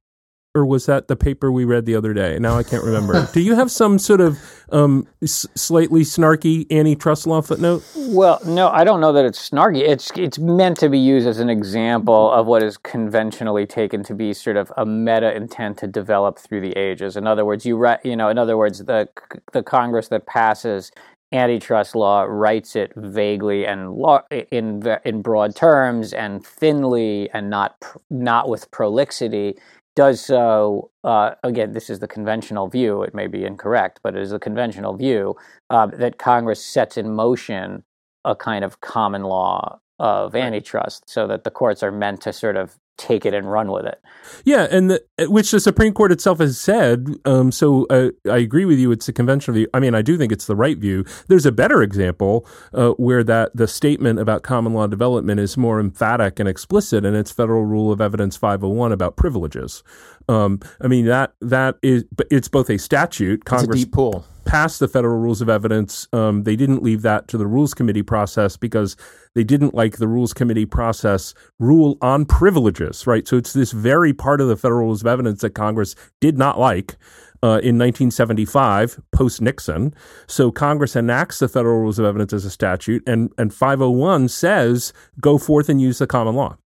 Or 0.57 0.65
was 0.65 0.87
that 0.87 1.09
the 1.09 1.17
paper 1.17 1.51
we 1.51 1.65
read 1.65 1.85
the 1.85 1.97
other 1.97 2.15
day? 2.15 2.39
Now 2.39 2.57
I 2.57 2.63
can't 2.63 2.85
remember. 2.85 3.29
Do 3.33 3.41
you 3.41 3.57
have 3.57 3.73
some 3.73 3.99
sort 3.99 4.21
of 4.21 4.39
um, 4.71 5.09
s- 5.21 5.47
slightly 5.57 6.03
snarky 6.03 6.71
antitrust 6.71 7.27
law 7.27 7.41
footnote? 7.41 7.83
Well, 7.97 8.41
no, 8.47 8.69
I 8.69 8.85
don't 8.85 9.01
know 9.01 9.13
that 9.15 9.25
it's 9.25 9.51
snarky. 9.51 9.81
It's 9.81 10.13
it's 10.15 10.39
meant 10.39 10.77
to 10.79 10.89
be 10.89 10.99
used 10.99 11.27
as 11.27 11.41
an 11.41 11.51
example 11.51 12.31
of 12.31 12.47
what 12.47 12.63
is 12.63 12.77
conventionally 12.77 13.67
taken 13.67 14.05
to 14.05 14.15
be 14.15 14.33
sort 14.33 14.57
of 14.57 14.73
a 14.77 14.87
meta 14.87 15.35
intent 15.35 15.79
to 15.79 15.89
develop 15.89 16.39
through 16.39 16.61
the 16.61 16.79
ages. 16.79 17.17
In 17.17 17.27
other 17.27 17.45
words, 17.45 17.67
you 17.67 17.77
re- 17.77 17.99
you 18.05 18.15
know, 18.15 18.29
in 18.29 18.39
other 18.39 18.57
words, 18.57 18.79
the 18.79 19.09
the 19.53 19.65
Congress 19.65 20.07
that 20.09 20.27
passes 20.27 20.93
antitrust 21.33 21.97
law 21.97 22.23
writes 22.29 22.77
it 22.77 22.93
vaguely 22.95 23.67
and 23.67 23.93
lo- 23.95 24.23
in 24.53 24.85
in 25.05 25.21
broad 25.21 25.57
terms 25.57 26.13
and 26.13 26.47
thinly 26.47 27.29
and 27.35 27.51
not 27.51 27.81
pr- 27.81 27.99
not 28.09 28.49
with 28.49 28.71
prolixity 28.71 29.57
does 29.97 30.21
so 30.21 30.91
uh, 31.05 31.33
again 31.43 31.73
this 31.73 31.91
is 31.91 32.01
the 32.01 32.09
conventional 32.09 32.69
view 32.69 33.03
it 33.03 33.15
may 33.15 33.27
be 33.27 33.45
incorrect 33.45 34.01
but 34.03 34.17
it 34.17 34.23
is 34.23 34.31
the 34.31 34.39
conventional 34.39 34.97
view 34.97 35.37
uh, 35.71 35.87
that 35.87 36.19
congress 36.19 36.65
sets 36.65 36.97
in 36.97 37.15
motion 37.15 37.85
a 38.25 38.35
kind 38.35 38.65
of 38.65 38.81
common 38.81 39.23
law 39.23 39.79
of 39.99 40.35
antitrust 40.35 41.09
so 41.09 41.27
that 41.27 41.45
the 41.45 41.51
courts 41.51 41.83
are 41.83 41.93
meant 41.93 42.21
to 42.21 42.33
sort 42.33 42.57
of 42.57 42.77
take 42.97 43.27
it 43.27 43.35
and 43.35 43.51
run 43.51 43.71
with 43.73 43.85
it 43.85 44.01
Yeah, 44.45 44.67
and 44.71 44.91
the, 44.91 45.03
which 45.29 45.51
the 45.51 45.61
Supreme 45.61 45.93
Court 45.93 46.13
itself 46.13 46.39
has 46.39 46.59
said. 46.59 47.09
Um, 47.25 47.51
so 47.51 47.87
uh, 47.91 48.11
I 48.31 48.39
agree 48.39 48.65
with 48.65 48.79
you. 48.79 48.93
It's 48.93 49.09
a 49.09 49.13
conventional 49.13 49.55
view. 49.55 49.69
I 49.75 49.81
mean, 49.81 49.95
I 49.95 50.03
do 50.03 50.17
think 50.17 50.33
it's 50.33 50.47
the 50.47 50.57
right 50.57 50.79
view. 50.79 51.05
There's 51.29 51.47
a 51.47 51.53
better 51.53 51.83
example 51.83 52.47
uh, 52.73 52.91
where 52.91 53.25
that 53.25 53.55
the 53.55 53.69
statement 53.69 54.19
about 54.19 54.43
common 54.43 54.75
law 54.75 54.87
development 54.87 55.41
is 55.41 55.57
more 55.57 55.81
emphatic 55.81 56.39
and 56.39 56.49
explicit, 56.49 57.05
and 57.05 57.17
it's 57.17 57.31
Federal 57.31 57.65
Rule 57.65 57.93
of 57.93 58.01
Evidence 58.01 58.37
501 58.37 58.93
about 58.93 59.17
privileges. 59.17 59.83
Um, 60.29 60.61
I 60.81 60.89
mean 60.89 61.07
that 61.07 61.35
that 61.41 61.77
is, 61.83 62.05
but 62.14 62.27
it's 62.31 62.49
both 62.49 62.70
a 62.70 62.79
statute. 62.79 63.41
It's 63.41 63.51
Congress 63.51 63.81
deep 63.81 63.93
pool. 63.93 64.25
passed 64.45 64.81
the 64.81 64.89
federal 64.89 65.18
rules 65.18 65.41
of 65.41 65.49
evidence. 65.49 66.09
Um, 66.12 66.45
they 66.45 66.57
didn't 66.57 66.83
leave 66.83 67.03
that 67.03 67.29
to 67.29 67.39
the 67.39 67.47
rules 67.47 67.75
committee 67.75 68.03
process 68.03 68.57
because 68.57 68.97
they 69.35 69.45
didn't 69.45 69.75
like 69.75 69.99
the 69.99 70.09
rules 70.09 70.33
committee 70.33 70.66
process 70.66 71.35
rule 71.59 71.99
on 72.01 72.25
privileges, 72.25 73.07
right? 73.07 73.27
So 73.29 73.37
it's 73.37 73.53
this 73.53 73.72
very 73.72 74.12
part 74.12 74.41
of 74.41 74.49
the 74.49 74.57
federal 74.57 74.83
rules 74.83 75.03
of 75.03 75.07
evidence 75.07 75.43
that 75.43 75.51
Congress 75.51 75.95
did 76.20 76.39
not 76.39 76.59
like. 76.59 76.97
Uh, 77.43 77.61
in 77.61 77.77
1975, 77.77 78.99
post 79.12 79.43
Nixon. 79.43 79.93
So 80.27 80.51
Congress 80.51 80.97
enacts 80.97 81.41
the 81.41 81.49
federal 81.49 81.79
rules 81.79 81.99
of 81.99 82.07
evidence 82.07 82.33
as 82.33 82.47
a 82.47 82.51
statute, 82.51 83.03
and, 83.07 83.31
and 83.37 83.53
501 83.53 84.29
says 84.29 84.95
go 85.20 85.37
forth 85.37 85.68
and 85.68 85.79
use 85.79 85.99
the 85.99 86.07
common 86.07 86.37
law 86.37 86.57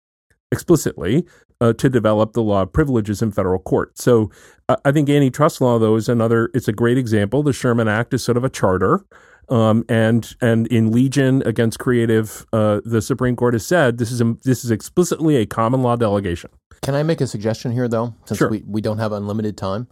explicitly 0.52 1.26
uh, 1.61 1.72
to 1.74 1.88
develop 1.88 2.32
the 2.32 2.42
law 2.42 2.62
of 2.62 2.72
privileges 2.72 3.22
in 3.22 3.32
federal 3.32 3.59
court. 3.59 3.98
So 3.98 4.30
uh, 4.68 4.76
I 4.84 4.92
think 4.92 5.09
antitrust 5.09 5.61
law, 5.61 5.78
though, 5.78 5.96
is 5.96 6.09
another. 6.09 6.50
It's 6.54 6.68
a 6.68 6.72
great 6.72 6.98
example. 6.98 7.42
The 7.42 7.52
Sherman 7.52 7.88
Act 7.88 8.14
is 8.14 8.22
sort 8.22 8.36
of 8.36 8.44
a 8.44 8.50
charter. 8.50 9.04
Um, 9.50 9.84
and 9.88 10.36
and 10.42 10.66
in 10.66 10.90
Leegin 10.90 11.44
against 11.46 11.78
Creative, 11.78 12.44
uh, 12.52 12.80
the 12.84 13.00
Supreme 13.00 13.34
Court 13.34 13.54
has 13.54 13.66
said 13.66 13.96
this 13.96 14.11
is 14.11 14.20
a, 14.20 14.36
this 14.44 14.62
is 14.62 14.70
explicitly 14.70 15.36
a 15.36 15.46
common 15.46 15.82
law 15.82 15.96
delegation. 15.96 16.50
Can 16.82 16.94
I 16.94 17.02
make 17.02 17.20
a 17.22 17.26
suggestion 17.26 17.72
here, 17.72 17.88
though? 17.88 18.14
Since 18.26 18.38
Sure. 18.38 18.50
we, 18.50 18.62
we 18.66 18.80
don't 18.82 18.98
have 18.98 19.11
unlimited 19.12 19.56
time, 19.56 19.88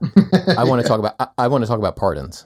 I 0.57 0.65
want 0.65 0.83
to 0.83 0.89
talk 0.89 0.99
about 0.99 1.15
I, 1.19 1.29
I 1.39 1.49
want 1.49 1.65
to 1.65 1.69
talk 1.69 1.79
about 1.79 1.97
pardons. 1.97 2.45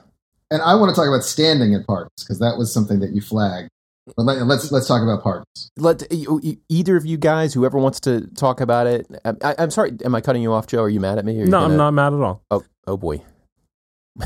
And 0.49 0.61
I 0.61 0.75
want 0.75 0.89
to 0.89 0.95
talk 0.95 1.07
about 1.07 1.23
standing 1.23 1.73
in 1.73 1.83
pardons 1.83 2.23
because 2.23 2.39
that 2.39 2.57
was 2.57 2.73
something 2.73 3.01
that 3.01 3.11
you 3.11 3.21
flagged. 3.21 3.69
But 4.17 4.23
let, 4.23 4.41
let's 4.47 4.71
let's 4.71 4.87
talk 4.87 5.03
about 5.03 5.21
pardons. 5.23 5.71
Let 5.77 6.11
you- 6.11 6.39
you- 6.41 6.57
either 6.69 6.97
of 6.97 7.05
you 7.05 7.17
guys, 7.17 7.53
whoever 7.53 7.77
wants 7.77 7.99
to 8.01 8.27
talk 8.35 8.59
about 8.59 8.87
it. 8.87 9.07
I, 9.23 9.33
I, 9.43 9.55
I'm 9.59 9.71
sorry. 9.71 9.95
Am 10.03 10.15
I 10.15 10.21
cutting 10.21 10.41
you 10.41 10.51
off, 10.53 10.67
Joe? 10.67 10.81
Are 10.81 10.89
you 10.89 10.99
mad 10.99 11.17
at 11.19 11.25
me? 11.25 11.39
Are 11.41 11.45
No, 11.45 11.59
gonna- 11.61 11.73
I'm 11.73 11.77
not 11.77 11.91
mad 11.91 12.13
at 12.13 12.19
all. 12.19 12.43
Oh, 12.49 12.63
oh 12.87 12.97
boy. 12.97 13.21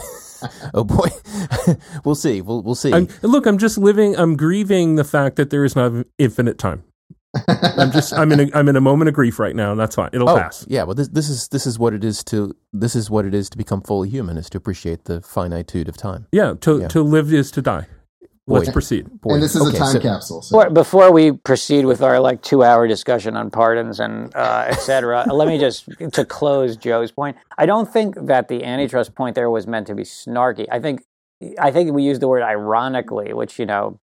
oh 0.74 0.84
boy. 0.84 1.08
we'll 2.06 2.16
see. 2.16 2.42
We'll 2.42 2.64
we'll 2.64 2.76
see. 2.76 2.94
I'm, 2.94 3.08
look, 3.22 3.46
I'm 3.46 3.58
just 3.58 3.78
living. 3.78 4.16
I'm 4.18 4.36
grieving 4.38 4.96
the 4.96 5.04
fact 5.04 5.36
that 5.36 5.50
there 5.50 5.66
is 5.66 5.76
not 5.76 5.92
infinite 6.18 6.58
time. 6.58 6.84
I'm 7.50 7.92
just. 7.92 8.14
I'm 8.14 8.32
in. 8.32 8.40
A, 8.40 8.58
I'm 8.58 8.70
in 8.70 8.78
a 8.78 8.82
moment 8.82 9.10
of 9.10 9.14
grief 9.14 9.40
right 9.40 9.56
now, 9.56 9.72
and 9.72 9.80
that's 9.80 9.96
fine. 9.96 10.10
It'll 10.14 10.30
oh, 10.30 10.38
pass. 10.38 10.66
yeah. 10.70 10.84
Well, 10.84 10.96
this 10.96 11.10
this 11.10 11.30
is 11.30 11.50
this 11.50 11.68
is 11.68 11.78
what 11.78 11.94
it 11.94 12.04
is 12.04 12.24
to 12.26 12.56
this 12.72 12.96
is 12.96 13.10
what 13.10 13.26
it 13.26 13.34
is 13.34 13.50
to 13.50 13.58
become 13.58 13.82
fully 13.82 14.10
human 14.10 14.38
is 14.38 14.50
to 14.52 14.58
appreciate 14.58 15.04
the 15.04 15.22
finitude 15.22 15.90
of 15.90 15.98
time. 15.98 16.28
Yeah. 16.32 16.54
To 16.62 16.80
Yeah. 16.80 16.88
to 16.88 17.02
live 17.04 17.34
is 17.34 17.52
to 17.52 17.62
die. 17.62 17.88
Let's 18.48 18.70
proceed. 18.70 19.10
Boy. 19.22 19.34
and 19.34 19.44
this 19.44 19.56
is 19.56 19.62
Okay, 19.64 19.76
a 19.76 19.80
time 19.80 19.92
so- 19.94 20.00
capsule. 20.00 20.42
So. 20.44 20.58
Before, 20.60 20.70
before 20.70 21.12
we 21.12 21.32
proceed 21.32 21.86
with 21.86 22.04
our 22.04 22.20
like 22.20 22.42
two 22.44 22.64
hour 22.64 22.88
discussion 22.88 23.36
on 23.36 23.50
pardons 23.50 24.00
and 24.00 24.36
uh, 24.36 24.66
et 24.68 24.76
cetera, 24.76 25.26
let 25.34 25.48
me 25.48 25.58
just 25.58 25.88
to 26.14 26.24
close 26.26 26.78
Joe's 26.78 27.12
point. 27.12 27.38
I 27.58 27.66
don't 27.66 27.92
think 27.92 28.16
that 28.28 28.48
the 28.48 28.64
antitrust 28.64 29.16
point 29.16 29.34
there 29.36 29.50
was 29.50 29.66
meant 29.66 29.88
to 29.88 29.96
be 29.96 30.04
snarky. 30.04 30.68
I 30.72 30.80
think 30.80 31.04
I 31.60 31.70
think 31.70 31.92
we 31.92 32.04
use 32.04 32.20
the 32.20 32.28
word 32.30 32.44
ironically, 32.44 33.34
which 33.34 33.60
you 33.60 33.66
know 33.66 34.00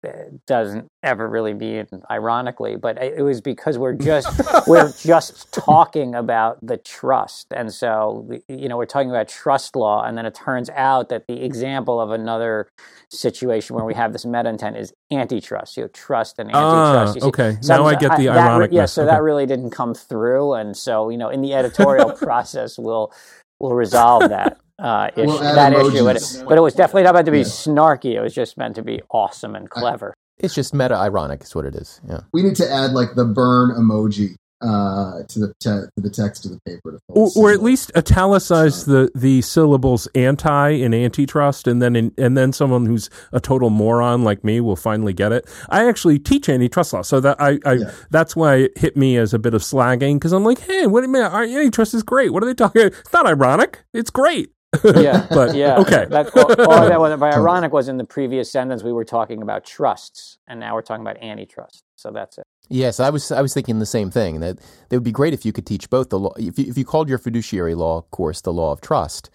doesn't 0.47 0.87
ever 1.03 1.29
really 1.29 1.55
mean 1.55 1.87
ironically, 2.11 2.77
but 2.77 3.03
it 3.03 3.23
was 3.23 3.41
because 3.41 3.79
we're 3.79 3.95
just 3.95 4.29
we're 4.69 4.93
just 4.93 5.53
talking 5.53 6.15
about 6.15 6.59
the 6.65 6.77
trust, 6.77 7.49
and 7.51 7.75
so 7.75 8.29
you 8.49 8.69
know 8.69 8.77
we're 8.77 8.87
talking 8.87 9.11
about 9.11 9.29
trust 9.29 9.75
law, 9.75 10.05
and 10.05 10.17
then 10.17 10.25
it 10.25 10.35
turns 10.37 10.71
out 10.71 11.09
that 11.09 11.25
the 11.27 11.45
example 11.45 12.01
of 12.01 12.11
another 12.13 12.69
situation 13.11 13.75
where 13.77 13.85
we 13.85 13.95
have 13.95 14.13
this 14.13 14.25
meta 14.25 14.49
intent 14.49 14.77
is 14.77 14.93
antitrust. 15.11 15.77
You 15.77 15.85
know, 15.85 15.89
trust 15.89 16.39
and 16.39 16.51
Ah, 16.55 16.59
antitrust. 17.03 17.17
You 17.17 17.29
okay. 17.29 17.59
some- 17.61 17.83
Now 17.83 17.87
I 17.87 17.97
get 17.97 18.17
the 18.17 18.27
that 18.27 18.57
re- 18.59 18.69
Yeah, 18.71 18.87
so 18.87 19.03
Okay. 19.03 19.11
that 19.11 19.23
really 19.23 19.47
didn't 19.47 19.71
come 19.71 19.95
through, 19.95 20.55
and 20.55 20.77
so 20.77 21.11
you 21.11 21.19
know, 21.19 21.29
in 21.29 21.43
the 21.43 21.55
editorial 21.55 22.11
process, 22.17 22.79
we'll 22.79 23.13
we'll 23.61 23.73
resolve 23.75 24.29
that 24.29 24.59
uh, 24.79 25.11
issue. 25.17 25.27
We'll 25.27 25.43
add 25.43 25.57
that 25.57 25.73
issue, 25.73 26.05
but 26.05 26.17
emojis. 26.17 26.43
it, 26.43 26.49
but 26.49 26.59
it 26.59 26.61
was 26.61 26.75
definitely 26.75 27.05
not 27.05 27.15
meant 27.15 27.27
to 27.27 27.33
be 27.33 27.39
Yeah. 27.39 27.45
snarky. 27.45 28.15
It 28.15 28.21
was 28.21 28.35
just 28.35 28.57
meant 28.59 28.75
to 28.77 28.83
be 28.83 29.01
awesome 29.11 29.55
and 29.55 29.69
clever. 29.71 30.15
It's 30.39 30.55
just 30.55 30.75
meta 30.75 30.95
ironic, 30.95 31.43
is 31.43 31.55
what 31.55 31.65
it 31.65 31.75
is. 31.75 32.01
Yeah. 32.09 32.21
we 32.33 32.43
need 32.43 32.57
to 32.57 32.71
add 32.71 32.93
like 32.93 33.15
the 33.15 33.25
burn 33.25 33.71
emoji 33.71 34.35
uh, 34.63 35.23
to 35.29 35.39
the 35.39 35.49
te- 35.61 35.69
to 35.71 35.91
the 35.99 36.09
text 36.11 36.47
of 36.47 36.51
the 36.51 36.59
paper 36.67 36.93
to 36.93 36.99
or, 37.09 37.29
or 37.37 37.53
at 37.53 37.63
least 37.63 37.91
italicize 37.95 38.87
the 38.87 39.11
the 39.15 39.43
syllables 39.43 40.09
anti 40.15 40.71
in 40.71 40.95
antitrust 40.95 41.69
and 41.69 41.83
then 41.83 41.95
in, 41.95 42.11
and 42.17 42.39
then 42.39 42.55
someone 42.55 42.87
who's 42.87 43.11
a 43.33 43.41
total 43.41 43.69
moron 43.69 44.25
like 44.25 44.43
me 44.45 44.59
will 44.63 44.75
finally 44.75 45.13
get 45.13 45.31
it 45.31 45.47
i 45.69 45.87
actually 45.87 46.19
teach 46.19 46.49
antitrust 46.49 46.95
law 46.95 47.03
so 47.03 47.21
that 47.21 47.37
i, 47.39 47.59
I 47.67 47.73
Yeah. 47.75 47.91
that's 48.11 48.35
why 48.35 48.55
it 48.57 48.79
hit 48.79 48.97
me 48.97 49.19
as 49.19 49.35
a 49.35 49.39
bit 49.39 49.53
of 49.53 49.61
slagging 49.61 50.15
because 50.15 50.33
i'm 50.33 50.43
like 50.43 50.61
hey 50.61 50.87
what 50.87 51.03
do 51.03 51.07
you 51.07 51.13
mean 51.13 51.23
antitrust 51.23 51.93
is 51.93 52.03
great 52.03 52.33
what 52.33 52.43
are 52.43 52.47
they 52.47 52.55
talking 52.55 52.81
About? 52.81 52.99
it's 52.99 53.13
not 53.13 53.27
ironic 53.27 53.85
it's 53.93 54.11
great 54.11 54.53
Yeah, 54.85 55.27
but 55.31 55.55
yeah. 55.55 55.79
okay 55.79 56.07
That, 56.11 56.37
all, 56.37 56.71
all 56.71 56.89
that 56.89 57.01
was 57.01 57.19
by 57.19 57.33
ironic 57.35 57.73
was 57.73 57.89
in 57.89 57.97
the 57.97 58.05
previous 58.05 58.51
sentence 58.51 58.83
we 58.83 58.93
were 58.93 59.05
talking 59.05 59.43
about 59.43 59.65
trusts, 59.65 60.39
and 60.49 60.61
now 60.61 60.75
we're 60.75 60.83
talking 60.83 61.03
about 61.03 61.23
antitrust. 61.23 61.85
So 61.97 62.11
that's 62.11 62.39
it. 62.39 62.45
Yes, 62.69 63.01
I 63.01 63.11
was 63.11 63.31
I 63.31 63.43
was 63.43 63.55
thinking 63.55 63.79
the 63.79 63.87
same 63.87 64.11
thing. 64.11 64.41
That 64.41 64.59
it 64.91 64.97
would 64.97 65.05
be 65.05 65.13
great 65.13 65.35
if 65.35 65.45
you 65.47 65.53
could 65.53 65.67
teach 65.67 65.89
both 65.89 66.11
the 66.11 66.19
law. 66.19 66.33
If 66.37 66.59
you, 66.59 66.67
if 66.69 66.77
you 66.77 66.85
called 66.85 67.09
your 67.09 67.19
fiduciary 67.19 67.75
law 67.75 68.03
course 68.11 68.41
the 68.41 68.53
law 68.53 68.73
of 68.73 68.81
trust, 68.81 69.31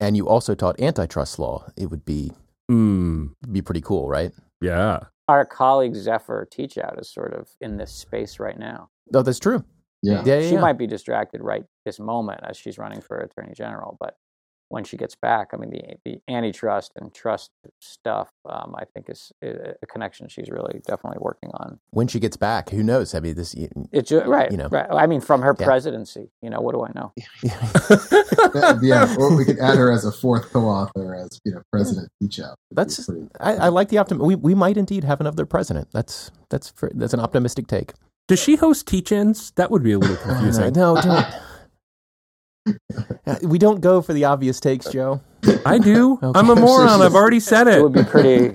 and 0.00 0.16
you 0.16 0.28
also 0.28 0.54
taught 0.54 0.80
antitrust 0.80 1.38
law, 1.38 1.66
it 1.76 1.90
would 1.90 2.04
be 2.04 2.32
Mm, 2.70 3.30
Be 3.50 3.62
pretty 3.62 3.80
cool, 3.80 4.08
right? 4.08 4.32
yeah. 4.60 5.00
Our 5.28 5.44
colleague 5.44 5.94
Zephyr 5.94 6.48
Teachout 6.50 6.98
is 6.98 7.10
sort 7.12 7.34
of 7.34 7.50
in 7.60 7.76
this 7.76 7.92
space 7.92 8.40
right 8.40 8.58
now. 8.58 8.88
Oh, 9.12 9.20
that's 9.20 9.38
true. 9.38 9.62
Yeah. 10.02 10.22
Yeah, 10.24 10.38
yeah. 10.38 10.48
she 10.48 10.54
yeah. 10.54 10.60
might 10.60 10.78
be 10.78 10.86
distracted 10.86 11.42
right 11.42 11.64
this 11.84 12.00
moment 12.00 12.40
as 12.44 12.56
she's 12.56 12.78
running 12.78 13.02
for 13.02 13.18
attorney 13.18 13.52
general, 13.54 13.98
but 14.00 14.16
when 14.70 14.84
she 14.84 14.96
gets 14.96 15.14
back, 15.14 15.50
I 15.52 15.56
mean, 15.56 15.70
the 15.70 15.82
the 16.04 16.20
antitrust 16.28 16.92
and 16.96 17.12
trust 17.14 17.50
stuff, 17.80 18.28
um, 18.48 18.74
I 18.78 18.84
think 18.84 19.08
is 19.08 19.32
a 19.42 19.74
a 19.82 19.86
connection 19.86 20.28
she's 20.28 20.50
really 20.50 20.80
definitely 20.86 21.18
working 21.20 21.50
on. 21.54 21.78
when 21.90 22.06
she 22.08 22.20
gets 22.20 22.36
back, 22.36 22.70
who 22.70 22.82
knows? 22.82 23.14
I 23.14 23.20
mean, 23.20 23.34
this. 23.34 23.54
It's 23.92 24.08
ju- 24.10 24.20
right, 24.22 24.50
You 24.50 24.56
know. 24.58 24.68
right. 24.68 24.86
I 24.90 25.06
mean, 25.06 25.20
from 25.20 25.42
her 25.42 25.54
Yeah. 25.58 25.64
presidency, 25.66 26.30
you 26.42 26.50
know, 26.50 26.60
what 26.60 26.74
do 26.74 26.82
I 26.84 26.90
know? 26.94 27.12
Yeah, 27.42 28.78
yeah, 28.82 29.16
or 29.18 29.36
we 29.36 29.44
could 29.44 29.58
add 29.58 29.76
her 29.76 29.90
as 29.90 30.04
a 30.04 30.12
fourth 30.12 30.52
co-author 30.52 31.14
as 31.14 31.40
you 31.44 31.52
know 31.52 31.62
President 31.72 32.08
Teachout. 32.22 32.54
That's. 32.70 33.08
I, 33.40 33.54
I 33.54 33.68
like 33.68 33.88
the 33.88 33.98
optimism. 33.98 34.26
We 34.26 34.34
we 34.34 34.54
might 34.54 34.76
indeed 34.76 35.04
have 35.04 35.20
another 35.20 35.46
president. 35.46 35.88
That's 35.92 36.30
that's 36.50 36.70
for, 36.70 36.90
that's 36.94 37.14
an 37.14 37.20
optimistic 37.20 37.66
take. 37.66 37.92
Does 38.26 38.38
she 38.38 38.56
host 38.56 38.86
teach-ins? 38.86 39.52
That 39.52 39.70
would 39.70 39.82
be 39.82 39.92
a 39.92 39.98
little 39.98 40.16
confusing. 40.22 40.64
No, 40.64 40.70
don't. 41.00 41.24
We 43.42 43.58
don't 43.58 43.80
go 43.80 44.00
for 44.02 44.12
the 44.12 44.24
obvious 44.24 44.58
takes, 44.60 44.90
Joe. 44.90 45.20
I 45.66 45.78
do. 45.78 46.18
Okay. 46.22 46.38
I'm 46.38 46.48
a 46.50 46.56
moron. 46.56 47.00
I've 47.02 47.14
already 47.14 47.40
said 47.40 47.68
It 47.68 47.74
it. 47.78 47.82
would 47.82 47.92
be 47.92 48.04
pretty, 48.04 48.50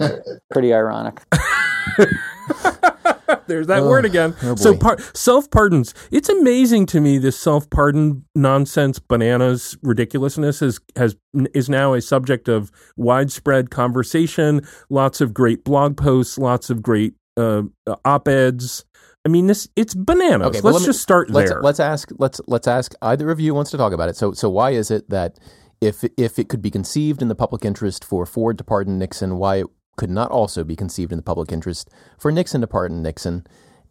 pretty 0.52 0.74
ironic. 0.74 1.22
There's 3.48 3.68
that 3.68 3.80
Oh, 3.84 3.90
word 3.90 4.06
again. 4.06 4.36
oh 4.44 4.56
so 4.56 4.74
boy. 4.74 4.80
par- 4.80 4.98
self 5.14 5.50
pardons. 5.52 5.94
It's 6.12 6.30
amazing 6.30 6.86
to 6.88 7.02
me 7.02 7.18
this 7.18 7.38
self 7.38 7.70
pardon 7.70 8.26
nonsense 8.36 9.00
bananas 9.00 9.78
ridiculousness 9.84 10.62
is 10.62 10.80
has 10.96 11.16
is 11.54 11.70
now 11.70 11.94
a 11.94 12.02
subject 12.02 12.48
of 12.48 12.72
widespread 12.96 13.70
conversation. 13.70 14.62
Lots 14.90 15.20
of 15.22 15.34
great 15.34 15.64
blog 15.64 15.98
posts. 15.98 16.38
Lots 16.38 16.70
of 16.70 16.82
great 16.82 17.14
uh, 17.38 17.64
op 18.06 18.28
eds. 18.28 18.86
I 19.26 19.30
mean, 19.30 19.48
this 19.48 19.68
it's 19.76 19.94
bananas. 19.94 20.48
Okay, 20.48 20.62
let's 20.62 20.74
let 20.74 20.80
me- 20.82 20.86
just 20.86 21.02
start 21.02 21.30
Let's 21.30 21.50
there. 21.50 21.62
let's 21.62 21.80
ask 21.80 22.10
let's 22.18 22.42
let's 22.48 22.68
ask 22.68 22.94
either 23.02 23.30
of 23.32 23.40
you 23.40 23.54
wants 23.54 23.72
to 23.72 23.78
talk 23.78 23.94
about 23.94 24.10
it. 24.10 24.16
So 24.16 24.34
so 24.34 24.50
why 24.50 24.72
is 24.72 24.92
it 24.92 25.10
that 25.10 25.40
if 25.80 26.04
if 26.18 26.38
it 26.40 26.50
could 26.50 26.62
be 26.62 26.72
conceived 26.72 27.22
in 27.22 27.28
the 27.30 27.36
public 27.36 27.64
interest 27.64 28.04
for 28.04 28.26
Ford 28.26 28.58
to 28.58 28.64
pardon 28.64 29.00
Nixon, 29.00 29.38
why 29.38 29.58
it 29.58 29.68
could 29.96 30.10
not 30.10 30.32
also 30.32 30.64
be 30.64 30.76
conceived 30.76 31.12
in 31.12 31.18
the 31.18 31.24
public 31.24 31.52
interest 31.52 31.90
for 32.20 32.32
Nixon 32.32 32.62
to 32.62 32.68
pardon 32.68 33.02
Nixon, 33.02 33.46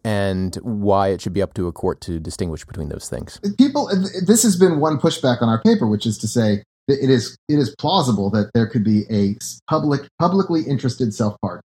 and 0.05 0.57
why 0.57 1.09
it 1.09 1.21
should 1.21 1.33
be 1.33 1.43
up 1.43 1.55
to 1.55 1.67
a 1.67 1.73
court 1.73 2.01
to 2.03 2.19
distinguish 2.19 2.65
between 2.65 2.89
those 2.89 3.09
things? 3.09 3.41
people 3.57 3.89
this 4.27 4.43
has 4.43 4.57
been 4.57 4.81
one 4.81 4.99
pushback 4.99 5.41
on 5.41 5.49
our 5.49 5.63
paper 5.63 5.87
which 5.87 6.07
is 6.07 6.19
to 6.19 6.29
say 6.29 6.63
that 6.89 7.03
it 7.03 7.09
is 7.09 7.37
it 7.49 7.59
is 7.59 7.75
plausible 7.79 8.31
that 8.31 8.51
there 8.53 8.67
could 8.67 8.85
be 8.85 9.05
a 9.11 9.37
public 9.71 10.03
publicly 10.19 10.63
interested 10.63 11.15
self 11.15 11.37
pardon 11.41 11.63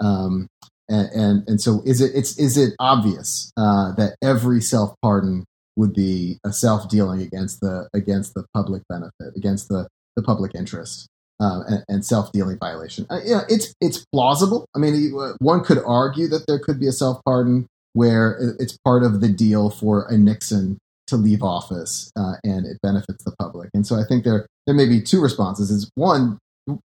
um, 0.00 0.48
and, 0.90 1.08
and 1.12 1.48
and 1.48 1.60
so 1.60 1.82
is 1.86 2.00
it 2.00 2.12
it's 2.14 2.38
is 2.38 2.56
it 2.56 2.74
obvious 2.78 3.52
uh, 3.56 3.92
that 3.92 4.16
every 4.22 4.60
self 4.60 4.94
pardon 5.02 5.44
would 5.76 5.94
be 5.94 6.38
a 6.44 6.52
self 6.52 6.88
dealing 6.88 7.22
against 7.22 7.60
the 7.60 7.88
against 7.94 8.34
the 8.34 8.44
public 8.54 8.82
benefit 8.88 9.36
against 9.36 9.68
the 9.68 9.88
the 10.16 10.22
public 10.22 10.54
interest 10.54 11.08
uh, 11.40 11.62
and, 11.68 11.84
and 11.88 12.04
self 12.04 12.30
dealing 12.32 12.58
violation 12.58 13.06
uh, 13.08 13.20
yeah 13.24 13.42
it's 13.48 13.72
it's 13.80 14.04
plausible 14.12 14.66
I 14.76 14.78
mean 14.78 15.14
uh, 15.18 15.32
one 15.38 15.64
could 15.64 15.78
argue 15.86 16.28
that 16.28 16.46
there 16.46 16.58
could 16.58 16.78
be 16.78 16.88
a 16.88 16.92
self 16.92 17.22
pardon 17.24 17.66
where 17.92 18.54
it's 18.58 18.78
part 18.84 19.02
of 19.02 19.20
the 19.20 19.28
deal 19.28 19.70
for 19.70 20.06
a 20.08 20.16
Nixon 20.16 20.78
to 21.10 21.16
leave 21.16 21.42
office 21.42 22.10
uh, 22.16 22.34
and 22.44 22.64
it 22.64 22.78
benefits 22.82 23.24
the 23.24 23.32
public. 23.38 23.68
And 23.74 23.86
so 23.86 23.96
I 23.96 24.04
think 24.08 24.24
there 24.24 24.46
there 24.66 24.74
may 24.74 24.86
be 24.86 25.02
two 25.02 25.20
responses. 25.20 25.70
Is 25.70 25.90
one, 25.94 26.38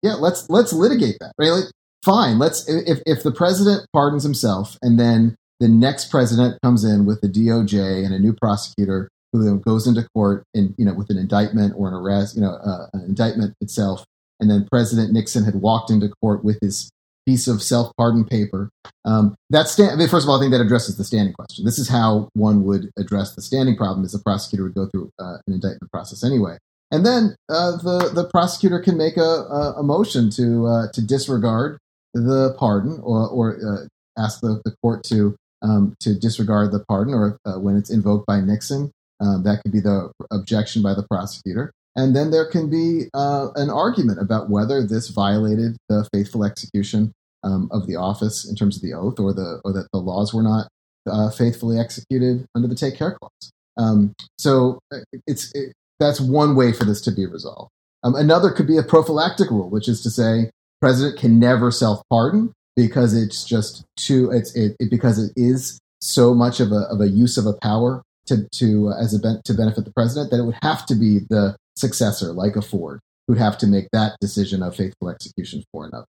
yeah, 0.02 0.14
let's 0.16 0.50
let's 0.50 0.74
litigate 0.74 1.18
that. 1.20 1.34
Right? 1.38 1.50
Like, 1.50 1.66
fine, 2.04 2.40
let's 2.40 2.68
if 2.68 3.00
if 3.06 3.24
the 3.24 3.32
president 3.32 3.88
pardons 3.94 4.24
himself 4.24 4.78
and 4.82 5.00
then 5.00 5.36
the 5.60 5.68
next 5.68 6.10
president 6.12 6.60
comes 6.62 6.84
in 6.84 7.06
with 7.06 7.22
the 7.22 7.30
DOJ 7.30 8.06
and 8.06 8.14
a 8.14 8.20
new 8.20 8.34
prosecutor 8.34 9.10
who 9.32 9.44
then 9.44 9.60
goes 9.60 9.88
into 9.88 10.08
court 10.14 10.44
and 10.54 10.76
you 10.78 10.86
know 10.86 10.94
with 10.94 11.10
an 11.10 11.18
indictment 11.18 11.74
or 11.76 11.88
an 11.88 11.94
arrest, 11.94 12.36
you 12.36 12.42
know, 12.42 12.54
uh, 12.54 12.88
an 12.94 13.02
indictment 13.02 13.56
itself, 13.62 14.06
and 14.40 14.50
then 14.50 14.68
President 14.72 15.12
Nixon 15.12 15.44
had 15.44 15.56
walked 15.56 15.90
into 15.90 16.10
court 16.22 16.44
with 16.44 16.60
his 16.62 16.92
piece 17.26 17.48
of 17.48 17.64
self 17.64 17.92
pardon 17.98 18.26
paper. 18.26 18.70
Um, 19.06 19.36
stand, 19.64 19.92
I 19.92 19.96
mean, 19.96 20.08
first 20.08 20.26
of 20.26 20.30
all, 20.30 20.38
I 20.38 20.40
think 20.42 20.52
that 20.52 20.62
addresses 20.62 20.98
the 20.98 21.04
standing 21.04 21.34
question. 21.34 21.66
This 21.66 21.80
is 21.80 21.90
how 21.90 22.30
one 22.34 22.64
would 22.66 22.92
address 22.98 23.36
the 23.36 23.42
standing 23.42 23.76
problem: 23.76 24.06
is 24.06 24.12
the 24.12 24.20
prosecutor 24.20 24.64
would 24.64 24.76
go 24.76 24.88
through 24.88 25.10
uh, 25.20 25.38
an 25.48 25.54
indictment 25.54 25.92
process 25.92 26.24
anyway, 26.24 26.58
and 26.92 27.06
then 27.06 27.36
uh, 27.50 27.72
the 27.78 28.12
the 28.14 28.30
prosecutor 28.30 28.80
can 28.80 28.98
make 28.98 29.18
a, 29.18 29.22
a, 29.22 29.76
a 29.78 29.84
motion 29.84 30.30
to 30.32 30.68
uh, 30.68 30.92
to 30.92 31.02
disregard 31.02 31.80
the 32.14 32.56
pardon 32.58 33.00
or 33.04 33.28
or 33.28 33.56
uh, 33.56 34.22
ask 34.22 34.42
the, 34.42 34.62
the 34.66 34.76
court 34.82 35.04
to 35.06 35.36
um, 35.62 35.96
to 36.00 36.14
disregard 36.14 36.72
the 36.72 36.84
pardon, 36.88 37.14
or 37.14 37.38
uh, 37.46 37.60
when 37.60 37.78
it's 37.78 37.90
invoked 37.90 38.26
by 38.26 38.42
Nixon, 38.42 38.92
um, 39.20 39.44
that 39.44 39.62
could 39.62 39.72
be 39.72 39.80
the 39.80 40.12
objection 40.32 40.82
by 40.82 40.94
the 40.94 41.04
prosecutor. 41.10 41.72
And 41.96 42.16
then 42.16 42.32
there 42.32 42.50
can 42.50 42.70
be 42.70 43.10
uh, 43.14 43.50
an 43.56 43.70
argument 43.70 44.20
about 44.20 44.50
whether 44.50 44.86
this 44.86 45.10
violated 45.10 45.78
the 45.90 46.08
faithful 46.12 46.44
execution 46.44 47.12
um, 47.44 47.70
of 47.72 47.88
the 47.88 47.96
office 47.96 48.50
in 48.50 48.56
terms 48.56 48.76
of 48.76 48.82
the 48.82 48.94
oath, 48.94 49.20
or 49.20 49.34
the 49.34 49.62
or 49.64 49.74
that 49.74 49.88
the 49.94 50.00
laws 50.00 50.34
were 50.34 50.44
not 50.44 50.68
uh, 51.08 51.30
faithfully 51.30 51.78
executed 51.78 52.46
under 52.56 52.68
the 52.68 52.76
Take 52.76 52.98
Care 52.98 53.18
Clause. 53.20 53.52
Um, 53.78 54.14
so 54.38 54.80
it's 55.28 55.52
it, 55.54 55.74
that's 56.00 56.20
one 56.20 56.56
way 56.56 56.74
for 56.74 56.86
this 56.86 57.02
to 57.02 57.12
be 57.12 57.26
resolved. 57.26 57.70
Um, 58.04 58.16
another 58.16 58.52
could 58.52 58.68
be 58.68 58.78
a 58.78 58.84
prophylactic 58.84 59.50
rule, 59.50 59.70
which 59.70 59.88
is 59.88 60.02
to 60.02 60.10
say, 60.10 60.52
president 60.84 61.18
can 61.18 61.40
never 61.40 61.72
self 61.72 62.02
pardon 62.10 62.52
because 62.76 63.16
it's 63.16 63.46
just 63.46 63.86
too 63.96 64.30
it's 64.32 64.54
it, 64.54 64.76
it 64.80 64.90
because 64.90 65.18
it 65.18 65.32
is 65.38 65.80
so 66.02 66.34
much 66.34 66.60
of 66.60 66.74
a 66.74 66.88
of 66.92 67.00
a 67.00 67.08
use 67.08 67.38
of 67.38 67.46
a 67.46 67.54
power 67.54 68.04
to 68.26 68.48
to 68.52 68.90
uh, 68.90 69.02
as 69.02 69.14
a 69.14 69.20
ben- 69.20 69.42
to 69.46 69.54
benefit 69.54 69.86
the 69.86 69.94
president 69.94 70.30
that 70.32 70.40
it 70.40 70.44
would 70.44 70.58
have 70.62 70.86
to 70.88 70.96
be 70.96 71.20
the 71.30 71.56
successor, 71.78 72.34
like 72.34 72.58
a 72.58 72.62
Ford, 72.62 73.00
who'd 73.28 73.38
have 73.38 73.58
to 73.60 73.68
make 73.68 73.88
that 73.94 74.18
decision 74.20 74.62
of 74.62 74.76
faithful 74.76 75.10
execution 75.10 75.64
for 75.72 75.86
another. 75.86 76.06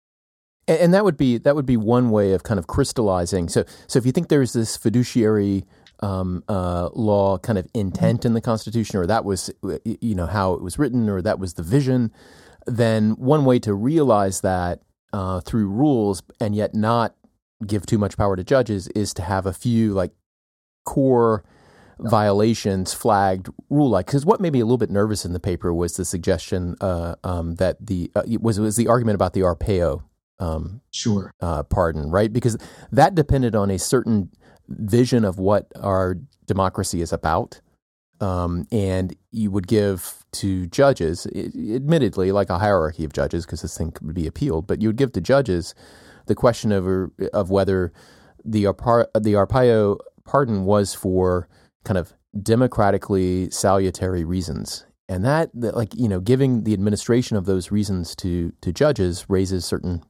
And, 0.66 0.79
and 0.79 0.95
that 0.95 1.05
would 1.05 1.18
be 1.18 1.37
that 1.37 1.55
would 1.55 1.66
be 1.66 1.77
one 1.77 2.11
way 2.11 2.33
of 2.33 2.43
kind 2.43 2.59
of 2.59 2.66
crystallizing. 2.66 3.51
So 3.51 3.64
so 3.87 3.99
if 3.99 4.07
you 4.07 4.12
think 4.12 4.29
there's 4.29 4.55
this 4.55 4.79
fiduciary 4.79 5.64
um, 6.01 6.43
uh, 6.49 6.89
law 6.95 7.37
kind 7.37 7.59
of 7.59 7.68
intent 7.75 8.25
in 8.25 8.33
the 8.33 8.41
Constitution, 8.41 8.99
or 8.99 9.07
that 9.07 9.27
was 9.27 9.51
you 9.85 10.14
know 10.14 10.27
how 10.27 10.55
it 10.55 10.62
was 10.62 10.79
written, 10.79 11.11
or 11.11 11.20
that 11.20 11.39
was 11.39 11.55
the 11.55 11.62
vision, 11.62 12.11
then 12.67 13.13
one 13.13 13.45
way 13.45 13.59
to 13.61 13.75
realize 13.75 14.41
that 14.41 14.81
uh, 15.13 15.41
through 15.41 15.69
rules 15.69 16.23
and 16.41 16.55
yet 16.55 16.75
not 16.75 17.15
give 17.67 17.87
too 17.87 17.99
much 17.99 18.17
power 18.17 18.35
to 18.37 18.45
judges 18.45 18.89
is 18.89 19.15
to 19.15 19.23
have 19.23 19.47
a 19.47 19.53
few 19.53 19.93
like 19.93 20.13
core 20.85 21.45
violations 21.99 22.93
flagged 22.93 23.49
rule 23.71 23.89
like 23.91 24.07
because 24.07 24.27
what 24.27 24.41
made 24.41 24.53
me 24.53 24.59
a 24.61 24.65
little 24.65 24.79
bit 24.79 24.91
nervous 24.91 25.25
in 25.25 25.33
the 25.33 25.39
paper 25.39 25.73
was 25.73 25.95
the 25.95 26.05
suggestion 26.05 26.75
uh, 26.81 27.15
um, 27.23 27.55
that 27.57 27.77
the 27.85 28.11
uh, 28.17 28.23
was 28.41 28.59
was 28.59 28.77
the 28.77 28.89
argument 28.89 29.15
about 29.15 29.35
the 29.35 29.41
Arpaio 29.41 30.03
um, 30.41 30.81
Sure. 30.91 31.33
uh, 31.41 31.63
pardon 31.63 32.11
right? 32.11 32.33
Because 32.33 32.57
that 32.91 33.14
depended 33.14 33.55
on 33.55 33.71
a 33.71 33.79
certain 33.79 34.30
vision 34.68 35.25
of 35.25 35.39
what 35.39 35.68
our 35.80 36.17
democracy 36.47 37.01
is 37.01 37.13
about 37.13 37.61
um, 38.22 38.66
and 38.70 39.14
you 39.30 39.50
would 39.50 39.66
give 39.66 40.24
to 40.32 40.66
judges 40.68 41.26
admittedly 41.26 42.32
like 42.32 42.49
a 42.49 42.58
hierarchy 42.58 43.04
of 43.04 43.12
judges 43.12 43.44
because 43.44 43.62
this 43.62 43.76
thing 43.76 43.90
could 43.90 44.14
be 44.14 44.26
appealed 44.26 44.66
but 44.66 44.80
you 44.80 44.88
would 44.88 44.96
give 44.96 45.12
to 45.12 45.20
judges 45.20 45.74
the 46.26 46.34
question 46.34 46.72
of 46.72 47.11
of 47.32 47.50
whether 47.50 47.92
the 48.44 48.64
arpa- 48.64 49.08
the 49.14 49.34
arpaio 49.34 49.99
pardon 50.24 50.64
was 50.64 50.94
for 50.94 51.49
kind 51.84 51.99
of 51.99 52.14
democratically 52.40 53.50
salutary 53.50 54.24
reasons 54.24 54.86
and 55.08 55.24
that, 55.24 55.50
that 55.53 55.76
like 55.76 55.94
you 55.94 56.08
know 56.08 56.20
giving 56.20 56.64
the 56.64 56.72
administration 56.72 57.36
of 57.36 57.44
those 57.44 57.70
reasons 57.70 58.16
to 58.16 58.53
to 58.62 58.72
judges 58.72 59.26
raises 59.28 59.64
certain 59.64 60.03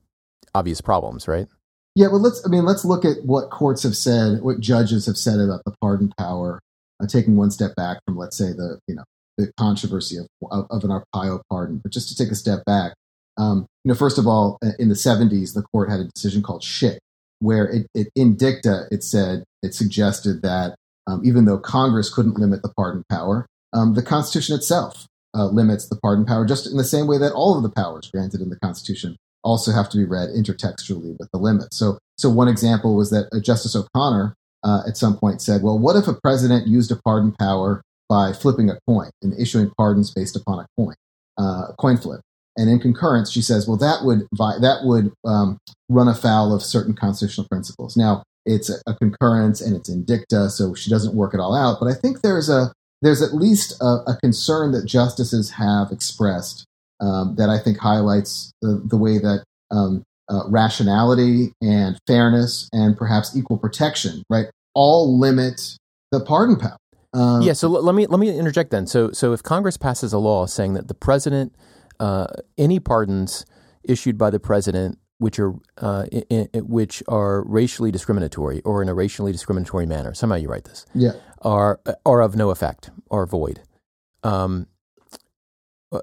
obvious 0.55 0.81
problems 0.81 1.27
right 1.27 1.49
Yeah, 1.95 2.09
well, 2.09 2.21
let's. 2.21 2.43
I 2.47 2.49
mean, 2.49 2.65
let's 2.65 2.85
look 2.85 3.05
at 3.05 3.19
what 3.25 3.51
courts 3.51 3.83
have 3.83 3.97
said, 3.97 4.41
what 4.41 4.61
judges 4.61 5.07
have 5.07 5.19
said 5.19 5.41
about 5.41 5.63
the 5.65 5.75
pardon 5.81 6.13
power. 6.19 6.61
Uh, 7.03 7.07
taking 7.07 7.37
one 7.37 7.51
step 7.51 7.75
back 7.75 7.99
from, 8.05 8.17
let's 8.17 8.37
say, 8.37 8.53
the 8.53 8.79
you 8.87 8.95
know 8.95 9.05
the 9.39 9.51
controversy 9.59 10.19
of 10.19 10.27
of, 10.51 10.67
of 10.71 10.85
an 10.85 10.91
Arpaio 10.91 11.41
pardon, 11.51 11.81
but 11.83 11.93
just 11.93 12.09
to 12.09 12.17
take 12.17 12.31
a 12.31 12.37
step 12.37 12.65
back, 12.65 12.95
um, 13.37 13.67
you 13.85 13.89
know, 13.89 13.95
first 13.95 14.19
of 14.19 14.27
all, 14.27 14.59
uh, 14.65 14.71
in 14.79 14.89
the 14.89 14.95
'70s, 14.95 15.55
the 15.55 15.63
court 15.63 15.91
had 15.91 16.01
a 16.01 16.05
decision 16.05 16.43
called 16.43 16.63
Schick, 16.63 16.99
where 17.41 17.69
it, 17.69 17.87
it 17.95 18.09
in 18.15 18.37
dicta 18.37 18.85
it 18.91 19.03
said 19.03 19.45
it 19.63 19.75
suggested 19.75 20.43
that 20.43 20.77
um, 21.07 21.23
even 21.25 21.45
though 21.45 21.59
Congress 21.59 22.13
couldn't 22.13 22.39
limit 22.39 22.63
the 22.63 22.73
pardon 22.77 23.05
power, 23.11 23.47
um, 23.73 23.95
the 23.95 24.03
Constitution 24.03 24.55
itself 24.55 25.07
uh, 25.35 25.47
limits 25.47 25.89
the 25.89 25.97
pardon 25.97 26.25
power, 26.25 26.45
just 26.45 26.67
in 26.67 26.77
the 26.77 26.85
same 26.85 27.07
way 27.07 27.19
that 27.19 27.33
all 27.33 27.57
of 27.57 27.63
the 27.63 27.71
powers 27.71 28.11
granted 28.11 28.41
in 28.41 28.51
the 28.51 28.59
Constitution 28.61 29.17
also 29.43 29.73
have 29.73 29.89
to 29.91 29.99
be 29.99 30.05
read 30.05 30.29
intertextually 30.29 31.19
with 31.19 31.29
the 31.33 31.39
limit. 31.39 31.75
So, 31.75 31.99
so 32.17 32.31
one 32.31 32.49
example 32.49 32.95
was 32.95 33.11
that 33.11 33.29
uh, 33.33 33.41
Justice 33.41 33.75
O'Connor 33.75 34.35
uh, 34.65 34.83
at 34.87 34.97
some 34.97 35.17
point 35.17 35.41
said, 35.41 35.63
"Well, 35.63 35.79
what 35.79 35.97
if 35.97 36.07
a 36.09 36.15
president 36.15 36.67
used 36.67 36.91
a 36.91 36.97
pardon 36.97 37.33
power 37.33 37.83
by 38.09 38.33
flipping 38.33 38.71
a 38.71 38.79
coin 38.87 39.11
and 39.23 39.39
issuing 39.39 39.71
pardons 39.77 40.13
based 40.13 40.37
upon 40.37 40.61
a 40.61 40.67
coin, 40.77 40.95
uh, 41.39 41.69
a 41.71 41.75
coin 41.79 41.97
flip?" 41.97 42.21
And 42.57 42.69
in 42.69 42.79
concurrence, 42.81 43.31
she 43.31 43.41
says, 43.41 43.67
well, 43.67 43.79
that 43.79 44.05
would 44.05 44.27
vi- 44.35 44.59
that 44.61 44.85
would 44.85 45.13
um, 45.25 45.59
run 45.89 46.09
afoul 46.09 46.55
of 46.55 46.63
certain 46.63 46.95
constitutional 46.95 47.47
principles. 47.49 47.97
Now, 47.97 48.23
it's 48.45 48.69
a, 48.69 48.75
a, 48.87 48.95
concurrence 48.95 49.61
and 49.61 49.75
it's 49.75 49.89
in 49.89 50.05
dicta, 50.05 50.51
so 50.51 50.75
she 50.75 50.91
doesn't 50.91 51.15
work 51.15 51.33
it 51.33 51.41
all 51.41 51.55
out. 51.55 51.79
But 51.81 51.89
I 51.89 51.95
think 51.95 52.21
there's 52.21 52.51
a 52.51 52.73
there's 53.01 53.23
at 53.23 53.35
least 53.35 53.81
a, 53.81 54.01
a 54.07 54.19
concern 54.23 54.73
that 54.73 54.85
justices 54.85 55.51
have 55.51 55.91
expressed 55.91 56.65
um, 57.01 57.37
that 57.37 57.49
I 57.49 57.59
think 57.59 57.79
highlights 57.79 58.53
the, 58.61 58.83
the 58.85 58.97
way 58.97 59.19
that 59.19 59.45
um, 59.71 60.05
uh, 60.33 60.49
rationality 60.49 61.53
and 61.61 61.99
fairness 62.07 62.69
and 62.73 62.97
perhaps 62.97 63.37
equal 63.37 63.59
protection, 63.59 64.23
right, 64.31 64.47
all 64.75 65.19
limit 65.19 65.77
the 66.11 66.21
pardon 66.21 66.57
power. 66.57 66.79
Um, 67.13 67.43
yeah. 67.43 67.53
So 67.53 67.75
l- 67.75 67.83
let 67.83 67.95
me 67.95 68.07
let 68.07 68.19
me 68.19 68.37
interject 68.37 68.71
then. 68.71 68.87
So 68.87 69.13
so 69.13 69.33
if 69.33 69.43
Congress 69.43 69.77
passes 69.77 70.13
a 70.13 70.19
law 70.19 70.47
saying 70.47 70.75
that 70.75 70.89
the 70.89 70.95
president, 70.95 71.55
uh, 72.01 72.27
any 72.57 72.81
pardons 72.81 73.45
issued 73.85 74.17
by 74.17 74.31
the 74.31 74.41
president 74.41 74.99
which 75.19 75.39
are 75.39 75.55
uh, 75.79 76.05
in, 76.11 76.49
in, 76.53 76.69
which 76.69 77.03
are 77.07 77.45
racially 77.45 77.93
discriminatory 77.93 78.61
or 78.63 78.83
in 78.83 78.89
a 78.89 78.95
racially 78.95 79.31
discriminatory 79.31 79.87
manner. 79.87 80.13
Somehow 80.15 80.37
you 80.37 80.49
write 80.49 80.65
this. 80.65 80.85
Yeah. 80.95 81.13
Are 81.43 81.81
are 82.05 82.23
of 82.23 82.35
no 82.35 82.51
effect 82.51 82.91
or 83.09 83.27
void. 83.27 83.61
Um, 84.25 84.67
uh, 85.93 86.01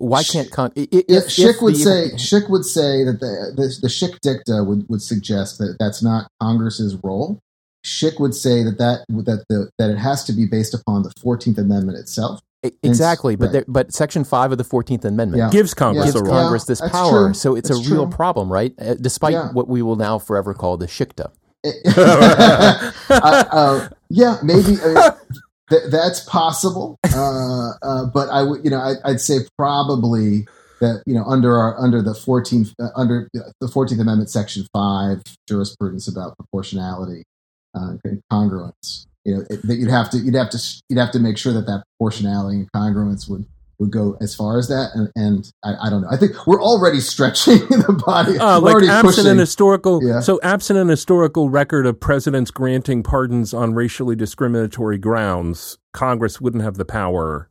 why 0.00 0.22
can't 0.22 0.50
con- 0.50 0.72
if, 0.74 0.88
if, 0.92 1.24
Schick 1.24 1.60
would 1.60 1.74
the, 1.74 1.78
say 1.78 2.10
Schick 2.14 2.48
would 2.48 2.64
say 2.64 3.04
that 3.04 3.20
the, 3.20 3.52
the 3.54 3.78
the 3.82 3.88
Schick 3.88 4.18
dicta 4.20 4.64
would, 4.64 4.88
would 4.88 5.02
suggest 5.02 5.58
that 5.58 5.76
that's 5.78 6.02
not 6.02 6.30
Congress's 6.40 6.96
role. 7.04 7.38
Schick 7.84 8.18
would 8.18 8.34
say 8.34 8.62
that 8.62 8.78
that 8.78 9.04
that 9.08 9.44
the 9.48 9.70
that 9.78 9.90
it 9.90 9.98
has 9.98 10.24
to 10.24 10.32
be 10.32 10.46
based 10.46 10.72
upon 10.72 11.02
the 11.02 11.12
Fourteenth 11.20 11.58
Amendment 11.58 11.98
itself. 11.98 12.40
Exactly, 12.82 13.36
but 13.36 13.46
right. 13.46 13.52
there, 13.52 13.64
but 13.68 13.92
Section 13.92 14.24
Five 14.24 14.52
of 14.52 14.58
the 14.58 14.64
Fourteenth 14.64 15.04
Amendment 15.04 15.42
yeah. 15.42 15.50
gives 15.50 15.74
Congress 15.74 16.12
gives 16.12 16.28
Congress 16.28 16.64
this 16.64 16.80
power, 16.80 17.26
true. 17.26 17.34
so 17.34 17.54
it's 17.54 17.68
that's 17.68 17.86
a 17.86 17.90
real 17.90 18.06
true. 18.06 18.16
problem, 18.16 18.50
right? 18.50 18.72
Uh, 18.78 18.94
despite 18.94 19.32
yeah. 19.32 19.52
what 19.52 19.68
we 19.68 19.82
will 19.82 19.96
now 19.96 20.18
forever 20.18 20.54
call 20.54 20.78
the 20.78 20.86
Schickta. 20.86 21.30
uh, 21.64 22.92
uh, 23.10 23.88
yeah, 24.08 24.38
maybe 24.42 24.76
uh, 24.82 25.12
th- 25.70 25.90
that's 25.90 26.20
possible, 26.20 26.98
uh, 27.14 27.70
uh, 27.82 28.06
but 28.06 28.28
I 28.28 28.42
would, 28.42 28.64
you 28.64 28.70
know, 28.70 28.78
I, 28.78 29.10
would 29.10 29.20
say 29.20 29.38
probably 29.56 30.46
that 30.80 31.02
you 31.06 31.14
know 31.14 31.24
under 31.24 31.56
our 31.56 31.78
under 31.78 32.02
the 32.02 32.14
fourteenth 32.14 32.74
under 32.96 33.28
the 33.32 33.68
Fourteenth 33.68 34.00
Amendment, 34.00 34.30
Section 34.30 34.66
Five, 34.72 35.22
jurisprudence 35.48 36.08
about 36.08 36.36
proportionality 36.36 37.24
and 37.74 38.22
congruence. 38.32 39.06
You 39.24 39.36
know 39.36 39.44
that 39.50 39.76
you'd 39.76 39.90
have 39.90 40.10
to 40.10 40.18
you'd 40.18 40.34
have 40.34 40.50
to 40.50 40.82
you'd 40.88 40.98
have 40.98 41.12
to 41.12 41.18
make 41.18 41.38
sure 41.38 41.52
that 41.52 41.66
that 41.66 41.84
proportionality 41.98 42.56
and 42.56 42.72
congruence 42.72 43.28
would 43.28 43.46
would 43.80 43.90
go 43.90 44.16
as 44.20 44.34
far 44.34 44.58
as 44.58 44.68
that 44.68 44.90
and, 44.94 45.10
and 45.16 45.50
I, 45.64 45.86
I, 45.86 45.90
don't 45.90 46.02
know 46.02 46.08
i 46.10 46.16
think 46.16 46.46
we're 46.46 46.62
already 46.62 47.00
stretching 47.00 47.58
the 47.58 48.00
body 48.06 48.38
uh, 48.38 48.60
like 48.60 48.76
absent 48.84 49.02
pushing. 49.02 49.26
an 49.26 49.38
historical 49.38 50.04
yeah. 50.04 50.20
so 50.20 50.38
absent 50.42 50.78
an 50.78 50.88
historical 50.88 51.48
record 51.48 51.86
of 51.86 51.98
presidents 51.98 52.50
granting 52.50 53.02
pardons 53.02 53.52
on 53.54 53.74
racially 53.74 54.14
discriminatory 54.14 54.98
grounds 54.98 55.78
congress 55.92 56.40
wouldn't 56.40 56.62
have 56.62 56.76
the 56.76 56.84
power 56.84 57.48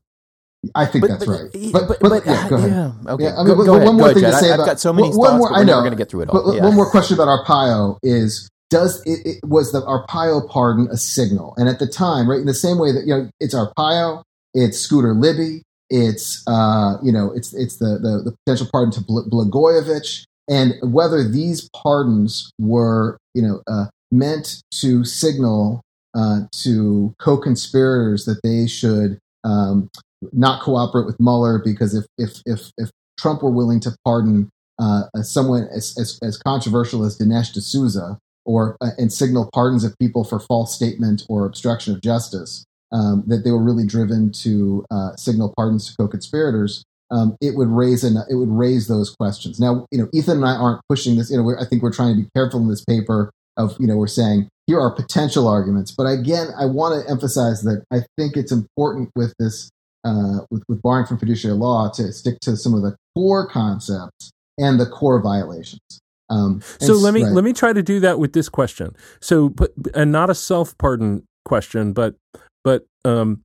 I 0.76 0.85
think 0.85 1.03
but, 1.03 1.07
that's 1.11 1.26
but, 1.26 1.31
right. 1.31 1.72
But, 1.72 1.88
but, 1.88 1.99
but 2.01 2.26
yeah, 2.26 2.49
go 2.49 2.57
ahead. 2.57 2.72
Yeah, 2.72 3.14
okay. 3.14 3.23
Yeah, 3.23 3.35
I 3.38 3.43
mean, 3.45 3.56
go, 3.56 3.64
go 3.64 3.72
one 3.72 3.81
ahead. 3.81 3.95
more 3.95 4.07
go 4.10 4.14
thing 4.14 4.23
ahead, 4.26 4.34
to 4.34 4.39
say 4.39 4.49
about. 4.49 4.60
I've 4.60 4.68
got 4.68 4.80
so 4.81 4.91
many 4.91 5.07
one, 5.07 5.39
thoughts, 5.39 5.39
more, 5.39 5.53
I 5.53 5.64
know. 5.64 5.77
we're 5.77 5.84
going 5.84 5.91
to 5.91 5.97
get 5.97 6.11
through 6.11 6.23
it 6.23 6.30
all. 6.30 6.53
Yeah. 6.53 6.64
One 6.64 6.76
more 6.76 6.89
question 6.91 7.14
about 7.14 7.30
Arpaio 7.30 7.97
is 8.03 8.49
does 8.69 9.01
it, 9.06 9.26
it, 9.26 9.39
was 9.43 9.72
the 9.72 9.81
Arpaio 9.81 10.47
pardon 10.47 10.88
a 10.91 10.97
signal? 10.97 11.53
And 11.57 11.69
at 11.69 11.80
the 11.80 11.88
time, 11.88 12.30
right, 12.30 12.39
in 12.39 12.45
the 12.45 12.53
same 12.53 12.77
way 12.77 12.91
that 12.91 13.06
you 13.06 13.15
know 13.15 13.30
it's 13.39 13.56
Arpaio, 13.56 14.23
it's 14.53 14.77
Scooter 14.77 15.14
Libby, 15.14 15.64
it's 15.90 16.44
uh, 16.48 16.98
you 17.03 17.11
know 17.11 17.32
it's 17.36 17.53
it's 17.53 17.78
the 17.78 17.98
the, 17.99 18.22
the 18.24 18.36
potential 18.45 18.68
pardon 18.72 18.91
to 18.91 19.02
Blagojevich, 19.02 20.26
and 20.49 20.76
whether 20.82 21.28
these 21.28 21.70
pardons 21.76 22.52
were 22.60 23.18
you 23.34 23.41
know 23.41 23.61
uh, 23.68 23.86
meant 24.11 24.61
to 24.82 25.03
signal 25.03 25.82
uh, 26.16 26.41
to 26.52 27.14
co-conspirators 27.20 28.26
that 28.26 28.40
they 28.44 28.68
should 28.68 29.20
um, 29.44 29.90
not 30.34 30.61
cooperate 30.61 31.06
with 31.06 31.20
Mueller 31.20 31.60
because 31.64 31.94
if 31.95 32.06
if 32.18 32.41
if 32.45 32.72
if 32.78 32.91
Trump 33.20 33.44
were 33.44 33.52
willing 33.52 33.80
to 33.82 33.95
pardon 34.06 34.49
uh, 34.80 35.03
someone 35.22 35.68
as, 35.76 35.95
as, 35.99 36.18
as 36.24 36.38
controversial 36.38 37.03
as 37.03 37.18
Dinesh 37.18 37.52
D'Souza, 37.52 38.18
or 38.45 38.78
uh, 38.82 38.91
and 38.98 39.11
signal 39.11 39.49
pardons 39.53 39.84
of 39.84 39.98
people 39.99 40.24
for 40.24 40.40
false 40.40 40.74
statement 40.74 41.24
or 41.30 41.45
obstruction 41.45 41.94
of 41.94 42.02
justice, 42.02 42.66
um, 42.91 43.24
that 43.28 43.44
they 43.44 43.52
were 43.52 43.64
really 43.64 43.86
driven 43.86 44.32
to 44.32 44.86
uh, 44.91 45.16
signal 45.16 45.53
pardons 45.56 45.90
to 45.90 45.95
co-conspirators, 45.98 46.84
um, 47.11 47.36
it 47.41 47.56
would 47.56 47.70
raise 47.70 48.03
an, 48.03 48.18
it 48.30 48.36
would 48.36 48.49
raise 48.49 48.88
those 48.88 49.16
questions. 49.16 49.60
Now, 49.60 49.86
you 49.91 49.98
know, 49.98 50.10
Ethan 50.14 50.38
and 50.38 50.45
I 50.45 50.56
aren't 50.56 50.82
pushing 50.90 51.16
this. 51.16 51.32
You 51.32 51.38
know, 51.38 51.56
I 51.60 51.66
think 51.66 51.82
we're 51.82 51.94
trying 51.94 52.16
to 52.16 52.22
be 52.22 52.30
careful 52.36 52.60
in 52.60 52.68
this 52.68 52.84
paper 52.86 53.32
of 53.57 53.76
you 53.80 53.88
know 53.88 53.98
we're 53.98 54.07
saying 54.07 54.48
here 54.68 54.80
are 54.80 54.91
potential 54.91 55.48
arguments, 55.48 55.91
but 55.91 56.03
again, 56.03 56.48
I 56.57 56.66
want 56.66 57.03
to 57.03 57.11
emphasize 57.11 57.64
that 57.64 57.84
I 57.91 58.02
think 58.18 58.38
it's 58.38 58.52
important 58.52 59.10
with 59.16 59.34
this 59.40 59.70
uh, 60.06 60.40
with, 60.49 60.64
with 60.68 60.82
barring 60.82 61.06
from 61.06 61.18
fiduciary 61.18 61.57
law 61.57 61.90
to 61.91 62.11
stick 62.14 62.40
to 62.41 62.56
some 62.56 62.74
of 62.74 62.82
the 62.82 62.95
core 63.16 63.48
concepts 63.48 64.32
and 64.57 64.80
the 64.80 64.86
core 64.86 65.22
violations. 65.22 65.82
Um, 66.30 66.61
so 66.80 66.94
let 66.94 67.14
me 67.14 67.24
right. 67.24 67.34
let 67.34 67.44
me 67.44 67.53
try 67.53 67.74
to 67.74 67.82
do 67.82 67.99
that 68.02 68.20
with 68.20 68.34
this 68.34 68.49
question. 68.49 68.95
So, 69.20 69.49
but 69.49 69.72
and 69.95 70.11
not 70.11 70.30
a 70.30 70.36
self 70.36 70.78
pardon 70.78 71.24
question, 71.44 71.91
but 71.91 72.16
but 72.64 72.86
um, 73.06 73.44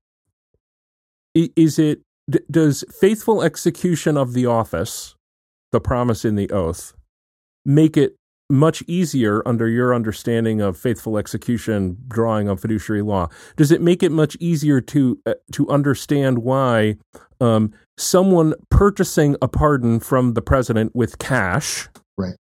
is 1.35 1.79
it 1.79 2.01
does 2.51 2.85
faithful 3.01 3.43
execution 3.43 4.17
of 4.17 4.33
the 4.33 4.47
office, 4.47 5.15
the 5.73 5.81
promise 5.81 6.25
in 6.25 6.37
the 6.37 6.51
oath, 6.51 6.95
make 7.65 7.97
it 7.97 8.17
much 8.51 8.83
easier 8.87 9.43
under 9.47 9.69
your 9.69 9.95
understanding 9.95 10.61
of 10.61 10.77
faithful 10.77 11.19
execution 11.19 11.97
drawing 12.09 12.49
on 12.49 12.57
fiduciary 12.57 13.03
law? 13.03 13.29
Does 13.57 13.73
it 13.73 13.81
make 13.81 14.03
it 14.03 14.13
much 14.13 14.37
easier 14.41 14.81
to 14.83 15.19
uh, 15.27 15.35
to 15.53 15.69
understand 15.69 16.39
why 16.39 16.97
um, 17.41 17.73
someone 17.97 18.55
purchasing 18.71 19.37
a 19.43 19.49
pardon 19.49 20.01
from 20.01 20.35
the 20.35 20.43
president 20.43 20.95
with 20.95 21.19
cash 21.19 21.89
right. 22.17 22.37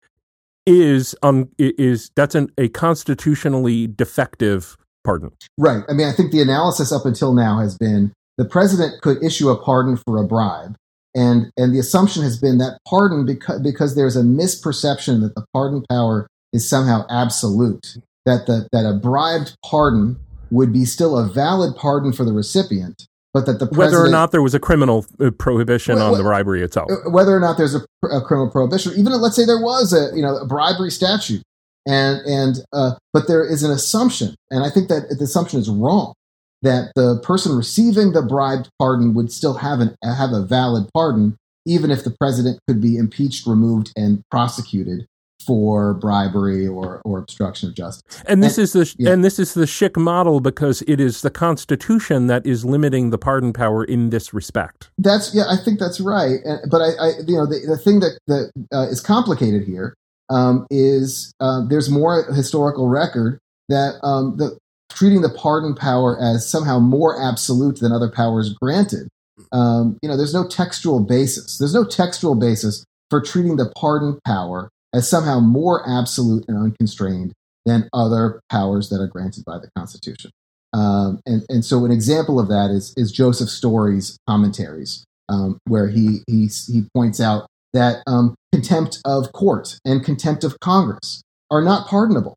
is 0.66 1.16
um 1.24 1.50
is 1.58 2.12
that's 2.16 2.36
an, 2.36 2.50
a 2.58 2.70
constitutionally 2.70 3.88
defective 3.88 4.78
pardon. 5.10 5.31
Right. 5.57 5.84
I 5.90 5.94
mean, 5.94 6.07
I 6.07 6.11
think 6.11 6.31
the 6.31 6.41
analysis 6.41 6.91
up 6.91 7.06
until 7.06 7.34
now 7.34 7.60
has 7.60 7.77
been 7.77 8.14
the 8.38 8.45
president 8.45 9.02
could 9.02 9.23
issue 9.23 9.49
a 9.49 9.57
pardon 9.57 9.98
for 9.98 10.18
a 10.18 10.23
bribe, 10.23 10.76
and 11.15 11.52
and 11.57 11.73
the 11.73 11.80
assumption 11.80 12.22
has 12.23 12.40
been 12.40 12.60
that 12.60 12.77
pardon 12.88 13.26
because 13.26 13.60
because 13.61 13.95
there's 13.95 14.15
a 14.15 14.22
misperception 14.22 15.22
that 15.22 15.36
the 15.36 15.45
pardon 15.53 15.84
power 15.90 16.27
is 16.53 16.69
somehow 16.69 17.06
absolute. 17.10 17.98
That 18.26 18.45
the 18.45 18.68
that 18.72 18.86
a 18.86 18.94
bribed 18.94 19.56
pardon 19.65 20.19
would 20.52 20.72
be 20.72 20.86
still 20.86 21.18
a 21.18 21.27
valid 21.27 21.76
pardon 21.76 22.14
for 22.14 22.23
the 22.23 22.34
recipient, 22.34 23.07
but 23.34 23.45
that 23.48 23.60
the 23.60 23.65
whether 23.65 23.99
or 23.99 24.10
not 24.10 24.31
there 24.31 24.44
was 24.44 24.53
a 24.53 24.60
criminal 24.60 25.06
uh, 25.19 25.31
prohibition 25.31 25.95
well, 25.95 26.11
on 26.11 26.18
the 26.18 26.23
bribery 26.23 26.61
itself, 26.61 26.90
uh, 26.91 27.10
whether 27.10 27.36
or 27.36 27.40
not 27.40 27.57
there's 27.57 27.73
a, 27.73 27.81
a, 28.03 28.22
criminal 28.22 28.52
prohibition, 28.52 28.94
even 28.95 29.11
let's 29.19 29.36
say 29.36 29.45
there 29.45 29.61
was 29.61 29.91
a 29.91 30.15
you 30.15 30.22
know 30.22 30.38
a 30.38 30.45
bribery 30.45 30.91
statute, 30.91 31.41
and 31.88 32.19
and 32.26 32.56
uh, 32.73 32.91
but 33.14 33.27
there 33.27 33.45
is 33.45 33.64
an 33.64 33.72
assumption, 33.72 34.35
and 34.51 34.64
I 34.64 34.69
think 34.69 34.89
that 34.89 35.10
the 35.18 35.23
assumption 35.23 35.60
is 35.60 35.69
wrong 35.69 36.14
that 36.61 36.91
the 36.95 37.19
person 37.23 37.56
receiving 37.56 38.11
the 38.11 38.22
bribed 38.22 38.69
pardon 38.80 39.14
would 39.14 39.31
still 39.31 39.56
have 39.56 39.80
an 39.80 39.95
have 40.03 40.31
a 40.31 40.41
valid 40.41 40.89
pardon, 40.93 41.38
even 41.65 41.91
if 41.91 42.03
the 42.03 42.11
president 42.11 42.60
could 42.68 42.81
be 42.81 42.97
impeached, 42.97 43.45
removed, 43.47 43.91
and 43.95 44.22
prosecuted 44.30 45.06
for 45.47 45.93
bribery 45.95 46.68
or, 46.68 47.01
or 47.06 47.18
obstruction 47.18 47.69
of 47.69 47.76
justice. 47.76 48.22
And 48.27 48.43
this 48.43 48.57
and, 48.57 48.64
is 48.64 48.73
the 48.73 48.95
yeah. 48.99 49.11
and 49.11 49.23
this 49.23 49.39
is 49.39 49.53
the 49.53 49.65
Schick 49.65 49.97
model 49.97 50.41
because 50.41 50.84
it 50.84 50.99
is 50.99 51.22
the 51.22 51.31
Constitution 51.31 52.27
that 52.27 52.45
is 52.45 52.65
limiting 52.65 53.10
the 53.10 53.18
pardon 53.18 53.53
power 53.53 53.84
in 53.84 54.10
this 54.10 54.34
respect. 54.34 54.91
That's 54.97 55.34
yeah, 55.34 55.45
I 55.49 55.56
think 55.56 55.80
that's 55.80 56.01
right. 56.01 56.39
But 56.69 56.81
I, 56.81 56.89
I 56.99 57.07
you 57.26 57.35
know, 57.35 57.45
the, 57.45 57.64
the 57.65 57.77
thing 57.77 58.01
that 58.01 58.19
that 58.27 58.51
uh, 58.73 58.88
is 58.89 58.99
complicated 58.99 59.65
here 59.65 59.95
um, 60.30 60.68
is 60.69 61.34
uh, 61.39 61.65
there's 61.68 61.89
more 61.89 62.26
historical 62.34 62.88
record 62.88 63.39
that 63.69 63.99
um, 64.03 64.38
the 64.38 64.57
treating 64.89 65.22
the 65.22 65.30
pardon 65.30 65.76
power 65.76 66.19
as 66.19 66.49
somehow 66.49 66.80
more 66.80 67.22
absolute 67.22 67.80
than 67.80 67.91
other 67.91 68.10
powers 68.10 68.53
granted. 68.53 69.07
Um, 69.51 69.97
you 70.01 70.10
know, 70.10 70.18
there's 70.18 70.34
no 70.34 70.47
textual 70.47 70.99
basis. 70.99 71.57
There's 71.57 71.73
no 71.73 71.85
textual 71.85 72.35
basis 72.35 72.84
for 73.10 73.22
treating 73.22 73.56
the 73.56 73.72
pardon 73.76 74.19
power 74.26 74.69
as 74.93 75.07
somehow 75.07 75.39
more 75.39 75.88
absolute 75.88 76.45
and 76.47 76.57
unconstrained 76.57 77.34
than 77.65 77.89
other 77.93 78.41
powers 78.49 78.89
that 78.89 78.99
are 78.99 79.07
granted 79.07 79.45
by 79.45 79.57
the 79.60 79.69
Constitution. 79.77 80.31
Um, 80.73 81.19
and, 81.26 81.43
and 81.49 81.65
so 81.65 81.85
an 81.85 81.91
example 81.91 82.39
of 82.39 82.47
that 82.49 82.69
is, 82.72 82.93
is 82.95 83.11
Joseph 83.11 83.49
Story's 83.49 84.18
commentaries, 84.27 85.03
um, 85.30 85.60
where 85.65 85.88
he, 85.88 86.19
he, 86.27 86.47
he 86.47 86.85
points 86.93 87.19
out 87.19 87.47
that 87.74 88.04
um, 88.08 88.36
contempt 88.52 89.00
of 89.06 89.32
court 89.32 89.78
and 89.86 90.04
contempt 90.04 90.44
of 90.44 90.60
Congress 90.60 91.22
are 91.52 91.62
not 91.62 91.88
pardonable. 91.88 92.36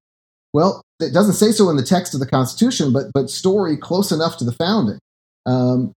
Well, 0.53 0.83
it 1.01 1.13
doesn't 1.13 1.35
say 1.35 1.51
so 1.51 1.71
in 1.71 1.77
the 1.77 1.83
text 1.83 2.15
of 2.15 2.21
the 2.21 2.27
Constitution, 2.27 2.93
but, 2.93 3.07
but 3.15 3.31
Story, 3.31 3.77
close 3.77 4.13
enough 4.13 4.37
to 4.39 4.45
the 4.45 4.53
founding, 4.53 4.99
um, 5.47 5.95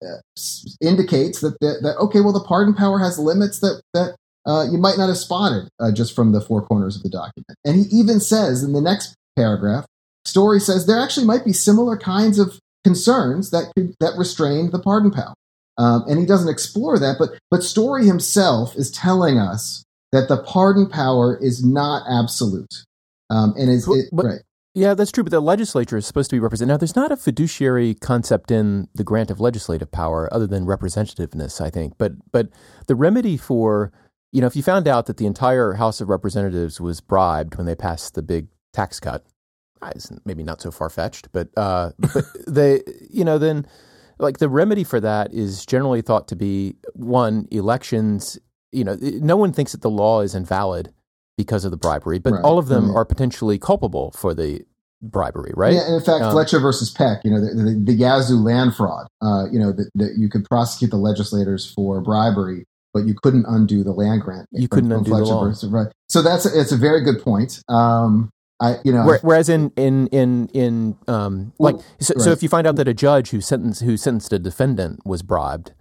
indicates 0.81 1.41
that, 1.41 1.57
that, 1.59 1.79
that 1.81 1.97
okay, 1.97 2.21
well, 2.21 2.33
the 2.33 2.43
pardon 2.43 2.73
power 2.73 2.99
has 2.99 3.19
limits 3.19 3.59
that 3.59 3.81
that 3.93 4.15
uh, 4.45 4.65
you 4.69 4.77
might 4.77 4.97
not 4.97 5.07
have 5.07 5.17
spotted 5.17 5.69
uh, 5.79 5.91
just 5.91 6.15
from 6.15 6.31
the 6.31 6.41
four 6.41 6.61
corners 6.61 6.95
of 6.95 7.03
the 7.03 7.09
document. 7.09 7.57
And 7.65 7.77
he 7.77 7.97
even 7.97 8.19
says 8.19 8.63
in 8.63 8.73
the 8.73 8.81
next 8.81 9.15
paragraph, 9.35 9.85
Story 10.25 10.59
says 10.59 10.85
there 10.85 10.99
actually 10.99 11.25
might 11.25 11.45
be 11.45 11.53
similar 11.53 11.97
kinds 11.97 12.39
of 12.39 12.59
concerns 12.83 13.51
that 13.51 13.71
could, 13.75 13.95
that 13.99 14.17
restrain 14.17 14.71
the 14.71 14.79
pardon 14.79 15.11
power. 15.11 15.33
Um, 15.77 16.03
and 16.07 16.19
he 16.19 16.25
doesn't 16.25 16.49
explore 16.49 16.99
that, 16.99 17.15
but 17.17 17.31
but 17.49 17.63
Story 17.63 18.05
himself 18.05 18.75
is 18.75 18.91
telling 18.91 19.39
us 19.39 19.83
that 20.11 20.27
the 20.27 20.43
pardon 20.43 20.87
power 20.87 21.37
is 21.41 21.63
not 21.63 22.03
absolute, 22.07 22.85
um, 23.29 23.53
and 23.57 23.69
is 23.69 23.87
it, 23.87 24.09
but, 24.11 24.25
right. 24.25 24.41
Yeah, 24.75 24.95
that's 24.95 25.11
true. 25.11 25.23
But 25.23 25.31
the 25.31 25.39
legislature 25.39 25.97
is 25.97 26.05
supposed 26.05 26.31
to 26.31 26.35
be 26.35 26.39
represented. 26.39 26.73
Now, 26.73 26.77
there's 26.77 26.95
not 26.95 27.11
a 27.11 27.17
fiduciary 27.17 27.93
concept 27.93 28.49
in 28.49 28.87
the 28.95 29.03
grant 29.03 29.29
of 29.29 29.39
legislative 29.39 29.91
power 29.91 30.31
other 30.33 30.47
than 30.47 30.65
representativeness, 30.65 31.61
I 31.61 31.69
think. 31.69 31.93
But 31.97 32.13
but 32.31 32.49
the 32.87 32.95
remedy 32.95 33.37
for 33.37 33.91
you 34.33 34.41
know, 34.41 34.47
if 34.47 34.55
you 34.55 34.63
found 34.63 34.87
out 34.87 35.05
that 35.05 35.17
the 35.17 35.27
entire 35.27 35.73
House 35.73 36.01
of 36.01 36.09
Representatives 36.09 36.81
was 36.81 37.01
bribed 37.01 37.55
when 37.55 37.67
they 37.67 37.75
passed 37.75 38.15
the 38.15 38.23
big 38.23 38.47
tax 38.73 38.99
cut, 38.99 39.23
maybe 40.25 40.43
not 40.43 40.59
so 40.59 40.71
far 40.71 40.89
fetched, 40.89 41.31
but 41.31 41.49
uh, 41.55 41.91
but 41.99 42.25
they, 42.47 42.81
you 43.09 43.23
know, 43.23 43.37
then 43.37 43.67
like 44.23 44.39
the 44.39 44.49
remedy 44.49 44.83
for 44.83 44.99
that 44.99 45.33
is 45.33 45.65
generally 45.65 46.01
thought 46.01 46.27
to 46.29 46.35
be 46.35 46.75
one 46.93 47.47
elections. 47.51 48.39
You 48.71 48.83
know, 48.83 48.97
no 48.99 49.37
one 49.37 49.53
thinks 49.53 49.73
that 49.73 49.81
the 49.81 49.89
law 49.89 50.21
is 50.21 50.33
invalid 50.33 50.91
because 51.37 51.65
of 51.65 51.71
the 51.71 51.77
bribery, 51.77 52.19
but 52.19 52.33
right. 52.33 52.43
all 52.43 52.57
of 52.57 52.67
them 52.67 52.87
mm-hmm. 52.87 52.97
are 52.97 53.05
potentially 53.05 53.59
culpable 53.59 54.11
for 54.11 54.33
the 54.33 54.61
bribery, 55.01 55.51
right? 55.55 55.73
Yeah, 55.73 55.85
and 55.85 55.95
in 55.95 56.01
fact, 56.01 56.23
um, 56.23 56.31
Fletcher 56.31 56.59
versus 56.59 56.89
Peck, 56.89 57.19
you 57.23 57.31
know, 57.31 57.41
the, 57.41 57.53
the, 57.53 57.83
the 57.85 57.93
Yazoo 57.93 58.37
land 58.37 58.75
fraud, 58.75 59.07
uh, 59.21 59.45
you 59.51 59.59
know, 59.59 59.73
that, 59.73 60.15
you 60.17 60.29
could 60.29 60.45
prosecute 60.45 60.91
the 60.91 60.97
legislators 60.97 61.71
for 61.71 62.01
bribery 62.01 62.65
but 62.93 63.05
you 63.05 63.15
couldn't 63.21 63.45
undo 63.47 63.83
the 63.83 63.91
land 63.91 64.21
grant. 64.21 64.47
You 64.51 64.67
couldn't 64.67 64.91
undo 64.91 65.09
Fletcher 65.09 65.25
the 65.25 65.31
law. 65.31 65.45
Versus, 65.45 65.69
right. 65.69 65.87
So 66.09 66.21
that's 66.21 66.45
a, 66.45 66.59
it's 66.59 66.71
a 66.71 66.77
very 66.77 67.03
good 67.03 67.21
point. 67.21 67.61
Um, 67.67 68.29
I, 68.59 68.77
you 68.83 68.93
know, 68.93 69.17
whereas 69.21 69.49
in 69.49 69.71
in 69.75 70.07
in 70.07 70.47
in 70.53 70.97
um, 71.07 71.53
like 71.59 71.75
so, 71.99 72.13
right. 72.15 72.23
so, 72.23 72.31
if 72.31 72.43
you 72.43 72.49
find 72.49 72.65
out 72.65 72.75
that 72.77 72.87
a 72.87 72.93
judge 72.93 73.31
who 73.31 73.41
sentenced 73.41 73.81
who 73.81 73.97
sentenced 73.97 74.31
a 74.31 74.39
defendant 74.39 75.05
was 75.05 75.21
bribed, 75.21 75.73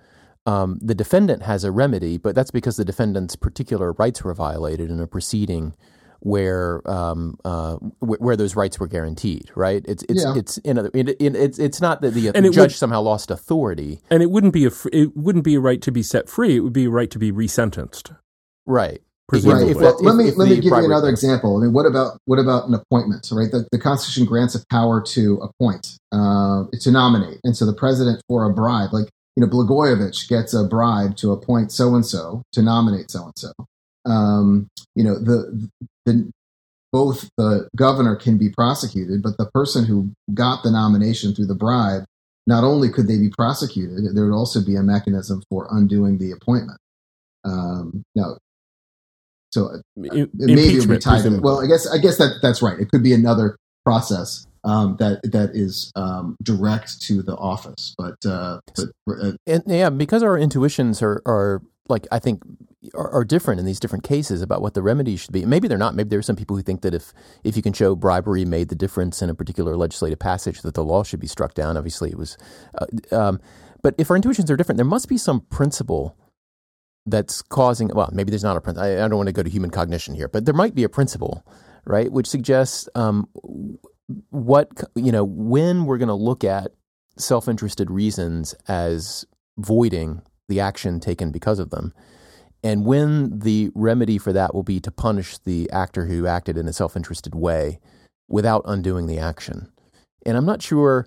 um, 0.47 0.79
the 0.83 0.95
defendant 0.95 1.43
has 1.43 1.65
a 1.65 1.71
remedy, 1.71 2.19
but 2.19 2.35
that's 2.35 2.51
because 2.51 2.77
the 2.77 2.85
defendant's 2.85 3.37
particular 3.37 3.93
rights 3.93 4.25
were 4.25 4.35
violated 4.35 4.91
in 4.91 5.01
a 5.01 5.07
proceeding 5.07 5.75
where 6.21 6.89
um, 6.89 7.37
uh, 7.45 7.77
where 8.01 8.37
those 8.37 8.57
rights 8.57 8.79
were 8.79 8.87
guaranteed, 8.87 9.51
right? 9.55 9.85
It's 9.87 10.05
it's 10.09 10.25
yeah. 10.25 10.35
it's 10.37 10.59
in, 10.59 10.79
a, 10.79 10.85
it, 10.95 11.09
it, 11.09 11.37
it's 11.37 11.59
it's 11.59 11.81
not 11.81 12.01
that 12.01 12.15
the 12.15 12.29
and 12.29 12.47
judge 12.47 12.57
would, 12.57 12.73
somehow 12.73 13.01
lost 13.01 13.31
authority, 13.31 14.01
and 14.11 14.23
it 14.23 14.31
wouldn't 14.31 14.53
be 14.53 14.65
a 14.65 14.71
it 14.93 15.17
wouldn't 15.17 15.45
be 15.45 15.57
a 15.57 15.61
right 15.61 15.83
to 15.83 15.93
be 15.93 16.03
set 16.03 16.29
free. 16.29 16.57
It 16.57 16.61
would 16.61 16.73
be 16.73 16.87
a 16.87 16.91
right 16.91 17.11
to 17.11 17.19
be 17.19 17.33
resentenced, 17.33 18.17
right? 18.67 19.03
Right. 19.31 19.69
If, 19.69 19.77
well, 19.77 19.97
if, 19.99 20.05
let 20.05 20.17
me 20.17 20.31
let 20.33 20.49
me 20.49 20.57
give 20.57 20.65
you 20.65 20.85
another 20.85 21.09
example. 21.09 21.57
I 21.57 21.65
mean, 21.65 21.73
what 21.73 21.87
about 21.87 22.19
what 22.27 22.39
about 22.39 22.69
an 22.69 22.75
appointment? 22.75 23.27
Right, 23.33 23.51
the, 23.51 23.67
the 23.73 23.79
Constitution 23.79 24.27
grants 24.27 24.55
a 24.55 24.65
power 24.71 25.01
to 25.01 25.37
appoint, 25.37 25.97
uh, 26.13 26.65
to 26.81 26.91
nominate, 26.91 27.41
and 27.45 27.57
so 27.57 27.65
the 27.65 27.73
president 27.73 28.21
for 28.29 28.45
a 28.45 28.53
bribe, 28.53 28.93
like 28.93 29.09
you 29.37 29.41
know, 29.41 29.47
Blagojevich 29.51 30.29
gets 30.29 30.53
a 30.53 30.65
bribe 30.65 31.17
to 31.17 31.33
appoint 31.33 31.73
so 31.73 31.95
and 31.95 32.05
so 32.05 32.43
to 32.53 32.63
nominate 32.63 33.11
so 33.11 33.25
and 33.25 33.33
so. 33.37 33.53
Um, 34.05 34.69
you 34.95 35.05
know, 35.05 35.15
the 35.19 35.69
the 36.05 36.31
both 36.93 37.31
the 37.39 37.69
governor 37.75 38.17
can 38.17 38.37
be 38.37 38.51
prosecuted, 38.51 39.23
but 39.23 39.39
the 39.39 39.51
person 39.53 39.87
who 39.87 40.11
got 40.35 40.63
the 40.63 40.71
nomination 40.71 41.35
through 41.35 41.47
the 41.47 41.55
bribe, 41.55 42.05
not 42.47 42.65
only 42.65 42.91
could 42.91 43.09
they 43.09 43.19
be 43.19 43.31
prosecuted, 43.31 44.15
there 44.15 44.27
would 44.27 44.37
also 44.37 44.63
be 44.63 44.77
a 44.77 44.83
mechanism 44.83 45.43
for 45.49 45.69
undoing 45.71 46.19
the 46.19 46.33
appointment. 46.33 46.79
Um, 47.45 48.05
now, 48.15 48.37
so 49.53 49.67
uh, 49.67 49.79
it, 49.97 50.31
maybe 50.35 50.63
it 50.63 50.81
would 50.81 50.89
be 50.89 50.99
tied. 50.99 51.25
well, 51.41 51.61
I 51.61 51.67
guess 51.67 51.87
I 51.87 51.99
guess 51.99 52.19
that 52.19 52.39
that's 52.43 52.63
right. 52.63 52.79
It 52.79 52.91
could 52.91 53.03
be 53.03 53.13
another 53.13 53.57
process 53.85 54.47
um, 54.65 54.97
that 54.99 55.21
that 55.25 55.51
is 55.55 55.93
um, 55.97 56.37
direct 56.43 57.01
to 57.03 57.23
the 57.23 57.37
office, 57.37 57.95
but 57.99 58.15
uh, 58.27 58.61
but 58.75 58.89
uh, 59.21 59.33
and, 59.47 59.63
yeah, 59.67 59.91
because 59.91 60.23
our 60.23 60.39
intuitions 60.39 61.03
are 61.03 61.23
are 61.27 61.63
like 61.89 62.07
I 62.11 62.19
think 62.19 62.43
are, 62.95 63.11
are, 63.11 63.25
different 63.25 63.61
in 63.61 63.67
these 63.67 63.81
different 63.81 64.05
cases 64.05 64.41
about 64.41 64.63
what 64.63 64.75
the 64.75 64.83
remedy 64.83 65.17
should 65.17 65.33
be. 65.33 65.45
Maybe 65.45 65.69
they're 65.69 65.79
not. 65.79 65.95
Maybe 65.95 66.09
there 66.09 66.19
are 66.19 66.23
some 66.23 66.37
people 66.37 66.57
who 66.57 66.63
think 66.63 66.83
that 66.83 66.95
if 66.95 67.13
if 67.45 67.57
you 67.57 67.63
can 67.63 67.73
show 67.73 67.95
bribery 67.95 68.45
made 68.45 68.69
the 68.69 68.75
difference 68.75 69.21
in 69.21 69.29
a 69.29 69.35
particular 69.35 69.77
legislative 69.77 70.19
passage, 70.19 70.63
that 70.63 70.75
the 70.75 70.85
law 70.85 71.03
should 71.03 71.21
be 71.21 71.27
struck 71.27 71.55
down. 71.55 71.77
Obviously, 71.77 72.11
it 72.11 72.19
was. 72.19 72.37
Uh, 72.79 72.87
um, 73.15 73.41
but 73.83 73.97
if 73.99 74.11
our 74.11 74.17
intuitions 74.17 74.49
are 74.49 74.57
different, 74.57 74.77
there 74.77 74.85
must 74.85 75.09
be 75.09 75.19
some 75.19 75.41
principle 75.41 76.17
that's 77.07 77.43
causing. 77.43 77.89
Well, 77.89 78.11
maybe 78.13 78.31
there's 78.31 78.45
not 78.45 78.57
a 78.57 78.61
principle. 78.61 78.89
I, 78.89 79.09
don't 79.09 79.17
want 79.17 79.29
to 79.29 79.33
go 79.33 79.43
to 79.43 79.51
human 79.51 79.71
cognition 79.71 80.15
here, 80.15 80.29
but 80.29 80.45
there 80.45 80.55
might 80.55 80.75
be 80.75 80.85
a 80.85 80.89
principle, 80.89 81.45
right, 81.85 82.11
which 82.11 82.27
suggests 82.27 82.89
um, 82.95 83.29
what 84.31 84.69
you 84.95 85.13
know 85.13 85.25
when 85.25 85.85
we're 85.85 85.99
going 85.99 86.09
to 86.09 86.15
look 86.15 86.45
at 86.45 86.73
self-interested 87.17 87.91
reasons 87.91 88.55
as 88.69 89.25
voiding 89.59 90.23
the 90.49 90.61
action 90.61 90.99
taken 90.99 91.31
because 91.31 91.59
of 91.59 91.71
them 91.71 91.93
and 92.63 92.85
when 92.87 93.41
the 93.41 93.71
remedy 93.75 94.19
for 94.19 94.33
that 94.33 94.55
will 94.55 94.63
be 94.63 94.81
to 94.81 94.91
punish 94.91 95.39
the 95.39 95.71
actor 95.71 96.07
who 96.07 96.27
acted 96.27 96.57
in 96.57 96.69
a 96.69 96.73
self 96.73 96.97
interested 96.97 97.35
way 97.35 97.81
without 98.29 98.63
undoing 98.65 99.07
the 99.07 99.19
action. 99.19 99.71
And 100.25 100.37
I'm 100.37 100.47
not 100.47 100.63
sure. 100.63 101.07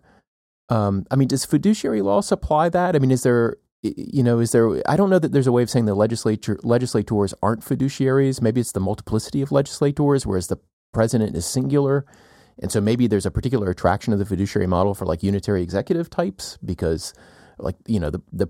Um, 0.68 1.06
I 1.12 1.16
mean, 1.16 1.28
does 1.28 1.46
fiduciary 1.46 2.02
law 2.02 2.22
supply 2.22 2.70
that? 2.70 2.96
I 2.96 3.00
mean, 3.00 3.12
is 3.12 3.24
there, 3.24 3.58
you 3.98 4.24
know, 4.24 4.40
is 4.40 4.52
there? 4.52 4.82
I 4.90 4.96
don't 4.96 5.10
know 5.10 5.20
that 5.20 5.32
there's 5.32 5.48
a 5.48 5.52
way 5.52 5.64
of 5.64 5.70
saying 5.70 5.86
the 5.86 5.96
legislature 5.96 6.60
legislators 6.64 7.34
aren't 7.42 7.62
fiduciaries. 7.62 8.42
Maybe 8.42 8.62
it's 8.62 8.72
the 8.72 8.80
multiplicity 8.80 9.42
of 9.42 9.52
legislators, 9.52 10.26
whereas 10.26 10.48
the 10.48 10.58
president 10.94 11.36
is 11.36 11.46
singular. 11.46 12.06
And 12.60 12.72
so 12.72 12.80
maybe 12.80 13.08
there's 13.08 13.26
a 13.26 13.32
particular 13.32 13.70
attraction 13.70 14.14
of 14.14 14.20
the 14.20 14.26
fiduciary 14.26 14.68
model 14.68 14.94
for 14.94 15.06
like 15.06 15.24
unitary 15.24 15.62
executive 15.62 16.10
types 16.10 16.58
because, 16.64 17.14
like, 17.58 17.76
you 17.86 18.00
know, 18.00 18.10
the 18.10 18.22
the 18.32 18.48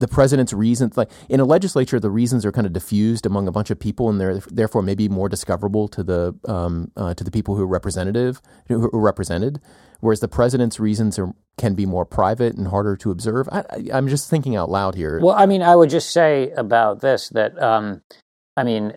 the 0.00 0.08
president's 0.08 0.52
reasons 0.52 0.96
like 0.96 1.10
in 1.28 1.40
a 1.40 1.44
legislature 1.44 1.98
the 1.98 2.10
reasons 2.10 2.46
are 2.46 2.52
kind 2.52 2.66
of 2.66 2.72
diffused 2.72 3.26
among 3.26 3.48
a 3.48 3.52
bunch 3.52 3.70
of 3.70 3.80
people 3.80 4.08
and 4.08 4.20
they're 4.20 4.38
therefore 4.38 4.80
maybe 4.80 5.08
more 5.08 5.28
discoverable 5.28 5.88
to 5.88 6.04
the 6.04 6.34
um, 6.46 6.90
uh, 6.96 7.14
to 7.14 7.24
the 7.24 7.32
people 7.32 7.56
who 7.56 7.64
are 7.64 7.66
representative 7.66 8.40
who 8.68 8.84
are 8.84 9.00
represented 9.00 9.60
whereas 10.00 10.20
the 10.20 10.28
president's 10.28 10.80
reasons 10.80 11.18
are 11.18 11.34
can 11.56 11.74
be 11.74 11.86
more 11.86 12.04
private 12.04 12.56
and 12.56 12.68
harder 12.68 12.96
to 12.96 13.10
observe 13.10 13.48
I, 13.50 13.64
am 13.90 14.08
just 14.08 14.30
thinking 14.30 14.54
out 14.54 14.70
loud 14.70 14.94
here 14.94 15.18
well 15.20 15.34
i 15.36 15.46
mean 15.46 15.62
i 15.62 15.74
would 15.74 15.90
just 15.90 16.10
say 16.10 16.50
about 16.52 17.00
this 17.00 17.28
that 17.30 17.60
um, 17.60 18.02
I 18.58 18.64
mean, 18.64 18.92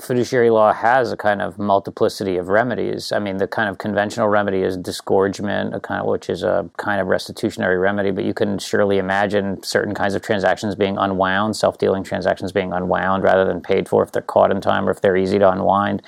fiduciary 0.00 0.50
law 0.50 0.72
has 0.72 1.12
a 1.12 1.16
kind 1.16 1.40
of 1.40 1.60
multiplicity 1.60 2.38
of 2.38 2.48
remedies. 2.48 3.12
I 3.12 3.20
mean, 3.20 3.36
the 3.36 3.46
kind 3.46 3.68
of 3.68 3.78
conventional 3.78 4.26
remedy 4.26 4.62
is 4.62 4.76
disgorgement, 4.76 5.76
a 5.76 5.78
kind 5.78 6.00
of 6.00 6.08
which 6.08 6.28
is 6.28 6.42
a 6.42 6.68
kind 6.76 7.00
of 7.00 7.06
restitutionary 7.06 7.80
remedy. 7.80 8.10
But 8.10 8.24
you 8.24 8.34
can 8.34 8.58
surely 8.58 8.98
imagine 8.98 9.62
certain 9.62 9.94
kinds 9.94 10.16
of 10.16 10.22
transactions 10.22 10.74
being 10.74 10.98
unwound, 10.98 11.54
self-dealing 11.54 12.02
transactions 12.02 12.50
being 12.50 12.72
unwound 12.72 13.22
rather 13.22 13.44
than 13.44 13.60
paid 13.60 13.88
for 13.88 14.02
if 14.02 14.10
they're 14.10 14.22
caught 14.22 14.50
in 14.50 14.60
time 14.60 14.88
or 14.88 14.90
if 14.90 15.00
they're 15.00 15.16
easy 15.16 15.38
to 15.38 15.48
unwind. 15.48 16.02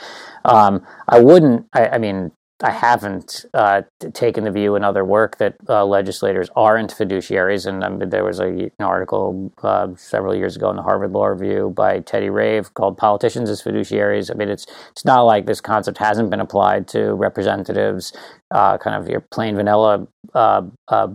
Um, 0.45 0.85
I 1.09 1.21
wouldn't. 1.21 1.69
I, 1.73 1.87
I 1.87 1.99
mean, 1.99 2.33
I 2.63 2.71
haven't 2.71 3.45
uh, 3.55 3.83
taken 4.15 4.45
the 4.45 4.51
view 4.51 4.77
in 4.77 4.85
other 4.85 5.05
work 5.05 5.39
that 5.39 5.57
uh, 5.69 5.85
legislators 5.85 6.49
aren't 6.55 6.95
fiduciaries. 6.95 7.67
And 7.67 7.83
um, 7.83 7.99
there 7.99 8.25
was 8.25 8.41
a, 8.41 8.47
an 8.47 8.71
article 8.81 9.53
uh, 9.63 9.89
several 9.97 10.35
years 10.35 10.57
ago 10.57 10.71
in 10.71 10.77
the 10.77 10.83
Harvard 10.83 11.13
Law 11.13 11.27
Review 11.27 11.73
by 11.75 12.01
Teddy 12.01 12.31
Rave 12.31 12.73
called 12.75 12.97
"Politicians 12.97 13.51
as 13.51 13.63
Fiduciaries." 13.63 14.31
I 14.31 14.35
mean, 14.35 14.49
it's 14.49 14.67
it's 14.91 15.05
not 15.05 15.23
like 15.23 15.47
this 15.47 15.61
concept 15.61 15.99
hasn't 15.99 16.31
been 16.31 16.41
applied 16.41 16.89
to 16.89 17.15
representatives, 17.15 18.13
uh, 18.53 18.79
kind 18.79 18.97
of 18.97 19.09
your 19.09 19.21
plain 19.33 19.57
vanilla 19.57 20.07
uh, 20.35 20.63
uh, 20.89 21.09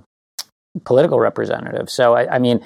political 0.84 1.20
representatives. 1.20 1.94
So 1.94 2.14
I, 2.14 2.36
I 2.36 2.40
mean, 2.40 2.64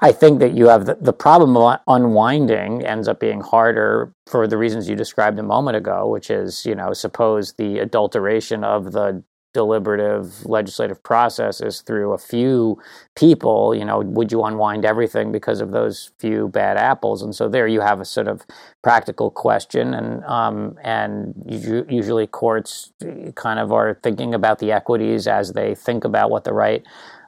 I 0.00 0.12
think 0.12 0.40
that 0.40 0.54
you 0.54 0.68
have 0.68 0.86
the, 0.86 0.96
the 1.00 1.12
problem 1.12 1.56
of 1.56 1.80
unwinding 1.86 2.84
ends 2.84 3.08
up 3.08 3.20
being 3.20 3.40
harder 3.40 4.12
for 4.26 4.46
the 4.46 4.56
reasons 4.56 4.88
you 4.88 4.96
described 4.96 5.38
a 5.38 5.42
moment 5.42 5.76
ago, 5.76 6.08
which 6.08 6.30
is, 6.30 6.64
you 6.64 6.74
know, 6.74 6.92
suppose 6.92 7.54
the 7.54 7.78
adulteration 7.78 8.64
of 8.64 8.92
the 8.92 9.22
deliberative 9.54 10.44
legislative 10.44 11.00
process 11.02 11.60
is 11.60 11.80
through 11.80 12.12
a 12.12 12.18
few 12.18 12.76
people, 13.14 13.74
you 13.74 13.84
know, 13.84 14.00
would 14.00 14.32
you 14.32 14.42
unwind 14.42 14.84
everything 14.84 15.30
because 15.30 15.60
of 15.60 15.70
those 15.70 16.10
few 16.18 16.48
bad 16.48 16.76
apples? 16.76 17.22
And 17.22 17.34
so 17.34 17.48
there 17.48 17.68
you 17.68 17.80
have 17.80 18.00
a 18.00 18.04
sort 18.04 18.26
of 18.26 18.44
practical 18.82 19.30
question, 19.30 19.94
and 19.94 20.24
um, 20.24 20.76
and 20.82 21.34
usually 21.46 22.26
courts 22.26 22.92
kind 23.36 23.60
of 23.60 23.72
are 23.72 23.98
thinking 24.02 24.34
about 24.34 24.58
the 24.58 24.72
equities 24.72 25.26
as 25.28 25.52
they 25.52 25.74
think 25.74 26.04
about 26.04 26.30
what 26.30 26.44
the 26.44 26.52
right 26.52 26.84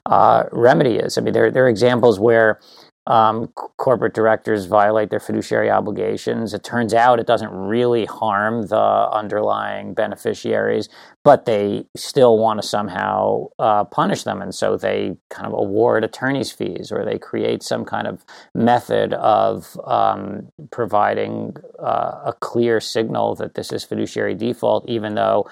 uh, 0.06 0.44
remedy 0.52 0.96
is. 0.96 1.18
I 1.18 1.20
mean, 1.20 1.34
there, 1.34 1.50
there 1.50 1.64
are 1.64 1.68
examples 1.68 2.18
where 2.18 2.60
um, 3.06 3.48
corporate 3.76 4.14
directors 4.14 4.66
violate 4.66 5.10
their 5.10 5.20
fiduciary 5.20 5.70
obligations. 5.70 6.52
It 6.52 6.64
turns 6.64 6.92
out 6.92 7.20
it 7.20 7.26
doesn't 7.26 7.52
really 7.52 8.04
harm 8.04 8.66
the 8.66 9.08
underlying 9.12 9.94
beneficiaries, 9.94 10.88
but 11.27 11.44
they 11.44 11.85
still 11.97 12.39
want 12.39 12.62
to 12.62 12.69
somehow 12.69 13.48
uh, 13.59 13.82
punish 13.82 14.23
them. 14.23 14.40
And 14.40 14.55
so 14.55 14.77
they 14.77 15.16
kind 15.28 15.44
of 15.44 15.55
award 15.55 16.05
attorney's 16.05 16.53
fees 16.53 16.93
or 16.93 17.05
they 17.05 17.19
create 17.19 17.65
some 17.65 17.85
kind 17.85 18.07
of 18.07 18.24
method 18.55 19.12
of 19.15 19.77
um, 19.86 20.53
providing 20.70 21.57
uh, 21.81 22.20
a 22.27 22.32
clear 22.39 22.78
signal 22.81 23.35
that 23.35 23.55
this 23.55 23.73
is 23.73 23.82
fiduciary 23.82 24.36
default, 24.36 24.89
even 24.89 25.16
though 25.16 25.51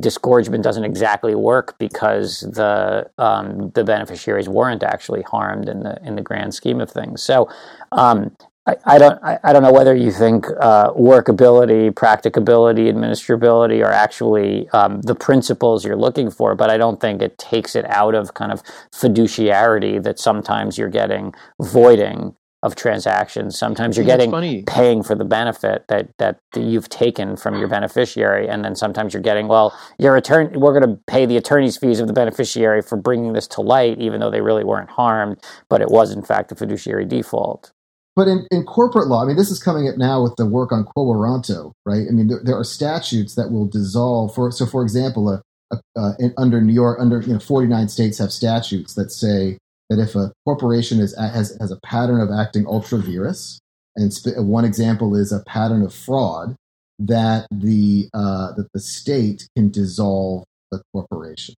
disgorgement 0.00 0.64
doesn't 0.64 0.82
exactly 0.84 1.36
work 1.36 1.78
because 1.78 2.40
the 2.40 3.08
um, 3.16 3.70
the 3.76 3.84
beneficiaries 3.84 4.48
weren't 4.48 4.82
actually 4.82 5.22
harmed 5.22 5.68
in 5.68 5.84
the 5.84 6.00
in 6.02 6.16
the 6.16 6.22
grand 6.22 6.52
scheme 6.52 6.80
of 6.80 6.90
things. 6.90 7.22
So. 7.22 7.48
Um, 7.92 8.36
I, 8.66 8.76
I, 8.84 8.98
don't. 8.98 9.22
I, 9.22 9.38
I, 9.44 9.52
don't 9.52 9.62
know 9.62 9.72
whether 9.72 9.94
you 9.94 10.10
think 10.10 10.46
uh, 10.60 10.92
workability, 10.92 11.94
practicability, 11.94 12.90
administrability 12.90 13.84
are 13.84 13.92
actually 13.92 14.68
um, 14.70 15.00
the 15.02 15.14
principles 15.14 15.84
you're 15.84 15.96
looking 15.96 16.30
for, 16.30 16.56
but 16.56 16.68
I 16.68 16.76
don't 16.76 17.00
think 17.00 17.22
it 17.22 17.38
takes 17.38 17.76
it 17.76 17.84
out 17.88 18.16
of 18.16 18.34
kind 18.34 18.50
of 18.50 18.64
fiduciarity 18.92 20.02
that 20.02 20.18
sometimes 20.18 20.78
you're 20.78 20.88
getting 20.88 21.32
voiding 21.62 22.34
of 22.64 22.74
transactions. 22.74 23.56
Sometimes 23.56 23.96
you're 23.96 24.06
getting 24.06 24.64
paying 24.64 25.04
for 25.04 25.14
the 25.14 25.24
benefit 25.24 25.84
that 25.86 26.08
that 26.18 26.40
you've 26.56 26.88
taken 26.88 27.36
from 27.36 27.56
your 27.56 27.68
beneficiary, 27.68 28.48
and 28.48 28.64
then 28.64 28.74
sometimes 28.74 29.14
you're 29.14 29.22
getting 29.22 29.46
well, 29.46 29.78
your 29.96 30.16
attorney. 30.16 30.56
We're 30.56 30.76
going 30.76 30.90
to 30.90 31.00
pay 31.06 31.24
the 31.24 31.36
attorney's 31.36 31.76
fees 31.76 32.00
of 32.00 32.08
the 32.08 32.12
beneficiary 32.12 32.82
for 32.82 32.96
bringing 32.96 33.32
this 33.32 33.46
to 33.48 33.60
light, 33.60 34.00
even 34.00 34.18
though 34.18 34.30
they 34.32 34.40
really 34.40 34.64
weren't 34.64 34.90
harmed, 34.90 35.38
but 35.68 35.80
it 35.80 35.88
was 35.88 36.10
in 36.10 36.22
fact 36.22 36.50
a 36.50 36.56
fiduciary 36.56 37.04
default. 37.04 37.72
But 38.16 38.28
in, 38.28 38.46
in 38.50 38.64
corporate 38.64 39.08
law, 39.08 39.22
I 39.22 39.26
mean, 39.26 39.36
this 39.36 39.50
is 39.50 39.62
coming 39.62 39.88
up 39.88 39.98
now 39.98 40.22
with 40.22 40.36
the 40.36 40.46
work 40.46 40.72
on 40.72 40.84
quo 40.84 41.04
warranto, 41.04 41.72
right? 41.84 42.06
I 42.08 42.12
mean, 42.12 42.28
there, 42.28 42.40
there 42.42 42.58
are 42.58 42.64
statutes 42.64 43.34
that 43.34 43.50
will 43.50 43.66
dissolve. 43.66 44.34
For 44.34 44.50
so, 44.50 44.64
for 44.64 44.82
example, 44.82 45.28
a, 45.28 45.42
a, 45.70 45.80
uh, 46.00 46.12
in, 46.18 46.32
under 46.38 46.62
New 46.62 46.72
York, 46.72 46.98
under 46.98 47.20
you 47.20 47.34
know, 47.34 47.38
49 47.38 47.88
states 47.88 48.16
have 48.16 48.32
statutes 48.32 48.94
that 48.94 49.12
say 49.12 49.58
that 49.90 50.00
if 50.00 50.14
a 50.14 50.32
corporation 50.46 50.98
is, 50.98 51.14
has, 51.16 51.56
has 51.60 51.70
a 51.70 51.78
pattern 51.84 52.20
of 52.20 52.30
acting 52.30 52.66
ultra 52.66 52.98
vires, 52.98 53.60
and 53.96 54.12
sp- 54.16 54.38
one 54.38 54.64
example 54.64 55.14
is 55.14 55.30
a 55.30 55.44
pattern 55.44 55.82
of 55.82 55.92
fraud, 55.92 56.56
that 56.98 57.46
the 57.50 58.08
uh, 58.14 58.52
that 58.54 58.68
the 58.72 58.80
state 58.80 59.46
can 59.54 59.70
dissolve 59.70 60.44
the 60.70 60.82
corporation. 60.94 61.54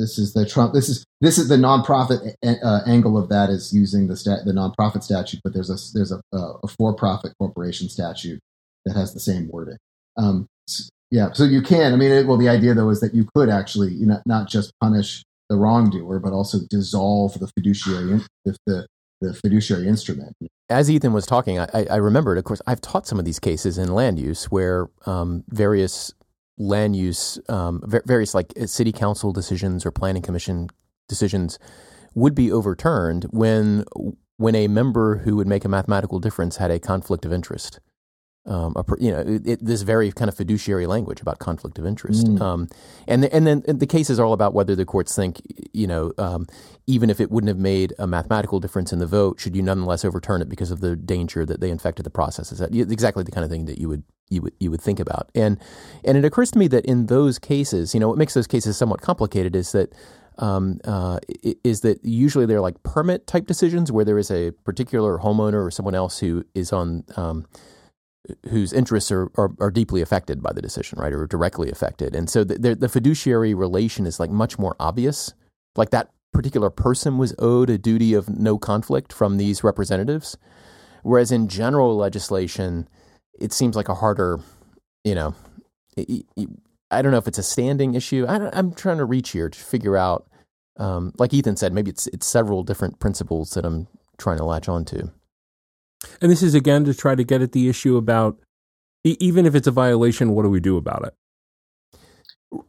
This 0.00 0.18
is 0.18 0.32
the 0.32 0.46
Trump. 0.46 0.72
This 0.72 0.88
is 0.88 1.04
this 1.20 1.38
is 1.38 1.48
the 1.48 1.56
nonprofit 1.56 2.34
uh, 2.42 2.80
angle 2.86 3.18
of 3.18 3.28
that 3.28 3.50
is 3.50 3.72
using 3.72 4.06
the 4.06 4.16
stat, 4.16 4.40
the 4.46 4.52
nonprofit 4.52 5.02
statute, 5.02 5.40
but 5.44 5.52
there's 5.52 5.70
a 5.70 5.76
there's 5.94 6.12
a, 6.12 6.20
a 6.32 6.68
for-profit 6.68 7.34
corporation 7.38 7.88
statute 7.88 8.40
that 8.86 8.96
has 8.96 9.12
the 9.12 9.20
same 9.20 9.48
wording. 9.48 9.76
Um, 10.16 10.46
so, 10.66 10.88
yeah, 11.10 11.32
so 11.32 11.44
you 11.44 11.60
can. 11.60 11.92
I 11.92 11.96
mean, 11.96 12.10
it, 12.10 12.26
well, 12.26 12.38
the 12.38 12.48
idea 12.48 12.74
though 12.74 12.90
is 12.90 13.00
that 13.00 13.14
you 13.14 13.28
could 13.34 13.48
actually, 13.50 13.92
you 13.92 14.06
know, 14.06 14.20
not 14.26 14.48
just 14.48 14.72
punish 14.80 15.22
the 15.48 15.56
wrongdoer, 15.56 16.20
but 16.20 16.32
also 16.32 16.60
dissolve 16.70 17.38
the 17.38 17.48
fiduciary 17.48 18.20
the, 18.44 18.56
the, 18.66 18.86
the 19.20 19.34
fiduciary 19.34 19.88
instrument. 19.88 20.34
As 20.70 20.88
Ethan 20.88 21.12
was 21.12 21.26
talking, 21.26 21.58
I, 21.58 21.86
I, 21.90 21.96
remembered. 21.96 22.38
Of 22.38 22.44
course, 22.44 22.62
I've 22.68 22.80
taught 22.80 23.08
some 23.08 23.18
of 23.18 23.24
these 23.24 23.40
cases 23.40 23.76
in 23.76 23.92
land 23.92 24.20
use 24.20 24.44
where 24.44 24.88
um, 25.04 25.42
various 25.48 26.14
land 26.60 26.94
use, 26.94 27.38
um, 27.48 27.82
various 27.86 28.34
like 28.34 28.52
uh, 28.60 28.66
city 28.66 28.92
council 28.92 29.32
decisions 29.32 29.86
or 29.86 29.90
planning 29.90 30.22
commission 30.22 30.68
decisions 31.08 31.58
would 32.14 32.34
be 32.34 32.52
overturned 32.52 33.24
when 33.30 33.84
when 34.36 34.54
a 34.54 34.68
member 34.68 35.18
who 35.18 35.36
would 35.36 35.46
make 35.46 35.64
a 35.64 35.68
mathematical 35.68 36.18
difference 36.18 36.56
had 36.56 36.70
a 36.70 36.78
conflict 36.78 37.24
of 37.24 37.32
interest 37.32 37.80
um, 38.50 38.74
a, 38.74 38.84
you 38.98 39.12
know, 39.12 39.22
it, 39.26 39.64
this 39.64 39.82
very 39.82 40.10
kind 40.10 40.28
of 40.28 40.36
fiduciary 40.36 40.86
language 40.86 41.20
about 41.20 41.38
conflict 41.38 41.78
of 41.78 41.86
interest. 41.86 42.26
Mm. 42.26 42.40
Um, 42.40 42.68
and 43.06 43.22
the, 43.22 43.34
and 43.34 43.46
then 43.46 43.62
the 43.66 43.86
cases 43.86 44.18
are 44.18 44.26
all 44.26 44.32
about 44.32 44.54
whether 44.54 44.74
the 44.74 44.84
courts 44.84 45.14
think, 45.14 45.40
you 45.72 45.86
know, 45.86 46.12
um, 46.18 46.48
even 46.88 47.10
if 47.10 47.20
it 47.20 47.30
wouldn't 47.30 47.48
have 47.48 47.58
made 47.58 47.94
a 47.98 48.08
mathematical 48.08 48.58
difference 48.58 48.92
in 48.92 48.98
the 48.98 49.06
vote, 49.06 49.38
should 49.38 49.54
you 49.54 49.62
nonetheless 49.62 50.04
overturn 50.04 50.42
it 50.42 50.48
because 50.48 50.72
of 50.72 50.80
the 50.80 50.96
danger 50.96 51.46
that 51.46 51.60
they 51.60 51.70
infected 51.70 52.04
the 52.04 52.10
process? 52.10 52.50
Is 52.50 52.58
that 52.58 52.74
exactly 52.74 53.22
the 53.22 53.30
kind 53.30 53.44
of 53.44 53.50
thing 53.50 53.66
that 53.66 53.78
you 53.78 53.88
would 53.88 54.02
you 54.30 54.42
would 54.42 54.54
you 54.58 54.70
would 54.72 54.80
think 54.80 54.98
about? 54.98 55.30
And 55.34 55.56
and 56.04 56.18
it 56.18 56.24
occurs 56.24 56.50
to 56.50 56.58
me 56.58 56.66
that 56.68 56.84
in 56.84 57.06
those 57.06 57.38
cases, 57.38 57.94
you 57.94 58.00
know, 58.00 58.08
what 58.08 58.18
makes 58.18 58.34
those 58.34 58.48
cases 58.48 58.76
somewhat 58.76 59.00
complicated 59.00 59.54
is 59.54 59.72
that. 59.72 59.92
Um, 60.38 60.80
uh, 60.84 61.18
is 61.64 61.82
that 61.82 62.02
usually 62.02 62.46
they're 62.46 62.62
like 62.62 62.82
permit 62.82 63.26
type 63.26 63.46
decisions 63.46 63.92
where 63.92 64.06
there 64.06 64.16
is 64.16 64.30
a 64.30 64.52
particular 64.64 65.18
homeowner 65.18 65.62
or 65.62 65.70
someone 65.70 65.94
else 65.94 66.18
who 66.18 66.44
is 66.54 66.72
on 66.72 67.04
um, 67.16 67.44
whose 68.48 68.72
interests 68.72 69.10
are, 69.10 69.30
are, 69.36 69.50
are, 69.60 69.70
deeply 69.70 70.02
affected 70.02 70.42
by 70.42 70.52
the 70.52 70.60
decision, 70.60 70.98
right, 70.98 71.12
or 71.12 71.26
directly 71.26 71.70
affected. 71.70 72.14
And 72.14 72.28
so 72.28 72.44
the, 72.44 72.74
the, 72.74 72.88
fiduciary 72.88 73.54
relation 73.54 74.06
is 74.06 74.20
like 74.20 74.30
much 74.30 74.58
more 74.58 74.76
obvious. 74.78 75.32
Like 75.74 75.90
that 75.90 76.10
particular 76.32 76.70
person 76.70 77.18
was 77.18 77.34
owed 77.38 77.70
a 77.70 77.78
duty 77.78 78.14
of 78.14 78.28
no 78.28 78.58
conflict 78.58 79.12
from 79.12 79.36
these 79.36 79.64
representatives. 79.64 80.36
Whereas 81.02 81.32
in 81.32 81.48
general 81.48 81.96
legislation, 81.96 82.88
it 83.40 83.52
seems 83.52 83.74
like 83.74 83.88
a 83.88 83.94
harder, 83.94 84.38
you 85.02 85.14
know, 85.14 85.34
I 86.90 87.02
don't 87.02 87.12
know 87.12 87.18
if 87.18 87.28
it's 87.28 87.38
a 87.38 87.42
standing 87.42 87.94
issue. 87.94 88.26
I 88.28 88.58
am 88.58 88.74
trying 88.74 88.98
to 88.98 89.04
reach 89.04 89.30
here 89.30 89.48
to 89.48 89.58
figure 89.58 89.96
out, 89.96 90.28
um, 90.76 91.12
like 91.18 91.32
Ethan 91.32 91.56
said, 91.56 91.72
maybe 91.72 91.90
it's 91.90 92.06
it's 92.08 92.26
several 92.26 92.62
different 92.62 92.98
principles 92.98 93.50
that 93.50 93.64
I'm 93.64 93.86
trying 94.18 94.38
to 94.38 94.44
latch 94.44 94.68
onto. 94.68 95.10
And 96.20 96.30
this 96.30 96.42
is 96.42 96.54
again 96.54 96.84
to 96.84 96.94
try 96.94 97.14
to 97.14 97.24
get 97.24 97.42
at 97.42 97.52
the 97.52 97.68
issue 97.68 97.96
about 97.96 98.38
even 99.04 99.46
if 99.46 99.54
it's 99.54 99.66
a 99.66 99.70
violation, 99.70 100.32
what 100.32 100.42
do 100.42 100.50
we 100.50 100.60
do 100.60 100.76
about 100.76 101.04
it? 101.06 101.14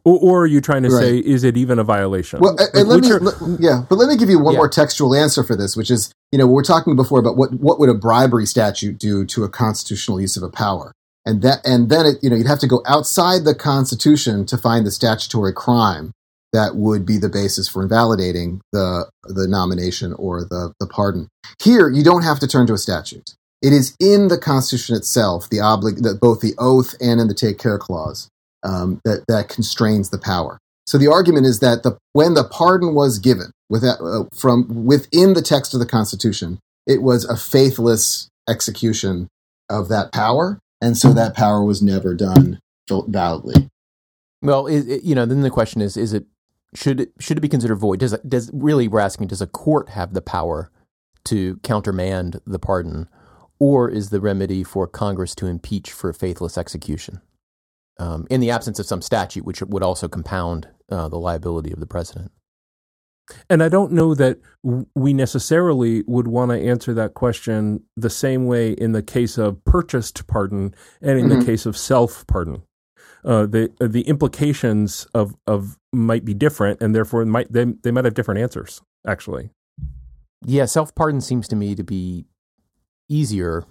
Or, 0.04 0.18
or 0.18 0.42
are 0.42 0.46
you 0.46 0.60
trying 0.60 0.84
to 0.84 0.90
right. 0.90 1.00
say, 1.00 1.18
is 1.18 1.42
it 1.44 1.56
even 1.56 1.78
a 1.78 1.84
violation? 1.84 2.40
Well, 2.40 2.54
like, 2.56 2.68
and 2.72 2.88
let 2.88 3.00
me, 3.00 3.10
are, 3.10 3.20
let, 3.20 3.60
yeah, 3.60 3.84
but 3.88 3.96
let 3.96 4.08
me 4.08 4.16
give 4.16 4.30
you 4.30 4.38
one 4.38 4.54
yeah. 4.54 4.58
more 4.58 4.68
textual 4.68 5.14
answer 5.14 5.42
for 5.42 5.56
this, 5.56 5.76
which 5.76 5.90
is, 5.90 6.12
you 6.30 6.38
know, 6.38 6.46
we 6.46 6.60
are 6.60 6.62
talking 6.64 6.94
before 6.94 7.18
about 7.18 7.36
what, 7.36 7.52
what 7.54 7.80
would 7.80 7.88
a 7.88 7.94
bribery 7.94 8.46
statute 8.46 8.98
do 8.98 9.26
to 9.26 9.44
a 9.44 9.48
constitutional 9.48 10.20
use 10.20 10.36
of 10.36 10.42
a 10.42 10.50
power? 10.50 10.92
And 11.26 11.42
that, 11.42 11.60
and 11.64 11.90
then 11.90 12.06
it, 12.06 12.16
you 12.22 12.30
know, 12.30 12.36
you'd 12.36 12.46
have 12.46 12.60
to 12.60 12.66
go 12.66 12.82
outside 12.86 13.44
the 13.44 13.54
Constitution 13.54 14.46
to 14.46 14.56
find 14.56 14.86
the 14.86 14.90
statutory 14.90 15.52
crime 15.52 16.12
that 16.52 16.76
would 16.76 17.06
be 17.06 17.18
the 17.18 17.28
basis 17.28 17.68
for 17.68 17.82
invalidating 17.82 18.60
the 18.72 19.10
the 19.24 19.48
nomination 19.48 20.12
or 20.14 20.42
the, 20.42 20.72
the 20.78 20.86
pardon. 20.86 21.28
Here, 21.62 21.88
you 21.88 22.02
don't 22.02 22.22
have 22.22 22.40
to 22.40 22.46
turn 22.46 22.66
to 22.66 22.74
a 22.74 22.78
statute. 22.78 23.34
It 23.62 23.72
is 23.72 23.96
in 24.00 24.28
the 24.28 24.38
Constitution 24.38 24.96
itself, 24.96 25.48
the 25.48 25.58
oblig- 25.58 26.02
the, 26.02 26.14
both 26.20 26.40
the 26.40 26.54
oath 26.58 26.94
and 27.00 27.20
in 27.20 27.28
the 27.28 27.34
take 27.34 27.58
care 27.58 27.78
clause 27.78 28.28
um, 28.62 29.00
that 29.04 29.24
that 29.28 29.48
constrains 29.48 30.10
the 30.10 30.18
power. 30.18 30.58
So 30.86 30.98
the 30.98 31.08
argument 31.08 31.46
is 31.46 31.60
that 31.60 31.82
the 31.82 31.96
when 32.12 32.34
the 32.34 32.44
pardon 32.44 32.94
was 32.94 33.18
given 33.18 33.52
without, 33.70 34.00
uh, 34.00 34.24
from 34.36 34.84
within 34.84 35.34
the 35.34 35.42
text 35.42 35.74
of 35.74 35.80
the 35.80 35.86
Constitution, 35.86 36.58
it 36.86 37.02
was 37.02 37.24
a 37.24 37.36
faithless 37.36 38.28
execution 38.48 39.28
of 39.70 39.88
that 39.88 40.12
power, 40.12 40.58
and 40.80 40.98
so 40.98 41.12
that 41.12 41.34
power 41.34 41.64
was 41.64 41.80
never 41.82 42.14
done 42.14 42.58
validly. 42.90 43.68
Well, 44.42 44.66
it, 44.66 44.88
it, 44.88 45.04
you 45.04 45.14
know, 45.14 45.24
then 45.24 45.42
the 45.42 45.50
question 45.50 45.80
is: 45.80 45.96
Is 45.96 46.12
it 46.12 46.26
should 46.74 47.00
it, 47.00 47.12
should 47.18 47.38
it 47.38 47.42
be 47.42 47.48
considered 47.48 47.76
void? 47.76 48.00
Does 48.00 48.16
does 48.26 48.50
really 48.52 48.88
we're 48.88 49.00
asking 49.00 49.28
does 49.28 49.42
a 49.42 49.46
court 49.46 49.90
have 49.90 50.14
the 50.14 50.22
power 50.22 50.70
to 51.24 51.56
countermand 51.58 52.40
the 52.46 52.58
pardon, 52.58 53.08
or 53.58 53.88
is 53.88 54.10
the 54.10 54.20
remedy 54.20 54.64
for 54.64 54.86
Congress 54.86 55.34
to 55.36 55.46
impeach 55.46 55.92
for 55.92 56.12
faithless 56.12 56.56
execution 56.56 57.20
um, 57.98 58.26
in 58.30 58.40
the 58.40 58.50
absence 58.50 58.78
of 58.78 58.86
some 58.86 59.02
statute 59.02 59.44
which 59.44 59.62
would 59.62 59.82
also 59.82 60.08
compound 60.08 60.68
uh, 60.90 61.08
the 61.08 61.18
liability 61.18 61.72
of 61.72 61.80
the 61.80 61.86
president? 61.86 62.32
And 63.48 63.62
I 63.62 63.68
don't 63.68 63.92
know 63.92 64.14
that 64.14 64.38
we 64.94 65.12
necessarily 65.12 66.02
would 66.06 66.26
want 66.26 66.50
to 66.50 66.58
answer 66.58 66.92
that 66.94 67.14
question 67.14 67.84
the 67.96 68.10
same 68.10 68.46
way 68.46 68.72
in 68.72 68.92
the 68.92 69.02
case 69.02 69.38
of 69.38 69.64
purchased 69.64 70.26
pardon 70.26 70.74
and 71.00 71.18
in 71.18 71.28
mm-hmm. 71.28 71.38
the 71.38 71.46
case 71.46 71.64
of 71.66 71.76
self 71.76 72.26
pardon 72.26 72.62
uh, 73.24 73.46
the 73.46 73.72
uh, 73.80 73.86
the 73.86 74.02
implications 74.02 75.06
of 75.14 75.34
of 75.46 75.78
might 75.92 76.24
be 76.24 76.34
different, 76.34 76.80
and 76.80 76.94
therefore 76.94 77.24
might 77.24 77.52
they 77.52 77.64
they 77.64 77.90
might 77.90 78.04
have 78.04 78.14
different 78.14 78.40
answers. 78.40 78.82
Actually, 79.06 79.50
yeah, 80.44 80.64
self 80.64 80.94
pardon 80.94 81.20
seems 81.20 81.48
to 81.48 81.56
me 81.56 81.74
to 81.74 81.84
be 81.84 82.26
easier. 83.08 83.64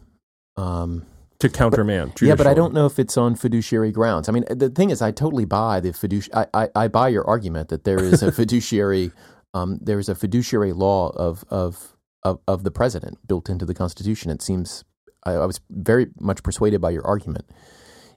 Um, 0.58 1.06
to 1.40 1.50
countermand. 1.50 2.14
yeah, 2.22 2.36
but 2.36 2.46
I 2.46 2.54
don't 2.54 2.72
know 2.72 2.86
if 2.86 3.00
it's 3.00 3.18
on 3.18 3.34
fiduciary 3.36 3.92
grounds. 3.92 4.30
I 4.30 4.32
mean, 4.32 4.46
the 4.48 4.70
thing 4.70 4.92
is, 4.92 5.02
I 5.02 5.10
totally 5.10 5.46
buy 5.46 5.80
the 5.80 5.92
fiduciary. 5.92 6.48
I, 6.54 6.64
I, 6.66 6.70
I, 6.76 6.88
buy 6.88 7.08
your 7.08 7.28
argument 7.28 7.70
that 7.70 7.84
there 7.84 8.00
is 8.00 8.22
a 8.22 8.32
fiduciary, 8.42 9.12
um, 9.56 9.80
there 9.82 9.98
is 9.98 10.08
a 10.08 10.14
fiduciary 10.14 10.72
law 10.72 11.10
of, 11.10 11.44
of 11.50 11.98
of 12.24 12.40
of 12.48 12.64
the 12.64 12.70
president 12.70 13.28
built 13.28 13.50
into 13.50 13.66
the 13.66 13.74
Constitution. 13.74 14.30
It 14.30 14.42
seems 14.42 14.84
I, 15.26 15.34
I 15.34 15.46
was 15.46 15.60
very 15.70 16.08
much 16.20 16.44
persuaded 16.44 16.80
by 16.80 16.92
your 16.92 17.06
argument. 17.06 17.46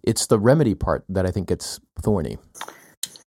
It's 0.07 0.27
the 0.27 0.39
remedy 0.39 0.75
part 0.75 1.05
that 1.09 1.27
I 1.27 1.31
think 1.31 1.49
gets 1.49 1.81
thorny. 2.03 2.39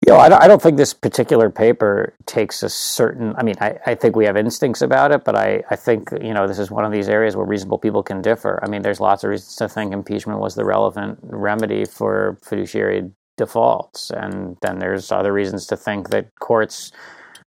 You 0.07 0.13
know, 0.13 0.19
I 0.19 0.29
don't, 0.29 0.43
I 0.43 0.49
don't 0.49 0.61
think 0.61 0.77
this 0.77 0.93
particular 0.93 1.49
paper 1.49 2.15
takes 2.27 2.63
a 2.63 2.69
certain. 2.69 3.35
I 3.37 3.43
mean, 3.43 3.55
I, 3.61 3.79
I 3.87 3.95
think 3.95 4.17
we 4.17 4.27
have 4.27 4.37
instincts 4.37 4.83
about 4.83 5.13
it, 5.13 5.25
but 5.25 5.35
I, 5.35 5.63
I 5.71 5.77
think 5.77 6.11
you 6.21 6.35
know 6.35 6.47
this 6.47 6.59
is 6.59 6.71
one 6.71 6.85
of 6.85 6.93
these 6.93 7.09
areas 7.09 7.37
where 7.37 7.47
reasonable 7.47 7.79
people 7.79 8.03
can 8.03 8.21
differ. 8.21 8.61
I 8.63 8.69
mean, 8.69 8.83
there's 8.83 9.01
lots 9.01 9.25
of 9.25 9.31
reasons 9.31 9.57
to 9.57 9.69
think 9.69 9.95
impeachment 9.95 10.41
was 10.41 10.57
the 10.57 10.65
relevant 10.65 11.19
remedy 11.23 11.87
for 11.87 12.37
fiduciary 12.43 13.11
defaults, 13.39 14.11
and 14.11 14.59
then 14.61 14.79
there's 14.79 15.11
other 15.11 15.33
reasons 15.33 15.67
to 15.69 15.77
think 15.77 16.11
that 16.11 16.29
courts 16.39 16.93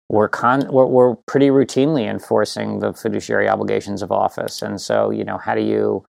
were 0.09 0.29
con 0.29 0.69
were, 0.73 0.87
were 0.87 1.17
pretty 1.27 1.49
routinely 1.49 2.09
enforcing 2.09 2.79
the 2.79 2.93
fiduciary 2.93 3.49
obligations 3.49 4.03
of 4.03 4.13
office. 4.13 4.63
And 4.63 4.81
so, 4.81 5.11
you 5.11 5.25
know, 5.25 5.39
how 5.39 5.55
do 5.55 5.63
you 5.63 6.05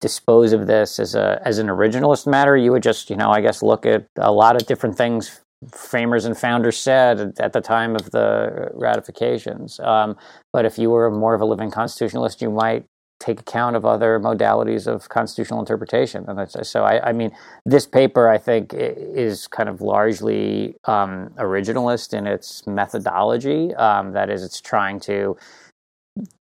dispose 0.00 0.52
of 0.52 0.66
this 0.66 0.98
as 0.98 1.14
a 1.14 1.40
as 1.44 1.58
an 1.58 1.68
originalist 1.68 2.26
matter? 2.26 2.56
You 2.56 2.72
would 2.72 2.82
just, 2.82 3.10
you 3.10 3.16
know, 3.16 3.30
I 3.30 3.40
guess 3.40 3.62
look 3.62 3.86
at 3.86 4.06
a 4.16 4.32
lot 4.32 4.56
of 4.56 4.66
different 4.66 4.96
things 4.96 5.40
framers 5.72 6.24
and 6.24 6.38
founders 6.38 6.78
said 6.78 7.34
at 7.40 7.52
the 7.52 7.60
time 7.60 7.96
of 7.96 8.10
the 8.12 8.70
ratifications. 8.74 9.80
Um, 9.80 10.16
but 10.52 10.64
if 10.64 10.78
you 10.78 10.90
were 10.90 11.10
more 11.10 11.34
of 11.34 11.40
a 11.40 11.44
living 11.44 11.70
constitutionalist, 11.70 12.40
you 12.40 12.50
might 12.50 12.84
take 13.20 13.40
account 13.40 13.74
of 13.74 13.84
other 13.84 14.20
modalities 14.20 14.86
of 14.86 15.08
constitutional 15.08 15.58
interpretation. 15.58 16.24
And 16.28 16.48
so, 16.64 16.84
I, 16.84 17.08
I, 17.08 17.12
mean, 17.12 17.32
this 17.66 17.86
paper, 17.86 18.28
I 18.28 18.38
think, 18.38 18.72
is 18.72 19.48
kind 19.48 19.68
of 19.68 19.80
largely 19.80 20.76
um, 20.84 21.30
originalist 21.36 22.14
in 22.14 22.28
its 22.28 22.64
methodology. 22.66 23.74
Um, 23.74 24.12
that 24.12 24.30
is, 24.30 24.44
it's 24.44 24.60
trying 24.60 25.00
to 25.00 25.36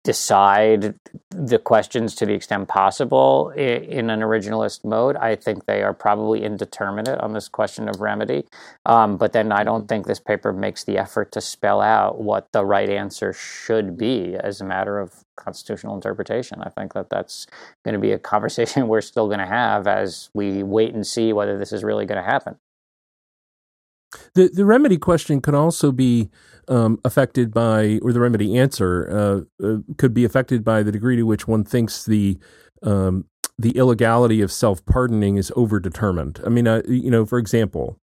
decide 0.04 0.96
the 1.30 1.60
questions 1.60 2.16
to 2.16 2.26
the 2.26 2.34
extent 2.34 2.68
possible 2.68 3.50
in 3.52 4.10
an 4.10 4.22
originalist 4.22 4.84
mode. 4.86 5.16
I 5.18 5.36
think 5.36 5.66
they 5.66 5.84
are 5.84 5.94
probably 5.94 6.44
indeterminate 6.44 7.20
on 7.20 7.34
this 7.34 7.48
question 7.48 7.90
of 7.90 8.00
remedy. 8.00 8.46
Um, 8.86 9.18
but 9.18 9.34
then 9.34 9.52
I 9.52 9.64
don't 9.64 9.88
think 9.88 10.06
this 10.06 10.20
paper 10.20 10.54
makes 10.54 10.84
the 10.84 10.98
effort 10.98 11.32
to 11.34 11.42
spell 11.42 11.82
out 11.82 12.20
what 12.22 12.52
the 12.52 12.66
right 12.66 12.90
answer 12.90 13.34
should 13.34 13.98
be 13.98 14.36
as 14.36 14.62
a 14.62 14.66
matter 14.66 15.00
of 15.00 15.14
constitutional 15.36 15.96
interpretation. 15.96 16.62
I 16.62 16.70
think 16.70 16.94
that 16.94 17.10
that's 17.10 17.48
going 17.84 17.94
to 17.94 18.00
be 18.00 18.12
a 18.12 18.20
conversation 18.20 18.88
we're 18.88 19.02
still 19.02 19.28
going 19.28 19.40
to 19.40 19.46
have 19.46 19.88
as 19.88 20.30
we 20.34 20.64
wait 20.64 20.94
and 20.94 21.06
see 21.06 21.34
whether 21.34 21.58
this 21.58 21.72
is 21.72 21.84
really 21.84 22.06
going 22.06 22.24
to 22.24 22.30
happen. 22.30 22.58
The 24.34 24.50
the 24.54 24.66
remedy 24.66 24.98
question 24.98 25.42
could 25.42 25.56
also 25.56 25.92
be 25.92 26.30
um, 26.68 27.00
affected 27.06 27.54
by, 27.54 28.00
or 28.02 28.12
the 28.12 28.20
remedy 28.20 28.58
answer 28.58 29.46
uh, 29.62 29.66
uh, 29.66 29.78
could 29.98 30.14
be 30.14 30.26
affected 30.26 30.64
by 30.64 30.84
the 30.84 30.92
degree 30.92 31.16
to 31.16 31.24
which 31.24 31.48
one 31.48 31.64
thinks 31.64 32.06
the 32.06 32.38
um, 32.84 33.26
the 33.58 33.72
illegality 33.72 34.42
of 34.42 34.52
self 34.52 34.86
pardoning 34.86 35.38
is 35.38 35.52
overdetermined. 35.52 36.46
I 36.46 36.50
mean, 36.50 36.68
uh, 36.68 36.82
you 36.88 37.10
know, 37.10 37.26
for 37.26 37.40
example, 37.40 38.00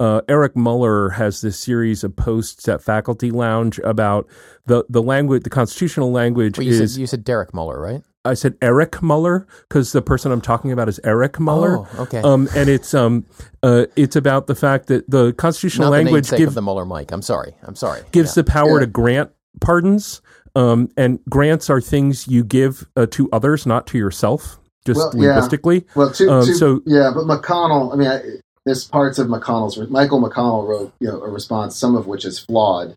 uh, 0.00 0.22
Eric 0.28 0.56
Muller 0.56 1.10
has 1.10 1.40
this 1.40 1.58
series 1.58 2.04
of 2.04 2.16
posts 2.16 2.68
at 2.68 2.82
Faculty 2.82 3.30
Lounge 3.30 3.78
about 3.80 4.26
the 4.66 4.84
the 4.88 5.02
language, 5.02 5.44
the 5.44 5.50
constitutional 5.50 6.10
language 6.10 6.58
you 6.58 6.70
is. 6.70 6.92
Said, 6.94 7.00
you 7.00 7.06
said 7.06 7.24
Derek 7.24 7.54
Muller, 7.54 7.80
right? 7.80 8.02
I 8.26 8.34
said 8.34 8.56
Eric 8.60 9.02
Muller 9.02 9.46
because 9.68 9.92
the 9.92 10.02
person 10.02 10.32
I'm 10.32 10.40
talking 10.40 10.72
about 10.72 10.88
is 10.88 11.00
Eric 11.04 11.38
Muller. 11.40 11.78
Oh, 11.78 11.88
okay. 12.02 12.20
Um, 12.20 12.48
and 12.54 12.68
it's 12.68 12.92
um, 12.94 13.24
uh, 13.62 13.86
it's 13.96 14.16
about 14.16 14.46
the 14.46 14.54
fact 14.54 14.88
that 14.88 15.08
the 15.10 15.32
constitutional 15.32 15.86
Not 15.90 15.92
language 16.04 16.28
the 16.28 16.36
gives 16.36 16.54
the 16.54 16.62
Muller 16.62 16.84
Mike. 16.84 17.12
I'm 17.12 17.22
sorry. 17.22 17.54
I'm 17.62 17.76
sorry. 17.76 18.02
Gives 18.12 18.36
yeah. 18.36 18.42
the 18.42 18.50
power 18.50 18.74
Yeah. 18.74 18.80
to 18.80 18.86
grant 18.86 19.30
pardons. 19.60 20.20
Um, 20.54 20.88
and 20.96 21.18
grants 21.28 21.68
are 21.68 21.82
things 21.82 22.26
you 22.26 22.42
give 22.42 22.86
uh, 22.96 23.04
to 23.10 23.28
others, 23.30 23.66
not 23.66 23.86
to 23.88 23.98
yourself. 23.98 24.58
Just 24.86 24.96
Well, 24.98 25.12
yeah. 25.14 25.28
linguistically. 25.32 25.84
Well, 25.94 26.10
to, 26.12 26.30
Um, 26.32 26.46
to- 26.46 26.54
so- 26.54 26.80
yeah, 26.86 27.12
but 27.14 27.24
McConnell. 27.26 27.92
I 27.92 27.96
mean, 27.96 28.08
I, 28.08 28.22
there's 28.64 28.84
parts 28.84 29.18
of 29.18 29.26
McConnell's. 29.28 29.76
Michael 29.90 30.20
McConnell 30.20 30.66
wrote 30.66 30.92
you 30.98 31.08
know 31.08 31.20
a 31.20 31.28
response, 31.28 31.76
some 31.76 31.94
of 31.94 32.06
which 32.06 32.24
is 32.24 32.38
flawed, 32.38 32.94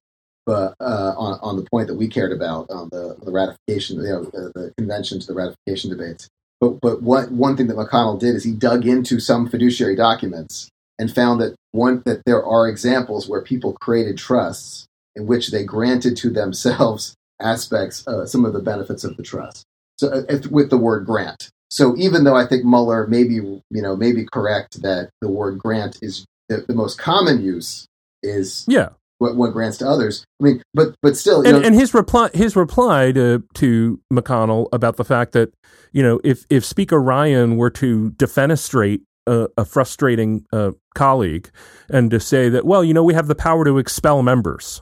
but 0.49 0.73
uh, 0.79 1.13
on 1.15 1.37
on 1.43 1.57
the 1.57 1.67
point 1.69 1.87
that 1.89 1.93
we 1.93 2.07
cared 2.07 2.31
about 2.31 2.71
on 2.71 2.89
the 2.91 3.15
the 3.21 3.31
ratification, 3.31 3.97
you 3.97 4.09
know, 4.09 4.23
the, 4.23 4.73
the 4.75 5.25
the 5.27 5.33
ratification 5.35 5.91
debates. 5.91 6.27
But 6.59 6.81
but 6.81 7.03
what 7.03 7.31
one 7.31 7.55
thing 7.55 7.67
that 7.67 7.77
McConnell 7.77 8.19
did 8.19 8.33
is 8.33 8.45
he 8.45 8.51
dug 8.51 8.87
into 8.87 9.19
some 9.19 9.47
fiduciary 9.47 9.95
documents 9.95 10.67
and 10.97 11.13
found 11.13 11.39
that 11.41 11.55
one 11.71 12.01
that 12.07 12.23
there 12.25 12.43
are 12.43 12.67
examples 12.67 13.29
where 13.29 13.43
people 13.43 13.73
created 13.73 14.17
trusts 14.17 14.87
in 15.15 15.27
which 15.27 15.51
they 15.51 15.63
granted 15.63 16.17
to 16.17 16.31
themselves 16.31 17.13
aspects, 17.39 18.07
uh, 18.07 18.25
some 18.25 18.43
of 18.43 18.53
the 18.53 18.59
benefits 18.59 19.03
of 19.03 19.17
the 19.17 19.23
trust. 19.23 19.63
So 19.99 20.07
uh, 20.07 20.21
if, 20.29 20.47
with 20.47 20.71
the 20.71 20.77
word 20.77 21.05
grant. 21.05 21.51
So 21.69 21.95
even 21.95 22.23
though 22.23 22.35
I 22.35 22.47
think 22.47 22.65
Muller 22.65 23.05
may 23.05 23.23
be, 23.23 23.35
you 23.35 23.61
know, 23.69 23.95
may 23.95 24.13
be 24.13 24.25
correct 24.25 24.81
that 24.81 25.11
the 25.21 25.29
word 25.29 25.59
grant 25.59 25.99
is 26.01 26.25
the, 26.47 26.65
the 26.67 26.73
most 26.73 26.97
common 26.97 27.39
use 27.43 27.85
is 28.23 28.65
Yeah. 28.67 28.89
What 29.19 29.35
one 29.35 29.51
grants 29.51 29.77
to 29.77 29.87
others. 29.87 30.25
I 30.41 30.45
mean, 30.45 30.63
but 30.73 30.95
but 31.01 31.15
still, 31.15 31.45
and, 31.45 31.61
know, 31.61 31.61
and 31.61 31.75
his 31.75 31.93
reply 31.93 32.29
his 32.33 32.55
reply 32.55 33.11
to 33.11 33.43
to 33.55 33.99
McConnell 34.11 34.67
about 34.73 34.97
the 34.97 35.05
fact 35.05 35.33
that 35.33 35.53
you 35.91 36.01
know 36.01 36.19
if 36.23 36.45
if 36.49 36.65
Speaker 36.65 36.99
Ryan 36.99 37.57
were 37.57 37.69
to 37.71 38.11
defenestrate 38.11 39.01
a, 39.27 39.47
a 39.57 39.65
frustrating 39.65 40.45
uh, 40.51 40.71
colleague 40.95 41.51
and 41.89 42.09
to 42.09 42.19
say 42.19 42.49
that 42.49 42.65
well 42.65 42.83
you 42.83 42.93
know 42.93 43.03
we 43.03 43.13
have 43.13 43.27
the 43.27 43.35
power 43.35 43.63
to 43.65 43.77
expel 43.77 44.23
members, 44.23 44.81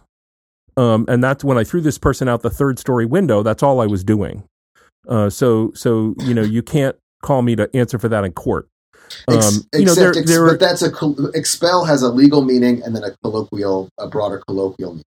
um, 0.77 1.05
and 1.07 1.23
that's 1.23 1.43
when 1.43 1.57
I 1.57 1.63
threw 1.63 1.81
this 1.81 1.97
person 1.97 2.29
out 2.29 2.41
the 2.41 2.49
third 2.49 2.79
story 2.79 3.05
window. 3.05 3.43
That's 3.43 3.63
all 3.63 3.81
I 3.81 3.87
was 3.87 4.03
doing. 4.03 4.47
Uh, 5.07 5.29
so 5.29 5.71
so 5.73 6.15
you 6.19 6.33
know 6.33 6.43
you 6.43 6.61
can't 6.61 6.95
call 7.23 7.41
me 7.41 7.55
to 7.55 7.69
answer 7.75 7.97
for 7.97 8.07
that 8.09 8.23
in 8.23 8.31
court. 8.33 8.69
Um, 9.27 9.37
ex- 9.37 9.67
you 9.73 9.85
know 9.85 9.95
there 9.95 10.09
except 10.09 10.27
there 10.27 10.45
but 10.47 10.59
that's 10.59 10.81
a 10.81 10.91
expel 11.33 11.85
has 11.85 12.01
a 12.01 12.09
legal 12.09 12.43
meaning 12.43 12.81
and 12.83 12.95
then 12.95 13.03
a 13.03 13.11
colloquial, 13.23 13.89
a 13.99 14.07
broader 14.07 14.41
colloquial 14.47 14.91
meaning. 14.91 15.03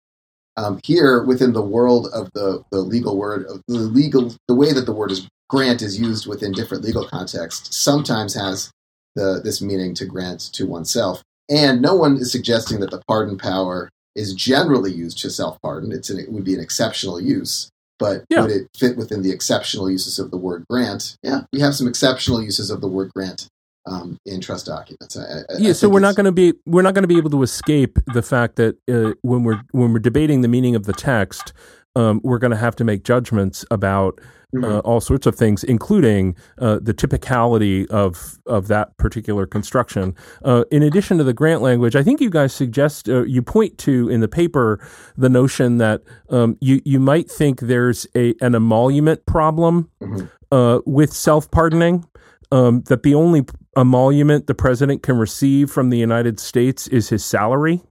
Um, 0.58 0.80
here, 0.84 1.24
within 1.24 1.54
the 1.54 1.62
world 1.62 2.08
of 2.14 2.30
the, 2.34 2.64
the 2.70 2.80
legal 2.80 3.18
word, 3.18 3.46
of 3.46 3.62
the 3.70 3.78
legal, 3.80 4.36
the 4.50 4.56
way 4.56 4.74
that 4.74 4.86
the 4.86 4.92
word 4.92 5.10
is 5.12 5.26
grant 5.48 5.82
is 5.82 6.00
used 6.00 6.28
within 6.28 6.52
different 6.52 6.84
legal 6.84 7.08
contexts, 7.08 7.78
sometimes 7.78 8.34
has 8.36 8.70
the 9.16 9.40
this 9.44 9.62
meaning 9.62 9.94
to 9.96 10.06
grant 10.06 10.42
to 10.54 10.66
oneself. 10.68 11.24
And 11.50 11.82
no 11.82 11.96
one 11.96 12.18
is 12.18 12.32
suggesting 12.32 12.80
that 12.82 12.92
the 12.92 13.02
pardon 13.08 13.38
power 13.38 13.90
is 14.16 14.34
generally 14.34 14.92
used 14.92 15.20
to 15.20 15.30
self 15.30 15.58
pardon. 15.62 15.92
It's 15.94 16.10
an, 16.10 16.20
it 16.20 16.32
would 16.32 16.44
be 16.44 16.54
an 16.56 16.60
exceptional 16.60 17.22
use. 17.22 17.70
But 17.98 18.26
Yeah. 18.30 18.42
would 18.42 18.52
it 18.52 18.68
fit 18.78 18.98
within 18.98 19.24
the 19.24 19.32
exceptional 19.32 19.90
uses 19.90 20.20
of 20.20 20.32
the 20.32 20.38
word 20.38 20.66
grant? 20.70 21.16
Yeah, 21.24 21.42
we 21.54 21.60
have 21.62 21.76
some 21.76 21.88
exceptional 21.88 22.42
uses 22.42 22.70
of 22.70 22.82
the 22.82 22.88
word 22.88 23.12
grant 23.16 23.48
um, 23.90 24.18
in 24.26 24.40
trust 24.42 24.66
documents. 24.68 25.18
I, 25.18 25.22
I, 25.24 25.44
yeah, 25.58 25.70
I 25.70 25.74
so 25.74 25.90
we're 25.90 26.00
not 26.00 26.16
going 26.16 26.26
to 26.26 26.32
be 26.32 26.54
we're 26.66 26.82
not 26.84 26.94
going 26.94 27.04
to 27.04 27.08
be 27.08 27.18
able 27.18 27.32
to 27.32 27.44
escape 27.44 27.98
the 28.14 28.22
fact 28.22 28.56
that 28.58 28.78
uh, 28.90 29.14
when 29.22 29.44
we're 29.44 29.62
when 29.72 29.92
we're 29.94 30.00
debating 30.00 30.42
the 30.42 30.48
meaning 30.48 30.76
of 30.76 30.86
the 30.86 30.94
text, 30.94 31.54
um, 31.96 32.22
we're 32.24 32.38
going 32.40 32.52
to 32.52 32.58
have 32.58 32.76
to 32.78 32.84
make 32.84 33.04
judgments 33.04 33.66
about 33.72 34.20
uh, 34.20 34.26
Mhm. 34.58 34.82
all 34.84 35.00
sorts 35.00 35.28
of 35.28 35.36
things, 35.36 35.64
including 35.64 36.36
uh, 36.58 36.80
the 36.82 36.92
typicality 36.94 37.86
of 37.92 38.40
of 38.48 38.68
that 38.68 38.98
particular 38.98 39.46
construction. 39.46 40.16
Uh, 40.44 40.64
in 40.72 40.82
addition 40.82 41.20
to 41.20 41.24
the 41.24 41.34
grant 41.34 41.62
language, 41.62 41.96
I 41.96 42.02
think 42.02 42.20
you 42.20 42.32
guys 42.32 42.52
suggest 42.52 43.08
uh, 43.10 43.22
you 43.26 43.44
point 43.44 43.78
to 43.80 44.10
in 44.10 44.22
the 44.22 44.28
paper 44.28 44.80
the 45.16 45.30
notion 45.30 45.78
that 45.78 46.02
um, 46.32 46.58
you 46.62 46.82
you 46.84 47.00
might 47.00 47.30
think 47.30 47.60
there's 47.60 48.08
a 48.16 48.34
an 48.42 48.56
emolument 48.56 49.24
problem 49.28 49.90
Mhm. 50.02 50.30
uh, 50.52 50.80
with 50.88 51.14
self 51.14 51.52
pardoning. 51.52 52.06
Um, 52.52 52.82
that 52.88 53.04
the 53.04 53.14
only 53.14 53.46
emolument 53.78 54.48
the 54.48 54.56
president 54.56 55.04
can 55.04 55.18
receive 55.18 55.70
from 55.70 55.90
the 55.90 55.98
United 55.98 56.40
States 56.40 56.88
is 56.88 57.10
his 57.10 57.24
salary. 57.24 57.82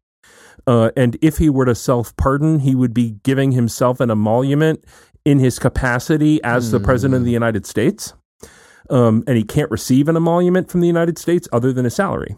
Uh, 0.66 0.90
and 0.96 1.16
if 1.22 1.38
he 1.38 1.48
were 1.48 1.64
to 1.64 1.74
self 1.74 2.14
pardon, 2.16 2.60
he 2.60 2.74
would 2.74 2.92
be 2.92 3.12
giving 3.22 3.52
himself 3.52 4.00
an 4.00 4.10
emolument 4.10 4.84
in 5.24 5.38
his 5.38 5.59
capacity 5.59 6.42
as 6.44 6.70
the 6.70 6.80
president 6.80 7.18
of 7.18 7.24
the 7.24 7.30
United 7.30 7.66
States. 7.66 8.12
Um, 8.90 9.22
and 9.26 9.36
he 9.36 9.44
can't 9.44 9.70
receive 9.70 10.09
an 10.09 10.16
emolument 10.16 10.70
from 10.70 10.80
the 10.80 10.86
United 10.86 11.18
States 11.18 11.48
other 11.52 11.72
than 11.72 11.84
his 11.84 11.94
salary. 11.94 12.36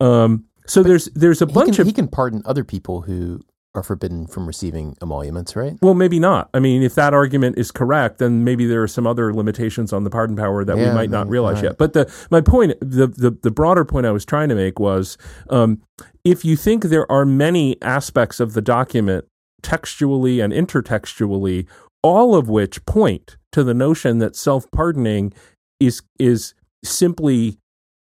Um, 0.00 0.44
so 0.66 0.82
there's 0.82 1.06
there's 1.14 1.42
a 1.42 1.46
He 1.46 1.52
bunch 1.52 1.76
can, 1.76 1.80
of 1.82 1.86
he 1.86 1.92
can 1.92 2.08
pardon 2.08 2.42
other 2.44 2.64
people 2.64 3.02
who 3.02 3.40
are 3.74 3.82
forbidden 3.82 4.26
from 4.26 4.46
receiving 4.46 4.96
emoluments, 5.00 5.56
right? 5.56 5.78
well, 5.80 5.94
maybe 5.94 6.18
not. 6.20 6.50
I 6.52 6.58
mean, 6.58 6.82
if 6.82 6.94
that 6.96 7.14
argument 7.14 7.56
is 7.58 7.70
correct, 7.70 8.18
then 8.18 8.44
maybe 8.44 8.66
there 8.66 8.82
are 8.82 8.88
some 8.88 9.06
other 9.06 9.32
limitations 9.32 9.92
on 9.92 10.04
the 10.04 10.10
pardon 10.10 10.36
power 10.36 10.62
that 10.64 10.76
we 10.76 10.82
Yeah, 10.82 10.94
might 10.94 11.08
not 11.10 11.26
realize 11.28 11.56
right. 11.56 11.64
yet. 11.64 11.78
But 11.78 11.94
the 11.94 12.12
my 12.30 12.40
point, 12.42 12.74
the, 12.80 13.06
the 13.06 13.30
the 13.42 13.50
broader 13.50 13.84
point 13.84 14.04
I 14.04 14.10
was 14.10 14.24
trying 14.26 14.50
to 14.50 14.54
make 14.54 14.78
was, 14.78 15.16
um, 15.48 15.80
if 16.22 16.44
you 16.44 16.54
think 16.56 16.84
there 16.84 17.10
are 17.10 17.24
many 17.24 17.80
aspects 17.80 18.40
of 18.40 18.52
the 18.52 18.60
document, 18.62 19.24
textually 19.62 20.40
and 20.40 20.52
intertextually, 20.52 21.66
all 22.02 22.34
of 22.34 22.48
which 22.48 22.84
point 22.84 23.36
to 23.52 23.64
the 23.64 23.74
notion 23.74 24.18
that 24.18 24.36
self 24.36 24.70
pardoning 24.70 25.32
is 25.80 26.02
is 26.18 26.52
simply 26.84 27.58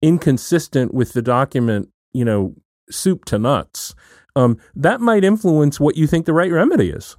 inconsistent 0.02 0.94
with 0.94 1.14
the 1.14 1.22
document, 1.22 1.90
you 2.14 2.26
know, 2.26 2.56
soup 2.90 3.23
to 3.26 3.40
nuts. 3.40 3.95
Um, 4.35 4.57
that 4.76 5.01
might 5.01 5.23
influence 5.26 5.80
what 5.80 5.97
you 5.97 6.07
think 6.07 6.26
the 6.26 6.34
right 6.34 6.51
remedy 6.51 6.89
is. 6.89 7.18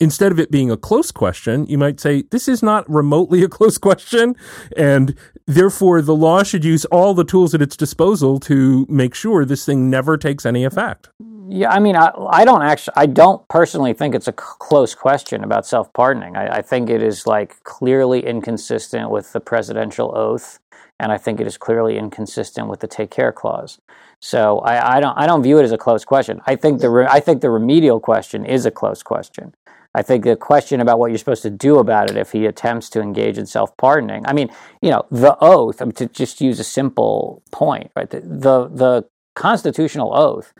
instead 0.00 0.32
of 0.32 0.40
it 0.40 0.50
being 0.50 0.70
a 0.70 0.76
close 0.76 1.10
question, 1.10 1.66
you 1.66 1.78
might 1.78 2.00
say, 2.00 2.22
this 2.30 2.48
is 2.48 2.62
not 2.62 2.88
remotely 2.90 3.42
a 3.42 3.48
close 3.58 3.78
question. 3.78 4.36
And 4.76 5.16
therefore, 5.46 6.02
the 6.02 6.14
law 6.16 6.42
should 6.42 6.64
use 6.64 6.84
all 6.86 7.14
the 7.14 7.24
tools 7.24 7.54
at 7.54 7.62
its 7.62 7.76
disposal 7.76 8.40
to 8.40 8.86
make 8.88 9.14
sure 9.14 9.44
this 9.44 9.64
thing 9.64 9.90
never 9.90 10.16
takes 10.18 10.46
any 10.46 10.64
effect. 10.64 11.10
Yeah, 11.48 11.70
I 11.72 11.80
mean, 11.80 11.96
I, 11.96 12.12
I 12.30 12.44
don't 12.44 12.62
actually, 12.62 12.94
I 12.96 13.06
don't 13.06 13.46
personally 13.48 13.94
think 13.94 14.14
it's 14.14 14.28
a 14.28 14.32
c- 14.32 14.36
close 14.58 14.94
question 14.94 15.44
about 15.44 15.66
self 15.66 15.92
pardoning. 15.92 16.36
I, 16.36 16.58
I 16.58 16.62
think 16.62 16.90
it 16.90 17.02
is 17.02 17.26
like 17.26 17.62
clearly 17.64 18.26
inconsistent 18.26 19.10
with 19.10 19.32
the 19.32 19.40
presidential 19.40 20.16
oath, 20.16 20.60
and 21.00 21.12
I 21.12 21.18
think 21.18 21.40
it 21.40 21.46
is 21.46 21.58
clearly 21.58 21.98
inconsistent 21.98 22.68
with 22.68 22.80
the 22.80 22.88
take 22.88 23.10
care 23.10 23.32
clause. 23.32 23.80
So 24.22 24.60
I, 24.60 24.96
I 24.96 25.00
don't, 25.00 25.18
I 25.18 25.26
don't 25.26 25.42
view 25.42 25.58
it 25.58 25.64
as 25.64 25.72
a 25.72 25.78
close 25.78 26.04
question. 26.04 26.40
I 26.46 26.54
think 26.54 26.80
the, 26.80 26.88
re, 26.88 27.06
I 27.08 27.18
think 27.18 27.40
the 27.40 27.50
remedial 27.50 27.98
question 27.98 28.46
is 28.46 28.64
a 28.64 28.70
close 28.70 29.02
question. 29.02 29.52
I 29.94 30.02
think 30.02 30.24
the 30.24 30.36
question 30.36 30.80
about 30.80 30.98
what 30.98 31.10
you're 31.10 31.18
supposed 31.18 31.42
to 31.42 31.50
do 31.50 31.78
about 31.78 32.08
it 32.08 32.16
if 32.16 32.32
he 32.32 32.46
attempts 32.46 32.88
to 32.90 33.02
engage 33.02 33.36
in 33.36 33.44
self 33.46 33.76
pardoning. 33.76 34.24
I 34.24 34.32
mean, 34.32 34.48
you 34.80 34.90
know, 34.90 35.04
the 35.10 35.36
oath. 35.40 35.82
I 35.82 35.86
mean, 35.86 35.92
to 35.92 36.06
just 36.06 36.40
use 36.40 36.60
a 36.60 36.64
simple 36.64 37.42
point, 37.50 37.90
right? 37.94 38.08
The 38.08 38.20
the, 38.20 38.68
the 38.68 39.04
constitutional 39.34 40.14
oath 40.14 40.54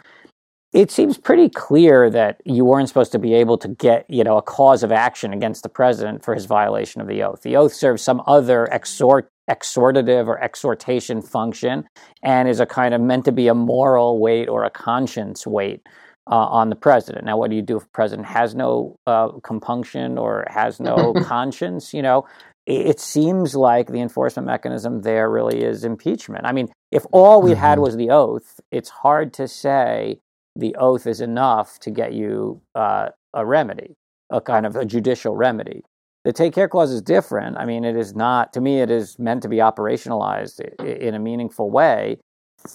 it 0.72 0.90
seems 0.90 1.18
pretty 1.18 1.51
clear 1.51 2.09
that 2.09 2.40
you 2.44 2.64
weren't 2.64 2.89
supposed 2.89 3.12
to 3.12 3.18
be 3.18 3.34
able 3.34 3.59
to 3.59 3.68
get, 3.68 4.06
you 4.09 4.24
know, 4.24 4.39
a 4.39 4.43
cause 4.43 4.82
of 4.82 4.90
action 4.90 5.32
against 5.32 5.62
the 5.62 5.68
president 5.68 6.24
for 6.24 6.34
his 6.34 6.47
violation 6.47 7.01
of 7.02 7.09
the 7.09 7.22
oath. 7.22 7.43
The 7.43 7.56
oath 7.56 7.74
serves 7.74 8.02
some 8.02 8.22
other 8.26 8.66
exhort, 8.66 9.28
exhortative 9.51 10.27
or 10.27 10.43
exhortation 10.43 11.20
function 11.20 11.85
and 12.23 12.48
is 12.48 12.60
a 12.60 12.66
kind 12.66 12.94
of 12.94 13.01
meant 13.01 13.24
to 13.24 13.32
be 13.32 13.48
a 13.48 13.55
moral 13.55 14.20
weight 14.20 14.48
or 14.48 14.64
a 14.64 14.70
conscience 14.70 15.47
weight 15.47 15.82
uh, 16.31 16.35
on 16.35 16.70
the 16.70 16.77
president. 16.77 17.24
Now, 17.24 17.36
what 17.36 17.51
do 17.51 17.56
you 17.56 17.62
do 17.62 17.77
if 17.77 17.82
the 17.82 17.89
president 17.90 18.28
has 18.28 18.55
no 18.55 18.97
uh, 19.06 19.28
compunction 19.43 20.19
or 20.19 20.47
has 20.48 20.78
no 20.78 21.12
conscience? 21.24 21.93
You 21.93 22.02
know, 22.02 22.27
it 22.66 23.01
seems 23.01 23.56
like 23.56 23.89
the 23.89 24.01
enforcement 24.01 24.47
mechanism 24.47 25.02
there 25.02 25.28
really 25.28 25.62
is 25.62 25.85
impeachment. 25.85 26.47
I 26.47 26.52
mean, 26.52 26.69
if 26.93 27.05
all 27.10 27.43
we 27.43 27.51
mm-hmm. 27.51 27.60
had 27.60 27.78
was 27.81 27.97
the 27.97 28.10
oath, 28.10 28.60
it's 28.70 28.89
hard 28.89 29.32
to 29.35 29.48
say 29.48 30.20
the 30.55 30.77
oath 30.77 31.06
is 31.06 31.20
enough 31.20 31.78
to 31.81 31.90
get 31.90 32.12
you 32.12 32.60
uh, 32.74 33.09
a 33.35 33.44
remedy, 33.44 33.97
a 34.31 34.40
kind 34.40 34.66
of 34.66 34.77
a 34.77 34.85
judicial 34.85 35.35
remedy. 35.35 35.82
The 36.24 36.32
take 36.32 36.54
care 36.54 36.68
clause 36.68 36.92
is 36.92 37.02
different. 37.02 37.56
I 37.56 37.64
mean, 37.64 37.84
it 37.84 37.96
is 37.96 38.14
not, 38.14 38.52
to 38.52 38.60
me, 38.60 38.80
it 38.80 38.90
is 38.90 39.18
meant 39.18 39.42
to 39.42 39.48
be 39.48 39.56
operationalized 39.56 40.60
in 40.80 41.14
a 41.14 41.18
meaningful 41.18 41.70
way. 41.70 42.18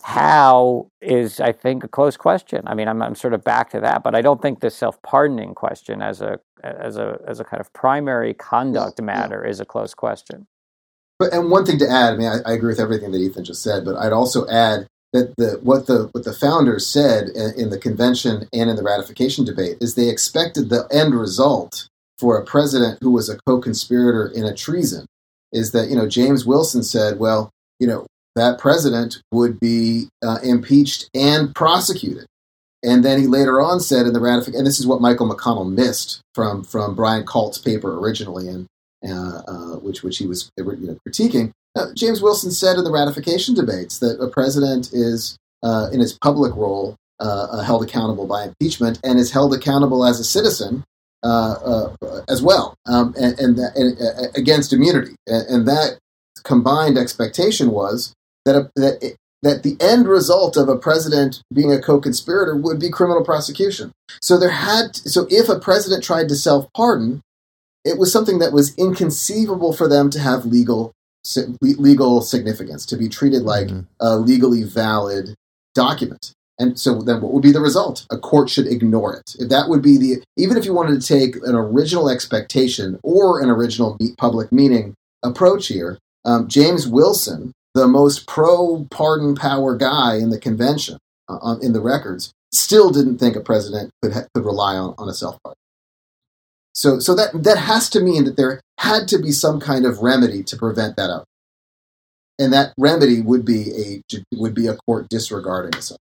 How 0.03 0.89
is, 1.01 1.39
I 1.39 1.53
think, 1.53 1.85
a 1.85 1.87
close 1.87 2.17
question. 2.17 2.63
I 2.67 2.73
mean, 2.73 2.89
I'm, 2.89 3.01
I'm 3.01 3.15
sort 3.15 3.33
of 3.33 3.45
back 3.45 3.69
to 3.69 3.79
that, 3.79 4.03
but 4.03 4.15
I 4.15 4.21
don't 4.21 4.41
think 4.41 4.59
the 4.59 4.69
self 4.69 5.01
pardoning 5.01 5.55
question 5.55 6.01
as 6.01 6.19
a, 6.19 6.39
as, 6.61 6.97
a, 6.97 7.19
as 7.25 7.39
a 7.39 7.45
kind 7.45 7.61
of 7.61 7.71
primary 7.71 8.33
conduct 8.33 9.01
matter 9.01 9.45
is 9.45 9.61
a 9.61 9.65
close 9.65 9.93
question. 9.93 10.45
But, 11.19 11.33
and 11.33 11.49
one 11.49 11.65
thing 11.65 11.79
to 11.79 11.89
add, 11.89 12.13
I 12.13 12.17
mean, 12.17 12.27
I, 12.27 12.51
I 12.51 12.53
agree 12.53 12.67
with 12.67 12.81
everything 12.81 13.11
that 13.11 13.19
Ethan 13.19 13.45
just 13.45 13.63
said, 13.63 13.85
but 13.85 13.95
I'd 13.95 14.11
also 14.11 14.45
add 14.49 14.87
that 15.13 15.33
the 15.37 15.59
what 15.63 15.87
the 15.87 16.09
what 16.11 16.25
the 16.25 16.33
founders 16.33 16.85
said 16.85 17.29
in, 17.29 17.53
in 17.57 17.69
the 17.69 17.77
convention 17.77 18.47
and 18.51 18.69
in 18.69 18.75
the 18.75 18.83
ratification 18.83 19.45
debate 19.45 19.77
is 19.79 19.95
they 19.95 20.09
expected 20.09 20.69
the 20.69 20.85
end 20.91 21.15
result 21.15 21.87
for 22.19 22.37
a 22.37 22.45
president 22.45 22.99
who 23.01 23.11
was 23.11 23.29
a 23.29 23.37
co-conspirator 23.45 24.27
in 24.27 24.45
a 24.45 24.53
treason 24.53 25.05
is 25.51 25.71
that 25.71 25.89
you 25.89 25.95
know 25.95 26.07
James 26.07 26.45
Wilson 26.45 26.83
said, 26.83 27.19
well, 27.19 27.51
you 27.79 27.87
know 27.87 28.05
that 28.35 28.59
president 28.59 29.21
would 29.31 29.59
be 29.59 30.09
uh, 30.23 30.37
impeached 30.43 31.09
and 31.13 31.53
prosecuted. 31.55 32.25
And 32.83 33.03
then 33.03 33.19
he 33.19 33.25
later 33.25 33.59
on 33.59 33.79
said 33.79 34.05
in 34.05 34.13
the 34.13 34.19
ratification, 34.19 34.59
and 34.59 34.67
this 34.67 34.79
is 34.79 34.85
what 34.85 35.01
Michael 35.01 35.27
McConnell 35.27 35.69
missed 35.69 36.21
from 36.35 36.63
from 36.63 36.95
Brian 36.95 37.25
Kalt's 37.25 37.57
paper 37.57 37.99
originally, 37.99 38.47
and 38.47 38.67
uh, 39.07 39.41
uh, 39.47 39.75
which 39.77 40.03
which 40.03 40.17
he 40.17 40.27
was 40.27 40.51
you 40.57 40.63
know, 40.63 40.97
critiquing, 41.07 41.51
uh, 41.75 41.87
James 41.95 42.21
Wilson 42.21 42.51
said 42.51 42.77
in 42.77 42.83
the 42.83 42.91
ratification 42.91 43.55
debates 43.55 43.99
that 43.99 44.19
a 44.21 44.27
president 44.27 44.91
is, 44.93 45.37
uh, 45.63 45.89
in 45.91 45.99
his 45.99 46.13
public 46.13 46.55
role, 46.55 46.95
uh 47.19 47.61
held 47.61 47.83
accountable 47.83 48.27
by 48.27 48.43
impeachment 48.43 48.99
and 49.03 49.17
is 49.17 49.31
held 49.31 49.51
accountable 49.51 50.05
as 50.05 50.19
a 50.19 50.23
citizen 50.23 50.83
uh, 51.23 51.89
uh, 52.01 52.21
as 52.29 52.41
well, 52.41 52.75
um, 52.85 53.13
and, 53.17 53.39
and, 53.39 53.57
that, 53.57 53.75
and 53.75 54.35
against 54.35 54.73
immunity. 54.73 55.15
And, 55.25 55.67
that 55.67 55.97
combined 56.43 56.97
expectation 56.97 57.71
was 57.71 58.13
that 58.45 58.55
a, 58.55 58.71
that 58.75 59.03
it, 59.03 59.17
that 59.41 59.63
the 59.63 59.77
end 59.79 60.07
result 60.07 60.57
of 60.57 60.69
a 60.69 60.77
president 60.77 61.41
being 61.53 61.71
a 61.71 61.81
co-conspirator 61.81 62.55
would 62.55 62.79
be 62.79 62.89
criminal 62.89 63.23
prosecution. 63.23 63.91
So 64.21 64.37
there 64.37 64.49
had 64.49 64.93
to, 64.93 65.09
so 65.09 65.27
if 65.29 65.49
a 65.49 65.59
president 65.59 66.03
tried 66.03 66.29
to 66.29 66.35
self-pardon, 66.35 67.21
it 67.83 67.97
was 67.97 68.11
something 68.11 68.39
that 68.39 68.53
was 68.53 68.75
inconceivable 68.77 69.73
for 69.73 69.87
them 69.87 70.09
to 70.11 70.19
have 70.19 70.45
legal 70.45 70.93
legal 71.61 72.21
significance, 72.21 72.85
to 72.85 72.95
be 72.95 73.09
treated 73.09 73.43
like 73.43 73.67
mm-hmm. 73.67 73.81
a 73.99 74.15
legally 74.15 74.63
valid 74.63 75.35
document. 75.75 76.31
And 76.59 76.79
so 76.79 77.01
then 77.01 77.21
what 77.21 77.33
would 77.33 77.43
be 77.43 77.51
the 77.51 77.61
result? 77.61 78.05
A 78.09 78.17
court 78.17 78.49
should 78.49 78.67
ignore 78.67 79.15
it. 79.15 79.35
If 79.39 79.49
that 79.49 79.69
would 79.69 79.81
be 79.81 79.97
the, 79.97 80.23
even 80.37 80.57
if 80.57 80.65
you 80.65 80.73
wanted 80.73 80.99
to 80.99 81.07
take 81.07 81.35
an 81.35 81.55
original 81.55 82.09
expectation 82.09 82.99
or 83.03 83.41
an 83.41 83.49
original 83.49 83.97
public 84.17 84.51
meaning 84.51 84.95
approach 85.23 85.67
here, 85.67 85.99
um, 86.25 86.47
James 86.47 86.87
Wilson, 86.87 87.51
the 87.75 87.87
most 87.87 88.27
pro 88.27 88.87
pardon 88.89 89.35
power 89.35 89.75
guy 89.77 90.15
in 90.15 90.31
the 90.31 90.39
convention, 90.39 90.97
uh, 91.29 91.57
in 91.61 91.73
the 91.73 91.81
records, 91.81 92.33
still 92.51 92.89
didn't 92.89 93.19
think 93.19 93.35
a 93.35 93.41
president 93.41 93.91
could, 94.01 94.13
ha- 94.13 94.25
could 94.33 94.45
rely 94.45 94.75
on, 94.75 94.95
on 94.97 95.07
a 95.07 95.13
self 95.13 95.37
pardon. 95.43 95.57
So, 96.73 96.99
so 96.99 97.15
that, 97.15 97.43
that 97.43 97.57
has 97.57 97.89
to 97.91 97.99
mean 97.99 98.25
that 98.25 98.37
there 98.37 98.61
had 98.79 99.07
to 99.09 99.19
be 99.19 99.31
some 99.31 99.59
kind 99.59 99.85
of 99.85 99.99
remedy 99.99 100.43
to 100.43 100.57
prevent 100.57 100.95
that 100.97 101.09
out. 101.09 101.25
And 102.39 102.53
that 102.53 102.73
remedy 102.77 103.19
would 103.21 103.45
be 103.45 104.01
a 104.11 104.17
would 104.35 104.53
be 104.53 104.67
a 104.67 104.75
court 104.75 105.09
disregarding 105.09 105.77
it. 105.77 105.91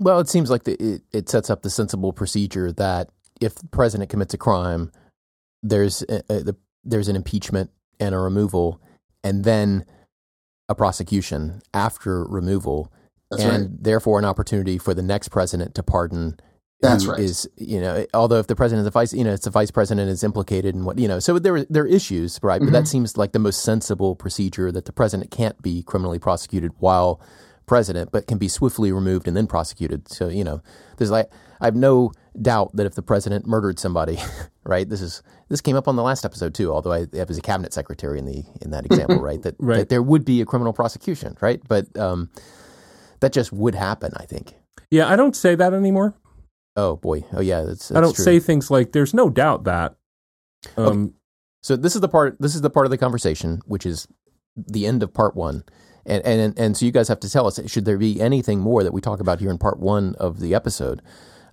Well, 0.00 0.18
it 0.18 0.28
seems 0.28 0.50
like 0.50 0.64
the, 0.64 0.82
it, 0.82 1.02
it 1.12 1.28
sets 1.28 1.50
up 1.50 1.62
the 1.62 1.70
sensible 1.70 2.12
procedure 2.12 2.72
that 2.72 3.10
if 3.40 3.54
the 3.54 3.68
president 3.68 4.08
commits 4.10 4.32
a 4.32 4.38
crime, 4.38 4.90
there's 5.62 6.02
a, 6.02 6.22
a, 6.30 6.40
the, 6.40 6.56
there's 6.82 7.08
an 7.08 7.16
impeachment 7.16 7.70
and 8.00 8.14
a 8.14 8.18
removal, 8.18 8.80
and 9.22 9.44
then 9.44 9.84
a 10.70 10.74
prosecution 10.74 11.60
after 11.74 12.24
removal, 12.24 12.90
That's 13.30 13.42
and 13.42 13.70
right. 13.70 13.82
therefore 13.84 14.18
an 14.18 14.24
opportunity 14.24 14.78
for 14.78 14.94
the 14.94 15.02
next 15.02 15.28
president 15.28 15.74
to 15.74 15.82
pardon 15.82 16.40
that's 16.82 17.04
right. 17.04 17.20
Is 17.20 17.46
you 17.56 17.78
know, 17.78 18.06
although 18.14 18.38
if 18.38 18.46
the 18.46 18.56
president 18.56 18.84
is 18.84 18.86
a 18.86 18.90
vice, 18.90 19.12
you 19.12 19.22
know, 19.22 19.34
it's 19.34 19.44
the 19.44 19.50
vice 19.50 19.70
president 19.70 20.08
is 20.08 20.24
implicated 20.24 20.74
in 20.74 20.86
what 20.86 20.98
you 20.98 21.08
know. 21.08 21.18
So 21.18 21.38
there 21.38 21.66
there 21.68 21.82
are 21.82 21.86
issues, 21.86 22.40
right? 22.42 22.56
Mm-hmm. 22.56 22.68
But 22.68 22.72
that 22.72 22.78
mm-hmm. 22.84 22.86
seems 22.86 23.18
like 23.18 23.32
the 23.32 23.38
most 23.38 23.62
sensible 23.62 24.16
procedure 24.16 24.72
that 24.72 24.86
the 24.86 24.92
president 24.92 25.30
can't 25.30 25.60
be 25.60 25.82
criminally 25.82 26.18
prosecuted 26.18 26.72
while 26.78 27.20
president, 27.70 28.10
but 28.10 28.26
can 28.26 28.36
be 28.36 28.48
swiftly 28.48 28.90
removed 28.90 29.28
and 29.28 29.36
then 29.36 29.46
prosecuted. 29.46 30.08
So 30.08 30.26
you 30.26 30.42
know, 30.42 30.60
there's 30.96 31.12
like 31.12 31.30
I 31.60 31.66
have 31.66 31.76
no 31.76 32.10
doubt 32.42 32.74
that 32.74 32.84
if 32.84 32.96
the 32.96 33.02
president 33.02 33.46
murdered 33.46 33.78
somebody, 33.78 34.18
right? 34.64 34.88
This 34.88 35.00
is 35.00 35.22
this 35.48 35.60
came 35.60 35.76
up 35.76 35.86
on 35.86 35.94
the 35.94 36.02
last 36.02 36.24
episode 36.24 36.52
too. 36.52 36.72
Although 36.72 36.92
I, 36.92 37.06
I 37.16 37.22
was 37.28 37.38
a 37.38 37.40
cabinet 37.40 37.72
secretary 37.72 38.18
in 38.18 38.26
the 38.26 38.42
in 38.60 38.72
that 38.72 38.86
example, 38.86 39.20
right? 39.22 39.40
That, 39.42 39.54
right. 39.60 39.76
that 39.78 39.88
there 39.88 40.02
would 40.02 40.24
be 40.24 40.40
a 40.40 40.44
criminal 40.44 40.72
prosecution, 40.72 41.36
right? 41.40 41.60
But 41.68 41.96
um, 41.96 42.28
that 43.20 43.32
just 43.32 43.52
would 43.52 43.76
happen, 43.76 44.12
I 44.16 44.26
think. 44.26 44.54
Yeah, 44.90 45.08
I 45.08 45.14
don't 45.14 45.36
say 45.36 45.54
that 45.54 45.72
anymore. 45.72 46.16
Oh 46.74 46.96
boy. 46.96 47.24
Oh 47.32 47.40
yeah. 47.40 47.62
That's, 47.62 47.88
that's 47.88 47.96
I 47.96 48.00
don't 48.00 48.16
true. 48.16 48.24
say 48.24 48.40
things 48.40 48.68
like 48.68 48.90
"There's 48.90 49.14
no 49.14 49.30
doubt 49.30 49.62
that." 49.64 49.94
Um, 50.76 50.86
okay. 50.86 51.14
So 51.62 51.76
this 51.76 51.94
is 51.94 52.00
the 52.00 52.08
part. 52.08 52.36
This 52.40 52.56
is 52.56 52.62
the 52.62 52.70
part 52.70 52.86
of 52.86 52.90
the 52.90 52.98
conversation, 52.98 53.60
which 53.66 53.86
is 53.86 54.08
the 54.56 54.86
end 54.86 55.04
of 55.04 55.14
part 55.14 55.36
one, 55.36 55.62
and 56.06 56.24
and 56.24 56.58
and 56.58 56.76
so 56.76 56.86
you 56.86 56.92
guys 56.92 57.08
have 57.08 57.20
to 57.20 57.30
tell 57.30 57.46
us: 57.46 57.60
should 57.70 57.84
there 57.84 57.98
be 57.98 58.20
anything 58.20 58.60
more 58.60 58.82
that 58.82 58.92
we 58.92 59.00
talk 59.00 59.20
about 59.20 59.40
here 59.40 59.50
in 59.50 59.58
part 59.58 59.78
one 59.78 60.14
of 60.16 60.40
the 60.40 60.54
episode, 60.54 61.02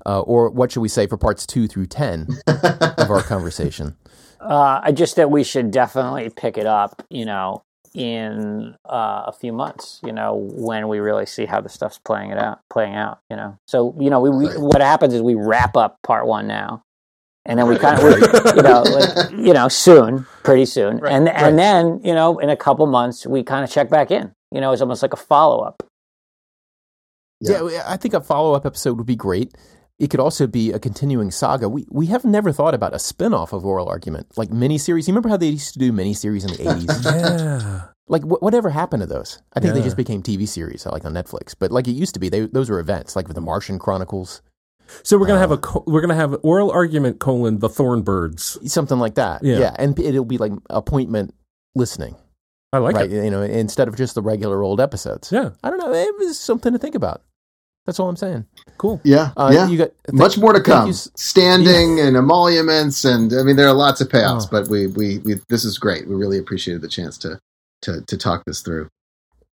uh, 0.05 0.21
or 0.21 0.49
what 0.49 0.71
should 0.71 0.81
we 0.81 0.89
say 0.89 1.07
for 1.07 1.17
parts 1.17 1.45
two 1.45 1.67
through 1.67 1.87
ten 1.87 2.27
of 2.47 3.09
our 3.09 3.21
conversation? 3.23 3.95
Uh, 4.39 4.91
just 4.91 5.15
that 5.15 5.31
we 5.31 5.43
should 5.43 5.71
definitely 5.71 6.29
pick 6.29 6.57
it 6.57 6.65
up. 6.65 7.03
You 7.09 7.25
know, 7.25 7.63
in 7.93 8.75
uh, 8.85 9.23
a 9.27 9.31
few 9.31 9.51
months, 9.51 9.99
you 10.03 10.11
know, 10.11 10.35
when 10.35 10.87
we 10.87 10.99
really 10.99 11.25
see 11.25 11.45
how 11.45 11.59
the 11.61 11.69
stuff's 11.69 11.97
playing 11.97 12.29
it 12.29 12.37
out, 12.37 12.59
playing 12.69 12.95
out, 12.95 13.19
you 13.29 13.35
know. 13.35 13.57
So, 13.67 13.95
you 13.99 14.09
know, 14.09 14.19
we, 14.19 14.29
we 14.29 14.45
what 14.57 14.81
happens 14.81 15.13
is 15.13 15.21
we 15.21 15.33
wrap 15.33 15.75
up 15.75 15.97
part 16.03 16.27
one 16.27 16.47
now, 16.47 16.83
and 17.45 17.57
then 17.57 17.67
we 17.67 17.77
kind 17.77 17.99
of, 17.99 18.55
you 18.55 18.61
know, 18.61 18.83
like, 18.83 19.31
you 19.31 19.53
know, 19.53 19.67
soon, 19.67 20.27
pretty 20.43 20.65
soon, 20.65 20.97
right. 20.97 21.11
and 21.11 21.27
and 21.27 21.41
right. 21.41 21.55
then 21.55 22.01
you 22.03 22.13
know, 22.13 22.37
in 22.39 22.49
a 22.49 22.57
couple 22.57 22.85
months, 22.85 23.25
we 23.25 23.43
kind 23.43 23.63
of 23.63 23.71
check 23.71 23.89
back 23.89 24.11
in. 24.11 24.31
You 24.51 24.61
know, 24.61 24.71
it's 24.71 24.81
almost 24.81 25.01
like 25.01 25.13
a 25.13 25.17
follow 25.17 25.59
up. 25.63 25.83
Yeah. 27.39 27.67
yeah, 27.69 27.83
I 27.87 27.97
think 27.97 28.13
a 28.13 28.21
follow 28.21 28.53
up 28.53 28.65
episode 28.65 28.97
would 28.97 29.05
be 29.05 29.15
great. 29.15 29.53
It 29.99 30.09
could 30.09 30.19
also 30.19 30.47
be 30.47 30.71
a 30.71 30.79
continuing 30.79 31.31
saga. 31.31 31.67
We 31.69 31.85
we 31.89 32.07
have 32.07 32.23
never 32.23 32.51
thought 32.51 32.73
about 32.75 32.93
a 32.93 32.99
spin-off 32.99 33.51
of 33.53 33.65
Oral 33.65 33.87
Argument, 33.89 34.27
like 34.37 34.49
miniseries. 34.49 35.07
You 35.07 35.13
remember 35.13 35.29
how 35.29 35.37
they 35.37 35.47
used 35.49 35.73
to 35.73 35.79
do 35.79 35.91
miniseries 35.91 36.43
in 36.47 36.51
the 36.51 36.69
80s? 36.71 37.03
yeah. 37.63 37.81
Like 38.07 38.21
wh- 38.23 38.41
whatever 38.41 38.69
happened 38.69 39.01
to 39.01 39.07
those? 39.07 39.41
I 39.53 39.59
think 39.59 39.71
yeah. 39.73 39.79
they 39.79 39.83
just 39.83 39.97
became 39.97 40.21
TV 40.23 40.47
series, 40.47 40.85
like 40.85 41.03
on 41.05 41.13
Netflix. 41.13 41.55
But 41.57 41.71
like 41.71 41.87
it 41.87 41.91
used 41.93 42.13
to 42.13 42.19
be, 42.19 42.29
they, 42.29 42.41
those 42.41 42.69
were 42.69 42.79
events, 42.79 43.15
like 43.15 43.27
with 43.27 43.35
the 43.35 43.41
Martian 43.41 43.79
Chronicles. 43.79 44.41
So 45.03 45.17
we're 45.17 45.27
gonna 45.27 45.39
have 45.39 45.51
Uh, 45.51 45.55
a 45.55 45.57
co- 45.57 45.83
we're 45.87 46.01
gonna 46.01 46.15
have 46.15 46.37
oral 46.43 46.71
argument 46.71 47.19
colon 47.19 47.59
the 47.59 47.67
Thornbirds. 47.69 48.69
something 48.69 48.99
like 48.99 49.15
that. 49.15 49.43
Yeah. 49.43 49.75
and 49.77 49.99
it'll 49.99 50.25
be 50.25 50.37
like 50.37 50.53
appointment 50.69 51.33
listening, 51.75 52.15
I 52.77 52.79
like 52.79 52.95
right? 52.95 53.11
it. 53.11 53.23
You 53.25 53.31
know, 53.31 53.41
instead 53.41 53.87
of 53.87 53.95
just 53.95 54.15
the 54.15 54.21
regular 54.21 54.63
old 54.63 54.79
episodes. 54.81 55.31
Yeah, 55.31 55.51
I 55.63 55.69
don't 55.69 55.79
know. 55.79 55.93
It 55.93 56.15
was 56.17 56.39
something 56.39 56.73
to 56.73 56.79
think 56.79 56.95
about. 56.95 57.21
That's 57.85 57.99
all 58.01 58.09
I'm 58.09 58.17
saying. 58.17 58.45
cool. 58.77 58.99
Yeah, 59.05 59.31
Uh, 59.37 59.49
yeah. 59.53 59.67
You 59.69 59.77
got 59.77 59.91
Much 60.11 60.37
more 60.37 60.51
to 60.51 60.59
come. 60.61 60.87
you 60.87 60.91
s- 60.91 61.09
Standing 61.15 62.01
and 62.01 62.17
emoluments, 62.17 63.05
and 63.05 63.31
I 63.33 63.43
mean, 63.43 63.55
there 63.55 63.67
are 63.67 63.73
lots 63.73 64.01
of 64.01 64.09
payouts. 64.09 64.43
Oh. 64.45 64.49
But 64.51 64.67
we, 64.67 64.87
we, 64.87 65.19
we, 65.19 65.35
this 65.47 65.63
is 65.63 65.77
great. 65.79 66.05
We 66.07 66.15
really 66.15 66.37
appreciated 66.37 66.81
the 66.81 66.89
chance 66.89 67.17
to, 67.19 67.39
to, 67.83 68.01
to 68.05 68.17
talk 68.17 68.43
this 68.45 68.61
through. 68.61 68.89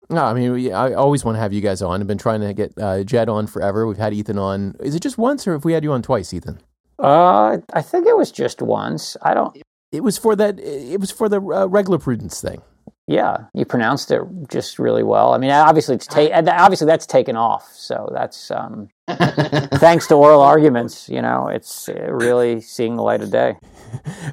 No, 0.09 0.23
I 0.23 0.33
mean, 0.33 0.53
we, 0.53 0.71
I 0.71 0.93
always 0.93 1.25
want 1.25 1.35
to 1.35 1.39
have 1.41 1.51
you 1.51 1.59
guys 1.61 1.81
on. 1.81 1.99
I've 1.99 2.07
been 2.07 2.17
trying 2.17 2.39
to 2.41 2.53
get 2.53 2.73
uh, 2.77 3.03
Jed 3.03 3.27
on 3.27 3.47
forever. 3.47 3.85
We've 3.85 3.97
had 3.97 4.13
Ethan 4.13 4.37
on. 4.37 4.75
Is 4.79 4.95
it 4.95 5.01
just 5.01 5.17
once, 5.17 5.45
or 5.45 5.51
have 5.53 5.65
we 5.65 5.73
had 5.73 5.83
you 5.83 5.91
on 5.91 6.01
twice, 6.01 6.33
Ethan? 6.33 6.59
Uh, 6.99 7.57
I 7.73 7.81
think 7.81 8.07
it 8.07 8.15
was 8.15 8.31
just 8.31 8.61
once. 8.61 9.17
I 9.21 9.33
don't. 9.33 9.57
It 9.91 10.03
was 10.03 10.17
for 10.17 10.37
that. 10.37 10.57
It 10.59 11.01
was 11.01 11.11
for 11.11 11.27
the 11.27 11.41
uh, 11.41 11.65
regular 11.67 11.97
prudence 11.97 12.39
thing. 12.41 12.61
Yeah, 13.07 13.45
you 13.53 13.65
pronounced 13.65 14.09
it 14.11 14.21
just 14.49 14.79
really 14.79 15.03
well. 15.03 15.33
I 15.33 15.37
mean, 15.37 15.51
obviously 15.51 15.95
it's 15.95 16.07
ta- 16.07 16.29
obviously 16.31 16.87
that's 16.87 17.05
taken 17.05 17.35
off. 17.35 17.69
So 17.73 18.09
that's 18.13 18.51
um, 18.51 18.87
thanks 19.09 20.07
to 20.07 20.15
oral 20.15 20.41
arguments. 20.41 21.09
You 21.09 21.21
know, 21.21 21.47
it's 21.47 21.89
uh, 21.89 21.93
really 22.11 22.61
seeing 22.61 22.95
the 22.95 23.03
light 23.03 23.21
of 23.21 23.29
day. 23.31 23.55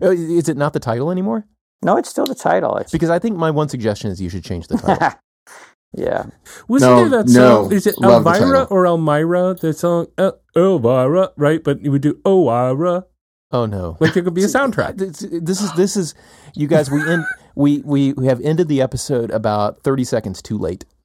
Uh, 0.01 0.11
Is 0.13 0.49
it 0.49 0.57
not 0.57 0.75
the 0.75 0.81
title 0.81 1.11
anymore? 1.11 1.45
No, 1.83 1.97
it's 1.97 2.09
still 2.09 2.27
the 2.27 2.35
title. 2.37 2.77
It's 2.77 2.93
Because 2.93 3.11
I 3.11 3.19
think 3.19 3.37
my 3.37 3.51
one 3.51 3.69
suggestion 3.69 4.11
is 4.11 4.21
you 4.21 4.29
should 4.31 4.45
change 4.45 4.69
the 4.69 4.77
title. 4.79 5.19
yeah. 5.97 6.27
Wasn't 6.69 6.91
No, 6.93 7.09
there 7.09 7.23
that 7.23 7.33
no. 7.33 7.63
song? 7.65 7.73
Is 7.73 7.87
it 7.87 7.99
Love 7.99 8.27
Elvira 8.27 8.65
or 8.65 8.87
Elmira? 8.87 9.55
The 9.55 9.73
song 9.73 10.07
uh, 10.19 10.33
Elvira, 10.55 11.31
right? 11.37 11.63
But 11.65 11.83
you 11.83 11.91
would 11.91 12.03
do 12.03 12.15
Oira. 12.25 13.05
oh 13.51 13.67
no! 13.67 13.97
Like 13.99 14.17
it 14.17 14.23
could 14.25 14.35
be 14.35 14.45
a 14.45 14.47
soundtrack. 14.49 14.99
This, 14.99 15.25
this 15.43 15.61
is 15.63 15.73
this 15.73 15.97
is 15.97 16.15
you 16.55 16.67
guys. 16.69 16.91
We 16.91 17.01
end, 17.09 17.25
we 17.59 17.83
we 17.85 18.13
we 18.15 18.27
have 18.27 18.41
ended 18.41 18.69
the 18.69 18.81
episode 18.81 19.31
about 19.31 19.83
thirty 19.83 20.05
seconds 20.05 20.41
too 20.41 20.57
late. 20.59 20.85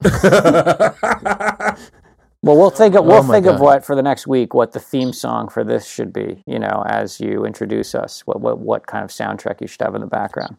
Well, 2.42 2.58
we'll 2.58 2.68
think 2.68 2.94
of 2.94 3.06
we'll 3.06 3.20
Oh 3.20 3.22
my 3.22 3.32
think 3.32 3.46
of 3.46 3.58
what 3.58 3.86
for 3.86 3.96
the 3.96 4.02
next 4.02 4.26
week 4.26 4.52
what 4.52 4.72
the 4.72 4.78
theme 4.78 5.14
song 5.14 5.48
for 5.48 5.64
this 5.64 5.86
should 5.86 6.12
be. 6.12 6.42
You 6.46 6.58
know, 6.58 6.84
as 6.86 7.18
you 7.18 7.46
introduce 7.46 7.94
us, 7.94 8.20
what 8.26 8.38
what 8.42 8.58
what 8.58 8.86
kind 8.86 9.02
of 9.02 9.08
soundtrack 9.08 9.62
you 9.62 9.66
should 9.66 9.80
have 9.80 9.94
in 9.94 10.02
the 10.02 10.06
background. 10.06 10.58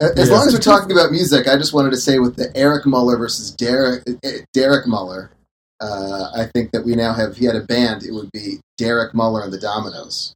As 0.00 0.28
Yeah. 0.28 0.34
long 0.34 0.48
as 0.48 0.52
we're 0.52 0.58
talking 0.58 0.90
about 0.90 1.12
music, 1.12 1.46
I 1.46 1.56
just 1.56 1.72
wanted 1.72 1.90
to 1.90 1.96
say 1.96 2.18
with 2.18 2.34
the 2.34 2.50
Eric 2.56 2.86
Muller 2.86 3.16
versus 3.16 3.52
Derek 3.52 4.02
eh, 4.24 4.38
Derek 4.52 4.88
Muller, 4.88 5.30
uh, 5.80 6.30
I 6.34 6.46
think 6.52 6.72
that 6.72 6.84
we 6.84 6.96
now 6.96 7.12
have. 7.12 7.30
If 7.30 7.36
he 7.36 7.44
had 7.44 7.54
a 7.54 7.62
band, 7.62 8.02
it 8.02 8.10
would 8.12 8.32
be 8.32 8.58
Derek 8.76 9.14
Muller 9.14 9.42
and 9.44 9.52
the 9.52 9.60
Dominoes, 9.60 10.34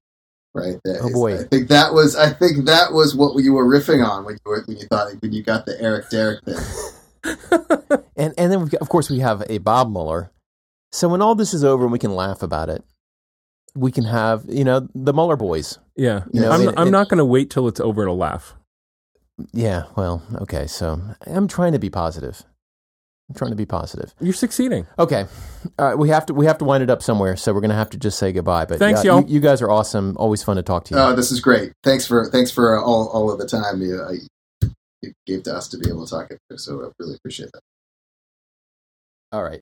right? 0.55 0.77
That 0.85 1.01
Oh, 1.03 1.07
is- 1.09 1.13
boy. 1.13 1.39
I 1.41 1.45
think 1.45 1.69
that 1.69 1.93
was. 1.95 2.17
I 2.17 2.31
think 2.31 2.67
that 2.67 2.93
was 2.93 3.15
what 3.15 3.37
you 3.43 3.53
were 3.53 3.65
riffing 3.67 4.07
on 4.07 4.25
when 4.25 4.35
you 4.35 4.51
were, 4.51 4.63
when 4.67 4.77
you 4.77 4.87
thought 4.87 5.13
when 5.21 5.33
you 5.33 5.43
got 5.43 5.67
the 5.67 5.81
Eric 5.81 6.11
Derek 6.11 6.45
thing. 6.45 6.57
And 8.17 8.35
and 8.37 8.53
then 8.53 8.61
we've 8.61 8.71
got, 8.71 8.83
of 8.83 8.89
course 8.91 9.09
we 9.09 9.21
have 9.21 9.43
a 9.49 9.59
Bob 9.59 9.91
Mueller. 9.91 10.31
So 10.93 11.09
when 11.09 11.23
all 11.23 11.35
this 11.35 11.55
is 11.55 11.65
over 11.65 11.85
and 11.85 11.93
we 11.93 11.99
can 11.99 12.15
laugh 12.15 12.43
about 12.43 12.69
it, 12.69 12.85
we 13.75 13.91
can 13.91 14.05
have 14.05 14.45
you 14.49 14.65
know 14.65 14.89
the 14.95 15.13
Mueller 15.15 15.37
boys. 15.37 15.79
yeah, 15.97 16.25
You 16.33 16.43
know, 16.43 16.51
I'm, 16.51 16.69
it- 16.69 16.75
I'm 16.77 16.89
it- 16.89 16.91
not 16.91 17.09
going 17.09 17.19
to 17.19 17.25
wait 17.25 17.49
till 17.51 17.67
it's 17.69 17.81
over 17.81 18.05
to 18.05 18.13
laugh. 18.13 18.55
Yeah, 19.53 19.85
well, 19.97 20.23
okay. 20.43 20.67
So 20.67 21.01
I'm 21.27 21.49
trying 21.49 21.73
to 21.73 21.79
be 21.79 21.89
positive. 21.89 22.43
I'm 23.31 23.35
trying 23.37 23.53
to 23.53 23.57
be 23.57 23.65
positive. 23.65 24.13
You're 24.21 24.33
succeeding. 24.33 24.89
Okay, 24.99 25.25
all 25.79 25.87
right. 25.87 25.97
We 25.97 26.09
have 26.09 26.27
to 26.27 26.35
we 26.35 26.47
have 26.47 26.59
to 26.59 26.65
wind 26.65 26.83
it 26.83 26.91
up 26.91 27.01
somewhere, 27.01 27.37
so 27.37 27.53
we're 27.55 27.61
gonna 27.61 27.75
have 27.75 27.91
to 27.91 27.97
just 27.97 28.19
say 28.19 28.33
goodbye. 28.33 28.65
But 28.65 28.81
Thanks, 28.81 29.05
yeah, 29.05 29.13
y'all. 29.13 29.21
You, 29.23 29.35
you 29.35 29.41
guys 29.41 29.63
are 29.63 29.71
awesome. 29.71 30.17
Always 30.19 30.43
fun 30.43 30.57
to 30.57 30.63
talk 30.65 30.85
to 30.87 30.95
you. 30.95 31.01
Oh, 31.01 31.15
this 31.15 31.31
is 31.31 31.39
great. 31.41 31.73
Thanks 31.85 32.05
for 32.07 32.27
thanks 32.27 32.51
for 32.51 32.77
all 32.79 33.09
all 33.09 33.31
of 33.31 33.39
the 33.39 33.47
time 33.47 33.81
you, 33.81 33.95
uh, 34.03 34.69
you 35.03 35.13
gave 35.27 35.45
to 35.45 35.55
us 35.55 35.69
to 35.69 35.79
be 35.79 35.89
able 35.89 36.07
to 36.07 36.11
talk 36.11 36.31
it. 36.31 36.39
So 36.57 36.85
I 36.85 36.91
really 36.99 37.15
appreciate 37.15 37.51
that. 37.53 37.61
all 39.33 39.45
right. 39.45 39.59